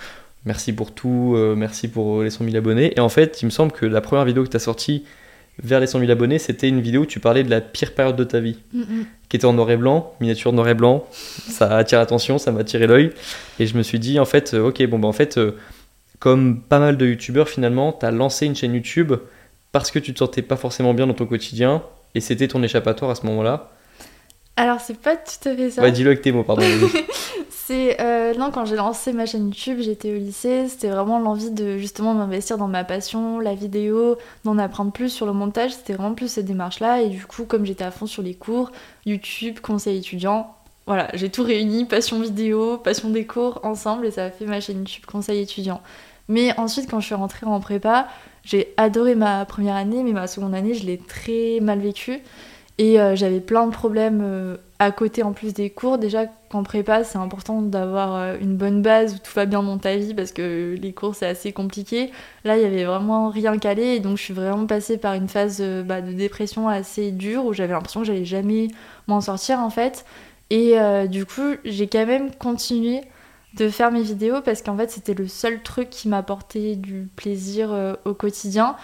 merci 0.46 0.72
pour 0.72 0.94
tout, 0.94 1.36
merci 1.58 1.90
pour 1.90 2.24
les 2.24 2.30
100 2.30 2.46
000 2.46 2.56
abonnés. 2.56 2.94
Et 2.96 3.02
en 3.02 3.10
fait, 3.10 3.42
il 3.42 3.46
me 3.46 3.50
semble 3.50 3.74
que 3.74 3.86
la 3.86 4.00
première 4.00 4.24
vidéo 4.24 4.46
que 4.46 4.50
tu 4.50 4.56
as 4.56 4.62
sortie, 4.62 5.04
vers 5.62 5.80
les 5.80 5.88
100 5.88 6.00
000 6.00 6.12
abonnés, 6.12 6.40
c'était 6.40 6.70
une 6.70 6.82
vidéo 6.82 7.02
où 7.02 7.06
tu 7.06 7.20
parlais 7.20 7.44
de 7.44 7.50
la 7.50 7.62
pire 7.62 7.94
période 7.94 8.16
de 8.16 8.24
ta 8.24 8.40
vie, 8.40 8.60
Mm, 8.74 8.80
mm. 8.82 9.06
qui 9.30 9.38
était 9.38 9.46
en 9.46 9.54
noir 9.54 9.70
et 9.72 9.78
blanc, 9.78 10.14
miniature 10.20 10.54
noir 10.54 10.68
et 10.68 10.74
blanc. 10.74 11.08
Ça 11.12 11.78
attire 11.78 12.00
l'attention, 12.00 12.38
ça 12.38 12.52
m'a 12.52 12.62
attiré 12.62 12.88
l'œil. 12.88 13.12
Et 13.60 13.66
je 13.66 13.78
me 13.78 13.84
suis 13.84 14.00
dit, 14.00 14.20
en 14.20 14.26
fait, 14.26 14.54
euh, 14.54 14.68
ok, 14.68 14.86
bon, 14.88 15.00
bah, 15.00 15.08
en 15.08 15.14
fait, 15.14 15.38
euh, 15.38 15.56
comme 16.20 16.62
pas 16.62 16.80
mal 16.80 16.98
de 16.98 17.06
youtubeurs, 17.06 17.50
finalement, 17.50 17.92
t'as 17.92 18.12
lancé 18.12 18.46
une 18.46 18.56
chaîne 18.56 18.74
YouTube 18.74 19.14
parce 19.72 19.92
que 19.92 20.00
tu 20.00 20.14
te 20.14 20.20
sentais 20.20 20.42
pas 20.42 20.56
forcément 20.56 20.94
bien 20.94 21.08
dans 21.08 21.14
ton 21.14 21.26
quotidien. 21.26 21.84
Et 22.16 22.22
c'était 22.22 22.48
ton 22.48 22.64
échappatoire 22.64 23.12
à 23.12 23.16
ce 23.16 23.26
moment-là. 23.26 23.72
Alors, 24.58 24.82
c'est 24.82 25.00
pas 25.00 25.16
tout 25.16 25.48
à 25.48 25.56
fait 25.56 25.72
ça. 25.72 25.82
Ouais, 25.82 25.92
dis-le 25.92 26.10
avec 26.10 26.22
tes 26.22 26.32
mots, 26.32 26.44
pardon. 26.44 26.64
C'est 27.68 28.00
euh, 28.00 28.34
non 28.36 28.50
quand 28.50 28.64
j'ai 28.64 28.78
lancé 28.78 29.12
ma 29.12 29.26
chaîne 29.26 29.48
YouTube, 29.48 29.80
j'étais 29.82 30.12
au 30.12 30.16
lycée, 30.16 30.70
c'était 30.70 30.88
vraiment 30.88 31.20
l'envie 31.20 31.52
de 31.52 31.78
justement 31.78 32.14
m'investir 32.14 32.58
dans 32.58 32.70
ma 32.70 32.86
passion, 32.86 33.42
la 33.42 33.56
vidéo, 33.56 34.18
d'en 34.46 34.58
apprendre 34.58 34.94
plus 34.94 35.10
sur 35.10 35.26
le 35.26 35.34
montage, 35.34 35.74
c'était 35.74 35.92
vraiment 35.92 36.14
plus 36.14 36.30
cette 36.30 36.46
démarche-là 36.46 37.02
et 37.02 37.10
du 37.10 37.26
coup 37.26 37.44
comme 37.44 37.66
j'étais 37.66 37.84
à 37.84 37.92
fond 37.92 38.06
sur 38.06 38.24
les 38.24 38.36
cours, 38.36 38.72
YouTube, 39.06 39.60
conseil 39.60 39.98
étudiant, 39.98 40.56
voilà, 40.86 41.10
j'ai 41.14 41.30
tout 41.30 41.44
réuni, 41.44 41.84
passion 41.84 42.22
vidéo, 42.22 42.78
passion 42.78 43.10
des 43.10 43.26
cours 43.26 43.60
ensemble 43.64 44.06
et 44.06 44.12
ça 44.12 44.24
a 44.24 44.30
fait 44.30 44.46
ma 44.46 44.62
chaîne 44.62 44.78
YouTube 44.78 45.06
conseil 45.06 45.42
étudiant. 45.42 45.82
Mais 46.30 46.58
ensuite 46.58 46.90
quand 46.90 47.02
je 47.02 47.08
suis 47.08 47.16
rentrée 47.16 47.46
en 47.46 47.60
prépa, 47.60 48.08
j'ai 48.46 48.74
adoré 48.78 49.14
ma 49.14 49.44
première 49.44 49.76
année 49.76 50.04
mais 50.04 50.14
ma 50.14 50.28
seconde 50.28 50.56
année, 50.56 50.74
je 50.74 50.86
l'ai 50.86 50.98
très 50.98 51.60
mal 51.62 51.80
vécue. 51.80 52.22
Et 52.80 53.00
euh, 53.00 53.16
j'avais 53.16 53.40
plein 53.40 53.66
de 53.66 53.72
problèmes 53.72 54.22
euh, 54.24 54.58
à 54.78 54.92
côté 54.92 55.24
en 55.24 55.34
plus 55.34 55.54
des 55.54 55.72
cours. 55.72 55.98
Déjà 55.98 56.28
qu'en 56.50 56.62
prépa, 56.62 57.04
c'est 57.04 57.18
important 57.18 57.64
d'avoir 57.64 58.16
euh, 58.16 58.36
une 58.40 58.56
bonne 58.56 58.84
base 58.84 59.16
où 59.16 59.18
tout 59.18 59.32
va 59.34 59.48
bien 59.48 59.64
dans 59.64 59.80
ta 59.80 59.96
vie 59.96 60.14
parce 60.14 60.32
que 60.32 60.76
les 60.80 60.94
cours 60.94 61.16
c'est 61.16 61.26
assez 61.26 61.54
compliqué. 61.54 62.12
Là, 62.44 62.56
il 62.58 62.62
y 62.62 62.66
avait 62.66 62.84
vraiment 62.84 63.30
rien 63.30 63.58
calé 63.58 63.96
et 63.96 64.00
donc 64.00 64.18
je 64.18 64.24
suis 64.24 64.34
vraiment 64.34 64.68
passée 64.68 64.98
par 64.98 65.16
une 65.16 65.28
phase 65.28 65.62
bah, 65.86 66.02
de 66.02 66.12
dépression 66.12 66.70
assez 66.70 67.12
dure 67.12 67.46
où 67.46 67.54
j'avais 67.54 67.74
l'impression 67.74 68.02
que 68.02 68.08
j'allais 68.08 68.26
jamais 68.26 68.68
m'en 69.08 69.22
sortir 69.22 69.60
en 69.60 69.72
fait. 69.72 70.06
Et 70.50 70.78
du 71.10 71.26
coup, 71.26 71.56
j'ai 71.66 71.88
quand 71.88 72.06
même 72.06 72.34
continué 72.34 73.02
de 73.56 73.68
faire 73.68 73.92
mes 73.92 74.02
vidéos 74.02 74.42
parce 74.42 74.62
qu'en 74.62 74.78
fait, 74.78 74.90
c'était 74.90 75.14
le 75.14 75.28
seul 75.28 75.62
truc 75.62 75.90
qui 75.90 76.08
m'apportait 76.08 76.78
du 76.78 77.10
plaisir 77.18 77.98
au 78.06 78.14
quotidien. 78.14 78.78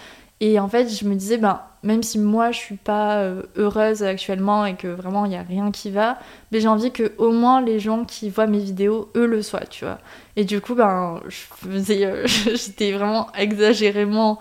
Et 0.46 0.60
en 0.60 0.68
fait, 0.68 0.90
je 0.90 1.06
me 1.06 1.16
disais, 1.16 1.38
ben, 1.38 1.62
même 1.84 2.04
si 2.04 2.20
moi 2.20 2.52
je 2.52 2.58
suis 2.58 2.76
pas 2.76 3.20
euh, 3.20 3.44
heureuse 3.56 4.04
actuellement 4.04 4.66
et 4.66 4.76
que 4.76 4.90
vraiment 4.90 5.24
il 5.24 5.30
n'y 5.30 5.38
a 5.38 5.42
rien 5.42 5.72
qui 5.72 5.90
va, 5.90 6.20
mais 6.52 6.60
j'ai 6.60 6.68
envie 6.68 6.92
que 6.92 7.14
au 7.18 7.32
moins 7.32 7.62
les 7.62 7.80
gens 7.80 8.04
qui 8.04 8.30
voient 8.30 8.46
mes 8.46 8.60
vidéos, 8.60 9.10
eux 9.16 9.26
le 9.26 9.42
soient, 9.42 9.66
tu 9.66 9.86
vois. 9.86 10.00
Et 10.36 10.44
du 10.44 10.60
coup, 10.60 10.76
ben, 10.76 11.22
euh, 11.70 12.28
j'étais 12.56 12.92
vraiment 12.92 13.30
exagérément 13.38 14.38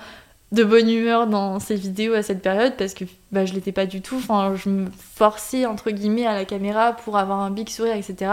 de 0.50 0.64
bonne 0.64 0.90
humeur 0.90 1.28
dans 1.28 1.60
ces 1.60 1.76
vidéos 1.76 2.14
à 2.14 2.22
cette 2.24 2.42
période 2.42 2.74
parce 2.76 2.94
que 2.94 3.04
bah, 3.30 3.44
je 3.46 3.52
l'étais 3.54 3.70
pas 3.72 3.86
du 3.86 4.02
tout. 4.02 4.16
Enfin, 4.16 4.54
je 4.56 4.68
me 4.70 4.86
forçais 5.14 5.66
entre 5.66 5.92
guillemets 5.92 6.26
à 6.26 6.34
la 6.34 6.44
caméra 6.44 6.94
pour 6.94 7.16
avoir 7.16 7.38
un 7.38 7.50
big 7.52 7.68
sourire, 7.68 7.94
etc. 7.94 8.32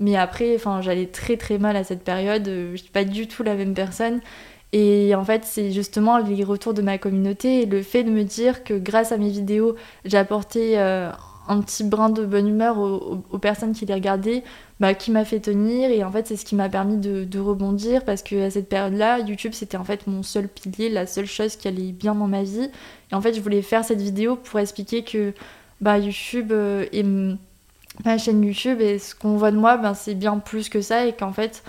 Mais 0.00 0.16
après, 0.16 0.54
enfin, 0.56 0.80
j'allais 0.80 1.06
très 1.08 1.36
très 1.36 1.58
mal 1.58 1.76
à 1.76 1.84
cette 1.84 2.04
période. 2.04 2.48
euh, 2.48 2.70
Je 2.72 2.76
suis 2.82 2.90
pas 2.90 3.04
du 3.04 3.28
tout 3.28 3.42
la 3.42 3.54
même 3.54 3.74
personne. 3.74 4.20
Et 4.72 5.14
en 5.14 5.24
fait, 5.24 5.44
c'est 5.44 5.70
justement 5.70 6.18
les 6.18 6.44
retours 6.44 6.72
de 6.72 6.82
ma 6.82 6.96
communauté 6.96 7.62
et 7.62 7.66
le 7.66 7.82
fait 7.82 8.04
de 8.04 8.10
me 8.10 8.24
dire 8.24 8.64
que 8.64 8.74
grâce 8.74 9.12
à 9.12 9.18
mes 9.18 9.28
vidéos, 9.28 9.76
j'ai 10.06 10.16
apporté 10.16 10.78
euh, 10.78 11.10
un 11.46 11.60
petit 11.60 11.84
brin 11.84 12.08
de 12.08 12.24
bonne 12.24 12.48
humeur 12.48 12.78
aux, 12.78 13.38
personnes 13.38 13.72
qui 13.72 13.84
les 13.84 13.92
regardaient, 13.92 14.42
bah, 14.80 14.94
qui 14.94 15.10
m'a 15.10 15.26
fait 15.26 15.40
tenir. 15.40 15.90
Et 15.90 16.02
en 16.04 16.10
fait, 16.10 16.26
c'est 16.26 16.36
ce 16.36 16.46
qui 16.46 16.54
m'a 16.54 16.70
permis 16.70 16.96
de, 16.96 17.38
rebondir 17.38 18.04
parce 18.04 18.22
que 18.22 18.46
à 18.46 18.50
cette 18.50 18.68
période-là, 18.70 19.18
YouTube, 19.18 19.52
c'était 19.52 19.76
en 19.76 19.84
fait 19.84 20.06
mon 20.06 20.22
seul 20.22 20.48
pilier, 20.48 20.88
la 20.88 21.06
seule 21.06 21.26
chose 21.26 21.56
qui 21.56 21.68
allait 21.68 21.92
bien 21.92 22.14
dans 22.14 22.28
ma 22.28 22.42
vie. 22.42 22.70
Et 23.10 23.14
en 23.14 23.20
fait, 23.20 23.34
je 23.34 23.40
voulais 23.42 23.62
faire 23.62 23.84
cette 23.84 24.00
vidéo 24.00 24.36
pour 24.36 24.58
expliquer 24.58 25.04
que 25.04 25.34
bah, 25.82 25.98
YouTube 25.98 26.50
euh, 26.52 26.86
et 26.92 27.04
ma 28.04 28.16
chaîne 28.16 28.42
YouTube 28.42 28.80
et 28.80 28.98
ce 28.98 29.14
qu'on 29.14 29.36
voit 29.36 29.50
de 29.50 29.58
moi, 29.58 29.76
ben, 29.76 29.92
c'est 29.92 30.14
bien 30.14 30.38
plus 30.38 30.70
que 30.70 30.80
ça 30.80 31.06
et 31.06 31.12
qu'en 31.12 31.32
fait, 31.32 31.62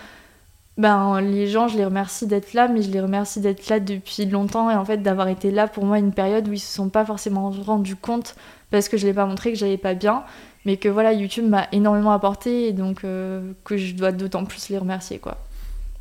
ben, 0.78 1.22
les 1.22 1.48
gens, 1.48 1.68
je 1.68 1.78
les 1.78 1.86
remercie 1.86 2.26
d'être 2.26 2.54
là, 2.54 2.68
mais 2.68 2.82
je 2.82 2.90
les 2.90 3.00
remercie 3.00 3.40
d'être 3.40 3.70
là 3.70 3.80
depuis 3.80 4.26
longtemps 4.26 4.72
et 4.72 4.76
en 4.76 4.86
fait 4.86 4.98
d'avoir 4.98 5.28
été 5.28 5.52
là 5.52 5.68
pour 5.68 5.86
moi 5.86 6.00
une 6.00 6.14
période 6.14 6.48
où 6.48 6.54
ils 6.54 6.60
se 6.60 6.74
sont 6.74 6.90
pas 6.90 7.06
forcément 7.06 7.52
rendus 7.52 7.96
compte 7.96 8.36
parce 8.72 8.90
que 8.90 8.98
je 8.98 9.06
l'ai 9.06 9.14
pas 9.14 9.28
montré 9.28 9.52
que 9.52 9.58
j'allais 9.58 9.78
pas 9.78 9.94
bien, 9.94 10.24
mais 10.66 10.78
que 10.78 10.90
voilà, 10.90 11.14
YouTube 11.14 11.48
m'a 11.48 11.68
énormément 11.72 12.12
apporté 12.12 12.68
et 12.68 12.74
donc 12.74 13.04
euh, 13.04 13.54
que 13.64 13.78
je 13.78 13.94
dois 13.94 14.12
d'autant 14.12 14.46
plus 14.46 14.70
les 14.70 14.80
remercier 14.80 15.20
quoi. 15.20 15.38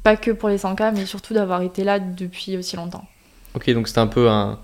Pas 0.05 0.17
que 0.17 0.31
pour 0.31 0.49
les 0.49 0.57
100K, 0.57 0.93
mais 0.95 1.05
surtout 1.05 1.35
d'avoir 1.35 1.61
été 1.63 1.85
là 1.85 2.01
depuis 2.01 2.57
aussi 2.57 2.75
longtemps. 2.77 3.05
Ok, 3.55 3.71
donc 3.71 3.87
c'était 3.89 4.01
un 4.01 4.07
peu 4.07 4.29
un. 4.29 4.59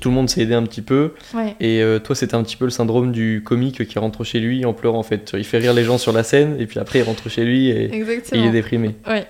Tout 0.00 0.08
le 0.08 0.14
monde 0.14 0.28
s'est 0.28 0.40
aidé 0.42 0.54
un 0.54 0.62
petit 0.62 0.82
peu. 0.82 1.12
Ouais. 1.34 1.54
Et 1.60 1.82
euh, 1.82 1.98
toi, 1.98 2.14
c'était 2.14 2.34
un 2.34 2.42
petit 2.42 2.56
peu 2.56 2.64
le 2.64 2.70
syndrome 2.70 3.12
du 3.12 3.42
comique 3.44 3.86
qui 3.86 3.98
rentre 3.98 4.24
chez 4.24 4.40
lui 4.40 4.64
en 4.64 4.72
pleurant 4.72 4.98
en 4.98 5.02
fait. 5.02 5.32
Il 5.36 5.44
fait 5.44 5.58
rire 5.58 5.74
les 5.74 5.84
gens 5.84 5.98
sur 5.98 6.12
la 6.12 6.22
scène 6.22 6.56
et 6.58 6.66
puis 6.66 6.78
après 6.78 7.00
il 7.00 7.02
rentre 7.02 7.28
chez 7.28 7.44
lui 7.44 7.68
et, 7.68 7.90
il 8.32 8.44
est 8.44 8.50
déprimé. 8.50 8.96
Ouais. 9.06 9.26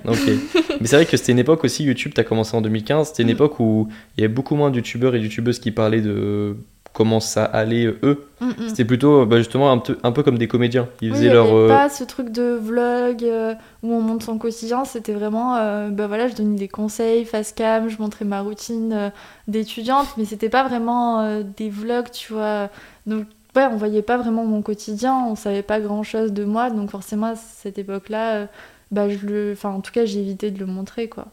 Mais 0.81 0.87
c'est 0.87 0.97
vrai 0.97 1.07
que 1.07 1.17
c'était 1.17 1.33
une 1.33 1.39
époque 1.39 1.65
aussi, 1.65 1.85
YouTube, 1.85 2.13
t'as 2.15 2.25
commencé 2.25 2.57
en 2.57 2.61
2015, 2.61 3.09
c'était 3.09 3.23
une 3.23 3.29
Mm. 3.29 3.33
époque 3.33 3.61
où 3.61 3.89
il 4.17 4.21
y 4.21 4.25
avait 4.25 4.33
beaucoup 4.33 4.55
moins 4.55 4.71
de 4.71 4.77
youtubeurs 4.77 5.15
et 5.15 5.21
youtubeuses 5.21 5.59
qui 5.59 5.71
parlaient 5.71 6.01
de 6.01 6.57
comment 6.93 7.21
ça 7.21 7.45
allait 7.45 7.87
euh, 7.87 7.99
eux. 8.03 8.25
Mm, 8.41 8.47
mm. 8.49 8.69
C'était 8.69 8.85
plutôt 8.85 9.25
bah, 9.27 9.39
justement 9.39 9.71
un 9.73 9.79
peu, 9.79 9.99
un 10.03 10.13
peu 10.13 10.23
comme 10.23 10.39
des 10.39 10.49
comédiens. 10.49 10.89
Ils 11.01 11.11
Oui, 11.11 11.17
faisaient 11.17 11.27
il 11.27 11.33
leur. 11.33 11.55
euh, 11.55 11.69
pas 11.69 11.89
ce 11.89 12.05
truc 12.05 12.31
de 12.31 12.53
vlog 12.61 13.25
euh, 13.25 13.55
où 13.83 13.93
on 13.95 14.01
montre 14.01 14.25
son 14.25 14.39
quotidien, 14.39 14.85
c'était 14.85 15.13
vraiment, 15.13 15.57
euh, 15.57 15.89
bah 15.91 16.07
voilà, 16.07 16.29
je 16.29 16.35
donnais 16.35 16.59
des 16.59 16.69
conseils, 16.69 17.25
face 17.25 17.53
cam, 17.53 17.89
je 17.89 17.99
montrais 17.99 18.25
ma 18.25 18.41
routine 18.41 19.13
d'étudiante, 19.49 20.09
mais 20.17 20.25
c'était 20.25 20.49
pas 20.49 20.67
vraiment 20.67 21.41
des 21.57 21.71
vlogs, 21.71 22.11
tu 22.11 22.33
vois. 22.33 22.69
Donc, 23.07 23.27
ouais, 23.57 23.65
on 23.71 23.77
voyait 23.77 24.03
pas 24.03 24.17
vraiment 24.17 24.45
mon 24.45 24.63
quotidien, 24.63 25.25
on 25.29 25.35
savait 25.35 25.63
pas 25.63 25.81
grand 25.81 26.03
chose 26.03 26.33
de 26.33 26.45
moi, 26.45 26.71
donc 26.71 26.91
forcément, 26.91 27.27
à 27.29 27.37
cette 27.37 27.79
époque-là, 27.79 28.47
bah 28.91 29.09
je 29.09 29.25
le. 29.27 29.53
Enfin, 29.53 29.71
en 29.71 29.81
tout 29.81 29.93
cas, 29.93 30.05
j'ai 30.05 30.21
évité 30.21 30.51
de 30.51 30.59
le 30.59 30.67
montrer, 30.67 31.09
quoi. 31.09 31.27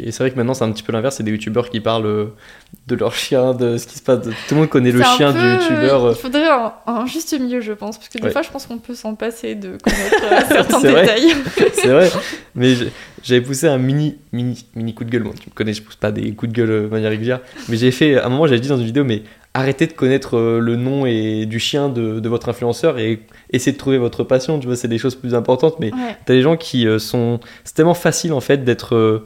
Et 0.00 0.10
c'est 0.10 0.24
vrai 0.24 0.30
que 0.32 0.36
maintenant 0.36 0.54
c'est 0.54 0.64
un 0.64 0.72
petit 0.72 0.82
peu 0.82 0.92
l'inverse, 0.92 1.16
c'est 1.16 1.22
des 1.22 1.30
youtubeurs 1.30 1.70
qui 1.70 1.78
parlent 1.80 2.06
euh, 2.06 2.26
de 2.88 2.96
leur 2.96 3.14
chien, 3.14 3.54
de 3.54 3.76
ce 3.76 3.86
qui 3.86 3.96
se 3.98 4.02
passe. 4.02 4.22
Tout 4.48 4.54
le 4.54 4.56
monde 4.56 4.68
connaît 4.68 4.90
le 4.90 5.00
chien 5.02 5.32
peu, 5.32 5.38
du 5.38 5.44
youtubeur. 5.46 6.04
euh, 6.06 6.12
Il 6.16 6.20
faudrait 6.20 6.48
un, 6.48 6.72
un 6.86 7.06
juste 7.06 7.38
milieu, 7.38 7.60
je 7.60 7.72
pense, 7.72 7.98
parce 7.98 8.08
que 8.08 8.18
des 8.18 8.24
Ouais. 8.24 8.32
fois, 8.32 8.42
je 8.42 8.50
pense 8.50 8.66
qu'on 8.66 8.78
peut 8.78 8.94
s'en 8.96 9.14
passer 9.14 9.54
de 9.54 9.76
connaître 9.76 10.24
euh, 10.24 10.40
certains 10.48 10.80
détails. 10.80 11.34
c'est 11.74 11.86
vrai. 11.88 12.10
Mais 12.56 12.74
j'avais 13.22 13.40
poussé 13.40 13.68
un 13.68 13.78
mini, 13.78 14.16
mini, 14.32 14.66
mini 14.74 14.94
coup 14.94 15.04
de 15.04 15.10
gueule. 15.10 15.22
Bon, 15.22 15.32
tu 15.32 15.48
me 15.48 15.54
connais, 15.54 15.72
je 15.74 15.82
pousse 15.82 15.94
pas 15.96 16.10
des 16.10 16.32
coups 16.32 16.50
de 16.52 16.56
gueule 16.56 16.82
de 16.84 16.88
manière 16.88 17.10
régulière. 17.10 17.38
Mais 17.68 17.76
j'ai 17.76 17.92
fait, 17.92 18.16
à 18.18 18.26
un 18.26 18.30
moment, 18.30 18.48
j'avais 18.48 18.60
dit 18.60 18.68
dans 18.68 18.78
une 18.78 18.86
vidéo, 18.86 19.04
mais 19.04 19.22
arrêtez 19.52 19.86
de 19.86 19.92
connaître 19.92 20.36
le 20.36 20.74
nom 20.76 21.06
et 21.06 21.46
du 21.46 21.60
chien 21.60 21.88
de, 21.88 22.18
de 22.18 22.28
votre 22.28 22.48
influenceur 22.48 22.98
et 22.98 23.20
essayez 23.50 23.70
de 23.72 23.78
trouver 23.78 23.98
votre 23.98 24.24
passion. 24.24 24.58
Tu 24.58 24.66
vois, 24.66 24.74
c'est 24.74 24.88
des 24.88 24.98
choses 24.98 25.14
plus 25.14 25.36
importantes. 25.36 25.76
Mais 25.78 25.92
Ouais. 25.92 26.16
t'as 26.26 26.34
des 26.34 26.42
gens 26.42 26.56
qui 26.56 26.88
sont. 26.98 27.38
C'est 27.62 27.74
tellement 27.74 27.94
facile 27.94 28.32
en 28.32 28.40
fait 28.40 28.64
d'être. 28.64 29.22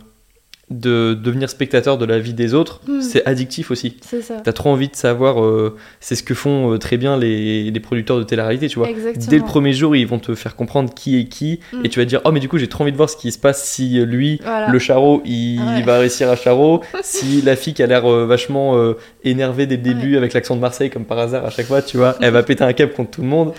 De 0.70 1.14
devenir 1.14 1.48
spectateur 1.48 1.96
de 1.96 2.04
la 2.04 2.18
vie 2.18 2.34
des 2.34 2.52
autres. 2.52 2.80
Mm. 2.86 3.00
C'est 3.00 3.24
addictif 3.26 3.70
aussi. 3.70 3.96
C'est 4.02 4.20
ça. 4.20 4.34
T'as 4.44 4.52
trop 4.52 4.68
envie 4.70 4.88
de 4.88 4.96
savoir. 4.96 5.42
euh, 5.42 5.76
c'est 6.00 6.14
ce 6.14 6.22
que 6.22 6.34
font 6.34 6.74
euh, 6.74 6.78
très 6.78 6.98
bien 6.98 7.16
les, 7.16 7.70
les 7.70 7.80
producteurs 7.80 8.18
de 8.18 8.22
télé-réalité, 8.24 8.68
tu 8.68 8.78
vois. 8.78 8.90
Exactement. 8.90 9.26
Dès 9.30 9.38
le 9.38 9.44
premier 9.44 9.72
jour, 9.72 9.96
ils 9.96 10.06
vont 10.06 10.18
te 10.18 10.34
faire 10.34 10.56
comprendre 10.56 10.92
qui 10.92 11.18
est 11.18 11.24
qui, 11.24 11.60
Mm. 11.72 11.84
et 11.84 11.88
tu 11.88 11.98
vas 11.98 12.04
te 12.04 12.10
dire 12.10 12.20
oh 12.26 12.32
mais 12.32 12.40
du 12.40 12.48
coup 12.48 12.58
j'ai 12.58 12.68
trop 12.68 12.82
envie 12.84 12.92
de 12.92 12.96
voir 12.98 13.08
ce 13.08 13.16
qui 13.16 13.32
se 13.32 13.38
passe 13.38 13.64
si 13.64 13.98
euh, 13.98 14.04
lui, 14.04 14.40
Voilà. 14.42 14.68
le 14.68 14.78
charreau, 14.78 15.22
il 15.24 15.58
Ouais. 15.60 15.82
va 15.82 15.98
réussir 16.00 16.28
à 16.30 16.36
charreau, 16.36 16.82
si 17.02 17.40
la 17.42 17.56
fille 17.56 17.72
qui 17.74 17.82
a 17.82 17.86
l'air 17.86 18.04
euh, 18.04 18.26
vachement 18.26 18.76
énervée 19.24 19.66
dès 19.66 19.76
le 19.76 19.82
début 19.82 20.16
avec 20.18 20.34
l'accent 20.34 20.54
de 20.54 20.60
Marseille 20.60 20.90
comme 20.90 21.04
par 21.06 21.18
hasard 21.18 21.44
à 21.46 21.50
chaque 21.50 21.66
fois, 21.66 21.80
tu 21.82 21.96
vois, 21.96 22.16
elle 22.20 22.32
va 22.32 22.42
péter 22.42 22.64
un 22.64 22.72
câble 22.74 22.92
contre 22.92 23.10
tout 23.12 23.22
le 23.22 23.26
monde, 23.28 23.52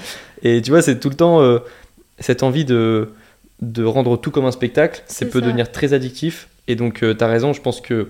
et 0.44 0.62
tu 0.62 0.70
vois 0.72 0.82
c'est 0.82 1.00
tout 1.00 1.10
le 1.10 1.16
temps 1.16 1.42
cette 2.20 2.44
envie 2.44 2.66
de 2.66 3.10
de 3.62 3.84
rendre 3.84 4.16
tout 4.18 4.32
comme 4.32 4.46
un 4.46 4.52
spectacle, 4.52 5.02
ça 5.08 5.16
C'est 5.20 5.26
peut 5.30 5.40
ça. 5.42 5.46
devenir 5.48 5.70
très 5.72 5.94
addictif, 5.94 6.48
et 6.70 6.76
donc 6.76 7.04
euh, 7.04 7.14
t'as 7.14 7.28
raison, 7.28 7.52
je 7.52 7.62
pense 7.62 7.82
que 7.82 8.08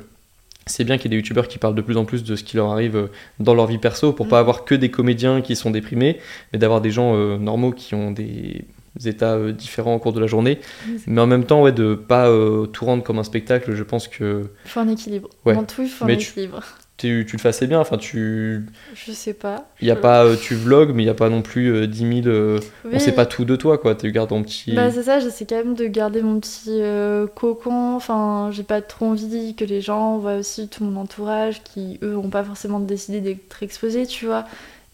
c'est 0.67 0.83
bien 0.83 0.97
qu'il 0.99 1.05
y 1.05 1.07
ait 1.07 1.17
des 1.17 1.23
youtubeurs 1.23 1.47
qui 1.47 1.57
parlent 1.57 1.73
de 1.73 1.81
plus 1.81 1.97
en 1.97 2.05
plus 2.05 2.23
de 2.23 2.35
ce 2.35 2.43
qui 2.43 2.55
leur 2.57 2.69
arrive 2.71 2.95
euh, 2.95 3.07
dans 3.39 3.55
leur 3.55 3.65
vie 3.65 3.79
perso 3.79 4.13
pour 4.13 4.27
Mm. 4.27 4.29
pas 4.29 4.39
avoir 4.39 4.65
que 4.65 4.75
des 4.75 4.91
comédiens 4.91 5.41
qui 5.41 5.55
sont 5.55 5.71
déprimés, 5.71 6.19
mais 6.53 6.59
d'avoir 6.59 6.79
des 6.81 6.91
gens 6.91 7.15
euh, 7.15 7.37
normaux 7.39 7.71
qui 7.71 7.95
ont 7.95 8.11
des 8.11 8.65
états 9.05 9.33
euh, 9.33 9.51
différents 9.51 9.95
au 9.95 9.99
cours 9.99 10.13
de 10.13 10.19
la 10.19 10.27
journée. 10.27 10.59
Mais 11.07 11.21
en 11.21 11.25
même 11.27 11.45
temps, 11.45 11.63
ouais, 11.63 11.71
de 11.71 11.95
pas 11.95 12.27
euh, 12.27 12.65
tout 12.67 12.85
rendre 12.85 13.01
comme 13.03 13.17
un 13.17 13.23
spectacle, 13.23 13.73
je 13.73 13.83
pense 13.83 14.07
que 14.07 14.49
Il 14.65 14.69
faut 14.69 14.79
un 14.81 14.89
équilibre. 14.89 15.29
Ouais. 15.45 15.55
Dans 15.55 15.63
tout, 15.63 15.81
il 15.81 15.89
faut 15.89 16.05
Mais 16.05 16.13
un 16.13 16.17
tu- 16.17 16.29
équilibre. 16.29 16.61
Tu, 16.99 17.25
tu 17.27 17.35
le 17.37 17.41
fais 17.41 17.49
assez 17.49 17.65
bien. 17.65 17.79
Enfin, 17.79 17.97
tu, 17.97 18.65
Je 18.93 19.11
sais 19.11 19.33
pas. 19.33 19.67
y 19.81 19.89
a 19.89 19.95
pas, 19.95 20.23
euh, 20.25 20.35
tu 20.35 20.53
vlogs, 20.55 20.91
mais 20.93 21.03
il 21.03 21.05
y 21.07 21.09
a 21.09 21.13
pas 21.15 21.29
non 21.29 21.41
plus 21.41 21.73
euh, 21.73 21.87
10 21.87 22.23
000. 22.23 22.27
euh, 22.27 22.59
On 22.85 22.89
Oui. 22.89 22.99
sait 22.99 23.13
pas 23.13 23.25
tout 23.25 23.45
de 23.45 23.55
toi, 23.55 23.77
quoi. 23.77 23.95
Tu 23.95 24.11
gardes 24.11 24.29
ton 24.29 24.43
petit. 24.43 24.73
Bah, 24.73 24.91
c'est 24.91 25.03
ça, 25.03 25.19
j'essaie 25.19 25.45
quand 25.45 25.55
même 25.57 25.73
de 25.73 25.85
garder 25.87 26.21
mon 26.21 26.39
petit 26.39 26.69
euh, 26.81 27.25
cocon. 27.27 27.95
Enfin, 27.95 28.49
j'ai 28.51 28.63
pas 28.63 28.81
trop 28.81 29.07
envie 29.07 29.55
que 29.55 29.65
les 29.65 29.81
gens 29.81 30.17
voient 30.19 30.35
aussi 30.35 30.67
tout 30.67 30.83
mon 30.83 30.99
entourage 31.01 31.63
qui, 31.63 31.97
eux, 32.03 32.15
ont 32.17 32.29
pas 32.29 32.43
forcément 32.43 32.79
décidé 32.79 33.21
d'être 33.21 33.63
exposés, 33.63 34.05
tu 34.05 34.25
vois. 34.27 34.45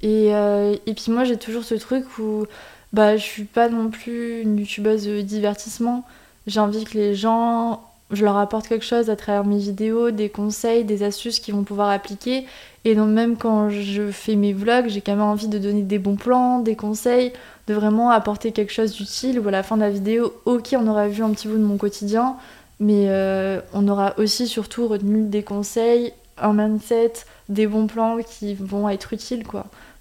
Et, 0.02 0.36
euh, 0.36 0.76
et 0.86 0.94
puis 0.94 1.12
moi, 1.12 1.24
j'ai 1.24 1.38
toujours 1.38 1.64
ce 1.64 1.76
truc 1.76 2.06
où 2.20 2.46
bah, 2.94 3.18
je 3.18 3.24
suis 3.24 3.44
pas 3.46 3.68
non 3.70 3.90
plus 3.90 4.42
une 4.42 4.58
youtubeuse 4.60 5.06
de 5.08 5.22
divertissement. 5.22 6.06
J'ai 6.48 6.60
envie 6.60 6.84
que 6.86 6.96
les 6.98 7.16
gens, 7.16 7.84
je 8.16 8.24
leur 8.24 8.38
apporte 8.38 8.68
quelque 8.68 8.86
chose 8.86 9.10
à 9.10 9.16
travers 9.16 9.46
mes 9.46 9.58
vidéos, 9.58 10.12
des 10.12 10.30
conseils, 10.30 10.84
des 10.84 11.04
astuces 11.04 11.40
qu'ils 11.40 11.54
vont 11.54 11.64
pouvoir 11.64 11.90
appliquer. 11.90 12.46
Et 12.84 12.96
donc 12.96 13.10
même 13.10 13.36
quand 13.38 13.70
je 13.70 14.12
fais 14.12 14.36
mes 14.36 14.54
vlogs, 14.54 14.88
j'ai 14.88 15.02
quand 15.02 15.14
même 15.14 15.22
envie 15.22 15.48
de 15.48 15.58
donner 15.58 15.82
des 15.82 16.00
bons 16.00 16.16
plans, 16.16 16.60
des 16.60 16.76
conseils, 16.76 17.34
de 17.68 17.74
vraiment 17.74 18.12
apporter 18.12 18.52
quelque 18.52 18.72
chose 18.72 18.94
d'utile. 18.94 19.40
Ou 19.40 19.48
à 19.48 19.52
la 19.52 19.64
fin 19.64 19.76
de 19.76 19.82
la 19.82 19.90
vidéo, 19.90 20.34
ok, 20.46 20.76
on 20.78 20.88
aura 20.88 21.08
vu 21.08 21.24
un 21.24 21.32
petit 21.32 21.48
bout 21.48 21.58
de 21.58 21.64
mon 21.64 21.78
quotidien, 21.78 22.36
mais 22.80 23.06
euh, 23.10 23.60
on 23.74 23.88
aura 23.88 24.14
aussi 24.18 24.48
surtout 24.48 24.88
retenu 24.88 25.24
des 25.28 25.44
conseils, 25.44 26.14
un 26.38 26.54
mindset, 26.54 27.14
des 27.50 27.68
bons 27.68 27.88
plans 27.88 28.18
qui 28.18 28.54
vont 28.54 28.88
être 28.90 29.14
utiles. 29.14 29.44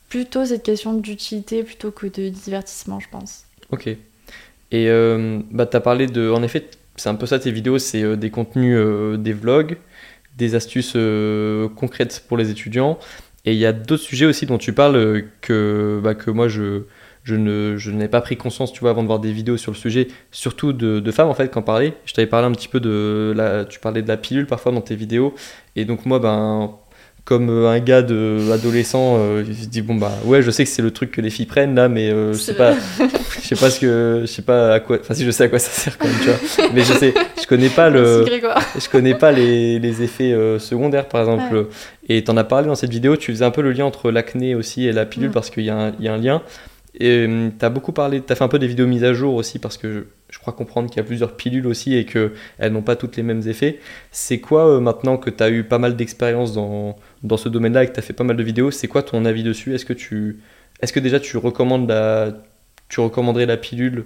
Plutôt 0.08 0.44
cette 0.44 0.62
question 0.62 0.94
d'utilité 0.94 1.62
plutôt 1.62 1.90
que 1.90 2.06
de 2.06 2.28
divertissement, 2.28 3.00
je 3.00 3.08
pense. 3.10 3.44
Ok. 3.70 3.86
Et 3.86 4.88
euh, 4.88 5.40
bah, 5.50 5.66
tu 5.66 5.76
as 5.76 5.80
parlé 5.80 6.06
de. 6.06 6.30
En 6.30 6.42
effet, 6.42 6.68
c'est 6.96 7.08
un 7.08 7.14
peu 7.14 7.26
ça 7.26 7.38
tes 7.38 7.50
vidéos, 7.50 7.78
c'est 7.78 8.02
euh, 8.02 8.16
des 8.16 8.30
contenus, 8.30 8.76
euh, 8.78 9.16
des 9.16 9.32
vlogs, 9.32 9.76
des 10.36 10.54
astuces 10.54 10.96
concrètes 11.76 12.24
pour 12.28 12.36
les 12.36 12.50
étudiants. 12.50 12.98
Et 13.44 13.52
il 13.52 13.58
y 13.58 13.66
a 13.66 13.72
d'autres 13.72 14.02
sujets 14.02 14.26
aussi 14.26 14.46
dont 14.46 14.58
tu 14.58 14.72
parles 14.72 15.24
que, 15.42 16.00
bah, 16.02 16.14
que 16.14 16.30
moi 16.30 16.48
je, 16.48 16.82
je 17.24 17.34
ne 17.34 17.76
je 17.76 17.90
n'ai 17.90 18.08
pas 18.08 18.20
pris 18.20 18.36
conscience, 18.36 18.72
tu 18.72 18.80
vois, 18.80 18.90
avant 18.90 19.02
de 19.02 19.06
voir 19.06 19.18
des 19.18 19.32
vidéos 19.32 19.56
sur 19.56 19.72
le 19.72 19.76
sujet, 19.76 20.08
surtout 20.30 20.72
de, 20.72 21.00
de 21.00 21.10
femmes 21.10 21.28
en 21.28 21.34
fait, 21.34 21.48
quand 21.48 21.62
parler. 21.62 21.94
Je 22.04 22.14
t'avais 22.14 22.26
parlé 22.26 22.46
un 22.46 22.52
petit 22.52 22.68
peu 22.68 22.80
de 22.80 23.32
la, 23.36 23.64
tu 23.64 23.80
parlais 23.80 24.02
de 24.02 24.08
la 24.08 24.16
pilule 24.16 24.46
parfois 24.46 24.72
dans 24.72 24.80
tes 24.80 24.94
vidéos, 24.96 25.34
et 25.76 25.84
donc 25.84 26.06
moi, 26.06 26.18
ben, 26.18 26.76
comme 27.24 27.48
euh, 27.48 27.68
un 27.68 27.80
gars 27.80 28.02
de 28.02 28.50
adolescent, 28.52 29.16
euh, 29.18 29.44
je 29.44 29.66
dis 29.66 29.80
bon 29.80 29.94
bah 29.94 30.12
ouais, 30.24 30.42
je 30.42 30.50
sais 30.50 30.64
que 30.64 30.70
c'est 30.70 30.82
le 30.82 30.90
truc 30.90 31.10
que 31.10 31.20
les 31.22 31.30
filles 31.30 31.46
prennent 31.46 31.74
là, 31.74 31.88
mais 31.88 32.10
euh, 32.10 32.34
je 32.34 32.38
sais 32.38 32.54
pas, 32.54 32.74
je 33.42 33.48
sais 33.48 33.56
pas 33.56 33.70
ce 33.70 33.80
que, 33.80 34.18
je 34.22 34.26
sais 34.26 34.42
pas 34.42 34.74
à 34.74 34.80
quoi, 34.80 34.98
enfin 35.00 35.14
si 35.14 35.24
je 35.24 35.30
sais 35.30 35.44
à 35.44 35.48
quoi 35.48 35.58
ça 35.58 35.70
sert 35.70 35.96
quand 35.96 36.06
même, 36.06 36.16
tu 36.18 36.28
vois. 36.28 36.70
Mais 36.74 36.82
je 36.82 36.92
sais, 36.92 37.14
je 37.40 37.46
connais 37.46 37.70
pas 37.70 37.88
le, 37.88 38.26
je 38.26 38.88
connais 38.90 39.14
pas 39.14 39.32
les, 39.32 39.78
les 39.78 40.02
effets 40.02 40.34
secondaires 40.58 41.08
par 41.08 41.22
exemple. 41.22 41.68
Et 42.06 42.22
t'en 42.22 42.36
as 42.36 42.44
parlé 42.44 42.66
dans 42.66 42.74
cette 42.74 42.90
vidéo, 42.90 43.16
tu 43.16 43.32
faisais 43.32 43.46
un 43.46 43.50
peu 43.50 43.62
le 43.62 43.72
lien 43.72 43.86
entre 43.86 44.10
l'acné 44.10 44.54
aussi 44.54 44.86
et 44.86 44.92
la 44.92 45.06
pilule 45.06 45.30
mm. 45.30 45.32
parce 45.32 45.48
qu'il 45.48 45.62
y, 45.62 45.66
y, 45.66 45.70
a 45.70 46.12
un 46.12 46.18
lien. 46.18 46.42
Et 47.00 47.24
hum, 47.24 47.50
tu 47.58 47.64
as 47.64 47.70
beaucoup 47.70 47.92
parlé, 47.92 48.20
tu 48.20 48.30
as 48.30 48.36
fait 48.36 48.44
un 48.44 48.48
peu 48.48 48.58
des 48.58 48.66
vidéos 48.66 48.86
mises 48.86 49.04
à 49.04 49.14
jour 49.14 49.34
aussi 49.34 49.58
parce 49.58 49.78
que 49.78 50.06
je, 50.34 50.38
crois 50.40 50.52
comprendre 50.52 50.88
qu'il 50.90 50.96
y 50.96 51.00
a 51.00 51.04
plusieurs 51.04 51.36
pilules 51.36 51.66
aussi 51.66 51.94
et 51.94 52.04
qu'elles 52.04 52.72
n'ont 52.72 52.82
pas 52.82 52.96
toutes 52.96 53.16
les 53.16 53.22
mêmes 53.22 53.46
effets. 53.46 53.78
C'est 54.10 54.40
quoi 54.40 54.68
euh, 54.68 54.80
maintenant 54.80 55.16
que 55.16 55.30
tu 55.30 55.42
as 55.42 55.50
eu 55.50 55.64
pas 55.64 55.78
mal 55.78 55.94
d'expérience 55.96 56.52
dans, 56.52 56.96
ce 57.36 57.48
domaine-là 57.48 57.84
et 57.84 57.86
que 57.88 57.92
tu 57.92 57.98
as 58.00 58.02
fait 58.02 58.12
pas 58.12 58.24
mal 58.24 58.36
de 58.36 58.42
vidéos, 58.42 58.70
c'est 58.70 58.88
quoi 58.88 59.02
ton 59.02 59.24
avis 59.24 59.42
dessus? 59.44 59.74
Est-ce 59.74 59.84
que, 59.84 59.92
tu, 59.92 60.40
est 60.80 60.86
-ce 60.86 60.92
que 60.92 61.00
déjà 61.00 61.20
tu, 61.20 61.36
recommandes 61.36 61.88
la, 61.88 62.32
tu 62.88 63.00
recommanderais 63.00 63.46
la 63.46 63.56
pilule 63.56 64.04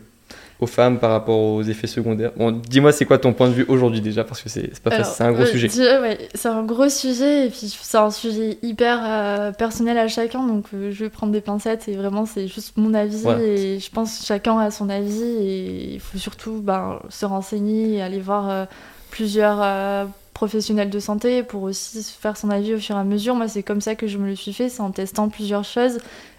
aux 0.61 0.67
femmes 0.67 0.99
par 0.99 1.11
rapport 1.11 1.39
aux 1.39 1.63
effets 1.63 1.87
secondaires 1.87 2.33
bon, 2.37 2.51
Dis-moi, 2.51 2.93
c'est 2.93 3.05
quoi 3.05 3.19
ton 3.19 3.33
point 3.33 3.49
de 3.49 3.53
vue 3.53 3.65
aujourd'hui 3.69 4.01
déjà 4.01 4.25
Parce 4.25 4.43
que 4.43 4.49
c'est 4.49 4.79
pas 4.81 5.05
c'est 5.05 5.23
un 5.23 5.33
gros 5.33 5.43
euh, 5.43 5.47
sujet. 5.47 5.69
c'est 5.69 6.49
un 6.49 6.63
gros 6.65 6.89
sujet 6.89 7.47
et 7.47 7.51
puis 7.51 7.73
c'est 7.81 7.99
un 7.99 8.11
sujet 8.11 8.59
hyper 8.63 9.01
euh, 9.05 9.53
personnel 9.53 9.99
à 9.99 10.09
chacun, 10.09 10.45
donc 10.47 10.67
euh, 10.75 10.91
je 10.91 11.05
vais 11.05 11.11
prendre 11.11 11.33
des 11.33 11.41
pincettes 11.41 11.89
et 11.89 11.97
vraiment 11.97 12.27
c'est 12.27 12.49
juste 12.49 12.77
mon 12.77 12.93
avis 12.95 13.25
et 13.41 13.79
je 13.79 13.91
pense 13.91 14.19
que 14.19 14.27
chacun 14.27 14.59
a 14.59 14.71
son 14.71 14.89
avis 14.89 15.23
et 15.23 15.95
il 15.95 16.01
faut 16.01 16.19
surtout 16.19 16.61
ben, 16.61 16.99
se 17.09 17.25
renseigner 17.25 17.95
et 17.95 18.03
aller 18.03 18.21
voir 18.21 18.67
plusieurs 19.11 20.09
professionnels 20.35 20.91
de 20.91 21.01
santé 21.01 21.43
pour 21.43 21.63
aussi 21.65 22.03
faire 22.21 22.37
son 22.37 22.51
avis 22.51 22.75
au 22.75 22.79
fur 22.79 22.97
et 22.97 23.01
à 23.01 23.05
mesure. 23.05 23.35
Moi, 23.35 23.49
c'est 23.49 23.65
comme 23.65 23.81
ça 23.81 23.97
que 23.97 24.07
je 24.07 24.19
me 24.19 24.29
le 24.29 24.37
suis 24.37 24.53
fait, 24.53 24.69
c'est 24.69 24.83
en 24.83 24.93
testant 24.93 25.29
plusieurs 25.29 25.65
choses 25.65 25.99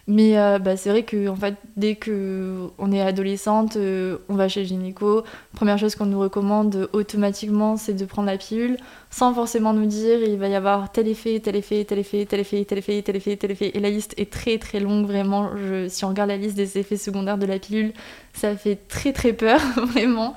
mais 0.10 0.40
euh, 0.40 0.58
bah, 0.58 0.76
c'est 0.76 0.90
vrai 0.90 1.04
que 1.04 1.30
en 1.30 1.36
fait, 1.36 1.54
dès 1.78 1.94
qu'on 1.94 2.92
est 2.92 3.00
adolescente, 3.00 3.76
euh, 3.76 4.18
on 4.28 4.34
va 4.34 4.48
chez 4.48 4.62
le 4.62 4.66
gynéco. 4.66 5.24
Première 5.54 5.78
chose 5.78 5.94
qu'on 5.94 6.08
nous 6.08 6.20
recommande 6.20 6.90
automatiquement, 6.94 7.78
c'est 7.78 7.94
de 7.94 8.06
prendre 8.06 8.26
la 8.26 8.40
pilule, 8.40 8.78
sans 9.12 9.36
forcément 9.36 9.72
nous 9.72 9.86
dire 9.86 10.20
il 10.24 10.40
va 10.40 10.48
y 10.48 10.56
avoir 10.56 10.92
tel 10.92 11.08
effet, 11.08 11.40
tel 11.40 11.56
effet, 11.56 11.86
tel 11.86 12.00
effet, 12.00 12.26
tel 12.26 12.40
effet, 12.40 12.66
tel 12.66 12.80
effet, 12.80 13.04
tel 13.04 13.16
effet, 13.18 13.36
tel 13.38 13.52
effet. 13.52 13.72
Et 13.76 13.80
la 13.80 13.92
liste 13.92 14.16
est 14.18 14.32
très 14.32 14.58
très 14.58 14.80
longue, 14.80 15.06
vraiment. 15.06 15.52
si 15.90 16.04
on 16.06 16.10
regarde 16.10 16.30
la 16.30 16.38
liste 16.38 16.56
des 16.56 16.80
effets 16.80 16.98
secondaires 16.98 17.38
de 17.38 17.46
la 17.46 17.60
pilule, 17.60 17.94
ça 18.34 18.56
fait 18.56 18.80
très 18.88 19.14
très 19.14 19.34
peur, 19.34 19.62
vraiment. 19.78 20.34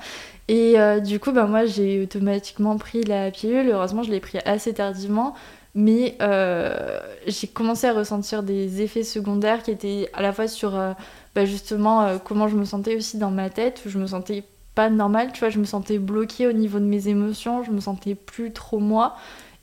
Et 0.49 0.77
euh, 0.77 0.99
du 0.99 1.19
coup, 1.19 1.31
bah, 1.31 1.45
moi, 1.45 1.65
j'ai 1.65 2.03
automatiquement 2.03 2.77
pris 2.77 3.03
la 3.03 3.31
pilule. 3.31 3.69
Heureusement, 3.69 4.03
je 4.03 4.11
l'ai 4.11 4.19
pris 4.19 4.39
assez 4.45 4.73
tardivement 4.73 5.35
mais 5.75 6.15
euh, 6.21 6.99
j'ai 7.25 7.47
commencé 7.47 7.87
à 7.87 7.93
ressentir 7.93 8.43
des 8.43 8.81
effets 8.81 9.03
secondaires 9.03 9.63
qui 9.63 9.71
étaient 9.71 10.09
à 10.13 10.21
la 10.21 10.31
fois 10.31 10.47
sur 10.47 10.75
euh, 10.75 10.93
bah, 11.35 11.45
justement 11.45 12.03
euh, 12.03 12.17
comment 12.23 12.47
je 12.47 12.55
me 12.55 12.65
sentais 12.65 12.95
aussi 12.95 13.17
dans 13.17 13.31
ma 13.31 13.49
tête, 13.49 13.81
je 13.85 13.97
me 13.97 14.05
sentais 14.05 14.43
pas 14.75 14.89
normale, 14.89 15.31
tu 15.33 15.39
vois, 15.39 15.49
je 15.49 15.59
me 15.59 15.65
sentais 15.65 15.99
bloquée 15.99 16.47
au 16.47 16.51
niveau 16.51 16.79
de 16.79 16.85
mes 16.85 17.07
émotions, 17.07 17.63
je 17.63 17.71
me 17.71 17.79
sentais 17.79 18.15
plus 18.15 18.51
trop 18.51 18.79
moi. 18.79 19.15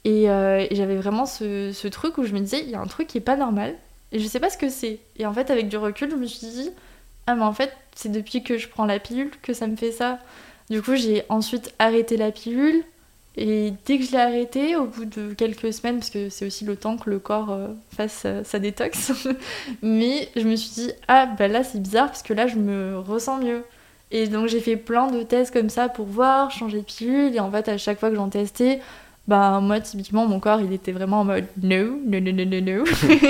Et, 0.04 0.26
j'avais 0.70 0.96
vraiment 0.96 1.26
ce, 1.26 1.72
ce, 1.72 1.88
truc 1.88 2.16
où 2.16 2.24
je 2.24 2.32
me 2.32 2.40
disais, 2.40 2.62
il 2.62 2.70
y 2.70 2.74
a 2.74 2.80
un 2.80 2.86
truc 2.86 3.08
qui 3.08 3.18
est 3.18 3.20
pas 3.20 3.36
normal, 3.36 3.74
et 4.12 4.18
je 4.18 4.26
sais 4.26 4.40
pas 4.40 4.48
ce 4.48 4.56
que 4.56 4.68
c'est. 4.70 5.00
Et 5.16 5.26
en 5.26 5.32
fait, 5.32 5.50
avec 5.50 5.68
du 5.68 5.76
recul, 5.76 6.11
je 6.11 6.16
me 6.16 6.26
suis 6.26 6.46
dit, 6.46 6.70
ah, 7.26 7.34
mais 7.34 7.42
en 7.42 7.52
fait, 7.52 7.72
c'est 7.94 8.11
depuis 8.11 8.42
que 8.42 8.56
je 8.56 8.68
prends 8.68 8.86
la 8.86 8.98
pilule 8.98 9.30
que 9.42 9.52
ça 9.52 9.66
me 9.66 9.76
fait 9.76 9.92
ça. 9.92 10.18
Du 10.70 10.80
coup, 10.80 10.94
j'ai 10.94 11.24
ensuite 11.28 11.74
arrêté 11.78 12.16
la 12.16 12.30
pilule, 12.30 12.84
et 13.37 13.72
dès 13.87 13.99
que 13.99 14.05
je 14.05 14.12
l'ai 14.12 14.18
arrêté, 14.18 14.76
au 14.76 14.87
bout 14.87 15.05
de 15.05 15.33
quelques 15.35 15.72
semaines, 15.72 15.99
parce 15.99 16.11
que 16.11 16.28
c'est 16.28 16.47
aussi 16.47 16.64
le 16.64 16.76
temps 16.76 16.97
que 16.97 17.09
le 17.09 17.18
corps 17.18 17.51
euh, 17.51 17.68
fasse 17.95 18.26
sa 18.45 18.59
détox, 18.59 19.12
mais 19.83 20.28
je 20.37 20.43
me 20.43 20.57
suis 20.57 20.70
dit, 20.70 20.93
ah 21.09 21.26
bah 21.26 21.49
là 21.49 21.62
c'est 21.62 21.81
bizarre 21.81 22.09
parce 22.09 22.22
que 22.22 22.35
là 22.35 22.47
je 22.47 22.57
me 22.57 22.99
ressens 22.99 23.39
mieux. 23.39 23.62
Et 24.11 24.26
donc 24.26 24.49
j'ai 24.49 24.61
fait 24.61 24.76
plein 24.76 25.07
de 25.07 25.22
tests 25.22 25.53
comme 25.53 25.70
ça 25.70 25.89
pour 25.89 26.07
voir, 26.07 26.51
changer 26.51 26.78
de 26.78 26.85
pilule, 26.85 27.35
et 27.35 27.41
en 27.41 27.51
fait 27.51 27.68
à 27.68 27.78
chaque 27.78 28.01
fois 28.01 28.11
que 28.11 28.16
j'en 28.16 28.28
testais, 28.28 28.81
bah 29.28 29.60
moi 29.60 29.80
typiquement 29.80 30.26
mon 30.26 30.40
corps 30.40 30.60
il 30.60 30.72
était 30.72 30.92
vraiment 30.92 31.20
en 31.20 31.24
mode 31.24 31.44
no, 31.62 32.00
no, 32.04 32.20
no, 32.20 32.32
no, 32.32 32.44
no, 32.44 32.60
no. 32.60 32.84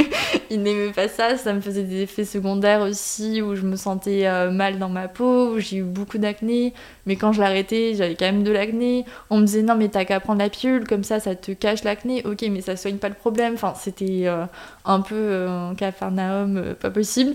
il 0.51 0.63
n'aimait 0.63 0.93
pas 0.93 1.09
ça, 1.09 1.37
ça 1.37 1.53
me 1.53 1.61
faisait 1.61 1.83
des 1.83 2.03
effets 2.03 2.25
secondaires 2.25 2.81
aussi 2.81 3.43
où 3.43 3.55
je 3.55 3.63
me 3.63 3.77
sentais 3.77 4.27
euh, 4.27 4.51
mal 4.51 4.79
dans 4.79 4.89
ma 4.89 5.09
peau, 5.09 5.55
où 5.55 5.59
j'ai 5.59 5.79
eu 5.79 5.83
beaucoup 5.83 6.19
d'acné, 6.19 6.73
mais 7.07 7.17
quand 7.17 7.33
je 7.33 7.41
l'arrêtais 7.41 7.95
j'avais 7.95 8.15
quand 8.15 8.27
même 8.27 8.43
de 8.43 8.51
l'acné. 8.51 9.05
On 9.31 9.39
me 9.39 9.45
disait 9.45 9.63
non 9.63 9.77
mais 9.77 9.89
t'as 9.89 10.05
qu'à 10.05 10.21
prendre 10.21 10.39
la 10.41 10.49
pilule, 10.49 10.87
comme 10.87 11.05
ça 11.05 11.21
ça 11.21 11.35
te 11.35 11.53
cache 11.53 11.85
l'acné, 11.85 12.25
ok 12.25 12.47
mais 12.51 12.63
ça 12.63 12.77
soigne 12.77 12.97
pas 12.97 13.09
le 13.09 13.15
problème, 13.15 13.55
enfin 13.55 13.75
c'était 13.77 14.23
euh, 14.25 14.47
un 14.85 15.01
peu 15.01 15.15
euh, 15.15 15.71
un 15.71 15.75
cafarnaum 15.75 16.75
pas 16.81 16.91
possible. 16.91 17.35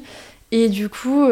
Et 0.51 0.69
du 0.69 0.89
coup, 0.89 1.27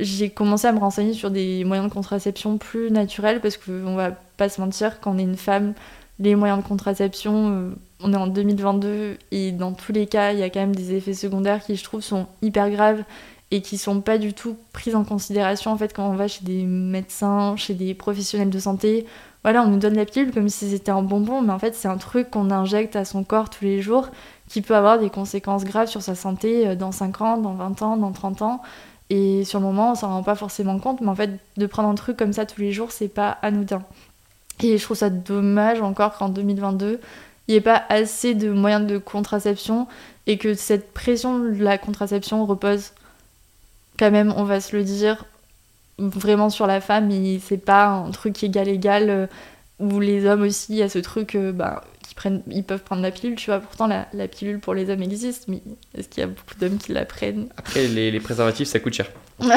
j'ai 0.00 0.30
commencé 0.30 0.66
à 0.66 0.72
me 0.72 0.78
renseigner 0.78 1.12
sur 1.12 1.30
des 1.30 1.62
moyens 1.62 1.88
de 1.88 1.94
contraception 1.94 2.58
plus 2.58 2.90
naturels 2.90 3.40
parce 3.40 3.56
qu'on 3.58 3.94
va 3.94 4.10
pas 4.36 4.48
se 4.48 4.60
mentir, 4.60 4.98
quand 5.00 5.12
on 5.14 5.18
est 5.18 5.22
une 5.22 5.36
femme, 5.36 5.74
les 6.18 6.34
moyens 6.34 6.62
de 6.62 6.68
contraception, 6.68 7.50
euh, 7.50 7.70
on 8.00 8.12
est 8.12 8.16
en 8.16 8.26
2022 8.26 9.18
et 9.30 9.52
dans 9.52 9.72
tous 9.72 9.92
les 9.92 10.06
cas, 10.06 10.32
il 10.32 10.38
y 10.38 10.42
a 10.42 10.50
quand 10.50 10.60
même 10.60 10.74
des 10.74 10.94
effets 10.94 11.14
secondaires 11.14 11.62
qui, 11.64 11.76
je 11.76 11.84
trouve, 11.84 12.02
sont 12.02 12.26
hyper 12.42 12.70
graves 12.70 13.02
et 13.50 13.60
qui 13.60 13.78
sont 13.78 14.00
pas 14.00 14.18
du 14.18 14.32
tout 14.32 14.56
pris 14.72 14.94
en 14.94 15.04
considération 15.04 15.70
en 15.70 15.76
fait 15.76 15.94
quand 15.94 16.08
on 16.08 16.14
va 16.14 16.26
chez 16.28 16.44
des 16.44 16.64
médecins, 16.64 17.56
chez 17.56 17.74
des 17.74 17.94
professionnels 17.94 18.50
de 18.50 18.58
santé. 18.58 19.06
Voilà, 19.42 19.62
on 19.62 19.68
nous 19.68 19.78
donne 19.78 19.94
la 19.94 20.06
pilule 20.06 20.32
comme 20.32 20.48
si 20.48 20.70
c'était 20.70 20.90
un 20.90 21.02
bonbon, 21.02 21.42
mais 21.42 21.52
en 21.52 21.58
fait, 21.58 21.74
c'est 21.74 21.88
un 21.88 21.98
truc 21.98 22.30
qu'on 22.30 22.50
injecte 22.50 22.96
à 22.96 23.04
son 23.04 23.24
corps 23.24 23.50
tous 23.50 23.64
les 23.64 23.82
jours 23.82 24.08
qui 24.48 24.62
peut 24.62 24.74
avoir 24.74 24.98
des 24.98 25.10
conséquences 25.10 25.64
graves 25.64 25.88
sur 25.88 26.02
sa 26.02 26.14
santé 26.14 26.66
euh, 26.66 26.74
dans 26.74 26.92
5 26.92 27.20
ans, 27.20 27.38
dans 27.38 27.54
20 27.54 27.82
ans, 27.82 27.96
dans 27.96 28.12
30 28.12 28.42
ans. 28.42 28.62
Et 29.10 29.44
sur 29.44 29.60
le 29.60 29.66
moment, 29.66 29.92
on 29.92 29.94
s'en 29.94 30.08
rend 30.08 30.22
pas 30.22 30.34
forcément 30.34 30.78
compte, 30.78 31.00
mais 31.00 31.08
en 31.08 31.14
fait, 31.14 31.30
de 31.56 31.66
prendre 31.66 31.88
un 31.88 31.94
truc 31.94 32.16
comme 32.16 32.32
ça 32.32 32.46
tous 32.46 32.60
les 32.60 32.72
jours, 32.72 32.90
c'est 32.90 33.08
pas 33.08 33.36
anodin. 33.42 33.82
Et 34.62 34.78
je 34.78 34.84
trouve 34.84 34.96
ça 34.96 35.10
dommage 35.10 35.80
encore 35.82 36.16
qu'en 36.16 36.28
2022, 36.28 37.00
il 37.46 37.50
n'y 37.50 37.56
ait 37.56 37.60
pas 37.60 37.84
assez 37.88 38.34
de 38.34 38.50
moyens 38.50 38.86
de 38.86 38.98
contraception 38.98 39.86
et 40.26 40.38
que 40.38 40.54
cette 40.54 40.92
pression 40.92 41.38
de 41.38 41.62
la 41.62 41.78
contraception 41.78 42.46
repose. 42.46 42.92
Quand 43.98 44.10
même, 44.10 44.32
on 44.36 44.44
va 44.44 44.60
se 44.60 44.76
le 44.76 44.84
dire, 44.84 45.24
vraiment 45.98 46.50
sur 46.50 46.66
la 46.66 46.80
femme 46.80 47.10
et 47.10 47.40
c'est 47.44 47.58
pas 47.58 47.86
un 47.86 48.10
truc 48.10 48.42
égal-égal 48.42 49.10
euh, 49.10 49.26
où 49.78 50.00
les 50.00 50.26
hommes 50.26 50.42
aussi, 50.42 50.74
il 50.74 50.78
y 50.78 50.82
a 50.82 50.88
ce 50.88 50.98
truc, 50.98 51.34
euh, 51.34 51.52
bah, 51.52 51.82
prennent, 52.14 52.42
ils 52.50 52.64
peuvent 52.64 52.82
prendre 52.82 53.02
la 53.02 53.10
pilule, 53.10 53.36
tu 53.36 53.50
vois, 53.50 53.58
pourtant 53.60 53.86
la, 53.86 54.28
pilule 54.28 54.60
pour 54.60 54.74
les 54.74 54.88
hommes 54.90 55.02
existe, 55.02 55.48
mais 55.48 55.60
est-ce 55.96 56.08
qu'il 56.08 56.20
y 56.20 56.24
a 56.24 56.28
beaucoup 56.28 56.54
d'hommes 56.60 56.78
qui 56.78 56.92
la 56.92 57.04
prennent? 57.04 57.48
Après, 57.56 57.86
les, 57.86 58.10
les 58.10 58.20
préservatifs, 58.20 58.68
ça 58.68 58.78
coûte 58.78 58.94
cher. 58.94 59.10
non, 59.40 59.48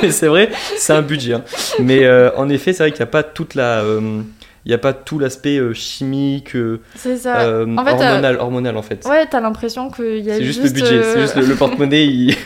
mais 0.00 0.10
c'est 0.10 0.26
vrai, 0.28 0.50
c'est 0.76 0.92
un 0.92 1.02
budget. 1.02 1.34
Hein. 1.34 1.44
Mais 1.78 2.04
euh, 2.04 2.30
en 2.36 2.48
effet, 2.48 2.72
c'est 2.72 2.82
vrai 2.82 2.90
qu'il 2.90 3.00
n'y 3.00 3.08
a 3.08 3.12
pas 3.12 3.22
toute 3.22 3.54
la. 3.54 3.80
Euh, 3.82 4.20
il 4.64 4.68
n'y 4.68 4.74
a 4.74 4.78
pas 4.78 4.92
tout 4.92 5.18
l'aspect 5.18 5.58
euh, 5.58 5.72
chimique, 5.72 6.54
hormonal, 6.54 8.36
hormonal 8.38 8.76
en 8.76 8.82
fait. 8.82 9.06
Ouais, 9.06 9.26
t'as 9.26 9.40
l'impression 9.40 9.90
qu'il 9.90 10.18
y 10.18 10.30
a 10.30 10.36
C'est 10.36 10.44
juste, 10.44 10.62
le 10.62 10.70
budget, 10.70 11.02
c'est 11.02 11.20
juste 11.20 11.36
le, 11.36 11.54
porte-monnaie. 11.54 12.06
il... 12.06 12.36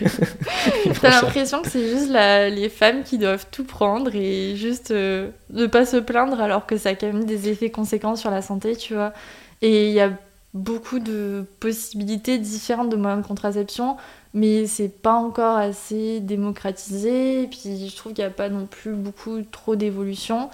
t'as 1.00 1.22
l'impression 1.22 1.62
que 1.62 1.68
c'est 1.68 1.88
juste 1.88 2.10
les 2.10 2.68
femmes 2.68 3.02
qui 3.02 3.18
doivent 3.18 3.46
tout 3.50 3.64
prendre 3.64 4.14
et 4.14 4.54
juste 4.56 4.90
ne 4.90 5.66
pas 5.66 5.86
se 5.86 5.96
plaindre 5.96 6.40
alors 6.40 6.66
que 6.66 6.76
ça 6.76 6.90
a 6.90 6.94
quand 6.94 7.06
même 7.06 7.24
des 7.24 7.48
effets 7.48 7.70
conséquents 7.70 8.16
sur 8.16 8.30
la 8.30 8.42
santé, 8.42 8.76
tu 8.76 8.94
vois. 8.94 9.12
Et 9.62 9.88
il 9.88 9.94
y 9.94 10.00
a 10.00 10.10
beaucoup 10.54 10.98
de 10.98 11.44
possibilités 11.60 12.38
différentes 12.38 12.90
de 12.90 12.96
moyens 12.96 13.22
de 13.22 13.26
contraception 13.26 13.96
mais 14.34 14.66
c'est 14.66 14.88
pas 14.88 15.14
encore 15.14 15.56
assez 15.56 16.20
démocratisé. 16.20 17.42
Et 17.42 17.46
puis 17.46 17.88
je 17.88 17.96
trouve 17.96 18.12
qu'il 18.12 18.24
n'y 18.24 18.30
a 18.30 18.32
pas 18.32 18.48
non 18.48 18.66
plus 18.66 18.92
beaucoup 18.92 19.42
trop 19.42 19.76
d'évolution. 19.76 20.50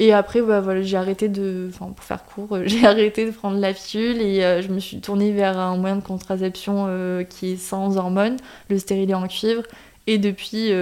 Et 0.00 0.14
après, 0.14 0.40
bah, 0.40 0.62
voilà, 0.62 0.80
j'ai 0.80 0.96
arrêté 0.96 1.28
de. 1.28 1.68
Enfin, 1.68 1.92
pour 1.92 2.02
faire 2.02 2.24
court, 2.24 2.56
euh, 2.56 2.62
j'ai 2.66 2.84
arrêté 2.86 3.26
de 3.26 3.30
prendre 3.30 3.58
la 3.58 3.74
pilule 3.74 4.20
et 4.20 4.42
euh, 4.42 4.62
je 4.62 4.68
me 4.68 4.80
suis 4.80 4.98
tournée 4.98 5.30
vers 5.30 5.58
un 5.58 5.76
moyen 5.76 5.96
de 5.96 6.02
contraception 6.02 6.86
euh, 6.88 7.22
qui 7.22 7.52
est 7.52 7.56
sans 7.56 7.98
hormones, 7.98 8.38
le 8.70 8.78
stérilet 8.78 9.14
en 9.14 9.28
cuivre. 9.28 9.62
Et 10.06 10.16
depuis, 10.16 10.72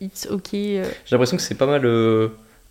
it's 0.00 0.26
ok. 0.28 0.48
J'ai 0.52 0.82
l'impression 1.12 1.36
que 1.36 1.42
c'est 1.42 1.54
pas 1.54 1.66
mal 1.66 1.86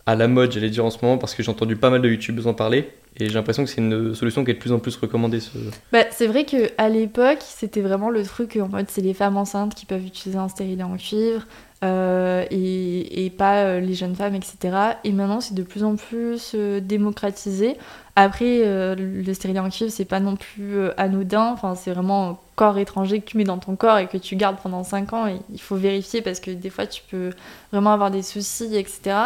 à 0.04 0.16
la 0.16 0.28
mode, 0.28 0.52
j'allais 0.52 0.68
dire 0.68 0.84
en 0.84 0.90
ce 0.90 0.98
moment, 1.00 1.16
parce 1.16 1.34
que 1.34 1.42
j'ai 1.42 1.50
entendu 1.50 1.76
pas 1.76 1.88
mal 1.88 2.02
de 2.02 2.08
youtubeurs 2.08 2.48
en 2.48 2.54
parler. 2.54 2.90
Et 3.18 3.28
j'ai 3.28 3.34
l'impression 3.34 3.64
que 3.64 3.70
c'est 3.70 3.80
une 3.80 4.14
solution 4.14 4.44
qui 4.44 4.50
est 4.50 4.54
de 4.54 4.58
plus 4.58 4.72
en 4.72 4.78
plus 4.78 4.96
recommandée. 4.96 5.40
Ce... 5.40 5.50
Bah, 5.92 6.04
c'est 6.10 6.26
vrai 6.26 6.44
qu'à 6.44 6.88
l'époque, 6.88 7.38
c'était 7.40 7.80
vraiment 7.80 8.10
le 8.10 8.24
truc 8.24 8.58
en 8.60 8.68
mode 8.68 8.86
c'est 8.88 9.00
les 9.00 9.14
femmes 9.14 9.36
enceintes 9.36 9.74
qui 9.74 9.86
peuvent 9.86 10.04
utiliser 10.04 10.38
un 10.38 10.48
stérilet 10.48 10.82
en 10.82 10.96
cuivre 10.96 11.46
euh, 11.82 12.44
et, 12.50 13.32
pas 13.36 13.64
euh, 13.64 13.80
les 13.80 13.94
jeunes 13.94 14.14
femmes, 14.14 14.34
etc. 14.34 14.56
Et 15.04 15.12
maintenant, 15.12 15.40
c'est 15.40 15.54
de 15.54 15.62
plus 15.62 15.82
en 15.82 15.96
plus 15.96 16.52
euh, 16.54 16.80
démocratisé. 16.80 17.76
Après, 18.14 18.60
le 18.94 19.32
stérilet 19.32 19.58
en 19.58 19.70
cuivre, 19.70 19.90
c'est 19.90 20.04
pas 20.04 20.20
non 20.20 20.36
plus 20.36 20.90
anodin. 20.98 21.50
Enfin, 21.52 21.74
c'est 21.74 21.92
vraiment 21.92 22.30
un 22.30 22.38
corps 22.56 22.76
étranger 22.76 23.20
que 23.20 23.24
tu 23.24 23.38
mets 23.38 23.44
dans 23.44 23.56
ton 23.56 23.74
corps 23.74 23.96
et 23.96 24.06
que 24.06 24.18
tu 24.18 24.36
gardes 24.36 24.58
pendant 24.62 24.84
5 24.84 25.14
ans. 25.14 25.26
Il 25.50 25.60
faut 25.60 25.76
vérifier 25.76 26.20
parce 26.20 26.38
que 26.38 26.50
des 26.50 26.68
fois, 26.68 26.86
tu 26.86 27.02
peux 27.10 27.30
vraiment 27.72 27.90
avoir 27.90 28.10
des 28.10 28.20
soucis, 28.20 28.76
etc. 28.76 29.16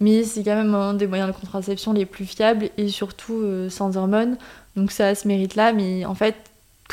Mais 0.00 0.24
c'est 0.24 0.42
quand 0.42 0.54
même 0.54 0.74
un 0.74 0.94
des 0.94 1.06
moyens 1.06 1.30
de 1.30 1.38
contraception 1.38 1.92
les 1.92 2.06
plus 2.06 2.24
fiables 2.24 2.70
et 2.78 2.88
surtout 2.88 3.44
sans 3.68 3.98
hormones. 3.98 4.38
Donc 4.76 4.92
ça 4.92 5.08
a 5.08 5.14
ce 5.14 5.28
mérite-là. 5.28 5.74
Mais 5.74 6.06
en 6.06 6.14
fait, 6.14 6.36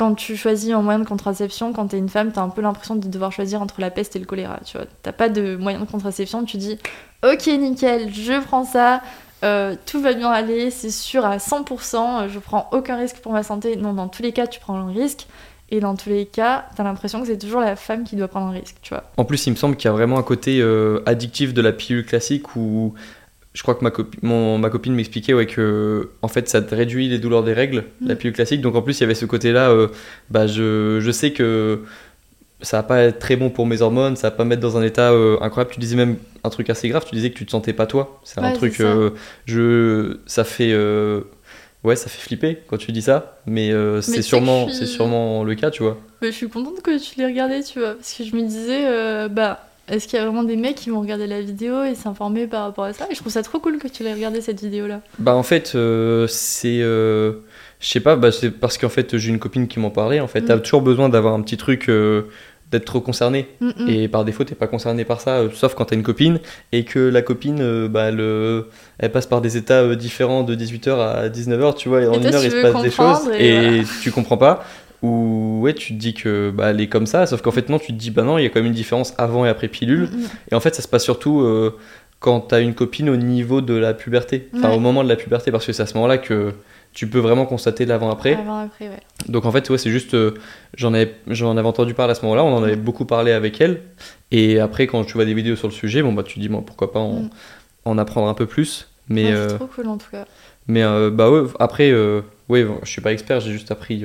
quand 0.00 0.14
tu 0.14 0.34
choisis 0.34 0.72
un 0.72 0.80
moyen 0.80 0.98
de 0.98 1.04
contraception, 1.04 1.74
quand 1.74 1.88
t'es 1.88 1.98
une 1.98 2.08
femme, 2.08 2.32
t'as 2.32 2.40
un 2.40 2.48
peu 2.48 2.62
l'impression 2.62 2.96
de 2.96 3.06
devoir 3.06 3.32
choisir 3.32 3.60
entre 3.60 3.82
la 3.82 3.90
peste 3.90 4.16
et 4.16 4.18
le 4.18 4.24
choléra. 4.24 4.58
Tu 4.64 4.78
vois, 4.78 4.86
t'as 5.02 5.12
pas 5.12 5.28
de 5.28 5.56
moyen 5.56 5.78
de 5.78 5.84
contraception. 5.84 6.42
Tu 6.46 6.56
dis, 6.56 6.78
ok, 7.22 7.46
nickel, 7.48 8.10
je 8.10 8.42
prends 8.42 8.64
ça. 8.64 9.02
euh, 9.44 9.76
tout 9.84 10.00
va 10.00 10.14
bien 10.14 10.30
aller, 10.30 10.70
c'est 10.70 10.90
sûr 10.90 11.26
à 11.26 11.36
100%, 11.36 12.30
je 12.30 12.38
prends 12.38 12.70
aucun 12.72 12.96
risque 12.96 13.18
pour 13.18 13.32
ma 13.32 13.42
santé. 13.42 13.76
Non, 13.76 13.92
dans 13.92 14.08
tous 14.08 14.22
les 14.22 14.32
cas, 14.32 14.46
tu 14.46 14.58
prends 14.58 14.74
un 14.74 14.90
risque. 14.90 15.26
Et 15.70 15.80
dans 15.80 15.94
tous 15.94 16.08
les 16.08 16.24
cas, 16.24 16.64
t'as 16.76 16.82
l'impression 16.82 17.20
que 17.20 17.26
c'est 17.26 17.38
toujours 17.38 17.60
la 17.60 17.76
femme 17.76 18.04
qui 18.04 18.16
doit 18.16 18.26
prendre 18.26 18.46
un 18.46 18.52
risque, 18.52 18.76
tu 18.80 18.94
vois. 18.94 19.04
En 19.18 19.26
plus, 19.26 19.46
il 19.46 19.50
me 19.50 19.56
semble 19.56 19.76
qu'il 19.76 19.84
y 19.84 19.88
a 19.88 19.92
vraiment 19.92 20.18
un 20.18 20.22
côté 20.22 20.60
euh, 20.62 21.02
addictif 21.04 21.52
de 21.52 21.60
la 21.60 21.72
pilule 21.72 22.06
classique 22.06 22.56
où 22.56 22.94
je 23.60 23.62
crois 23.62 23.74
que 23.74 23.84
ma, 23.84 23.90
copi- 23.90 24.16
mon- 24.22 24.56
ma 24.56 24.70
copine 24.70 24.94
m'expliquait 24.94 25.34
ouais, 25.34 25.44
que 25.44 26.08
en 26.22 26.28
fait 26.28 26.48
ça 26.48 26.62
te 26.62 26.74
réduit 26.74 27.08
les 27.10 27.18
douleurs 27.18 27.42
des 27.42 27.52
règles, 27.52 27.84
la 28.00 28.14
Mm. 28.14 28.16
pilule 28.16 28.32
classique. 28.34 28.62
Donc 28.62 28.74
en 28.74 28.80
plus, 28.80 28.98
il 28.98 29.02
y 29.02 29.04
avait 29.04 29.14
ce 29.14 29.26
côté-là, 29.26 29.68
euh, 29.68 29.88
bah, 30.30 30.46
je, 30.46 30.98
je 30.98 31.10
sais 31.10 31.32
que 31.32 31.80
ça 32.62 32.78
va 32.78 32.82
pas 32.84 33.00
être 33.02 33.18
très 33.18 33.36
bon 33.36 33.50
pour 33.50 33.66
mes 33.66 33.82
hormones, 33.82 34.16
ça 34.16 34.30
va 34.30 34.36
pas 34.36 34.44
me 34.44 34.48
mettre 34.48 34.62
dans 34.62 34.78
un 34.78 34.82
état 34.82 35.12
euh, 35.12 35.36
incroyable. 35.42 35.74
Tu 35.74 35.78
disais 35.80 35.94
même 35.96 36.16
un 36.42 36.48
truc 36.48 36.70
assez 36.70 36.88
grave, 36.88 37.04
tu 37.06 37.14
disais 37.14 37.28
que 37.30 37.36
tu 37.36 37.44
te 37.44 37.50
sentais 37.50 37.74
pas 37.74 37.84
toi. 37.84 38.18
C'est 38.24 38.40
un 38.40 38.52
truc, 38.52 38.76
ça. 38.76 38.84
euh, 38.84 39.10
je, 39.44 40.16
ça 40.24 40.44
fait. 40.44 40.74
Ouais, 41.84 41.96
ça 41.96 42.08
fait 42.08 42.20
flipper 42.22 42.58
quand 42.66 42.78
tu 42.78 42.92
dis 42.92 43.02
ça, 43.02 43.40
mais, 43.46 43.72
c'est 44.00 44.22
sûrement, 44.22 44.68
je 44.68 44.72
suis- 44.72 44.80
c'est 44.80 44.86
sûrement 44.86 45.44
le 45.44 45.54
cas, 45.54 45.70
tu 45.70 45.82
vois. 45.82 45.98
Mais 46.22 46.28
je 46.30 46.36
suis 46.36 46.48
contente 46.48 46.80
que 46.82 46.98
tu 46.98 47.18
l'aies 47.18 47.26
regardé, 47.26 47.62
tu 47.62 47.78
vois, 47.78 47.94
parce 47.94 48.14
que 48.14 48.24
je 48.24 48.34
me 48.36 48.42
disais, 48.42 49.28
bah, 49.30 49.66
est-ce 49.90 50.06
qu'il 50.08 50.18
y 50.18 50.22
a 50.22 50.24
vraiment 50.24 50.44
des 50.44 50.56
mecs 50.56 50.76
qui 50.76 50.90
vont 50.90 51.00
regarder 51.00 51.26
la 51.26 51.40
vidéo 51.40 51.82
et 51.84 51.94
s'informer 51.94 52.46
par 52.46 52.62
rapport 52.64 52.84
à 52.84 52.92
ça? 52.92 53.06
Et 53.10 53.14
je 53.14 53.20
trouve 53.20 53.32
ça 53.32 53.42
trop 53.42 53.58
cool 53.58 53.78
que 53.78 53.88
tu 53.88 54.02
l'aies 54.02 54.14
regardé 54.14 54.40
cette 54.40 54.60
vidéo-là. 54.60 55.00
Bah 55.18 55.34
en 55.34 55.42
fait 55.42 55.72
euh, 55.74 56.26
c'est 56.28 56.80
euh, 56.80 57.32
je 57.80 57.88
sais 57.88 58.00
pas 58.00 58.16
bah, 58.16 58.32
c'est 58.32 58.50
parce 58.50 58.78
qu'en 58.78 58.88
fait 58.88 59.16
j'ai 59.16 59.28
une 59.30 59.38
copine 59.38 59.68
qui 59.68 59.78
m'en 59.78 59.90
parlait 59.90 60.20
en 60.20 60.26
fait 60.28 60.40
Mm. 60.40 60.46
t'as 60.46 60.58
toujours 60.58 60.82
besoin 60.82 61.08
d'avoir 61.08 61.34
un 61.34 61.42
petit 61.42 61.56
truc 61.56 61.88
euh, 61.88 62.22
d'être 62.70 62.84
trop 62.84 63.00
concerné 63.00 63.48
et 63.88 64.06
par 64.06 64.24
défaut 64.24 64.44
t'es 64.44 64.54
pas 64.54 64.68
concerné 64.68 65.04
par 65.04 65.20
ça 65.20 65.42
sauf 65.52 65.74
quand 65.74 65.86
t'as 65.86 65.96
une 65.96 66.04
copine 66.04 66.38
et 66.70 66.84
que 66.84 67.00
la 67.00 67.20
copine 67.20 67.88
bah 67.88 68.04
elle, 68.04 68.20
euh, 68.20 68.62
elle 68.98 69.10
passe 69.10 69.26
par 69.26 69.40
des 69.40 69.56
états 69.56 69.96
différents 69.96 70.44
de 70.44 70.54
18h 70.54 70.90
à 71.00 71.28
19h 71.28 71.74
tu 71.74 71.88
vois 71.88 72.02
et 72.02 72.06
en 72.06 72.12
toi, 72.12 72.28
une 72.28 72.34
heure 72.34 72.44
il 72.44 72.50
se 72.52 72.62
passe 72.62 72.82
des 72.82 72.90
choses 72.90 73.30
et 73.36 73.48
et, 73.48 73.68
voilà. 73.70 73.82
tu 74.02 74.12
comprends 74.12 74.36
pas 74.36 74.64
ou 75.02 75.60
ouais 75.62 75.72
tu 75.74 75.94
te 75.94 75.98
dis 75.98 76.14
que 76.14 76.50
bah 76.54 76.70
elle 76.70 76.80
est 76.80 76.88
comme 76.88 77.06
ça 77.06 77.26
sauf 77.26 77.40
qu'en 77.42 77.50
fait 77.52 77.68
non 77.70 77.78
tu 77.78 77.88
te 77.88 77.98
dis 77.98 78.10
bah 78.10 78.22
non 78.22 78.36
il 78.38 78.42
y 78.42 78.46
a 78.46 78.50
quand 78.50 78.58
même 78.60 78.66
une 78.66 78.72
différence 78.74 79.14
avant 79.18 79.46
et 79.46 79.48
après 79.48 79.68
pilule 79.68 80.08
Mm, 80.12 80.16
mm. 80.16 80.26
et 80.52 80.54
en 80.54 80.60
fait, 80.60 80.74
ça 80.74 80.82
se 80.82 80.88
passe 80.88 81.04
surtout 81.04 81.40
euh, 81.40 81.76
quand 82.18 82.40
t'as 82.40 82.60
une 82.60 82.74
copine 82.74 83.08
au 83.08 83.16
niveau 83.16 83.62
de 83.62 83.72
la 83.74 83.94
puberté, 83.94 84.48
enfin 84.54 84.68
Ouais. 84.70 84.76
au 84.76 84.80
moment 84.80 85.02
de 85.02 85.08
la 85.08 85.16
puberté, 85.16 85.50
parce 85.50 85.64
que 85.64 85.72
c'est 85.72 85.82
à 85.82 85.86
ce 85.86 85.94
moment-là 85.94 86.18
que 86.18 86.52
tu 86.92 87.06
peux 87.06 87.18
vraiment 87.18 87.46
constater 87.46 87.86
l'avant-après. 87.86 88.34
Ouais. 88.80 88.90
Donc 89.28 89.46
en 89.46 89.52
fait, 89.52 89.70
ouais, 89.70 89.78
c'est 89.78 89.90
juste, 89.90 90.12
euh, 90.14 90.34
j'en 90.76 90.92
avais, 90.92 91.14
j'en 91.28 91.56
avais 91.56 91.66
entendu 91.66 91.94
parler 91.94 92.10
à 92.10 92.14
ce 92.14 92.22
moment-là, 92.22 92.44
on 92.44 92.54
en 92.54 92.62
avait 92.62 92.76
beaucoup 92.76 93.06
parlé 93.06 93.32
avec 93.32 93.58
elle, 93.62 93.80
et 94.32 94.58
après 94.60 94.86
quand 94.86 95.04
tu 95.04 95.14
vois 95.14 95.24
des 95.24 95.32
vidéos 95.32 95.56
sur 95.56 95.68
le 95.68 95.72
sujet, 95.72 96.02
bon 96.02 96.12
bah 96.12 96.22
tu 96.22 96.34
te 96.34 96.40
dis 96.40 96.48
bon 96.50 96.60
pourquoi 96.60 96.92
pas 96.92 97.00
en, 97.00 97.20
Mm. 97.22 97.30
en 97.86 97.96
apprendre 97.98 98.28
un 98.28 98.34
peu 98.34 98.44
plus, 98.46 98.88
mais 99.08 99.24
Ouais, 99.26 99.32
euh, 99.32 99.48
C'est 99.48 99.54
trop 99.56 99.66
cool 99.66 99.86
en 99.88 99.96
tout 99.96 100.10
cas. 100.10 100.26
mais 100.68 100.82
euh, 100.82 101.10
bah 101.10 101.30
ouais, 101.30 101.48
après, 101.58 101.90
ouais, 102.50 102.66
je 102.82 102.90
suis 102.90 103.00
pas 103.00 103.12
expert, 103.12 103.40
j'ai 103.40 103.52
juste 103.52 103.70
appris, 103.70 104.04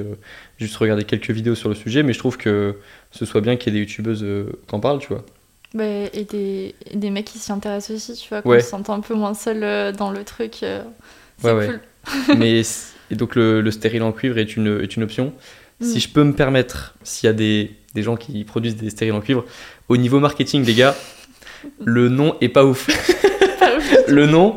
juste 0.58 0.76
regardé 0.78 1.04
quelques 1.04 1.32
vidéos 1.32 1.56
sur 1.56 1.70
le 1.70 1.76
sujet, 1.76 2.04
mais 2.04 2.14
je 2.14 2.20
trouve 2.20 2.38
que 2.38 2.76
ce 3.12 3.26
soit 3.26 3.42
bien 3.42 3.56
qu'il 3.58 3.74
y 3.74 3.76
ait 3.78 3.80
des 3.80 3.86
youtubeuses 3.86 4.24
euh, 4.24 4.46
qui 4.68 4.76
en 4.76 4.80
parlent, 4.80 5.00
tu 5.00 5.10
vois. 5.10 5.26
Bah, 5.74 5.84
et, 5.86 6.24
des, 6.24 6.74
des 6.94 7.10
mecs 7.10 7.26
qui 7.26 7.40
s'y 7.40 7.52
intéressent 7.52 7.98
aussi, 7.98 8.14
tu 8.22 8.30
vois, 8.30 8.42
qu'on 8.42 8.50
Ouais. 8.52 8.62
se 8.62 8.70
sente 8.70 8.90
un 8.90 9.02
peu 9.02 9.14
moins 9.14 9.34
seul 9.34 9.64
euh, 9.64 9.92
dans 9.92 10.12
le 10.12 10.24
truc. 10.24 10.64
euh, 10.64 10.82
c'est 11.40 11.48
Ouais, 11.52 11.54
ouais. 11.58 11.68
cool. 11.68 12.38
mais 12.38 12.64
c- 12.64 12.94
et 13.12 13.16
donc 13.16 13.36
le, 13.36 13.62
le 13.62 13.72
stérile 13.72 14.04
en 14.04 14.12
cuivre 14.14 14.38
est 14.38 14.56
une, 14.56 14.80
est 14.82 14.96
une 14.96 15.04
option. 15.04 15.34
Si 15.82 15.98
Mm. 15.98 16.00
je 16.00 16.10
peux 16.10 16.24
me 16.24 16.34
permettre, 16.34 16.96
s'il 17.04 17.28
y 17.28 17.30
a 17.30 17.34
des, 17.34 17.72
des 17.94 18.02
gens 18.04 18.16
qui 18.16 18.44
produisent 18.46 18.78
des 18.78 18.90
stériles 18.90 19.14
en 19.14 19.20
cuivre, 19.22 19.44
au 19.90 19.98
niveau 19.98 20.20
marketing, 20.22 20.64
les 20.64 20.74
gars, 20.76 20.96
le 21.84 22.08
nom 22.08 22.38
est 22.40 22.48
pas 22.50 22.64
ouf. 22.66 22.88
le 24.08 24.26
nom 24.28 24.56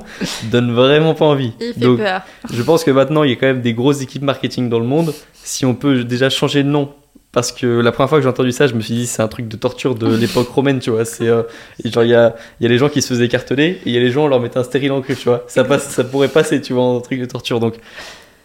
donne 0.51 0.73
vraiment 0.73 1.15
pas 1.15 1.25
envie. 1.27 1.53
Il 1.61 1.75
fait 1.75 1.81
Donc 1.81 1.99
peur. 1.99 2.23
je 2.53 2.63
pense 2.63 2.85
que 2.85 2.91
maintenant 2.91 3.23
il 3.25 3.31
y 3.31 3.33
a 3.33 3.37
quand 3.37 3.47
même 3.47 3.61
des 3.63 3.75
grosses 3.75 4.03
équipes 4.03 4.23
marketing 4.23 4.69
dans 4.69 4.79
le 4.81 4.87
monde. 4.87 5.15
Si 5.35 5.65
on 5.67 5.75
peut 5.75 6.05
déjà 6.05 6.31
changer 6.31 6.63
de 6.63 6.69
nom. 6.69 6.93
Parce 7.31 7.53
que 7.53 7.67
la 7.67 7.93
première 7.93 8.09
fois 8.09 8.19
que 8.19 8.23
j'ai 8.23 8.29
entendu 8.29 8.53
ça, 8.53 8.67
je 8.67 8.75
me 8.75 8.81
suis 8.81 8.95
dit 8.95 9.07
c'est 9.07 9.21
un 9.21 9.29
truc 9.29 9.49
de 9.49 9.57
torture 9.57 9.95
de 9.95 10.07
l'époque 10.17 10.49
romaine, 10.49 10.79
tu 10.79 10.89
vois. 10.91 11.05
C'est 11.05 11.29
euh, 11.29 11.43
genre 11.85 12.03
il 12.03 12.11
y 12.11 12.15
a, 12.15 12.35
y 12.61 12.65
a 12.65 12.69
les 12.71 12.79
gens 12.79 12.89
qui 12.89 13.03
se 13.03 13.09
faisaient 13.09 13.29
cartonner 13.29 13.67
et 13.73 13.81
il 13.85 13.93
y 13.93 13.97
a 13.99 14.01
les 14.01 14.11
gens 14.11 14.25
on 14.25 14.29
leur 14.29 14.41
mettait 14.41 14.59
un 14.59 14.65
stérile 14.65 14.93
en 14.93 15.03
cuivre, 15.03 15.21
tu 15.21 15.29
vois. 15.29 15.45
Ça 15.47 15.63
passe, 15.63 15.89
ça 15.91 16.05
pourrait 16.05 16.29
passer, 16.29 16.61
tu 16.63 16.73
vois, 16.73 16.85
en 16.85 17.01
truc 17.01 17.21
de 17.21 17.27
torture. 17.27 17.61
Donc 17.61 17.75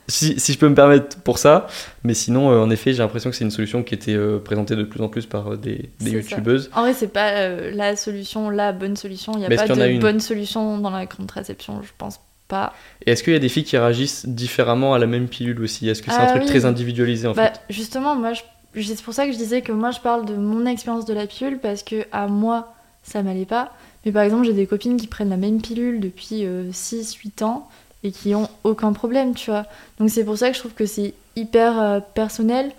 si, 0.08 0.40
si 0.40 0.54
je 0.54 0.58
peux 0.60 0.68
me 0.68 0.76
permettre 0.76 1.18
pour 1.22 1.38
ça, 1.38 1.68
mais 2.04 2.14
sinon 2.14 2.52
euh, 2.52 2.60
en 2.60 2.70
effet 2.70 2.92
j'ai 2.94 3.00
l'impression 3.00 3.30
que 3.30 3.36
c'est 3.36 3.46
une 3.46 3.52
solution 3.52 3.84
qui 3.84 3.94
était 3.96 4.14
euh, 4.16 4.40
présentée 4.40 4.76
de 4.76 4.84
plus 4.84 5.02
en 5.02 5.08
plus 5.08 5.26
par 5.26 5.54
euh, 5.54 5.58
des, 5.58 5.90
des 6.02 6.12
youtubeuses. 6.12 6.70
En 6.76 6.82
vrai, 6.82 6.94
c'est 6.94 7.08
pas 7.08 7.32
euh, 7.32 7.72
la 7.74 7.96
solution, 7.96 8.50
la 8.50 8.72
bonne 8.74 8.96
solution. 8.98 9.34
Il 9.34 9.40
n'y 9.40 9.46
a 9.46 9.50
Mais 9.50 9.56
pas 9.56 9.64
a 9.64 9.68
de 9.68 10.00
bonne 10.00 10.20
solution 10.20 10.78
dans 10.78 10.90
la 10.90 11.06
contraception, 11.06 11.82
je 11.84 11.92
pense 11.98 12.20
pas. 12.48 12.74
Et 13.06 13.12
est-ce 13.12 13.24
qu'il 13.24 13.34
y 13.34 13.36
a 13.36 13.40
des 13.40 13.50
filles 13.50 13.64
qui 13.64 13.78
réagissent 13.78 14.26
différemment 14.28 14.94
à 14.94 15.00
la 15.00 15.08
même 15.08 15.28
pilule 15.28 15.62
aussi? 15.62 15.88
Est-ce 15.88 16.02
que 16.02 16.12
c'est 16.12 16.18
un 16.18 16.24
Ah 16.26 16.28
truc 16.28 16.44
oui. 16.44 16.50
très 16.50 16.66
individualisé 16.66 17.28
en 17.28 17.34
Bah, 17.34 17.52
fait? 17.54 17.62
justement, 17.70 18.16
moi, 18.16 18.34
c'est 18.76 19.02
pour 19.02 19.14
ça 19.14 19.26
que 19.26 19.32
je 19.32 19.38
disais 19.38 19.62
que 19.62 19.72
moi, 19.72 19.92
je 19.92 20.00
parle 20.00 20.26
de 20.26 20.36
mon 20.36 20.66
expérience 20.66 21.06
de 21.06 21.14
la 21.14 21.28
pilule 21.28 21.60
parce 21.60 21.84
que 21.84 22.06
à 22.12 22.28
moi, 22.28 22.74
ça 23.04 23.24
m'allait 23.24 23.46
pas. 23.46 23.72
Mais 24.06 24.12
par 24.12 24.24
exemple, 24.24 24.46
j'ai 24.46 24.54
des 24.54 24.68
copines 24.68 24.98
qui 24.98 25.08
prennent 25.08 25.30
la 25.30 25.38
même 25.38 25.62
pilule 25.62 26.02
depuis 26.02 26.46
6-8 26.74 27.44
ans 27.46 27.70
et 28.04 28.12
qui 28.12 28.36
ont 28.36 28.50
aucun 28.64 28.94
problème, 28.94 29.34
tu 29.34 29.52
vois. 29.52 29.66
Donc 30.00 30.10
c'est 30.10 30.24
pour 30.24 30.38
ça 30.38 30.50
que 30.50 30.56
je 30.56 30.60
trouve 30.60 30.74
que 30.74 30.86
c'est 30.86 31.14
hyper 31.36 31.82
euh, 31.82 32.00
personnel. 32.14 32.72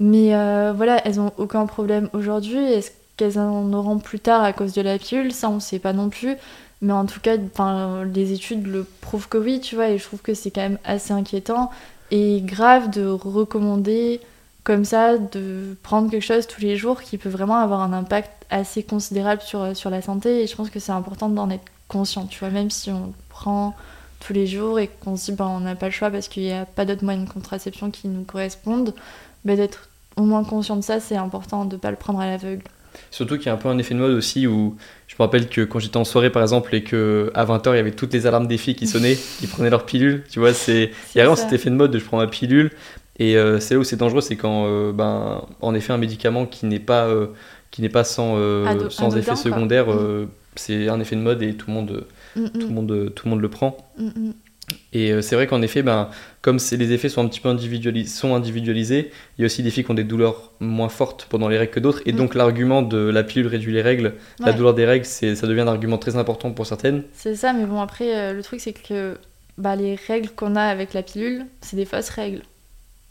Mais 0.00 0.34
euh, 0.34 0.72
voilà, 0.74 1.00
elles 1.06 1.20
ont 1.20 1.32
aucun 1.36 1.66
problème 1.66 2.08
aujourd'hui. 2.12 2.58
Est-ce 2.58 2.90
qu'elles 3.16 3.38
en 3.38 3.72
auront 3.72 3.98
plus 3.98 4.18
tard 4.18 4.42
à 4.42 4.52
cause 4.52 4.72
de 4.72 4.82
la 4.82 4.98
pilule? 4.98 5.32
Ça, 5.32 5.48
on 5.48 5.60
sait 5.60 5.78
pas 5.78 5.92
non 5.92 6.08
plus. 6.08 6.36
Mais 6.80 6.92
en 6.92 7.06
tout 7.06 7.20
cas, 7.20 7.36
les 8.12 8.32
études 8.32 8.66
le 8.66 8.84
prouvent 9.00 9.28
que 9.28 9.38
oui, 9.38 9.60
tu 9.60 9.76
vois. 9.76 9.90
Et 9.90 9.98
je 9.98 10.04
trouve 10.04 10.20
que 10.20 10.34
c'est 10.34 10.50
quand 10.50 10.62
même 10.62 10.78
assez 10.84 11.12
inquiétant 11.12 11.70
et 12.10 12.42
grave 12.42 12.90
de 12.90 13.06
recommander 13.06 14.20
comme 14.64 14.84
ça 14.84 15.18
de 15.18 15.76
prendre 15.82 16.10
quelque 16.10 16.22
chose 16.22 16.46
tous 16.46 16.60
les 16.60 16.76
jours 16.76 17.02
qui 17.02 17.18
peut 17.18 17.28
vraiment 17.28 17.56
avoir 17.56 17.80
un 17.80 17.92
impact 17.92 18.30
assez 18.50 18.82
considérable 18.82 19.42
sur, 19.42 19.76
sur 19.76 19.90
la 19.90 20.02
santé 20.02 20.42
et 20.42 20.46
je 20.46 20.54
pense 20.54 20.70
que 20.70 20.78
c'est 20.78 20.92
important 20.92 21.28
d'en 21.28 21.50
être 21.50 21.64
conscient 21.88 22.26
tu 22.26 22.38
vois 22.38 22.50
même 22.50 22.70
si 22.70 22.90
on 22.90 23.12
prend 23.28 23.74
tous 24.24 24.32
les 24.32 24.46
jours 24.46 24.78
et 24.78 24.88
qu'on 24.88 25.16
se 25.16 25.30
dit 25.30 25.36
ben, 25.36 25.46
on 25.46 25.60
n'a 25.60 25.74
pas 25.74 25.86
le 25.86 25.92
choix 25.92 26.10
parce 26.10 26.28
qu'il 26.28 26.44
n'y 26.44 26.52
a 26.52 26.64
pas 26.64 26.84
d'autres 26.84 27.04
moyens 27.04 27.26
de 27.28 27.32
contraception 27.32 27.90
qui 27.90 28.08
nous 28.08 28.22
correspondent. 28.24 28.94
Ben, 29.44 29.56
d'être 29.56 29.88
au 30.16 30.22
moins 30.22 30.44
conscient 30.44 30.76
de 30.76 30.82
ça 30.82 31.00
c'est 31.00 31.16
important 31.16 31.64
de 31.64 31.74
ne 31.76 31.80
pas 31.80 31.90
le 31.90 31.96
prendre 31.96 32.20
à 32.20 32.26
l'aveugle. 32.26 32.62
Surtout 33.10 33.36
qu'il 33.38 33.46
y 33.46 33.48
a 33.48 33.54
un 33.54 33.56
peu 33.56 33.68
un 33.70 33.78
effet 33.78 33.94
de 33.94 34.00
mode 34.00 34.12
aussi 34.12 34.46
où 34.46 34.76
je 35.08 35.14
me 35.18 35.22
rappelle 35.24 35.48
que 35.48 35.62
quand 35.62 35.78
j'étais 35.78 35.96
en 35.96 36.04
soirée 36.04 36.30
par 36.30 36.42
exemple 36.42 36.74
et 36.74 36.82
que 36.82 37.30
à 37.34 37.44
20h 37.46 37.72
il 37.72 37.76
y 37.76 37.78
avait 37.78 37.90
toutes 37.92 38.12
les 38.12 38.26
alarmes 38.26 38.46
des 38.46 38.58
filles 38.58 38.74
qui 38.76 38.86
sonnaient, 38.86 39.16
qui 39.40 39.46
prenaient 39.46 39.70
leur 39.70 39.86
pilule, 39.86 40.24
tu 40.30 40.38
vois, 40.40 40.52
c'est 40.52 40.90
il 41.14 41.18
y 41.18 41.20
a 41.20 41.24
vraiment 41.24 41.36
cet 41.36 41.52
effet 41.52 41.70
de 41.70 41.74
mode 41.74 41.90
de 41.90 41.98
je 41.98 42.04
prends 42.04 42.18
ma 42.18 42.26
pilule. 42.26 42.70
Et 43.18 43.36
euh, 43.36 43.60
c'est 43.60 43.74
là 43.74 43.80
où 43.80 43.84
c'est 43.84 43.96
dangereux, 43.96 44.20
c'est 44.20 44.36
quand 44.36 44.64
euh, 44.66 44.92
ben 44.92 45.42
en 45.60 45.74
effet 45.74 45.92
un 45.92 45.98
médicament 45.98 46.46
qui 46.46 46.66
n'est 46.66 46.78
pas 46.78 47.06
euh, 47.06 47.26
qui 47.70 47.80
n'est 47.82 47.88
pas 47.88 48.04
sans 48.04 48.36
Ado- 48.66 48.90
sans 48.90 49.16
effet 49.16 49.36
secondaire, 49.36 49.90
euh, 49.90 50.26
c'est 50.56 50.88
un 50.88 51.00
effet 51.00 51.16
de 51.16 51.20
mode 51.22 51.42
et 51.42 51.54
tout 51.54 51.68
le 51.68 51.74
monde 51.74 52.04
Mm, 52.36 52.46
tout 52.48 52.58
le 52.60 52.66
mm, 52.66 52.72
monde 52.74 53.12
tout 53.14 53.26
le 53.26 53.30
monde 53.30 53.40
le 53.40 53.48
prend. 53.48 53.76
mm, 53.98 54.06
mm. 54.06 54.32
Et 54.94 55.10
euh, 55.12 55.20
c'est 55.22 55.34
vrai 55.34 55.46
qu'en 55.46 55.60
effet, 55.60 55.82
ben, 55.82 56.08
comme 56.40 56.56
les 56.72 56.92
effets 56.92 57.08
sont 57.10 57.22
un 57.22 57.28
petit 57.28 57.40
peu 57.40 57.50
individualis- 57.50 58.06
sont 58.06 58.34
individualisés, 58.34 59.10
il 59.36 59.42
y 59.42 59.44
a 59.44 59.46
aussi 59.46 59.62
des 59.62 59.70
filles 59.70 59.84
qui 59.84 59.90
ont 59.90 59.94
des 59.94 60.04
douleurs 60.04 60.50
moins 60.60 60.88
fortes 60.88 61.26
pendant 61.28 61.48
les 61.48 61.58
règles 61.58 61.72
que 61.72 61.80
d'autres. 61.80 62.00
Et 62.06 62.12
Mm. 62.12 62.16
donc 62.16 62.34
l'argument 62.34 62.80
de 62.80 62.96
la 62.96 63.22
pilule 63.22 63.48
réduit 63.48 63.72
les 63.72 63.82
règles, 63.82 64.14
la 64.38 64.52
douleur 64.52 64.72
des 64.74 64.86
règles, 64.86 65.04
ça 65.04 65.46
devient 65.46 65.60
un 65.62 65.68
argument 65.68 65.98
très 65.98 66.16
important 66.16 66.52
pour 66.52 66.66
certaines. 66.66 67.02
C'est 67.12 67.34
ça, 67.34 67.52
mais 67.52 67.64
bon, 67.66 67.80
après, 67.80 68.16
euh, 68.16 68.32
le 68.32 68.42
truc, 68.42 68.60
c'est 68.60 68.72
que 68.72 69.18
bah, 69.58 69.76
les 69.76 69.96
règles 69.96 70.30
qu'on 70.30 70.56
a 70.56 70.62
avec 70.62 70.94
la 70.94 71.02
pilule, 71.02 71.44
c'est 71.60 71.76
des 71.76 71.84
fausses 71.84 72.08
règles. 72.10 72.40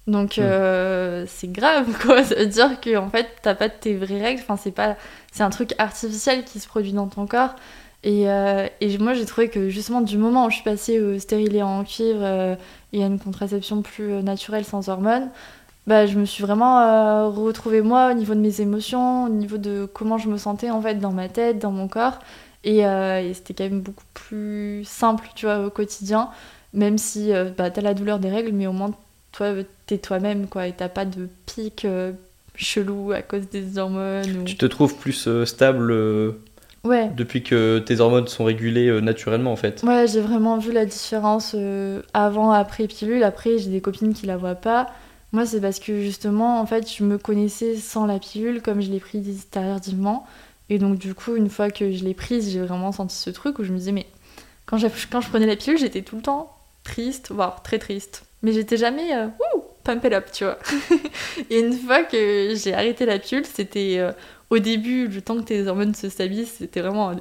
Donc, 0.07 0.37
Mm. 0.37 0.41
euh, 0.41 1.25
c'est 1.27 1.51
grave, 1.51 1.85
quoi. 2.01 2.23
Ça 2.23 2.35
veut 2.35 2.47
dire 2.47 2.79
que, 2.81 2.95
en 2.97 3.09
fait, 3.09 3.27
t'as 3.43 3.53
pas 3.53 3.69
tes 3.69 3.93
vraies 3.95 4.19
règles. 4.21 4.41
Enfin, 4.41 4.57
c'est 4.57 4.71
pas... 4.71 4.97
C'est 5.31 5.43
un 5.43 5.51
truc 5.51 5.73
artificiel 5.77 6.43
qui 6.43 6.59
se 6.59 6.67
produit 6.67 6.91
dans 6.93 7.07
ton 7.07 7.27
corps. 7.27 7.55
Et, 8.03 8.29
euh, 8.29 8.67
et 8.79 8.97
moi, 8.97 9.13
j'ai 9.13 9.25
trouvé 9.25 9.49
que, 9.49 9.69
justement, 9.69 10.01
du 10.01 10.17
moment 10.17 10.45
où 10.45 10.49
je 10.49 10.55
suis 10.55 10.63
passée 10.63 10.99
au 10.99 11.19
stérilet 11.19 11.61
en 11.61 11.83
cuivre 11.83 12.21
euh, 12.21 12.55
et 12.93 13.03
à 13.03 13.07
une 13.07 13.19
contraception 13.19 13.81
plus 13.81 14.11
euh, 14.11 14.21
naturelle 14.21 14.65
sans 14.65 14.89
hormones, 14.89 15.29
bah, 15.85 16.07
je 16.07 16.17
me 16.17 16.25
suis 16.25 16.43
vraiment 16.43 16.79
euh, 16.79 17.27
retrouvée 17.27 17.81
moi 17.81 18.11
au 18.11 18.13
niveau 18.13 18.33
de 18.33 18.39
mes 18.39 18.61
émotions, 18.61 19.25
au 19.25 19.29
niveau 19.29 19.57
de 19.57 19.87
comment 19.91 20.17
je 20.17 20.29
me 20.29 20.37
sentais 20.37 20.69
en 20.69 20.81
fait 20.81 20.95
dans 20.95 21.11
ma 21.11 21.29
tête, 21.29 21.59
dans 21.59 21.71
mon 21.71 21.87
corps. 21.87 22.19
Et, 22.63 22.83
c'était 23.33 23.55
quand 23.55 23.63
même 23.63 23.81
beaucoup 23.81 24.03
plus 24.13 24.83
simple, 24.85 25.27
tu 25.35 25.47
vois, 25.47 25.65
au 25.65 25.69
quotidien. 25.71 26.29
Même 26.73 26.99
si 26.99 27.31
bah, 27.57 27.71
t'as 27.71 27.81
la 27.81 27.95
douleur 27.95 28.19
des 28.19 28.29
règles, 28.29 28.51
mais 28.51 28.67
au 28.67 28.71
moins, 28.71 28.91
toi, 29.31 29.47
t'es 29.87 29.97
toi-même, 29.97 30.45
quoi. 30.45 30.67
Et 30.67 30.71
t'as 30.71 30.87
pas 30.87 31.05
de 31.05 31.27
pic 31.47 31.87
chelou 32.55 33.13
à 33.13 33.23
cause 33.23 33.49
des 33.49 33.79
hormones. 33.79 34.45
Tu 34.45 34.57
te 34.57 34.67
trouves 34.67 34.95
plus 34.95 35.27
stable 35.45 35.91
Ouais. 36.83 37.11
depuis 37.15 37.43
que 37.43 37.77
tes 37.79 37.99
hormones 37.99 38.27
sont 38.27 38.43
régulées 38.43 38.87
euh, 38.87 39.01
naturellement 39.01 39.51
en 39.51 39.55
fait. 39.55 39.83
Ouais, 39.83 40.07
j'ai 40.07 40.19
vraiment 40.21 40.57
vu 40.57 40.71
la 40.71 40.85
différence 40.85 41.53
euh, 41.55 42.01
avant, 42.15 42.49
après 42.51 42.87
pilule. 42.87 43.23
Après, 43.23 43.59
j'ai 43.59 43.69
des 43.69 43.81
copines 43.81 44.13
qui 44.15 44.25
la 44.25 44.35
voient 44.37 44.55
pas. 44.55 44.87
Moi, 45.31 45.45
c'est 45.45 45.61
parce 45.61 45.79
que 45.79 46.01
justement, 46.01 46.59
en 46.59 46.65
fait, 46.65 46.91
je 46.91 47.03
me 47.03 47.17
connaissais 47.19 47.75
sans 47.75 48.05
la 48.07 48.17
pilule, 48.19 48.61
comme 48.63 48.81
je 48.81 48.89
l'ai 48.89 48.99
prise 48.99 49.47
tardivement. 49.51 50.25
Et 50.69 50.79
donc, 50.79 50.97
du 50.97 51.13
coup, 51.13 51.35
une 51.35 51.49
fois 51.49 51.69
que 51.69 51.91
je 51.91 52.03
l'ai 52.03 52.13
prise, 52.15 52.49
j'ai 52.51 52.59
vraiment 52.61 52.91
senti 52.91 53.15
ce 53.15 53.29
truc 53.29 53.59
où 53.59 53.63
je 53.63 53.71
me 53.71 53.77
disais, 53.77 53.91
mais 53.91 54.07
quand, 54.65 54.77
j'ai- 54.77 54.87
quand 55.11 55.21
je 55.21 55.29
prenais 55.29 55.45
la 55.45 55.55
pilule, 55.55 55.77
j'étais 55.79 56.01
tout 56.01 56.15
le 56.15 56.21
temps 56.23 56.51
triste, 56.83 57.29
voire 57.31 57.61
très 57.61 57.77
triste. 57.77 58.23
Mais 58.41 58.53
j'étais 58.53 58.75
jamais, 58.77 59.13
euh, 59.15 59.27
wouh, 59.27 59.63
pump 59.83 60.03
it 60.03 60.13
up, 60.13 60.25
tu 60.33 60.45
vois. 60.45 60.57
Et 61.51 61.59
une 61.59 61.73
fois 61.73 62.03
que 62.03 62.53
j'ai 62.55 62.73
arrêté 62.73 63.05
la 63.05 63.19
pilule, 63.19 63.45
c'était 63.45 63.99
au 64.51 64.59
début, 64.59 65.07
le 65.07 65.21
temps 65.21 65.37
que 65.37 65.43
tes 65.43 65.65
hormones 65.65 65.95
se 65.95 66.09
stabilisent, 66.09 66.51
c'était 66.59 66.81
vraiment 66.81 67.15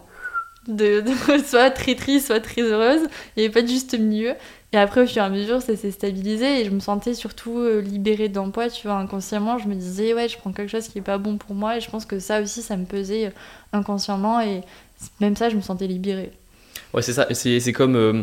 de, 0.67 1.03
soit 1.47 1.71
très 1.71 1.95
triste, 1.95 2.27
soit 2.27 2.41
très 2.41 2.63
heureuse. 2.63 3.01
Il 3.37 3.41
n'y 3.41 3.45
avait 3.45 3.53
pas 3.53 3.63
de 3.63 3.69
juste 3.69 3.99
milieu. 3.99 4.35
Et 4.73 4.77
après, 4.77 5.03
au 5.03 5.07
fur 5.07 5.23
et 5.23 5.25
à 5.25 5.31
mesure, 5.31 5.63
ça 5.63 5.77
s'est 5.77 5.93
stabilisé 5.93 6.61
et 6.61 6.65
je 6.65 6.71
me 6.71 6.81
sentais 6.81 7.15
surtout 7.15 7.59
euh, 7.59 7.81
libérée 7.81 8.29
d'emploi, 8.29 8.69
tu 8.69 8.87
vois, 8.89 8.97
inconsciemment. 8.97 9.59
Je 9.59 9.69
me 9.69 9.75
disais, 9.75 10.13
ouais, 10.13 10.29
je 10.29 10.39
prends 10.39 10.53
quelque 10.53 10.71
chose 10.71 10.89
qui 10.89 10.99
est 10.99 11.03
pas 11.03 11.19
bon 11.19 11.39
pour 11.39 11.55
moi 11.55 11.77
et 11.77 11.81
je 11.81 11.89
pense 11.89 12.05
que 12.05 12.19
ça 12.19 12.43
aussi, 12.43 12.63
ça 12.63 12.77
me 12.77 12.85
pesait 12.85 13.27
euh, 13.27 13.31
inconsciemment 13.73 14.41
et 14.41 14.63
même 15.21 15.37
ça, 15.37 15.49
je 15.49 15.57
me 15.57 15.61
sentais 15.63 15.87
libérée. 15.87 16.33
Ouais, 16.93 17.03
c'est 17.03 17.13
ça. 17.13 17.27
C'est 17.33 17.61
c'est 17.61 17.73
comme 17.73 17.95
euh, 17.97 18.23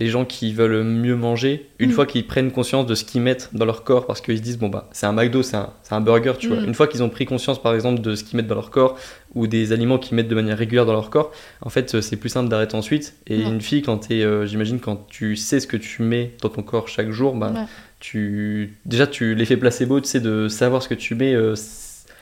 les 0.00 0.08
gens 0.08 0.24
qui 0.24 0.52
veulent 0.52 0.82
mieux 0.84 1.16
manger, 1.16 1.68
une 1.78 1.90
Mm. 1.90 1.92
fois 1.92 2.06
qu'ils 2.06 2.26
prennent 2.26 2.50
conscience 2.50 2.86
de 2.86 2.94
ce 2.94 3.04
qu'ils 3.04 3.20
mettent 3.22 3.50
dans 3.52 3.64
leur 3.64 3.82
corps, 3.84 4.06
parce 4.06 4.20
qu'ils 4.20 4.36
se 4.38 4.42
disent, 4.42 4.58
bon, 4.58 4.68
bah, 4.68 4.88
c'est 4.92 5.06
un 5.06 5.12
McDo, 5.12 5.42
c'est 5.42 5.56
un, 5.56 6.00
burger, 6.00 6.34
tu 6.38 6.48
vois. 6.48 6.60
Mm. 6.60 6.64
Une 6.66 6.74
fois 6.74 6.86
qu'ils 6.86 7.02
ont 7.02 7.08
pris 7.08 7.24
conscience, 7.26 7.60
par 7.62 7.74
exemple, 7.74 8.00
de 8.00 8.14
ce 8.14 8.24
qu'ils 8.24 8.36
mettent 8.36 8.46
dans 8.46 8.54
leur 8.54 8.70
corps, 8.70 8.98
ou 9.34 9.46
des 9.46 9.72
aliments 9.72 9.98
qu'ils 9.98 10.16
mettent 10.16 10.28
de 10.28 10.34
manière 10.34 10.56
régulière 10.56 10.86
dans 10.86 10.92
leur 10.94 11.10
corps, 11.10 11.30
en 11.62 11.68
fait, 11.70 11.94
euh, 11.94 12.00
c'est 12.00 12.16
plus 12.16 12.28
simple 12.30 12.48
d'arrêter 12.48 12.74
ensuite. 12.74 13.14
Et 13.26 13.40
une 13.42 13.60
fille, 13.60 13.82
quand 13.82 13.98
t'es, 13.98 14.22
euh, 14.22 14.46
j'imagine, 14.46 14.80
quand 14.80 15.06
tu 15.08 15.36
sais 15.36 15.60
ce 15.60 15.66
que 15.66 15.76
tu 15.76 16.02
mets 16.02 16.32
dans 16.42 16.48
ton 16.48 16.62
corps 16.62 16.88
chaque 16.88 17.10
jour, 17.10 17.34
bah, 17.34 17.52
Ouais. 17.54 17.60
tu. 18.00 18.76
Déjà, 18.86 19.06
tu 19.06 19.34
l'effet 19.34 19.56
placebo, 19.56 20.00
tu 20.00 20.08
sais, 20.08 20.20
de 20.20 20.48
savoir 20.48 20.82
ce 20.82 20.88
que 20.88 20.94
tu 20.94 21.14
mets, 21.14 21.34
euh, 21.34 21.54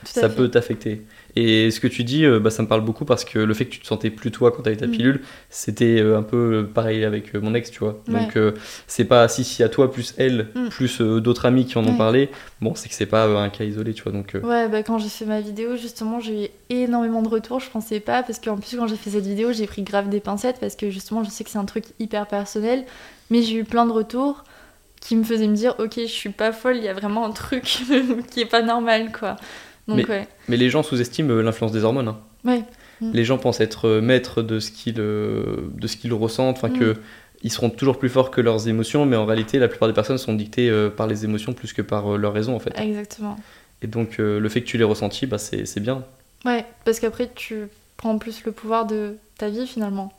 ça 0.03 0.29
peut 0.29 0.49
t'affecter. 0.49 1.01
Et 1.37 1.69
ce 1.69 1.79
que 1.81 1.87
tu 1.87 2.03
dis, 2.05 2.25
euh, 2.25 2.39
bah, 2.39 2.49
ça 2.49 2.63
me 2.63 2.67
parle 2.67 2.81
beaucoup 2.81 3.03
parce 3.03 3.25
que 3.25 3.39
le 3.39 3.53
fait 3.53 3.65
que 3.65 3.71
tu 3.71 3.79
te 3.79 3.85
sentais 3.87 4.09
plus 4.09 4.31
toi 4.31 4.51
quand 4.51 4.61
t'avais 4.63 4.77
ta 4.77 4.87
Mm. 4.87 4.91
pilule, 4.91 5.21
c'était 5.49 5.99
euh, 5.99 6.17
un 6.17 6.23
peu 6.23 6.37
euh, 6.37 6.63
pareil 6.63 7.03
avec 7.03 7.33
mon 7.33 7.53
ex, 7.53 7.69
tu 7.71 7.79
vois. 7.79 8.01
Ouais. 8.07 8.21
Donc 8.21 8.37
euh, 8.37 8.53
c'est 8.87 9.03
pas 9.05 9.27
si 9.27 9.43
si 9.43 9.61
à 9.63 9.67
toi 9.69 9.91
plus 9.91 10.13
elle, 10.17 10.47
Mm. 10.55 10.69
plus 10.69 11.01
euh, 11.01 11.19
d'autres 11.19 11.45
amis 11.45 11.65
qui 11.65 11.77
en 11.77 11.85
ont 11.85 11.95
parlé, 11.97 12.29
bon, 12.61 12.73
c'est 12.75 12.87
que 12.87 12.95
c'est 12.95 13.05
pas 13.05 13.25
euh, 13.27 13.37
un 13.37 13.49
cas 13.49 13.65
isolé, 13.65 13.93
tu 13.93 14.03
vois. 14.03 14.11
Donc 14.13 14.31
Ouais, 14.43 14.69
bah 14.69 14.81
quand 14.83 14.97
j'ai 14.97 15.09
fait 15.09 15.25
ma 15.25 15.41
vidéo, 15.41 15.75
justement, 15.75 16.19
j'ai 16.21 16.45
eu 16.45 16.47
énormément 16.69 17.21
de 17.21 17.27
retours. 17.29 17.59
Je 17.59 17.69
pensais 17.69 17.99
pas, 17.99 18.23
parce 18.23 18.39
qu'en 18.39 18.57
plus, 18.57 18.77
quand 18.77 18.87
j'ai 18.87 18.95
fait 18.95 19.09
cette 19.09 19.25
vidéo, 19.27 19.51
j'ai 19.51 19.67
pris 19.67 19.83
grave 19.83 20.07
des 20.09 20.21
pincettes, 20.21 20.59
parce 20.61 20.75
que 20.77 20.89
justement, 20.89 21.23
je 21.23 21.29
sais 21.29 21.43
que 21.43 21.49
c'est 21.49 21.57
un 21.57 21.65
truc 21.65 21.85
hyper 21.99 22.27
personnel. 22.27 22.85
Mais 23.29 23.41
j'ai 23.41 23.55
eu 23.57 23.63
plein 23.65 23.85
de 23.85 23.91
retours 23.91 24.43
qui 25.01 25.15
me 25.15 25.23
faisaient 25.23 25.47
me 25.47 25.55
dire, 25.55 25.75
ok, 25.79 25.93
je 25.97 26.05
suis 26.05 26.29
pas 26.29 26.51
folle, 26.51 26.77
il 26.77 26.83
y 26.83 26.87
a 26.87 26.93
vraiment 26.93 27.25
un 27.25 27.31
truc 27.31 27.63
qui 28.31 28.41
est 28.41 28.45
pas 28.49 28.61
normal, 28.61 29.11
quoi. 29.11 29.35
Donc, 29.87 30.07
ouais. 30.09 30.27
Mais 30.47 30.57
les 30.57 30.69
gens 30.69 30.83
sous-estiment 30.83 31.31
euh, 31.31 31.41
l'influence 31.41 31.71
des 31.71 31.83
hormones. 31.83 32.07
hein. 32.07 32.17
Ouais. 32.43 32.63
Mm. 33.01 33.11
Les 33.13 33.23
gens 33.25 33.37
pensent 33.37 33.59
être 33.61 33.87
euh, 33.87 34.01
maîtres 34.01 34.41
de 34.41 34.59
ce 34.59 34.71
qu'ils 34.71 34.99
euh, 34.99 35.57
de 35.75 35.87
ce 35.87 35.97
qu'ils 35.97 36.13
ressentent, 36.13 36.57
enfin 36.57 36.69
Mm. 36.69 36.79
que 36.79 36.95
ils 37.43 37.51
seront 37.51 37.69
toujours 37.69 37.99
plus 37.99 38.09
forts 38.09 38.31
que 38.31 38.41
leurs 38.41 38.67
émotions, 38.67 39.05
mais 39.05 39.15
en 39.15 39.25
réalité, 39.25 39.59
la 39.59 39.67
plupart 39.67 39.87
des 39.87 39.93
personnes 39.93 40.17
sont 40.17 40.33
dictées 40.33 40.69
euh, 40.69 40.89
par 40.89 41.05
les 41.05 41.25
émotions 41.25 41.53
plus 41.53 41.73
que 41.73 41.81
par 41.83 42.13
euh, 42.13 42.17
leur 42.17 42.33
raison, 42.33 42.55
en 42.55 42.59
fait. 42.59 42.73
Exactement. 42.79 43.35
Et 43.83 43.87
donc, 43.87 44.19
euh, 44.19 44.39
le 44.39 44.49
fait 44.49 44.61
que 44.61 44.65
tu 44.67 44.77
l'aies 44.79 44.83
ressenti, 44.85 45.27
bah, 45.27 45.37
c'est 45.37 45.65
c'est 45.65 45.79
bien. 45.81 46.03
Ouais, 46.45 46.65
parce 46.85 46.99
qu'après, 46.99 47.29
tu 47.35 47.65
prends 47.97 48.17
plus 48.17 48.43
le 48.45 48.51
pouvoir 48.51 48.85
de 48.87 49.15
ta 49.37 49.49
vie, 49.49 49.67
finalement. 49.67 50.11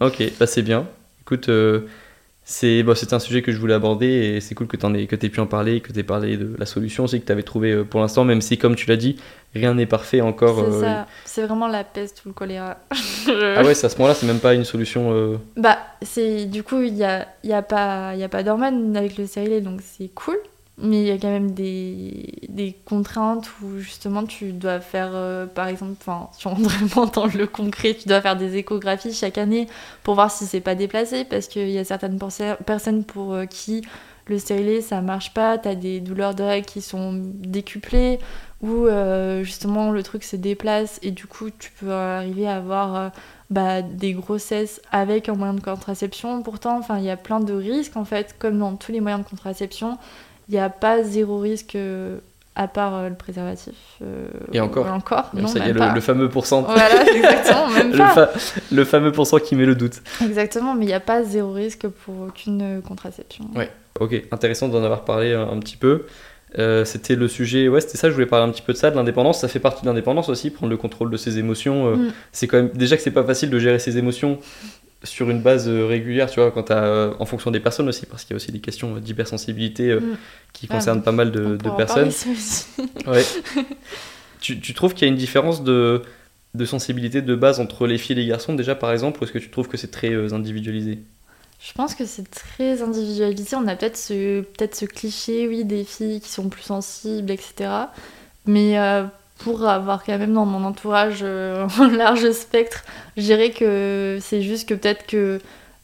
Ok, 0.00 0.22
bah 0.40 0.46
c'est 0.46 0.62
bien. 0.62 0.86
Écoute, 1.22 1.48
c'est 2.50 2.82
bon, 2.82 2.94
un 3.12 3.18
sujet 3.18 3.42
que 3.42 3.52
je 3.52 3.58
voulais 3.58 3.74
aborder 3.74 4.06
et 4.06 4.40
c'est 4.40 4.54
cool 4.54 4.68
que 4.68 4.78
tu 4.78 4.86
aies, 4.86 5.06
que 5.06 5.14
aies 5.14 5.28
pu 5.28 5.38
en 5.38 5.46
parler, 5.46 5.82
que 5.82 5.92
tu 5.92 5.98
aies 5.98 6.02
parlé 6.02 6.38
de 6.38 6.56
la 6.58 6.64
solution 6.64 7.04
aussi 7.04 7.20
que 7.20 7.26
tu 7.26 7.30
avais 7.30 7.42
trouvé 7.42 7.72
euh, 7.72 7.84
pour 7.84 8.00
l'instant, 8.00 8.24
même 8.24 8.40
si, 8.40 8.56
comme 8.56 8.74
tu 8.74 8.88
l'as 8.88 8.96
dit, 8.96 9.16
rien 9.54 9.74
n'est 9.74 9.84
parfait 9.84 10.22
encore. 10.22 10.56
C'est 10.56 10.76
euh, 10.76 10.80
ça. 10.80 11.06
C'est 11.26 11.42
vraiment 11.42 11.68
la 11.68 11.84
peste 11.84 12.24
ou 12.24 12.28
le 12.28 12.32
choléra. 12.34 12.78
Ah 13.28 13.62
ouais, 13.62 13.72
à 13.72 13.74
ce 13.74 13.96
moment-là, 13.98 14.14
c'est 14.14 14.24
même 14.26 14.38
pas 14.38 14.54
une 14.54 14.64
solution. 14.64 15.12
euh, 15.12 15.36
Bah, 15.58 15.76
c'est 16.00 16.46
du 16.46 16.62
coup, 16.62 16.80
il 16.80 16.94
n'y 16.94 17.04
a, 17.04 17.28
y 17.44 17.52
a 17.52 17.60
pas, 17.60 18.14
y 18.14 18.22
a 18.22 18.30
pas 18.30 18.42
d'hormones 18.42 18.96
avec 18.96 19.18
le 19.18 19.26
stérilet, 19.26 19.60
donc 19.60 19.80
c'est 19.84 20.08
cool. 20.14 20.38
Mais 20.80 21.00
il 21.02 21.06
y 21.08 21.10
a 21.10 21.18
quand 21.18 21.28
même 21.30 21.50
des, 21.52 22.34
des 22.48 22.72
contraintes 22.84 23.50
où 23.62 23.78
justement 23.78 24.24
tu 24.24 24.52
dois 24.52 24.78
faire, 24.80 25.10
euh, 25.12 25.44
par 25.46 25.66
exemple, 25.66 25.94
enfin, 26.00 26.30
si 26.38 26.46
on 26.46 26.50
rentre 26.50 26.68
vraiment 26.70 27.06
dans 27.06 27.26
le 27.26 27.46
concret, 27.48 27.94
tu 27.94 28.08
dois 28.08 28.20
faire 28.20 28.36
des 28.36 28.56
échographies 28.56 29.12
chaque 29.12 29.38
année 29.38 29.66
pour 30.04 30.14
voir 30.14 30.30
si 30.30 30.46
c'est 30.46 30.60
pas 30.60 30.76
déplacé, 30.76 31.24
parce 31.24 31.48
qu'il 31.48 31.68
y 31.70 31.78
a 31.78 31.84
certaines 31.84 32.18
perso- 32.18 32.56
personnes 32.64 33.02
pour 33.04 33.32
euh, 33.34 33.46
qui 33.46 33.82
le 34.26 34.38
stérilet 34.38 34.80
ça 34.82 35.00
marche 35.00 35.32
pas, 35.32 35.56
t'as 35.58 35.74
des 35.74 36.00
douleurs 36.00 36.34
de 36.34 36.42
règles 36.44 36.66
qui 36.66 36.82
sont 36.82 37.12
décuplées, 37.14 38.18
ou 38.60 38.86
euh, 38.86 39.42
justement 39.42 39.90
le 39.90 40.02
truc 40.02 40.22
se 40.22 40.36
déplace 40.36 40.98
et 41.02 41.10
du 41.12 41.26
coup 41.26 41.48
tu 41.50 41.70
peux 41.80 41.90
arriver 41.92 42.46
à 42.46 42.56
avoir 42.56 43.10
bah, 43.50 43.80
des 43.82 44.12
grossesses 44.12 44.80
avec 44.92 45.28
un 45.28 45.34
moyen 45.34 45.54
de 45.54 45.60
contraception. 45.60 46.42
Pourtant, 46.42 46.76
enfin, 46.78 46.98
il 46.98 47.04
y 47.04 47.10
a 47.10 47.16
plein 47.16 47.40
de 47.40 47.54
risques 47.54 47.96
en 47.96 48.04
fait, 48.04 48.36
comme 48.38 48.58
dans 48.58 48.76
tous 48.76 48.92
les 48.92 49.00
moyens 49.00 49.24
de 49.24 49.28
contraception. 49.30 49.96
Il 50.48 50.52
n'y 50.54 50.60
a 50.60 50.68
pas 50.70 51.02
zéro 51.02 51.38
risque 51.40 51.74
euh, 51.76 52.18
à 52.56 52.68
part 52.68 52.94
euh, 52.94 53.08
le 53.08 53.14
préservatif. 53.14 53.74
euh, 54.02 54.28
Et 54.52 54.60
encore. 54.60 54.86
encore, 54.92 55.30
non, 55.34 55.46
ça 55.46 55.58
y 55.58 55.72
même 55.72 55.94
le, 55.94 56.00
fameux 56.00 56.28
pourcent. 56.28 56.62
Voilà, 56.62 57.06
exactement, 57.14 57.68
même 57.68 57.92
le, 57.92 57.98
pas. 57.98 58.08
fa- 58.08 58.30
le 58.72 58.84
fameux 58.84 59.12
pourcent 59.12 59.38
qui 59.38 59.54
met 59.56 59.66
le 59.66 59.74
doute. 59.74 60.00
Exactement, 60.24 60.74
mais 60.74 60.84
il 60.84 60.88
n'y 60.88 60.94
a 60.94 61.00
pas 61.00 61.22
zéro 61.22 61.52
risque 61.52 61.86
pour 61.86 62.14
aucune 62.28 62.80
contraception. 62.86 63.44
Ouais. 63.54 63.70
Ok, 64.00 64.22
intéressant 64.32 64.68
d'en 64.68 64.82
avoir 64.82 65.04
parlé 65.04 65.34
un, 65.34 65.42
un 65.48 65.58
petit 65.58 65.76
peu. 65.76 66.06
Euh, 66.58 66.86
c'était 66.86 67.14
le 67.14 67.28
sujet, 67.28 67.68
ouais, 67.68 67.80
c'était 67.82 67.98
ça, 67.98 68.08
je 68.08 68.14
voulais 68.14 68.24
parler 68.26 68.48
un 68.48 68.52
petit 68.52 68.62
peu 68.62 68.72
de 68.72 68.78
ça, 68.78 68.90
de 68.90 68.96
l'indépendance. 68.96 69.40
Ça 69.40 69.48
fait 69.48 69.58
partie 69.60 69.82
de 69.82 69.86
l'indépendance 69.86 70.30
aussi, 70.30 70.48
prendre 70.50 70.70
le 70.70 70.78
contrôle 70.78 71.10
de 71.10 71.16
ses 71.18 71.38
émotions. 71.38 71.88
euh, 71.88 71.96
Mm. 71.96 72.12
C'est 72.32 72.46
quand 72.46 72.56
même, 72.56 72.70
déjà 72.70 72.96
que 72.96 73.02
c'est 73.02 73.10
pas 73.10 73.24
facile 73.24 73.50
de 73.50 73.58
gérer 73.58 73.78
ses 73.78 73.98
émotions 73.98 74.38
sur 75.04 75.30
une 75.30 75.40
base 75.40 75.68
euh, 75.68 75.86
régulière, 75.86 76.28
tu 76.30 76.40
vois, 76.40 76.50
quand 76.50 76.64
t'as, 76.64 76.82
euh, 76.84 77.14
en 77.20 77.24
fonction 77.24 77.50
des 77.50 77.60
personnes 77.60 77.88
aussi, 77.88 78.04
parce 78.06 78.24
qu'il 78.24 78.32
y 78.32 78.34
a 78.34 78.36
aussi 78.36 78.50
des 78.52 78.58
questions 78.60 78.96
euh, 78.96 79.00
d'hypersensibilité 79.00 79.94
Mm. 79.94 80.16
qui 80.52 80.66
Ah, 80.70 80.74
concernent 80.74 81.02
pas 81.02 81.12
mal 81.12 81.30
de, 81.30 81.56
personnes. 81.76 82.10
Ouais. 83.06 83.24
tu, 84.40 84.60
tu 84.60 84.74
trouves 84.74 84.94
qu'il 84.94 85.06
y 85.06 85.10
a 85.10 85.12
une 85.12 85.18
différence 85.18 85.62
de, 85.62 86.02
de 86.54 86.64
sensibilité 86.64 87.22
de 87.22 87.34
base 87.34 87.60
entre 87.60 87.86
les 87.86 87.98
filles 87.98 88.18
et 88.18 88.22
les 88.22 88.26
garçons, 88.26 88.54
déjà 88.54 88.74
par 88.74 88.90
exemple, 88.92 89.20
ou 89.20 89.24
est-ce 89.24 89.32
que 89.32 89.38
tu 89.38 89.50
trouves 89.50 89.68
que 89.68 89.76
c'est 89.76 89.90
très 89.90 90.32
individualisé? 90.32 90.98
Je 91.60 91.72
pense 91.72 91.94
que 91.94 92.04
c'est 92.04 92.28
très 92.30 92.82
individualisé. 92.82 93.56
On 93.56 93.66
a 93.66 93.74
peut-être 93.74 93.96
ce, 93.96 94.42
peut 94.42 94.68
ce 94.72 94.84
cliché, 94.84 95.48
oui, 95.48 95.64
des 95.64 95.84
filles 95.84 96.20
qui 96.20 96.28
sont 96.28 96.48
plus 96.48 96.62
sensibles, 96.62 97.30
etc. 97.32 97.70
Mais 98.46 98.78
euh, 98.78 99.04
pour 99.38 99.66
avoir 99.66 100.04
quand 100.04 100.18
même 100.18 100.34
dans 100.34 100.44
mon 100.44 100.64
entourage 100.64 101.20
euh, 101.22 101.66
un 101.78 101.90
large 101.90 102.30
spectre, 102.32 102.84
je 103.16 103.22
dirais 103.22 103.50
que 103.50 104.18
c'est 104.20 104.42
juste 104.42 104.68
que 104.68 104.74
peut-être 104.74 105.06
que 105.06 105.40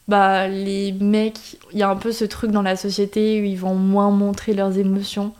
bah, 0.08 0.48
les 0.48 0.92
mecs, 0.92 1.56
il 1.72 1.78
y 1.78 1.82
a 1.82 1.88
un 1.88 1.96
peu 1.96 2.12
ce 2.12 2.24
truc 2.24 2.50
dans 2.50 2.62
la 2.62 2.76
société 2.76 3.40
où 3.40 3.44
ils 3.44 3.58
vont 3.58 3.74
moins 3.74 4.10
montrer 4.10 4.52
leurs 4.52 4.78
émotions. 4.78 5.32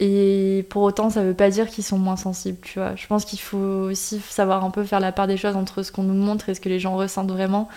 Et 0.00 0.66
pour 0.68 0.82
autant, 0.82 1.10
ça 1.10 1.22
veut 1.22 1.34
pas 1.34 1.48
dire 1.48 1.68
qu'ils 1.68 1.84
sont 1.84 1.98
moins 1.98 2.16
sensibles, 2.16 2.58
tu 2.62 2.78
vois. 2.78 2.96
Je 2.96 3.06
pense 3.06 3.24
qu'il 3.24 3.38
faut 3.38 3.56
aussi 3.56 4.20
savoir 4.28 4.64
un 4.64 4.70
peu 4.70 4.84
faire 4.84 5.00
la 5.00 5.12
part 5.12 5.28
des 5.28 5.36
choses 5.36 5.54
entre 5.54 5.82
ce 5.82 5.92
qu'on 5.92 6.02
nous 6.02 6.14
montre 6.14 6.48
et 6.48 6.54
ce 6.54 6.60
que 6.60 6.68
les 6.68 6.80
gens 6.80 6.96
ressentent 6.96 7.30
vraiment. 7.30 7.68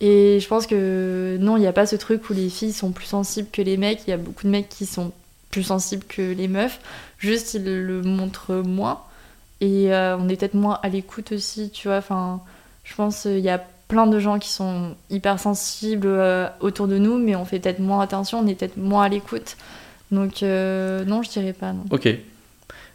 Et 0.00 0.38
je 0.40 0.48
pense 0.48 0.66
que 0.66 1.36
non, 1.40 1.56
il 1.56 1.60
n'y 1.60 1.66
a 1.66 1.72
pas 1.72 1.86
ce 1.86 1.96
truc 1.96 2.28
où 2.30 2.32
les 2.32 2.48
filles 2.48 2.72
sont 2.72 2.92
plus 2.92 3.06
sensibles 3.06 3.48
que 3.52 3.62
les 3.62 3.76
mecs. 3.76 4.02
Il 4.06 4.10
y 4.10 4.12
a 4.12 4.16
beaucoup 4.16 4.44
de 4.44 4.50
mecs 4.50 4.68
qui 4.68 4.86
sont 4.86 5.12
plus 5.50 5.64
sensibles 5.64 6.04
que 6.04 6.22
les 6.22 6.48
meufs. 6.48 6.80
Juste, 7.18 7.54
ils 7.54 7.64
le 7.64 8.02
montrent 8.02 8.54
moins. 8.54 9.02
Et 9.62 9.94
euh, 9.94 10.18
on 10.18 10.28
est 10.28 10.36
peut-être 10.36 10.52
moins 10.54 10.78
à 10.82 10.90
l'écoute 10.90 11.32
aussi, 11.32 11.70
tu 11.70 11.88
vois. 11.88 11.96
Enfin, 11.96 12.42
je 12.84 12.94
pense 12.94 13.22
qu'il 13.22 13.38
y 13.38 13.48
a 13.48 13.64
plein 13.88 14.06
de 14.06 14.18
gens 14.18 14.38
qui 14.38 14.50
sont 14.50 14.94
hyper 15.08 15.40
sensibles 15.40 16.06
euh, 16.08 16.48
autour 16.60 16.86
de 16.86 16.98
nous, 16.98 17.16
mais 17.16 17.34
on 17.34 17.46
fait 17.46 17.60
peut-être 17.60 17.78
moins 17.78 18.00
attention, 18.00 18.40
on 18.40 18.46
est 18.46 18.54
peut-être 18.54 18.76
moins 18.76 19.04
à 19.04 19.08
l'écoute. 19.08 19.56
Donc, 20.10 20.42
euh, 20.42 21.04
non, 21.06 21.22
je 21.22 21.30
dirais 21.30 21.54
pas. 21.54 21.72
Non. 21.72 21.84
Ok. 21.90 22.08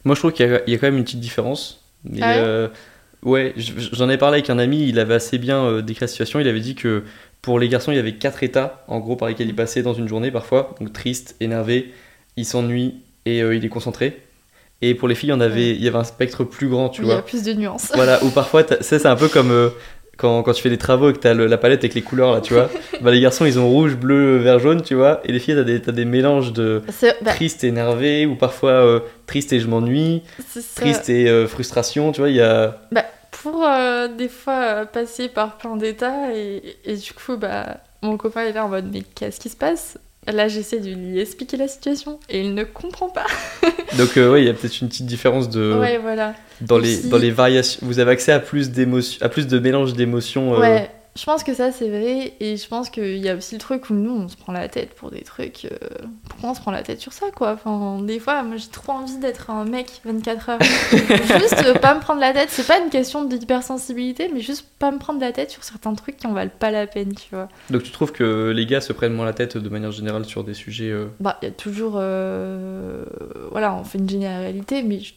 Moi, 0.04 0.14
je 0.14 0.20
trouve 0.20 0.34
qu'il 0.34 0.48
y, 0.48 0.54
a 0.54 0.62
il 0.68 0.74
y 0.74 0.76
a 0.76 0.78
quand 0.78 0.88
même 0.88 0.98
une 0.98 1.04
petite 1.04 1.20
différence. 1.20 1.84
Mais, 2.04 2.22
Ah 2.22 2.70
ouais 3.24 3.54
euh, 3.58 3.62
j'en 3.92 4.10
ai 4.10 4.18
parlé 4.18 4.38
avec 4.38 4.50
un 4.50 4.60
ami, 4.60 4.88
il 4.88 5.00
avait 5.00 5.16
assez 5.16 5.38
bien 5.38 5.64
euh, 5.64 5.82
décrit 5.82 6.02
la 6.02 6.08
situation. 6.08 6.40
Il 6.40 6.48
avait 6.48 6.60
dit 6.60 6.76
que 6.76 7.04
pour 7.42 7.60
les 7.60 7.70
garçons, 7.70 7.92
il 7.92 7.96
y 7.96 8.00
avait 8.00 8.16
quatre 8.16 8.44
états, 8.44 8.84
en 8.88 9.00
gros, 9.00 9.16
par 9.16 9.28
lesquels 9.28 9.48
il 9.48 9.56
passait 9.56 9.84
dans 9.84 9.94
une 9.94 10.08
journée 10.08 10.32
parfois. 10.32 10.76
Donc 10.80 10.94
triste, 10.94 11.36
énervé, 11.40 11.94
il 12.36 12.46
s'ennuie 12.46 12.96
et 13.26 13.42
euh, 13.42 13.56
il 13.56 13.66
est 13.66 13.70
concentré. 13.70 14.22
Et 14.82 14.94
pour 14.94 15.08
les 15.08 15.16
filles, 15.16 15.30
il 15.30 15.34
y 15.34 15.36
en 15.36 15.42
avait, 15.42 15.72
il 15.72 15.84
y 15.84 15.88
avait 15.88 15.98
un 15.98 16.04
spectre 16.04 16.44
plus 16.44 16.68
grand, 16.68 16.90
tu 16.90 17.02
Oui, 17.02 17.08
il 17.08 17.10
y 17.10 17.14
vois. 17.14 17.20
a 17.20 17.24
plus 17.24 17.44
de 17.44 17.54
nuances. 17.54 17.92
Voilà, 17.96 18.24
ou 18.24 18.30
parfois, 18.30 18.64
c'est 18.82 19.06
un 19.08 19.16
peu 19.16 19.28
comme 19.28 19.50
euh, 19.52 19.70
quand, 20.18 20.44
quand 20.44 20.54
tu 20.54 20.62
fais 20.62 20.70
des 20.70 20.78
travaux 20.78 21.10
et 21.10 21.14
que 21.14 21.18
t'as 21.20 21.34
le- 21.34 21.48
la 21.48 21.58
palette 21.58 21.80
avec 21.80 21.96
les 21.96 22.04
couleurs 22.04 22.32
là, 22.34 22.42
tu 22.42 22.54
vois. 22.54 22.70
bah, 23.02 23.10
les 23.12 23.20
garçons 23.20 23.46
ils 23.46 23.58
ont 23.60 23.68
rouge, 23.68 23.96
bleu, 23.96 24.38
vert, 24.38 24.60
jaune, 24.60 24.84
tu 24.84 24.94
vois. 24.94 25.22
Et 25.26 25.32
les 25.32 25.40
filles, 25.40 25.56
t'as 25.56 25.64
des, 25.64 25.82
t'as 25.82 25.92
des 25.92 26.06
mélanges 26.06 26.54
de 26.54 26.84
bah, 27.22 27.34
triste 27.34 27.64
et 27.64 27.68
énervé, 27.68 28.28
ou 28.28 28.36
parfois 28.36 28.72
euh, 28.72 29.00
triste 29.26 29.52
et 29.52 29.60
je 29.60 29.68
m'ennuie, 29.68 30.22
triste 30.76 31.10
et 31.10 31.28
euh, 31.28 31.48
frustration, 31.48 32.12
tu 32.12 32.22
vois. 32.22 32.30
Il 32.30 32.36
y 32.36 32.42
a. 32.42 32.78
Bah, 32.92 33.04
pour 33.44 33.68
des 34.18 34.30
fois 34.30 34.86
passer 34.86 35.28
par 35.30 35.58
plein 35.58 35.76
d'états 35.78 36.34
et, 36.36 36.62
et 36.86 36.96
du 36.96 37.14
coup 37.14 37.38
bah 37.38 37.78
mon 38.02 38.18
copain 38.18 38.42
est 38.42 38.52
là 38.52 38.66
en 38.66 38.70
mode 38.70 38.90
mais 38.92 39.04
qu'est-ce 39.04 39.40
qui 39.40 39.50
se 39.50 39.56
passe? 39.56 39.98
Là 40.28 40.48
j'essaie 40.50 40.80
de 40.80 40.90
lui 40.90 41.20
expliquer 41.20 41.56
la 41.58 41.68
situation 41.70 42.20
et 42.30 42.42
il 42.42 42.54
ne 42.54 42.64
comprend 42.64 43.08
pas. 43.10 43.26
Donc, 43.98 44.18
euh, 44.18 44.32
ouais, 44.32 44.42
il 44.42 44.46
y 44.46 44.50
a 44.50 44.54
peut-être 44.54 44.82
une 44.82 44.90
petite 44.90 45.06
différence 45.06 45.50
de. 45.50 45.74
Ouais 45.80 45.98
voilà. 45.98 46.34
Dans, 46.62 46.78
les, 46.78 46.98
dans 47.04 47.18
les 47.18 47.32
variations. 47.32 47.80
Vous 47.84 48.00
avez 48.00 48.12
accès 48.12 48.32
à 48.34 48.40
plus 48.40 48.70
à 49.22 49.30
plus 49.30 49.48
de 49.48 49.60
mélange 49.60 49.94
d'émotions. 49.94 50.54
euh, 50.56 50.60
Ouais, 50.60 50.92
je 51.18 51.24
pense 51.26 51.44
que 51.44 51.54
ça 51.54 51.72
c'est 51.72 51.90
vrai 51.90 52.34
et 52.40 52.58
je 52.58 52.68
pense 52.68 52.90
qu'il 52.92 53.18
y 53.18 53.28
a 53.28 53.36
aussi 53.36 53.56
le 53.56 53.60
truc 53.60 53.90
où 53.90 53.94
nous 53.94 54.12
on 54.12 54.28
se 54.28 54.38
prend 54.38 54.54
la 54.54 54.70
tête 54.70 54.94
pour 54.94 55.10
des 55.10 55.22
trucs. 55.22 55.66
euh, 55.66 55.78
Pourquoi 56.30 56.52
on 56.52 56.54
se 56.54 56.62
prend 56.62 56.72
la 56.72 56.84
tête 56.84 57.02
sur 57.02 57.12
ça 57.12 57.26
quoi? 57.36 57.54
Enfin 57.54 58.00
des 58.04 58.20
fois 58.20 58.44
moi 58.44 58.58
j'ai 58.58 58.68
trop 58.68 58.92
envie 58.94 59.18
d'être 59.18 59.50
un 59.50 59.66
mec 59.66 59.88
24 60.06 60.50
heures. 60.50 60.60
juste 61.40 61.64
euh, 61.66 61.74
pas 61.74 61.96
me 61.96 62.00
prendre 62.02 62.22
la 62.22 62.34
tête, 62.34 62.50
c'est 62.52 62.68
pas 62.68 62.80
une 62.80 62.90
question 62.90 63.26
d'hypersensibilité 63.26 64.30
mais 64.34 64.42
juste 64.42 64.66
pas 64.80 64.92
me 64.92 65.00
prendre 65.00 65.20
la 65.20 65.32
tête 65.32 65.50
sur 65.52 65.64
certains 65.64 65.94
trucs 65.96 66.18
qui 66.18 66.28
en 66.28 66.34
valent 66.34 66.52
pas 66.60 66.72
la 66.72 66.86
peine 66.88 67.14
tu 67.16 67.28
vois. 67.34 67.48
Donc, 67.70 67.84
tu 67.84 67.92
trouves 67.92 68.12
que 68.12 68.52
les 68.56 68.66
gars 68.66 68.82
se 68.82 68.94
prennent 68.94 69.14
moins 69.14 69.26
la 69.26 69.34
tête 69.34 69.58
de 69.58 69.70
manière 69.70 69.92
générale 69.92 70.26
sur 70.26 70.44
des 70.44 70.54
sujets. 70.54 70.92
euh, 70.92 71.08
Bah, 71.20 71.38
il 71.42 71.46
y 71.46 71.50
a 71.50 71.52
toujours. 71.52 71.94
euh, 71.98 73.04
Voilà, 73.52 73.74
on 73.74 73.84
fait 73.84 73.98
une 73.98 74.10
généralité, 74.10 74.84
mais 74.84 75.00
je- 75.00 75.14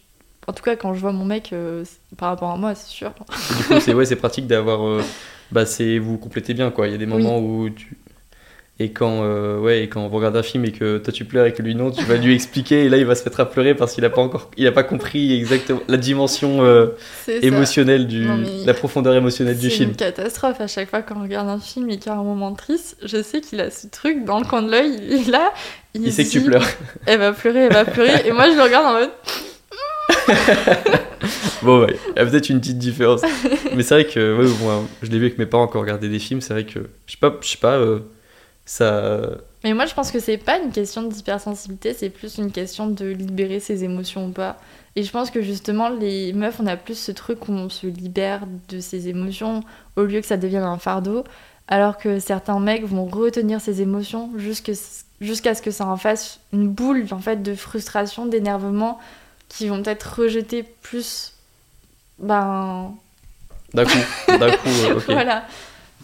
en 0.47 0.53
tout 0.53 0.63
cas, 0.63 0.75
quand 0.77 0.95
je 0.95 1.01
vois 1.01 1.13
mon 1.13 1.25
mec 1.25 1.53
euh, 1.53 1.85
par 2.17 2.31
rapport 2.31 2.51
à 2.51 2.57
moi, 2.57 2.75
c'est 2.75 2.89
sûr. 2.89 3.13
Du 3.59 3.65
coup, 3.65 3.81
c'est 3.81 3.95
ouais, 3.95 4.05
c'est 4.07 4.17
pratique 4.17 4.47
d'avoir. 4.47 4.81
Bah, 5.53 5.67
c'est 5.67 5.99
vous 5.99 6.19
complétez 6.19 6.55
bien 6.55 6.71
quoi. 6.71 6.87
Il 6.89 6.93
y 6.93 6.95
a 6.95 6.99
des 6.99 7.07
moments 7.07 7.39
où 7.39 7.69
tu. 7.71 7.97
Et 8.83 8.93
quand, 8.93 9.25
euh, 9.25 9.59
ouais, 9.59 9.83
et 9.85 9.89
quand 9.91 10.09
vous 10.09 10.17
regardez 10.17 10.39
un 10.39 10.43
film 10.43 10.65
et 10.65 10.73
que 10.73 10.97
toi 10.97 11.13
tu 11.13 11.27
pleures 11.27 11.45
et 11.45 11.53
que 11.53 11.61
lui 11.61 11.75
non, 11.75 11.91
tu 11.91 12.03
vas 12.07 12.17
lui 12.17 12.35
expliquer 12.35 12.87
et 12.87 12.89
là 12.89 12.97
il 12.97 13.05
va 13.05 13.15
se 13.15 13.23
mettre 13.27 13.39
à 13.41 13.45
pleurer 13.51 13.75
parce 13.75 13.93
qu'il 13.95 14.03
a 14.07 14.09
pas 14.09 14.23
encore, 14.23 14.51
il 14.57 14.67
a 14.67 14.73
pas 14.73 14.85
compris 14.85 15.39
exactement 15.39 15.81
la 15.87 15.99
dimension 15.99 16.65
euh, 16.65 16.87
C'est 17.27 17.45
émotionnelle 17.45 18.07
du, 18.07 18.25
Non, 18.25 18.43
la 18.65 18.73
profondeur 18.73 19.15
émotionnelle 19.15 19.59
du 19.59 19.69
C'est 19.69 19.77
film. 19.77 19.91
une 19.91 19.97
catastrophe. 19.97 20.63
À 20.63 20.67
chaque 20.67 20.89
fois 20.89 21.03
qu'on 21.03 21.21
regarde 21.21 21.51
un 21.51 21.61
film 21.61 21.91
et 21.91 21.99
qu'il 21.99 22.07
y 22.11 22.15
a 22.15 22.19
un 22.19 22.23
moment 22.25 22.55
triste, 22.55 22.97
je 23.05 23.23
sais 23.23 23.43
qu'il 23.43 23.61
a 23.61 23.71
ce 23.71 23.87
truc 23.87 24.25
dans 24.25 24.41
le 24.41 24.47
coin 24.47 24.63
de 24.63 24.71
l'œil. 24.71 24.99
Il 25.11 25.31
là. 25.31 25.53
Il, 25.93 26.05
Il 26.05 26.11
se 26.11 26.17
sait 26.17 26.25
que 26.25 26.31
tu 26.31 26.39
dit, 26.41 26.47
pleures. 26.47 26.65
Elle 27.05 27.19
va 27.19 27.33
pleurer, 27.33 27.65
elle 27.67 27.75
va 27.75 27.85
pleurer. 27.85 28.27
et 28.27 28.33
moi, 28.33 28.49
je 28.51 28.57
le 28.57 28.63
regarde 28.63 28.87
en 28.87 28.93
mode. 29.01 29.11
Bon, 31.63 31.81
ouais, 31.83 31.97
il 32.17 32.19
y 32.19 32.23
a 32.23 32.27
peut-être 32.27 32.49
une 32.49 32.61
petite 32.61 32.79
différence. 32.79 33.21
Mais 33.75 33.83
c'est 33.83 33.95
vrai 33.95 34.07
que, 34.07 34.39
ouais, 34.39 34.83
je 35.03 35.11
l'ai 35.11 35.19
vu 35.19 35.27
avec 35.27 35.39
mes 35.39 35.47
parents 35.47 35.67
quand 35.67 35.79
on 35.79 35.83
regardait 35.83 36.09
des 36.09 36.19
films, 36.19 36.41
c'est 36.41 36.55
vrai 36.55 36.65
que, 36.65 36.81
je 37.07 37.13
sais 37.13 37.19
pas, 37.19 37.37
je 37.41 37.49
sais 37.49 37.59
pas, 37.59 37.77
euh, 37.77 38.01
ça. 38.65 39.21
Mais 39.63 39.75
moi, 39.75 39.85
je 39.85 39.95
pense 39.95 40.11
que 40.11 40.21
c'est 40.21 40.39
pas 40.39 40.59
une 40.59 40.71
question 40.71 41.03
d'hypersensibilité, 41.03 41.93
c'est 41.93 42.09
plus 42.09 42.39
une 42.39 42.51
question 42.51 42.87
de 42.87 43.07
libérer 43.07 43.61
ses 43.61 43.85
émotions 43.85 44.27
ou 44.27 44.31
pas. 44.31 44.57
Et 44.97 45.03
je 45.03 45.11
pense 45.11 45.31
que 45.31 45.43
justement, 45.43 45.89
les 45.89 46.33
meufs, 46.33 46.59
on 46.61 46.67
a 46.67 46.77
plus 46.77 46.99
ce 46.99 47.13
truc 47.13 47.49
où 47.49 47.53
on 47.53 47.69
se 47.69 47.87
libère 47.87 48.43
de 48.69 48.81
ses 48.81 49.09
émotions 49.09 49.63
au 49.97 50.03
lieu 50.03 50.21
que 50.21 50.27
ça 50.27 50.37
devienne 50.37 50.63
un 50.63 50.79
fardeau. 50.79 51.25
Alors 51.69 51.99
que 51.99 52.19
certains 52.19 52.59
mecs 52.59 52.85
vont 52.85 53.05
retenir 53.05 53.61
ses 53.61 53.81
émotions 53.81 54.31
jusqu'à 54.37 54.75
ce 55.55 55.63
que 55.63 55.71
ça 55.71 55.87
en 55.87 55.97
fasse 55.97 56.41
une 56.53 56.69
boule 56.69 57.07
en 57.13 57.21
fait, 57.21 57.45
de 57.45 57.55
frustration, 57.55 58.27
d'énervement, 58.27 58.99
qui 59.51 59.69
vont 59.69 59.83
peut-être 59.83 60.21
rejeter 60.21 60.63
plus. 60.63 61.35
Ben. 62.19 62.93
D'un 63.75 63.85
coup, 63.85 63.99
d'un 64.29 64.51
coup, 64.51 64.69
euh, 64.69 64.95
ok. 64.97 65.05
Voilà. 65.07 65.45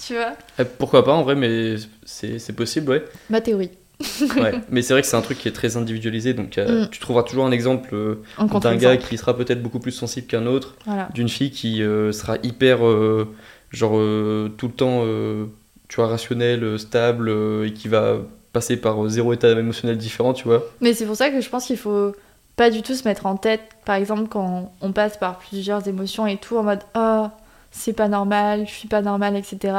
Tu 0.06 0.14
vois 0.14 0.32
Eh, 0.58 0.64
Pourquoi 0.64 1.04
pas 1.04 1.12
en 1.14 1.22
vrai, 1.22 1.34
mais 1.34 1.76
c'est 2.04 2.38
c'est 2.38 2.52
possible, 2.52 2.90
ouais. 2.90 3.04
Ma 3.30 3.40
théorie. 3.40 3.70
Ouais, 4.36 4.52
mais 4.70 4.82
c'est 4.82 4.92
vrai 4.92 5.00
que 5.00 5.08
c'est 5.08 5.16
un 5.16 5.22
truc 5.22 5.38
qui 5.38 5.48
est 5.48 5.52
très 5.52 5.76
individualisé, 5.78 6.34
donc 6.34 6.58
euh, 6.58 6.84
Mm. 6.84 6.90
tu 6.90 7.00
trouveras 7.00 7.22
toujours 7.22 7.46
un 7.46 7.50
exemple 7.50 7.88
euh, 7.94 8.16
d'un 8.60 8.76
gars 8.76 8.98
qui 8.98 9.16
sera 9.16 9.34
peut-être 9.34 9.62
beaucoup 9.62 9.78
plus 9.80 9.90
sensible 9.92 10.26
qu'un 10.26 10.44
autre, 10.46 10.76
Voilà. 10.84 11.08
d'une 11.14 11.30
fille 11.30 11.50
qui 11.50 11.82
euh, 11.82 12.12
sera 12.12 12.36
hyper, 12.42 12.86
euh, 12.86 13.26
genre 13.70 13.96
euh, 13.96 14.52
tout 14.58 14.66
le 14.66 14.74
temps, 14.74 15.00
euh, 15.04 15.46
tu 15.88 15.96
vois, 15.96 16.08
rationnelle, 16.08 16.78
stable, 16.78 17.30
euh, 17.30 17.66
et 17.66 17.72
qui 17.72 17.88
va 17.88 18.18
passer 18.52 18.76
par 18.76 19.02
euh, 19.02 19.08
zéro 19.08 19.32
état 19.32 19.48
émotionnel 19.50 19.96
différent, 19.96 20.34
tu 20.34 20.44
vois. 20.44 20.62
Mais 20.82 20.92
c'est 20.92 21.06
pour 21.06 21.16
ça 21.16 21.30
que 21.30 21.40
je 21.40 21.48
pense 21.48 21.64
qu'il 21.66 21.78
faut 21.78 22.14
pas 22.56 22.70
du 22.70 22.82
tout 22.82 22.94
se 22.94 23.06
mettre 23.06 23.26
en 23.26 23.36
tête, 23.36 23.62
par 23.84 23.96
exemple, 23.96 24.28
quand 24.28 24.72
on 24.80 24.92
passe 24.92 25.18
par 25.18 25.38
plusieurs 25.38 25.86
émotions 25.88 26.26
et 26.26 26.38
tout, 26.38 26.56
en 26.56 26.62
mode 26.62 26.82
oh, 26.96 27.26
c'est 27.70 27.92
pas 27.92 28.08
normal, 28.08 28.66
je 28.66 28.72
suis 28.72 28.88
pas 28.88 29.02
normal, 29.02 29.36
etc. 29.36 29.76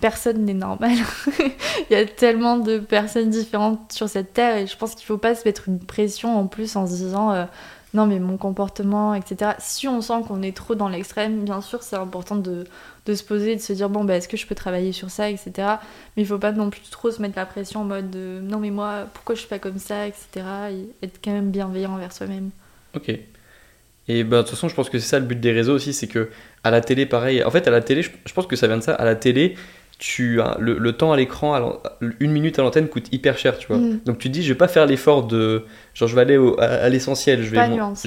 Personne 0.00 0.44
n'est 0.44 0.54
normal. 0.54 0.96
Il 1.90 1.92
y 1.92 1.94
a 1.94 2.06
tellement 2.06 2.56
de 2.56 2.78
personnes 2.78 3.28
différentes 3.28 3.92
sur 3.92 4.08
cette 4.08 4.32
terre 4.32 4.56
et 4.56 4.66
je 4.66 4.76
pense 4.76 4.94
qu'il 4.94 5.06
faut 5.06 5.18
pas 5.18 5.34
se 5.34 5.44
mettre 5.44 5.68
une 5.68 5.78
pression 5.78 6.38
en 6.38 6.46
plus 6.46 6.76
en 6.76 6.86
se 6.86 6.92
disant 6.92 7.30
euh, 7.32 7.44
non, 7.94 8.06
mais 8.06 8.18
mon 8.18 8.36
comportement, 8.36 9.14
etc. 9.14 9.52
Si 9.60 9.86
on 9.86 10.00
sent 10.00 10.24
qu'on 10.26 10.42
est 10.42 10.54
trop 10.54 10.74
dans 10.74 10.88
l'extrême, 10.88 11.44
bien 11.44 11.60
sûr, 11.60 11.82
c'est 11.84 11.94
important 11.96 12.34
de, 12.34 12.64
de 13.06 13.14
se 13.14 13.22
poser 13.22 13.54
de 13.54 13.60
se 13.60 13.72
dire 13.72 13.88
bon, 13.88 14.04
bah, 14.04 14.16
est-ce 14.16 14.28
que 14.28 14.36
je 14.36 14.46
peux 14.46 14.56
travailler 14.56 14.90
sur 14.92 15.10
ça, 15.10 15.30
etc. 15.30 15.52
Mais 16.16 16.24
il 16.24 16.26
faut 16.26 16.38
pas 16.38 16.50
non 16.50 16.70
plus 16.70 16.82
trop 16.90 17.12
se 17.12 17.22
mettre 17.22 17.36
la 17.36 17.46
pression 17.46 17.82
en 17.82 17.84
mode 17.84 18.14
euh, 18.16 18.40
non 18.40 18.58
mais 18.58 18.70
moi 18.70 19.06
pourquoi 19.14 19.36
je 19.36 19.40
suis 19.40 19.48
pas 19.48 19.60
comme 19.60 19.78
ça, 19.78 20.08
etc. 20.08 20.26
Et 20.72 21.06
être 21.06 21.20
quand 21.24 21.32
même 21.32 21.50
bienveillant 21.52 21.92
envers 21.92 22.12
soi-même. 22.12 22.50
Ok. 22.96 23.10
Et 24.06 24.24
ben, 24.24 24.38
de 24.38 24.42
toute 24.42 24.50
façon, 24.50 24.68
je 24.68 24.74
pense 24.74 24.90
que 24.90 24.98
c'est 24.98 25.08
ça 25.08 25.18
le 25.18 25.24
but 25.24 25.40
des 25.40 25.52
réseaux 25.52 25.74
aussi, 25.74 25.92
c'est 25.94 26.08
que 26.08 26.28
à 26.62 26.70
la 26.70 26.80
télé, 26.80 27.06
pareil. 27.06 27.42
En 27.44 27.50
fait, 27.50 27.66
à 27.68 27.70
la 27.70 27.80
télé, 27.80 28.02
je, 28.02 28.10
je 28.26 28.34
pense 28.34 28.46
que 28.46 28.56
ça 28.56 28.66
vient 28.66 28.76
de 28.76 28.82
ça. 28.82 28.94
À 28.94 29.04
la 29.04 29.16
télé, 29.16 29.56
tu 29.98 30.40
as 30.40 30.56
le, 30.58 30.76
le 30.78 30.92
temps 30.92 31.12
à 31.12 31.16
l'écran, 31.16 31.80
une 32.20 32.32
minute 32.32 32.58
à 32.58 32.62
l'antenne 32.62 32.88
coûte 32.88 33.06
hyper 33.12 33.38
cher, 33.38 33.56
tu 33.58 33.68
vois. 33.68 33.76
Mm. 33.78 34.00
Donc 34.04 34.18
tu 34.18 34.28
te 34.28 34.32
dis, 34.32 34.42
je 34.42 34.48
vais 34.48 34.58
pas 34.58 34.68
faire 34.68 34.86
l'effort 34.86 35.26
de, 35.26 35.64
genre, 35.94 36.08
je 36.08 36.14
vais 36.14 36.20
aller 36.22 36.36
au- 36.36 36.58
à, 36.60 36.64
à 36.64 36.88
l'essentiel. 36.88 37.42
Je 37.42 37.50
vais, 37.50 37.56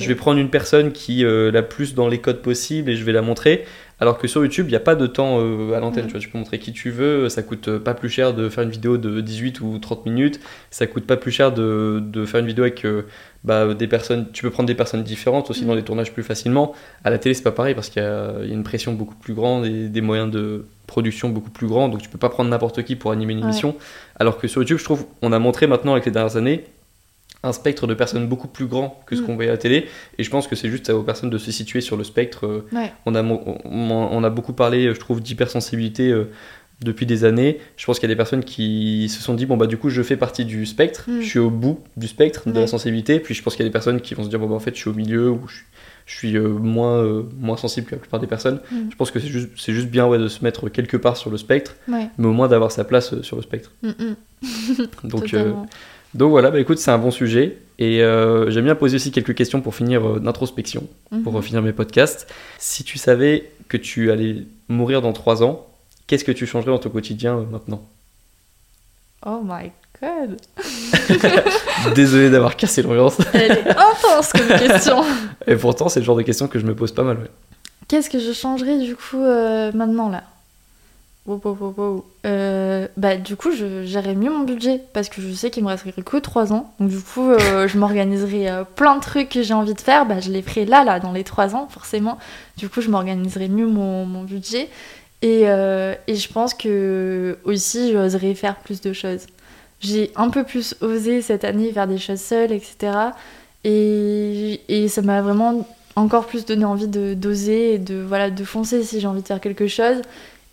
je 0.02 0.08
vais 0.08 0.16
prendre 0.16 0.40
une 0.40 0.50
personne 0.50 0.92
qui 0.92 1.24
euh, 1.24 1.50
l'a 1.52 1.64
plus 1.64 1.96
dans 1.96 2.08
les 2.08 2.20
codes 2.20 2.42
possibles 2.42 2.90
et 2.92 2.96
je 2.96 3.04
vais 3.04 3.14
la 3.14 3.22
montrer. 3.22 3.64
Alors 4.00 4.20
que 4.20 4.28
sur 4.28 4.44
YouTube, 4.44 4.68
il 4.68 4.72
n'y 4.72 4.76
a 4.76 4.80
pas 4.80 4.96
de 4.96 5.08
temps 5.08 5.40
euh, 5.42 5.74
à 5.74 5.80
l'antenne. 5.80 6.06
Tu 6.06 6.12
vois, 6.12 6.20
tu 6.20 6.30
peux 6.30 6.38
montrer 6.38 6.60
qui 6.60 6.72
tu 6.72 6.92
veux. 6.92 7.30
Ça 7.30 7.42
coûte 7.42 7.68
euh, 7.68 7.80
pas 7.80 7.96
plus 7.96 8.10
cher 8.10 8.34
de 8.36 8.48
faire 8.48 8.64
une 8.64 8.70
vidéo 8.70 8.98
de 8.98 9.22
18 9.22 9.60
ou 9.62 9.80
30 9.80 10.06
minutes. 10.06 10.40
Ça 10.70 10.86
coûte 10.86 11.06
pas 11.08 11.18
plus 11.18 11.32
cher 11.32 11.52
de, 11.52 12.00
de 12.06 12.24
faire 12.26 12.40
une 12.40 12.46
vidéo 12.46 12.64
avec 12.64 12.86
euh, 12.86 13.04
bah, 13.44 13.74
des 13.74 13.88
personnes. 13.88 14.28
Tu 14.34 14.44
peux 14.44 14.52
prendre 14.52 14.68
des 14.68 14.76
personnes 14.76 15.02
différentes 15.02 15.50
aussi 15.50 15.64
Mm. 15.64 15.68
dans 15.68 15.74
les 15.76 15.82
tournages 15.84 16.14
plus 16.14 16.22
facilement. 16.24 16.74
À 17.04 17.10
la 17.10 17.18
télé, 17.18 17.34
c'est 17.34 17.42
pas 17.44 17.52
pareil 17.52 17.74
parce 17.74 17.90
qu'il 17.90 18.04
y, 18.04 18.06
a 18.06 18.34
il 18.44 18.48
y 18.50 18.52
a 18.52 18.54
une 18.54 18.64
pression 18.64 18.94
beaucoup 18.94 19.16
plus 19.16 19.34
grande 19.34 19.66
et 19.66 19.90
des 19.90 20.02
moyens 20.02 20.30
de 20.30 20.66
production 20.86 21.30
beaucoup 21.30 21.50
plus 21.50 21.66
grands. 21.68 21.90
Donc 21.90 22.02
tu 22.04 22.10
peux 22.10 22.20
pas 22.20 22.30
prendre 22.30 22.52
n'importe 22.52 22.84
qui 22.84 22.96
pour 22.96 23.12
animer 23.12 23.34
une 23.34 23.40
Ouais. 23.40 23.46
émission. 23.46 23.76
Alors 24.20 24.38
que 24.38 24.48
sur 24.48 24.62
YouTube, 24.62 24.78
je 24.78 24.84
trouve, 24.84 25.06
on 25.24 25.32
a 25.32 25.40
montré 25.40 25.66
maintenant 25.66 25.94
avec 25.94 26.06
les 26.06 26.12
dernières 26.12 26.38
années 26.38 26.66
un 27.44 27.52
spectre 27.54 27.86
de 27.88 27.94
personnes 27.94 28.28
beaucoup 28.28 28.48
plus 28.48 28.66
grand 28.66 29.00
que 29.06 29.16
ce 29.16 29.22
Mm. 29.22 29.26
qu'on 29.26 29.36
voyait 29.36 29.50
à 29.50 29.54
la 29.54 29.58
télé. 29.60 29.88
Et 30.18 30.24
je 30.24 30.30
pense 30.30 30.48
que 30.48 30.56
c'est 30.56 30.70
juste 30.70 30.90
aux 30.90 31.04
personnes 31.04 31.30
de 31.30 31.38
se 31.38 31.52
situer 31.52 31.82
sur 31.82 31.96
le 31.98 32.04
spectre. 32.04 32.46
euh, 32.48 32.66
Ouais. 32.72 32.92
on, 33.06 33.14
a, 33.16 33.24
on, 33.24 33.60
on 33.66 34.24
a 34.24 34.30
beaucoup 34.30 34.54
parlé, 34.54 34.94
je 34.94 35.00
trouve, 35.00 35.22
d'hypersensibilité 35.22 36.10
euh, 36.12 36.30
depuis 36.84 37.06
des 37.06 37.24
années. 37.26 37.60
Je 37.76 37.86
pense 37.86 38.00
qu'il 38.00 38.08
y 38.10 38.12
a 38.12 38.14
des 38.14 38.18
personnes 38.18 38.44
qui 38.44 39.08
se 39.10 39.22
sont 39.22 39.34
dit, 39.36 39.46
bon, 39.46 39.56
bah, 39.58 39.68
du 39.68 39.78
coup, 39.78 39.90
je 39.90 40.02
fais 40.02 40.18
partie 40.18 40.46
du 40.46 40.66
spectre, 40.66 41.06
Mm. 41.08 41.22
je 41.22 41.28
suis 41.28 41.40
au 41.40 41.50
bout 41.52 41.80
du 41.96 42.08
spectre 42.08 42.50
de 42.50 42.60
la 42.60 42.68
sensibilité. 42.68 43.20
Puis 43.20 43.34
je 43.36 43.44
pense 43.44 43.56
qu'il 43.56 43.64
y 43.64 43.68
a 43.68 43.70
des 43.70 43.74
personnes 43.74 44.02
qui 44.02 44.14
vont 44.16 44.24
se 44.24 44.30
dire, 44.30 44.40
bon, 44.40 44.48
bah, 44.48 44.56
en 44.56 44.60
fait, 44.60 44.74
je 44.76 44.80
suis 44.80 44.90
au 44.90 44.94
milieu 44.94 45.30
ou 45.32 45.40
je, 45.48 45.58
je 46.08 46.16
suis 46.16 46.36
euh, 46.38 46.48
moins, 46.50 47.04
euh, 47.04 47.24
moins 47.40 47.58
sensible 47.58 47.86
que 47.88 47.96
la 47.96 48.00
plupart 48.00 48.20
des 48.20 48.28
personnes. 48.28 48.62
Mm. 48.72 48.76
Je 48.92 48.96
pense 48.96 49.12
que 49.12 49.20
c'est 49.20 49.28
juste, 49.28 49.50
c'est 49.58 49.74
juste 49.74 49.90
bien 49.90 50.08
ouais, 50.08 50.18
de 50.18 50.28
se 50.28 50.44
mettre 50.44 50.70
quelque 50.70 50.98
part 50.98 51.18
sur 51.18 51.30
le 51.30 51.38
spectre, 51.38 51.76
Ouais. 51.88 52.10
mais 52.18 52.28
au 52.28 52.34
moins 52.34 52.48
d'avoir 52.48 52.72
sa 52.72 52.84
place 52.84 53.14
euh, 53.14 53.22
sur 53.24 53.36
le 53.36 53.42
spectre. 53.44 53.72
Donc, 55.04 55.34
euh. 55.34 55.54
Donc 56.18 56.32
voilà, 56.32 56.52
bah, 56.52 56.60
écoute, 56.60 56.80
c'est 56.80 56.92
un 56.92 56.98
bon 56.98 57.12
sujet. 57.12 57.58
Et 57.80 58.02
euh, 58.02 58.50
j'aime 58.50 58.66
bien 58.66 58.74
poser 58.76 58.96
aussi 58.96 59.12
quelques 59.12 59.36
questions 59.36 59.62
pour 59.62 59.76
finir 59.76 60.04
euh, 60.08 60.20
d'introspection, 60.20 60.88
pour 61.24 61.34
Mhm. 61.34 61.42
finir 61.44 61.62
mes 61.62 61.74
podcasts. 61.74 62.28
Si 62.58 62.84
tu 62.84 62.98
savais 62.98 63.52
que 63.70 63.78
tu 63.78 64.12
allais 64.12 64.38
mourir 64.68 65.02
dans 65.04 65.14
3 65.14 65.44
ans, 65.44 65.68
qu'est-ce 66.08 66.24
que 66.24 66.32
tu 66.32 66.48
changerais 66.48 66.72
dans 66.72 66.80
ton 66.80 66.90
quotidien 66.90 67.38
euh, 67.38 67.44
maintenant? 67.52 67.84
Oh 69.26 69.42
my 69.44 69.72
god. 70.02 70.38
Désolé 71.96 72.30
d'avoir 72.30 72.56
cassé 72.56 72.82
l'ambiance. 72.82 73.18
Elle 73.34 73.52
est 73.52 73.70
intense 73.70 74.32
comme 74.32 74.48
question. 74.58 75.04
Et 75.48 75.56
pourtant, 75.56 75.88
c'est 75.90 76.00
le 76.00 76.06
genre 76.06 76.18
de 76.18 76.24
questions 76.24 76.48
que 76.48 76.58
je 76.60 76.66
me 76.66 76.76
pose 76.76 76.92
pas 76.92 77.04
mal. 77.04 77.18
ouais. 77.18 77.30
Qu'est-ce 77.88 78.10
que 78.10 78.20
je 78.20 78.32
changerais 78.34 78.80
du 78.80 78.96
coup 78.96 79.18
maintenant 79.22 80.10
là? 80.10 80.24
Euh, 82.26 82.88
Bah 82.96 83.18
du 83.18 83.36
coup 83.36 83.52
je 83.52 83.84
gérerais 83.84 84.16
mieux 84.16 84.32
mon 84.32 84.44
budget 84.46 84.82
parce 84.94 85.10
que 85.10 85.22
je 85.22 85.32
sais 85.34 85.52
qu'il 85.52 85.64
me 85.64 85.68
resterait 85.68 85.92
que 85.92 86.18
3 86.18 86.54
ans. 86.54 86.74
Donc 86.80 86.90
du 86.90 87.00
coup 87.00 87.30
euh, 87.30 87.68
je 87.68 87.78
m'organiserai 87.78 88.50
euh, 88.50 88.64
plein 88.64 88.96
de 88.96 89.02
trucs 89.02 89.30
que 89.30 89.44
j'ai 89.44 89.54
envie 89.54 89.74
de 89.74 89.82
faire. 89.82 90.06
Bah 90.06 90.20
je 90.20 90.32
les 90.32 90.42
ferai 90.42 90.66
là, 90.66 90.84
là, 90.84 91.00
dans 91.00 91.12
les 91.12 91.24
3 91.24 91.56
ans 91.56 91.68
forcément. 91.70 92.18
Du 92.58 92.70
coup 92.70 92.82
je 92.82 92.90
m'organiserai 92.90 93.50
mieux 93.50 93.68
mon, 93.68 94.24
budget. 94.24 94.70
Et, 95.22 95.44
et 95.44 96.16
je 96.16 96.32
pense 96.32 96.54
que 96.54 97.40
aussi 97.44 97.92
j'oserais 97.92 98.36
faire 98.36 98.56
plus 98.58 98.82
de 98.82 98.94
choses. 98.94 99.26
J'ai 99.80 100.12
un 100.16 100.30
peu 100.30 100.44
plus 100.44 100.76
osé 100.82 101.22
cette 101.22 101.44
année 101.44 101.72
faire 101.72 101.88
des 101.88 101.98
choses 101.98 102.22
seule, 102.22 102.52
etc. 102.52 102.92
Et, 103.64 104.62
et 104.70 104.88
ça 104.88 105.02
m'a 105.02 105.22
vraiment 105.22 105.68
encore 105.96 106.28
plus 106.28 106.46
donné 106.46 106.66
envie 106.66 106.88
de 106.88 107.16
d'oser 107.16 107.74
et 107.74 107.80
de 107.80 107.96
voilà 108.02 108.30
de 108.30 108.44
foncer 108.44 108.84
si 108.84 109.00
j'ai 109.00 109.08
envie 109.08 109.24
de 109.24 109.28
faire 109.28 109.42
quelque 109.42 109.68
chose 109.68 110.02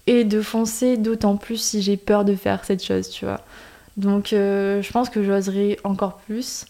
et 0.07 0.25
de 0.25 0.41
foncer 0.43 0.97
d'autant 0.97 1.37
plus 1.37 1.57
si 1.57 1.83
j'ai 1.83 1.97
peur 1.97 2.25
de 2.25 2.35
faire 2.35 2.65
cette 2.65 2.83
chose 2.85 3.09
tu 3.11 3.25
vois 3.25 3.41
donc 3.97 4.33
euh, 4.33 4.83
je 4.83 4.91
pense 4.93 5.09
que 5.11 5.23
j'oserais 5.23 5.79
encore 5.85 6.19
plus 6.27 6.67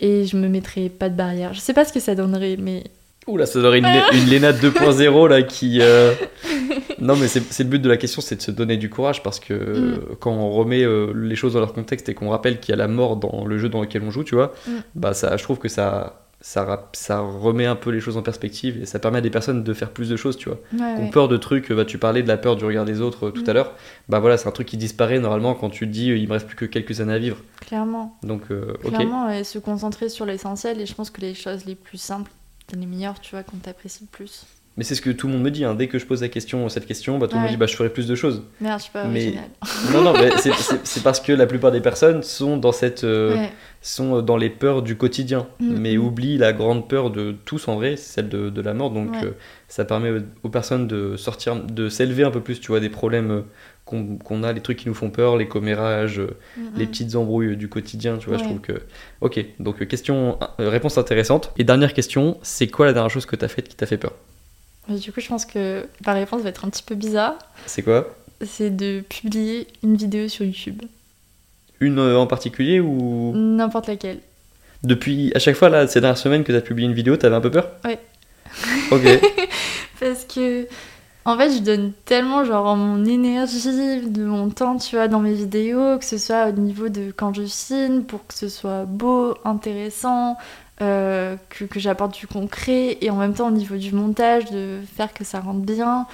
et 0.00 0.24
je 0.26 0.36
me 0.36 0.48
mettrais 0.48 0.88
pas 0.88 1.08
de 1.08 1.14
barrière 1.16 1.54
je 1.54 1.60
sais 1.60 1.74
pas 1.74 1.84
ce 1.84 1.92
que 1.92 2.00
ça 2.00 2.14
donnerait 2.14 2.56
mais 2.58 2.84
Oula, 3.26 3.44
ça 3.44 3.58
aurait 3.58 3.80
une, 3.80 3.84
une 3.84 4.24
Léna 4.24 4.52
2.0 4.52 5.28
là 5.28 5.42
qui. 5.42 5.80
euh, 5.82 6.14
Non, 6.98 7.14
mais 7.14 7.28
c'est 7.28 7.58
le 7.62 7.68
but 7.68 7.78
de 7.78 7.88
la 7.88 7.98
question, 7.98 8.22
c'est 8.22 8.36
de 8.36 8.40
se 8.40 8.50
donner 8.50 8.78
du 8.78 8.88
courage 8.88 9.22
parce 9.22 9.38
que 9.38 9.52
euh, 9.52 9.96
quand 10.18 10.32
on 10.32 10.50
remet 10.50 10.82
euh, 10.82 11.12
les 11.14 11.36
choses 11.36 11.52
dans 11.52 11.60
leur 11.60 11.74
contexte 11.74 12.08
et 12.08 12.14
qu'on 12.14 12.30
rappelle 12.30 12.58
qu'il 12.58 12.72
y 12.72 12.72
a 12.72 12.76
la 12.78 12.88
mort 12.88 13.16
dans 13.18 13.44
le 13.44 13.58
jeu 13.58 13.68
dans 13.68 13.82
lequel 13.82 14.02
on 14.02 14.10
joue, 14.10 14.24
tu 14.24 14.34
vois, 14.34 14.54
Mm. 14.66 14.70
bah 14.94 15.12
ça, 15.12 15.36
je 15.36 15.42
trouve 15.42 15.58
que 15.58 15.68
ça, 15.68 16.26
ça, 16.40 16.88
ça 16.92 17.20
remet 17.20 17.66
un 17.66 17.74
peu 17.76 17.90
les 17.90 18.00
choses 18.00 18.16
en 18.16 18.22
perspective 18.22 18.80
et 18.80 18.86
ça 18.86 18.98
permet 18.98 19.18
à 19.18 19.20
des 19.20 19.30
personnes 19.30 19.64
de 19.64 19.74
faire 19.74 19.90
plus 19.90 20.08
de 20.08 20.16
choses, 20.16 20.36
tu 20.36 20.48
vois. 20.48 20.58
ouais, 20.72 21.10
peur 21.10 21.28
de 21.28 21.36
trucs, 21.36 21.72
bah, 21.72 21.84
tu 21.84 21.98
parlais 21.98 22.22
de 22.22 22.28
la 22.28 22.36
peur 22.36 22.56
du 22.56 22.64
regard 22.64 22.84
des 22.84 23.00
autres 23.00 23.28
euh, 23.28 23.30
tout 23.30 23.42
à 23.46 23.50
Mm. 23.50 23.54
l'heure, 23.54 23.74
bah 24.08 24.20
voilà, 24.20 24.36
c'est 24.38 24.48
un 24.48 24.52
truc 24.52 24.68
qui 24.68 24.76
disparaît 24.76 25.18
normalement 25.18 25.54
quand 25.54 25.70
tu 25.70 25.86
te 25.86 25.92
dis 25.92 26.10
euh, 26.10 26.16
il 26.16 26.28
me 26.28 26.32
reste 26.34 26.46
plus 26.46 26.56
que 26.56 26.64
quelques 26.64 27.00
années 27.00 27.14
à 27.14 27.18
vivre. 27.18 27.38
clairement 27.60 28.16
Donc, 28.22 28.42
euh, 28.50 28.74
ok. 28.84 28.90
clairement 28.94 29.30
et 29.30 29.42
se 29.44 29.58
concentrer 29.58 30.08
sur 30.08 30.26
l'essentiel 30.26 30.80
et 30.80 30.86
je 30.86 30.94
pense 30.94 31.10
que 31.10 31.20
les 31.20 31.34
choses 31.34 31.64
les 31.64 31.74
plus 31.74 31.98
simples 31.98 32.30
les 32.72 32.86
meilleures 32.86 33.18
tu 33.20 33.30
vois 33.30 33.42
qu'on 33.42 33.56
t'apprécie 33.56 34.00
le 34.02 34.08
plus 34.08 34.44
Mais 34.78 34.84
c'est 34.84 34.94
ce 34.94 35.02
que 35.02 35.10
tout 35.10 35.26
le 35.26 35.32
monde 35.34 35.42
me 35.42 35.50
dit, 35.50 35.64
hein. 35.64 35.74
dès 35.74 35.88
que 35.88 35.98
je 35.98 36.06
pose 36.06 36.22
la 36.22 36.28
question, 36.28 36.68
cette 36.68 36.86
question, 36.86 37.18
bah, 37.18 37.26
tout 37.26 37.32
le 37.34 37.40
monde 37.40 37.46
Ouais. 37.46 37.50
me 37.50 37.56
dit 37.56 37.58
bah 37.58 37.66
je 37.66 37.74
ferai 37.74 37.88
plus 37.90 38.06
de 38.06 38.14
choses. 38.14 38.44
merde 38.60 38.78
je 38.78 38.84
suis 38.84 38.92
pas 38.92 39.04
Mais- 39.08 39.34
Non, 39.92 40.02
non, 40.02 40.12
mais 40.12 40.30
c'est- 40.38 41.02
parce 41.02 41.18
que 41.20 41.32
la 41.32 41.46
plupart 41.46 41.72
des 41.72 41.80
personnes 41.80 42.22
sont 42.22 42.56
dans 42.56 42.70
cette. 42.72 43.02
euh, 43.04 43.34
ouais. 43.34 43.50
sont 43.82 44.22
dans 44.22 44.36
les 44.36 44.50
peurs 44.50 44.82
du 44.82 44.96
quotidien, 44.96 45.46
Mm, 45.60 45.76
mais 45.78 45.96
mm. 45.96 46.00
oublient 46.04 46.38
la 46.38 46.52
grande 46.52 46.88
peur 46.88 47.10
de 47.10 47.34
tous 47.44 47.66
en 47.68 47.74
vrai, 47.76 47.96
celle 47.96 48.28
de, 48.28 48.50
de 48.50 48.60
la 48.62 48.72
mort. 48.74 48.90
Donc 48.90 49.12
Ouais. 49.12 49.24
euh, 49.24 49.30
ça 49.68 49.84
permet 49.84 50.12
aux- 50.44 50.48
personnes 50.48 50.86
de 50.88 51.16
sortir, 51.16 51.56
de 51.56 51.88
s'élever 51.88 52.22
un 52.24 52.30
peu 52.30 52.40
plus, 52.40 52.60
tu 52.60 52.68
vois, 52.68 52.78
des 52.80 52.88
problèmes 52.88 53.30
euh, 53.32 53.42
qu'on 53.84 54.42
a, 54.44 54.52
les 54.52 54.60
trucs 54.60 54.78
qui 54.78 54.88
nous 54.88 54.94
font 54.94 55.10
peur, 55.10 55.36
les 55.36 55.48
commérages, 55.48 56.20
les 56.76 56.86
petites 56.86 57.16
embrouilles 57.16 57.56
du 57.56 57.68
quotidien, 57.68 58.18
tu 58.18 58.28
vois, 58.28 58.36
je 58.38 58.44
trouve 58.44 58.60
que... 58.60 58.82
Ok, 59.22 59.42
donc 59.60 59.84
question, 59.88 60.38
réponse 60.58 60.98
intéressante. 60.98 61.52
Et 61.56 61.64
dernière 61.64 61.94
question, 61.94 62.36
c'est 62.42 62.66
quoi 62.66 62.84
la 62.86 62.92
dernière 62.92 63.10
chose 63.10 63.24
que 63.26 63.34
t'as 63.34 63.48
faite 63.48 63.66
qui 63.68 63.76
t'a 63.76 63.86
fait 63.86 63.96
peur? 63.96 64.12
Mais 64.88 64.98
du 64.98 65.12
coup 65.12 65.20
je 65.20 65.28
pense 65.28 65.44
que 65.44 65.86
la 66.04 66.12
réponse 66.14 66.42
va 66.42 66.48
être 66.48 66.64
un 66.64 66.70
petit 66.70 66.82
peu 66.82 66.94
bizarre. 66.94 67.34
C'est 67.66 67.82
quoi? 67.82 68.14
C'est 68.44 68.74
de 68.74 69.00
publier 69.00 69.66
une 69.82 69.96
vidéo 69.96 70.28
sur 70.28 70.44
YouTube. 70.44 70.82
Une 71.80 71.98
euh, 71.98 72.18
en 72.18 72.26
particulier 72.26 72.80
ou... 72.80 73.32
n'importe 73.34 73.88
laquelle. 73.88 74.20
Depuis, 74.84 75.32
à 75.34 75.38
chaque 75.38 75.56
fois, 75.56 75.68
là, 75.68 75.86
ces 75.88 76.00
dernières 76.00 76.18
semaines 76.18 76.44
que 76.44 76.52
t'as 76.52 76.60
publié 76.60 76.88
une 76.88 76.94
vidéo, 76.94 77.16
t'avais 77.16 77.34
un 77.34 77.40
peu 77.40 77.50
peur? 77.50 77.70
Ouais. 77.84 77.98
Ok. 78.90 79.02
Parce 80.00 80.24
que, 80.24 80.66
en 81.24 81.36
fait, 81.36 81.50
je 81.50 81.58
donne 81.58 81.92
tellement, 82.04 82.44
genre, 82.44 82.76
mon 82.76 83.04
énergie, 83.04 84.00
de 84.06 84.24
mon 84.24 84.48
temps, 84.50 84.78
tu 84.78 84.96
vois, 84.96 85.08
dans 85.08 85.20
mes 85.20 85.34
vidéos, 85.34 85.98
que 85.98 86.04
ce 86.04 86.16
soit 86.16 86.48
au 86.48 86.52
niveau 86.52 86.88
de 86.88 87.12
quand 87.14 87.34
je 87.34 87.42
filme, 87.44 88.04
pour 88.04 88.26
que 88.26 88.34
ce 88.34 88.48
soit 88.48 88.84
beau, 88.84 89.34
intéressant, 89.44 90.36
euh, 90.80 91.36
que, 91.50 91.80
j'apporte 91.80 92.14
du 92.14 92.26
concret, 92.28 92.98
et 93.00 93.10
en 93.10 93.16
même 93.16 93.34
temps 93.34 93.48
au 93.48 93.52
niveau 93.52 93.76
du 93.76 93.92
montage, 93.92 94.44
de 94.46 94.80
faire 94.96 95.12
que 95.12 95.24
ça 95.24 95.40
rentre 95.40 95.60
bien. 95.60 96.06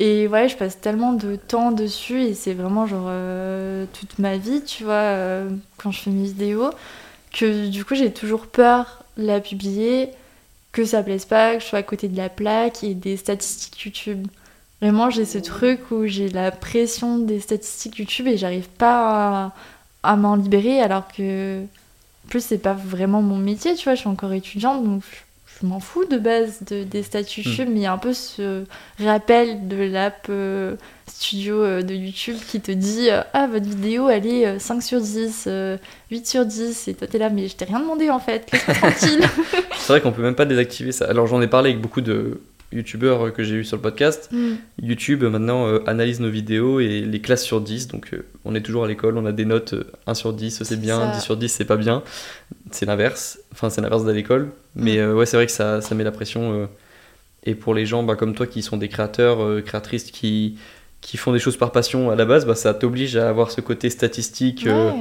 Et 0.00 0.26
ouais, 0.28 0.48
je 0.48 0.56
passe 0.56 0.80
tellement 0.80 1.12
de 1.12 1.36
temps 1.36 1.72
dessus, 1.72 2.22
et 2.22 2.34
c'est 2.34 2.54
vraiment, 2.54 2.86
genre, 2.86 3.06
euh, 3.08 3.86
toute 3.92 4.18
ma 4.18 4.36
vie, 4.36 4.62
tu 4.64 4.84
vois, 4.84 4.94
euh, 4.94 5.48
quand 5.76 5.92
je 5.92 6.00
fais 6.00 6.10
mes 6.10 6.24
vidéos, 6.24 6.70
que 7.32 7.68
du 7.68 7.84
coup, 7.84 7.94
j'ai 7.94 8.12
toujours 8.12 8.46
peur 8.46 9.04
de 9.16 9.26
la 9.26 9.40
publier 9.40 10.10
que 10.72 10.84
ça 10.84 11.02
plaise 11.02 11.24
pas, 11.24 11.54
que 11.56 11.62
je 11.62 11.66
sois 11.66 11.80
à 11.80 11.82
côté 11.82 12.08
de 12.08 12.16
la 12.16 12.28
plaque 12.28 12.84
et 12.84 12.94
des 12.94 13.16
statistiques 13.16 13.80
YouTube. 13.84 14.26
Vraiment, 14.80 15.10
j'ai 15.10 15.24
ce 15.24 15.38
truc 15.38 15.90
où 15.90 16.06
j'ai 16.06 16.28
la 16.28 16.50
pression 16.50 17.18
des 17.18 17.40
statistiques 17.40 17.98
YouTube 17.98 18.28
et 18.28 18.36
j'arrive 18.36 18.68
pas 18.68 19.52
à 20.02 20.16
m'en 20.16 20.36
libérer 20.36 20.80
alors 20.80 21.08
que 21.08 21.64
en 22.28 22.30
plus 22.30 22.44
c'est 22.44 22.58
pas 22.58 22.74
vraiment 22.74 23.22
mon 23.22 23.38
métier, 23.38 23.74
tu 23.74 23.84
vois, 23.84 23.94
je 23.94 24.00
suis 24.00 24.08
encore 24.08 24.34
étudiante 24.34 24.84
donc 24.84 25.02
je, 25.10 25.62
je 25.62 25.66
m'en 25.66 25.80
fous 25.80 26.04
de 26.04 26.18
base 26.18 26.62
de, 26.70 26.84
des 26.84 27.02
stats 27.02 27.22
YouTube, 27.22 27.70
mais 27.70 27.80
il 27.80 27.82
y 27.84 27.86
a 27.86 27.92
un 27.92 27.96
peu 27.96 28.12
ce 28.12 28.64
rappel 29.02 29.66
de 29.66 29.82
l'app 29.84 30.26
euh, 30.28 30.76
studio 31.06 31.62
euh, 31.62 31.80
de 31.80 31.94
YouTube 31.94 32.36
qui 32.46 32.60
te 32.60 32.70
dit 32.70 33.08
euh, 33.08 33.22
Ah, 33.32 33.46
votre 33.46 33.64
vidéo 33.64 34.10
elle 34.10 34.26
est 34.26 34.46
euh, 34.46 34.58
5 34.58 34.82
sur 34.82 35.00
10, 35.00 35.44
euh, 35.46 35.78
8 36.10 36.26
sur 36.26 36.44
10, 36.44 36.88
et 36.88 36.94
toi 36.94 37.08
t'es 37.08 37.16
là, 37.16 37.30
mais 37.30 37.48
je 37.48 37.56
t'ai 37.56 37.64
rien 37.64 37.80
demandé 37.80 38.10
en 38.10 38.18
fait, 38.18 38.46
laisse-moi 38.52 38.76
tranquille. 38.92 39.20
C'est 39.78 39.92
vrai 39.94 40.02
qu'on 40.02 40.12
peut 40.12 40.20
même 40.20 40.34
pas 40.34 40.44
désactiver 40.44 40.92
ça. 40.92 41.06
Alors 41.06 41.26
j'en 41.26 41.40
ai 41.40 41.48
parlé 41.48 41.70
avec 41.70 41.80
beaucoup 41.80 42.02
de 42.02 42.42
youtubeurs 42.72 43.32
que 43.32 43.42
j'ai 43.42 43.56
eu 43.56 43.64
sur 43.64 43.76
le 43.76 43.82
podcast. 43.82 44.28
Mm. 44.32 44.54
YouTube 44.82 45.24
maintenant 45.24 45.66
euh, 45.66 45.78
analyse 45.86 46.20
nos 46.20 46.28
vidéos 46.30 46.80
et 46.80 47.00
les 47.00 47.20
classe 47.20 47.42
sur 47.44 47.60
10. 47.60 47.88
Donc 47.88 48.10
euh, 48.12 48.26
on 48.44 48.54
est 48.54 48.60
toujours 48.60 48.84
à 48.84 48.88
l'école, 48.88 49.16
on 49.18 49.26
a 49.26 49.32
des 49.32 49.44
notes 49.44 49.72
euh, 49.74 49.90
1 50.06 50.14
sur 50.14 50.32
10, 50.32 50.62
c'est 50.64 50.76
bien, 50.80 50.98
ça. 51.12 51.12
10 51.18 51.20
sur 51.22 51.36
10 51.36 51.48
c'est 51.48 51.64
pas 51.64 51.76
bien. 51.76 52.02
C'est 52.70 52.86
l'inverse. 52.86 53.38
Enfin 53.52 53.70
c'est 53.70 53.80
l'inverse 53.80 54.04
de 54.04 54.12
l'école. 54.12 54.50
Mais 54.76 54.96
Mm. 54.96 55.00
euh, 55.00 55.14
ouais 55.14 55.26
c'est 55.26 55.36
vrai 55.36 55.46
que 55.46 55.52
ça, 55.52 55.80
ça 55.80 55.94
met 55.94 56.04
la 56.04 56.12
pression. 56.12 56.68
et 57.44 57.54
pour 57.54 57.72
les 57.74 57.86
gens 57.86 58.02
bah, 58.02 58.16
comme 58.16 58.34
toi 58.34 58.46
qui 58.46 58.62
sont 58.62 58.76
des 58.76 58.88
créateurs, 58.88 59.38
créatrices 59.64 60.10
qui, 60.10 60.58
qui 61.00 61.16
font 61.16 61.32
des 61.32 61.38
choses 61.38 61.56
par 61.56 61.72
passion 61.72 62.10
à 62.10 62.16
la 62.16 62.24
base, 62.26 62.44
bah, 62.46 62.54
ça 62.54 62.74
t'oblige 62.74 63.16
à 63.16 63.28
avoir 63.28 63.50
ce 63.50 63.60
côté 63.60 63.88
statistique 63.88 64.64
Ouais, 64.66 64.92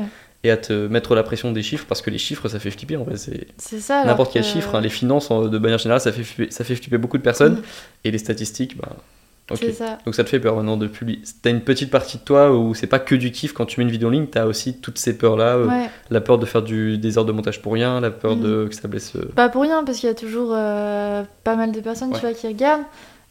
et 0.44 0.52
à 0.52 0.58
te 0.58 0.88
mettre 0.88 1.16
la 1.16 1.24
pression 1.24 1.52
des 1.52 1.64
chiffres 1.64 1.86
parce 1.90 2.02
que 2.02 2.10
les 2.10 2.18
chiffres 2.20 2.48
ça 2.48 2.60
fait 2.60 2.70
flipper 2.72 2.98
en 2.98 3.04
vrai. 3.04 3.16
C'est 3.18 3.48
n'importe 4.06 4.32
quel 4.34 4.44
que- 4.44 4.48
chiffre, 4.48 4.76
hein, 4.76 4.82
les 4.82 4.90
finances 4.90 5.32
en- 5.32 5.46
de 5.48 5.58
manière 5.58 5.80
générale 5.80 6.02
ça 6.02 6.12
fait, 6.12 6.24
flipper- 6.24 6.52
ça 6.52 6.64
fait 6.64 6.76
flipper 6.76 6.98
beaucoup 6.98 7.18
de 7.18 7.24
personnes 7.24 7.54
Mm. 7.56 7.62
et 8.06 8.12
les 8.12 8.18
statistiques, 8.20 8.78
bah 8.78 8.90
ok. 9.52 9.58
C'est 9.62 9.72
ça. 9.72 9.98
Donc 10.06 10.14
ça 10.14 10.24
te 10.24 10.30
fait 10.30 10.40
peur 10.40 10.56
maintenant 10.56 10.78
de 10.78 10.88
publier. 10.88 11.20
T'as 11.42 11.50
une 11.50 11.62
petite 11.62 11.90
partie 11.90 12.18
de 12.18 12.24
toi 12.24 12.56
où 12.56 12.76
c'est 12.76 12.86
pas 12.88 13.00
que 13.00 13.16
du 13.16 13.32
kiff 13.32 13.54
quand 13.54 13.66
tu 13.66 13.80
mets 13.80 13.86
une 13.86 13.92
vidéo 13.92 14.10
en 14.10 14.12
ligne, 14.12 14.28
t'as 14.28 14.46
aussi 14.46 14.78
toutes 14.80 15.00
ces 15.00 15.18
peurs 15.18 15.38
là, 15.38 15.58
Ouais. 15.60 15.90
la 16.12 16.22
peur 16.22 16.38
de 16.38 16.46
faire 16.46 16.62
du, 16.62 16.98
des 17.00 17.18
heures 17.18 17.26
de 17.26 17.32
montage 17.32 17.62
pour 17.62 17.74
rien, 17.74 18.00
la 18.00 18.12
peur 18.12 18.36
Mm. 18.36 18.42
de 18.42 18.68
que 18.70 18.76
ça 18.76 18.88
blesse. 18.88 19.16
euh, 19.16 19.26
Pas 19.36 19.50
pour 19.50 19.64
rien, 19.64 19.84
parce 19.84 19.98
qu'il 20.00 20.08
y 20.08 20.12
a 20.12 20.16
toujours 20.16 20.52
euh, 20.54 21.24
pas 21.44 21.56
mal 21.56 21.72
de 21.72 21.80
personnes 21.80 22.10
Ouais. 22.10 22.16
tu 22.20 22.22
vois, 22.22 22.34
qui 22.34 22.48
regardent. 22.48 22.84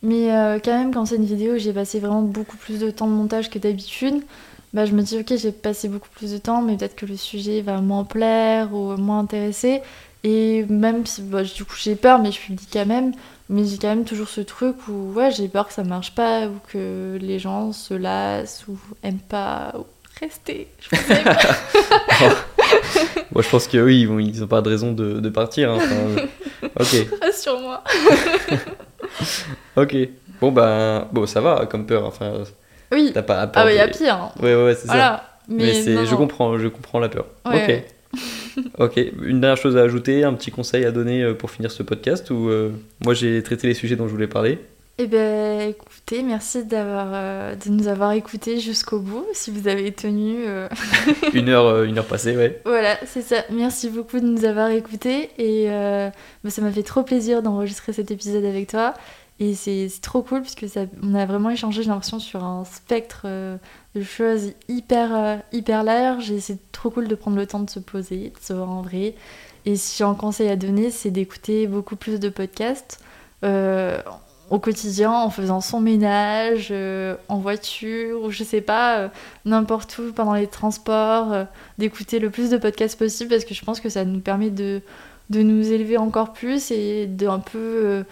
Mais 0.03 0.35
euh, 0.35 0.59
quand 0.63 0.77
même, 0.77 0.93
quand 0.93 1.07
c'est 1.07 1.17
une 1.17 1.25
vidéo 1.25 1.57
j'ai 1.57 1.73
passé 1.73 2.01
vraiment 2.01 2.23
beaucoup 2.23 2.57
plus 2.57 2.79
de 2.81 2.91
temps 2.91 3.07
de 3.07 3.13
montage 3.13 3.49
que 3.49 3.59
d'habitude, 3.59 4.23
bah, 4.77 4.85
je 4.85 4.93
me 4.93 5.01
dis, 5.01 5.19
ok, 5.19 5.33
j'ai 5.39 5.53
passé 5.53 5.89
beaucoup 5.89 6.11
plus 6.15 6.33
de 6.33 6.37
temps, 6.39 6.61
mais 6.61 6.77
peut-être 6.77 6.97
que 6.97 7.07
le 7.07 7.17
sujet 7.17 7.63
va 7.63 7.81
moins 7.81 8.05
plaire 8.05 8.75
ou 8.75 8.95
moins 8.99 9.21
intéresser. 9.21 9.81
Et 10.23 10.67
même 10.69 11.07
si, 11.07 11.23
bah, 11.23 11.43
du 11.43 11.65
coup, 11.65 11.77
j'ai 11.79 11.97
peur, 11.97 12.19
mais 12.21 12.31
je 12.31 12.39
publie 12.39 12.69
quand 12.71 12.85
même. 12.85 13.13
Mais 13.49 13.65
j'ai 13.65 13.79
quand 13.79 13.89
même 13.89 14.05
toujours 14.05 14.29
ce 14.29 14.43
truc 14.43 14.77
où, 14.87 15.15
ouais, 15.15 15.31
j'ai 15.31 15.49
peur 15.49 15.67
que 15.67 15.73
ça 15.73 15.83
marche 15.83 16.15
pas, 16.15 16.47
ou 16.47 16.57
que 16.71 17.17
les 17.23 17.39
gens 17.39 17.73
se 17.73 17.95
lassent, 17.95 18.67
ou 18.69 18.79
aiment 19.03 19.19
pas, 19.19 19.73
ou 19.79 19.87
rester. 20.21 20.69
Je. 20.79 20.95
Moi 23.33 23.43
je 23.43 23.49
pense 23.49 23.67
que 23.69 23.79
oui, 23.79 24.01
ils, 24.01 24.09
vont, 24.09 24.19
ils 24.19 24.45
ont 24.45 24.47
pas 24.47 24.61
de 24.61 24.69
raison 24.69 24.93
de, 24.93 25.21
de 25.21 25.29
partir. 25.31 25.71
hein, 25.71 25.79
enfin, 25.79 26.27
ok, 26.81 27.07
Rassure-moi. 27.23 27.83
ok. 29.77 29.97
Bon 30.41 30.53
bah 30.53 31.09
bon 31.13 31.27
ça 31.27 31.41
va 31.41 31.65
comme 31.67 31.87
peur. 31.87 32.05
Enfin 32.05 32.43
Oui. 32.93 33.11
t'as 33.15 33.23
pas 33.23 33.47
peur. 33.47 33.63
Ah, 33.63 33.65
bah, 33.67 33.73
il 33.73 33.77
y 33.77 33.81
a 33.81 33.89
pire. 33.89 34.15
hein. 34.15 34.33
Ouais 34.41 34.55
ouais, 34.55 34.65
ouais, 34.65 34.75
c'est 34.75 34.87
ça. 34.87 34.93
Voilà. 34.95 35.25
Mais, 35.49 35.65
Mais, 35.65 35.75
c'est, 35.75 35.95
non, 35.95 36.05
je 36.05 36.15
comprends, 36.15 36.59
je 36.59 36.69
comprends 36.69 36.99
la 36.99 37.09
peur. 37.09 37.27
Ouais, 37.47 37.63
ok. 37.63 37.69
ouais. 37.69 37.87
Ok, 38.79 38.97
une 39.23 39.41
dernière 39.41 39.57
chose 39.59 39.77
à 39.77 39.83
ajouter, 39.83 40.25
un 40.25 40.33
petit 40.33 40.51
conseil 40.51 40.85
à 40.87 40.91
donner 40.91 41.23
euh, 41.23 41.35
pour 41.35 41.51
finir 41.51 41.71
ce 41.71 41.83
podcast 41.83 42.31
ou 42.31 42.49
euh, 42.49 42.71
moi 43.05 43.13
j'ai 43.13 43.43
traité 43.43 43.67
les 43.67 43.75
sujets 43.75 43.97
dont 43.97 44.07
je 44.09 44.13
voulais 44.13 44.27
parler. 44.29 44.59
Eh 44.99 45.07
ben, 45.07 45.69
écoutez, 45.69 46.23
merci 46.23 46.65
d'avoir, 46.65 47.09
euh, 47.13 47.55
de 47.55 47.69
nous 47.71 47.87
avoir 47.87 48.13
écoutés 48.13 48.59
jusqu'au 48.61 48.99
bout, 48.99 49.27
si 49.35 49.51
vous 49.51 49.69
avez 49.69 49.93
tenu. 49.93 50.47
euh, 50.47 50.69
une 51.35 51.51
heure, 51.51 51.67
euh, 51.67 51.85
une 51.85 51.99
heure 51.99 52.07
passée, 52.07 52.35
ouais. 52.35 52.63
Voilà, 52.65 52.97
c'est 53.05 53.21
ça. 53.21 53.45
Merci 53.51 53.91
beaucoup 53.91 54.19
de 54.21 54.25
nous 54.27 54.47
avoir 54.47 54.71
écoutés 54.71 55.29
et 55.37 55.67
bah, 55.69 56.49
ça 56.51 56.63
m'a 56.63 56.73
fait 56.73 56.83
trop 56.83 57.03
plaisir 57.03 57.43
d'enregistrer 57.43 57.93
cet 57.93 58.11
épisode 58.11 58.45
avec 58.47 58.69
toi. 58.71 58.95
Et 59.39 59.55
c'est 59.55 59.89
trop 60.01 60.23
cool 60.23 60.41
parce 60.41 60.55
que 60.55 60.67
ça, 60.67 60.83
on 61.03 61.15
a 61.15 61.27
vraiment 61.27 61.51
échangé, 61.51 61.83
j'ai 61.83 61.91
l'impression, 61.91 62.19
sur 62.19 62.43
un 62.43 62.65
spectre 62.65 63.23
euh, 63.27 63.59
de 63.95 64.03
choses 64.03 64.53
hyper, 64.69 65.15
euh, 65.15 65.37
hyper 65.53 65.85
large. 65.85 66.31
Et 66.31 66.41
c'est 66.41 66.73
trop 66.73 66.89
cool 66.89 67.07
de 67.07 67.15
prendre 67.15 67.37
le 67.37 67.47
temps 67.47 67.61
de 67.61 67.69
se 67.69 67.79
poser, 67.79 68.33
de 68.35 68.41
se 68.45 68.55
voir 68.55 68.71
en 68.71 68.81
vrai. 68.81 69.15
Et 69.67 69.77
si 69.77 69.99
j'ai 69.99 70.05
un 70.05 70.15
conseil 70.15 70.49
à 70.49 70.57
donner, 70.57 70.91
c'est 70.91 71.11
d'écouter 71.11 71.67
beaucoup 71.67 71.97
plus 71.97 72.19
de 72.19 72.31
podcasts 72.31 73.01
euh, 73.45 74.01
au 74.49 74.59
quotidien, 74.59 75.13
en 75.13 75.29
faisant 75.29 75.61
son 75.61 75.81
ménage, 75.81 76.73
en 77.29 77.39
voiture, 77.39 78.23
ou 78.23 78.31
je 78.31 78.45
sais 78.45 78.61
pas, 78.61 79.11
n'importe 79.45 79.99
où, 79.99 80.13
pendant 80.13 80.35
les 80.35 80.47
transports, 80.47 81.47
d'écouter 81.79 82.21
le 82.21 82.31
plus 82.31 82.51
de 82.51 82.57
podcasts 82.57 82.97
possible 82.97 83.29
parce 83.29 83.45
que 83.45 83.55
je 83.55 83.65
pense 83.65 83.81
que 83.81 83.89
ça 83.89 84.05
nous 84.05 84.21
permet 84.21 84.51
de, 84.51 84.83
de 85.31 85.43
nous 85.43 85.73
élever 85.73 85.97
encore 85.97 86.33
plus 86.33 86.71
et 86.71 87.07
de 87.09 87.27
un 87.27 87.41
peu 87.41 88.05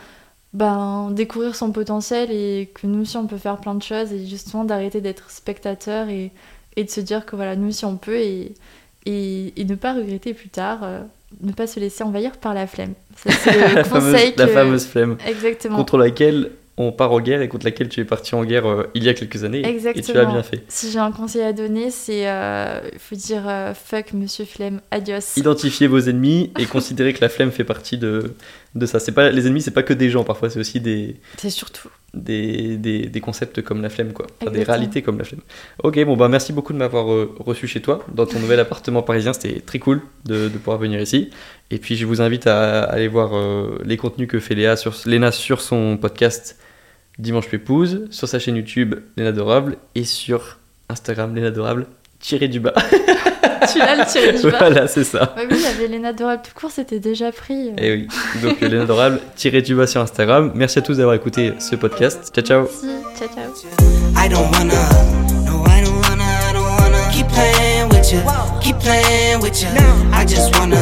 ben, 0.55 1.11
découvrir 1.11 1.55
son 1.57 1.73
potentiel 1.73 2.31
et 2.31 2.71
que 2.75 2.87
nous 2.87 3.03
aussi 3.03 3.17
on 3.17 3.27
peut 3.27 3.37
faire 3.39 3.59
plein 3.59 3.75
de 3.75 3.83
choses 3.83 4.13
et 4.13 4.25
justement 4.27 4.65
d'arrêter 4.65 5.01
d'être 5.01 5.31
spectateur 5.31 6.09
et, 6.09 6.31
et 6.77 6.85
de 6.85 6.91
se 6.91 7.01
dire 7.01 7.27
que 7.27 7.37
voilà, 7.37 7.57
nous 7.57 7.69
aussi 7.69 7.85
on 7.85 7.97
peut 7.97 8.19
et, 8.19 8.55
et, 9.05 9.53
et 9.61 9.65
ne 9.65 9.75
pas 9.75 9.95
regretter 9.95 10.33
plus 10.33 10.49
tard, 10.49 10.79
euh, 10.85 11.01
ne 11.43 11.53
pas 11.53 11.67
se 11.67 11.81
laisser 11.81 12.05
envahir 12.05 12.33
par 12.39 12.55
la 12.55 12.67
flemme. 12.69 12.95
C'est 13.17 13.31
le 13.53 13.75
la, 13.75 13.85
fameuse, 13.85 14.13
conseil 14.13 14.35
la 14.37 14.47
que- 14.47 14.53
fameuse 14.53 14.87
flemme 14.87 15.17
Exactement. 15.27 15.77
contre 15.77 15.99
laquelle 15.99 16.53
on 16.77 16.91
part 16.91 17.13
en 17.13 17.21
guerre 17.21 17.41
et 17.41 17.47
contre 17.49 17.67
laquelle 17.67 17.89
tu 17.89 18.01
es 18.01 18.05
parti 18.05 18.35
en 18.35 18.45
guerre 18.45 18.67
euh, 18.69 18.91
il 18.95 19.05
y 19.05 19.09
a 19.09 19.15
quelques 19.15 19.45
années. 19.45 19.61
Et 19.61 19.63
tu 19.63 19.69
Exactement. 19.69 20.33
bien 20.33 20.43
fait. 20.43 20.65
Si 20.69 20.91
j'ai 20.91 20.99
un 20.99 21.13
conseil 21.13 21.43
à 21.43 21.53
donner, 21.53 21.91
c'est 21.91 22.29
euh, 22.29 22.81
il 22.93 22.99
faut 22.99 23.15
dire 23.15 23.45
euh, 23.49 23.75
fuck 23.75 24.13
Monsieur 24.13 24.45
Flemme, 24.45 24.81
adios. 24.91 25.37
Identifier 25.37 25.87
vos 25.87 26.01
ennemis 26.01 26.53
et 26.59 26.67
considérer 26.67 27.13
que 27.13 27.21
la 27.21 27.29
flemme 27.29 27.53
fait 27.53 27.63
partie 27.63 27.97
de, 27.97 28.35
de 28.75 28.87
ça. 28.87 28.99
C'est 28.99 29.13
pas 29.13 29.31
les 29.31 29.47
ennemis, 29.47 29.63
c'est 29.63 29.71
pas 29.71 29.83
que 29.83 29.93
des 29.95 30.11
gens. 30.11 30.25
Parfois, 30.25 30.51
c'est 30.51 30.59
aussi 30.59 30.81
des, 30.81 31.17
C'est 31.37 31.51
surtout. 31.51 31.89
des, 32.13 32.77
des, 32.77 33.07
des 33.07 33.21
concepts 33.21 33.63
comme 33.63 33.83
la 33.83 33.89
flemme, 33.89 34.13
quoi. 34.13 34.27
Enfin, 34.41 34.51
des 34.51 34.63
réalités 34.63 35.03
comme 35.03 35.19
la 35.19 35.25
flemme. 35.25 35.41
Ok, 35.83 36.03
bon 36.05 36.17
bah 36.17 36.29
merci 36.29 36.53
beaucoup 36.53 36.73
de 36.73 36.79
m'avoir 36.79 37.13
euh, 37.13 37.35
reçu 37.39 37.67
chez 37.67 37.81
toi 37.81 38.05
dans 38.13 38.27
ton 38.27 38.39
nouvel 38.41 38.61
appartement 38.61 39.03
parisien. 39.03 39.33
C'était 39.33 39.61
très 39.61 39.79
cool 39.79 40.03
de, 40.25 40.49
de 40.49 40.59
pouvoir 40.59 40.79
venir 40.79 41.01
ici. 41.01 41.31
Et 41.71 41.79
puis 41.79 41.97
je 41.97 42.07
vous 42.07 42.21
invite 42.21 42.47
à, 42.47 42.83
aller 42.83 43.09
voir 43.09 43.37
euh, 43.37 43.79
les 43.85 43.97
contenus 43.97 44.29
que 44.29 44.41
fait 44.41 44.55
Léa 44.55 44.77
sur, 44.77 44.95
Léna 45.07 45.33
sur 45.33 45.61
son 45.61 45.97
podcast 45.97 46.59
Dimanche 47.19 47.49
Pépouze, 47.49 48.07
sur 48.11 48.29
sa 48.29 48.39
chaîne 48.39 48.57
YouTube 48.57 48.97
Léna 49.17 49.31
Adorable 49.31 49.77
et 49.95 50.05
sur 50.05 50.59
Instagram 50.89 51.35
Léna 51.35 51.49
Adorable 51.49 51.87
tiré 52.19 52.49
du 52.49 52.61
bas. 52.61 52.75
tu 53.73 53.79
l'as 53.79 53.97
le 53.97 54.05
tiré 54.11 54.33
du 54.33 54.43
bas. 54.51 54.59
voilà, 54.59 54.87
c'est 54.89 55.05
ça. 55.05 55.35
Ouais, 55.37 55.47
oui, 55.51 55.57
il 55.57 55.63
y 55.63 55.67
avait 55.67 55.89
Léna 55.89 56.13
Dorable 56.13 56.43
tout 56.43 56.59
court, 56.59 56.71
c'était 56.71 57.01
déjà 57.01 57.33
pris. 57.33 57.73
Et 57.79 57.93
oui, 57.93 58.09
donc 58.43 58.63
euh, 58.63 58.69
Léna 58.69 58.83
Adorable 58.85 59.21
tiré 59.37 59.63
du 59.63 59.75
bas 59.75 59.87
sur 59.87 60.01
Instagram. 60.01 60.53
Merci 60.55 60.79
à 60.79 60.83
tous 60.83 60.97
d'avoir 60.97 61.15
écouté 61.15 61.55
ce 61.59 61.77
podcast. 61.77 62.33
Ciao 62.35 62.45
ciao. 62.45 62.61
Merci, 62.63 62.87
ciao 63.19 63.29
ciao. 63.29 64.15
I 64.17 64.29
don't 64.29 64.51
wanna, 64.53 64.75
no, 65.45 65.65
I 65.67 65.83
don't 65.85 66.01
wanna, 66.03 66.25
I 66.25 66.53
don't 66.53 66.65
wanna 66.81 67.11
keep 67.13 67.27
playing 67.29 67.89
with 67.91 68.13
you, 68.13 68.21
keep 68.63 68.79
playing 68.79 69.41
with 69.41 69.61
you. 69.63 69.69
I 70.13 70.25
just 70.25 70.57
wanna, 70.59 70.81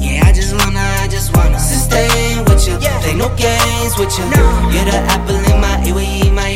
yeah, 0.00 0.24
I 0.26 0.32
just 0.32 0.52
wanna, 0.54 0.80
I 1.02 1.08
just 1.08 1.36
wanna 1.36 1.58
sustain 1.58 2.44
with 2.44 2.66
you, 2.66 2.76
play 3.02 3.14
no 3.14 3.28
games 3.36 3.98
with 3.98 4.16
you. 4.18 4.24
You're 4.72 4.84
the 4.86 4.98
apple 5.10 5.36
in 5.36 5.60
my 5.60 5.82
ear, 5.84 6.32
my 6.32 6.48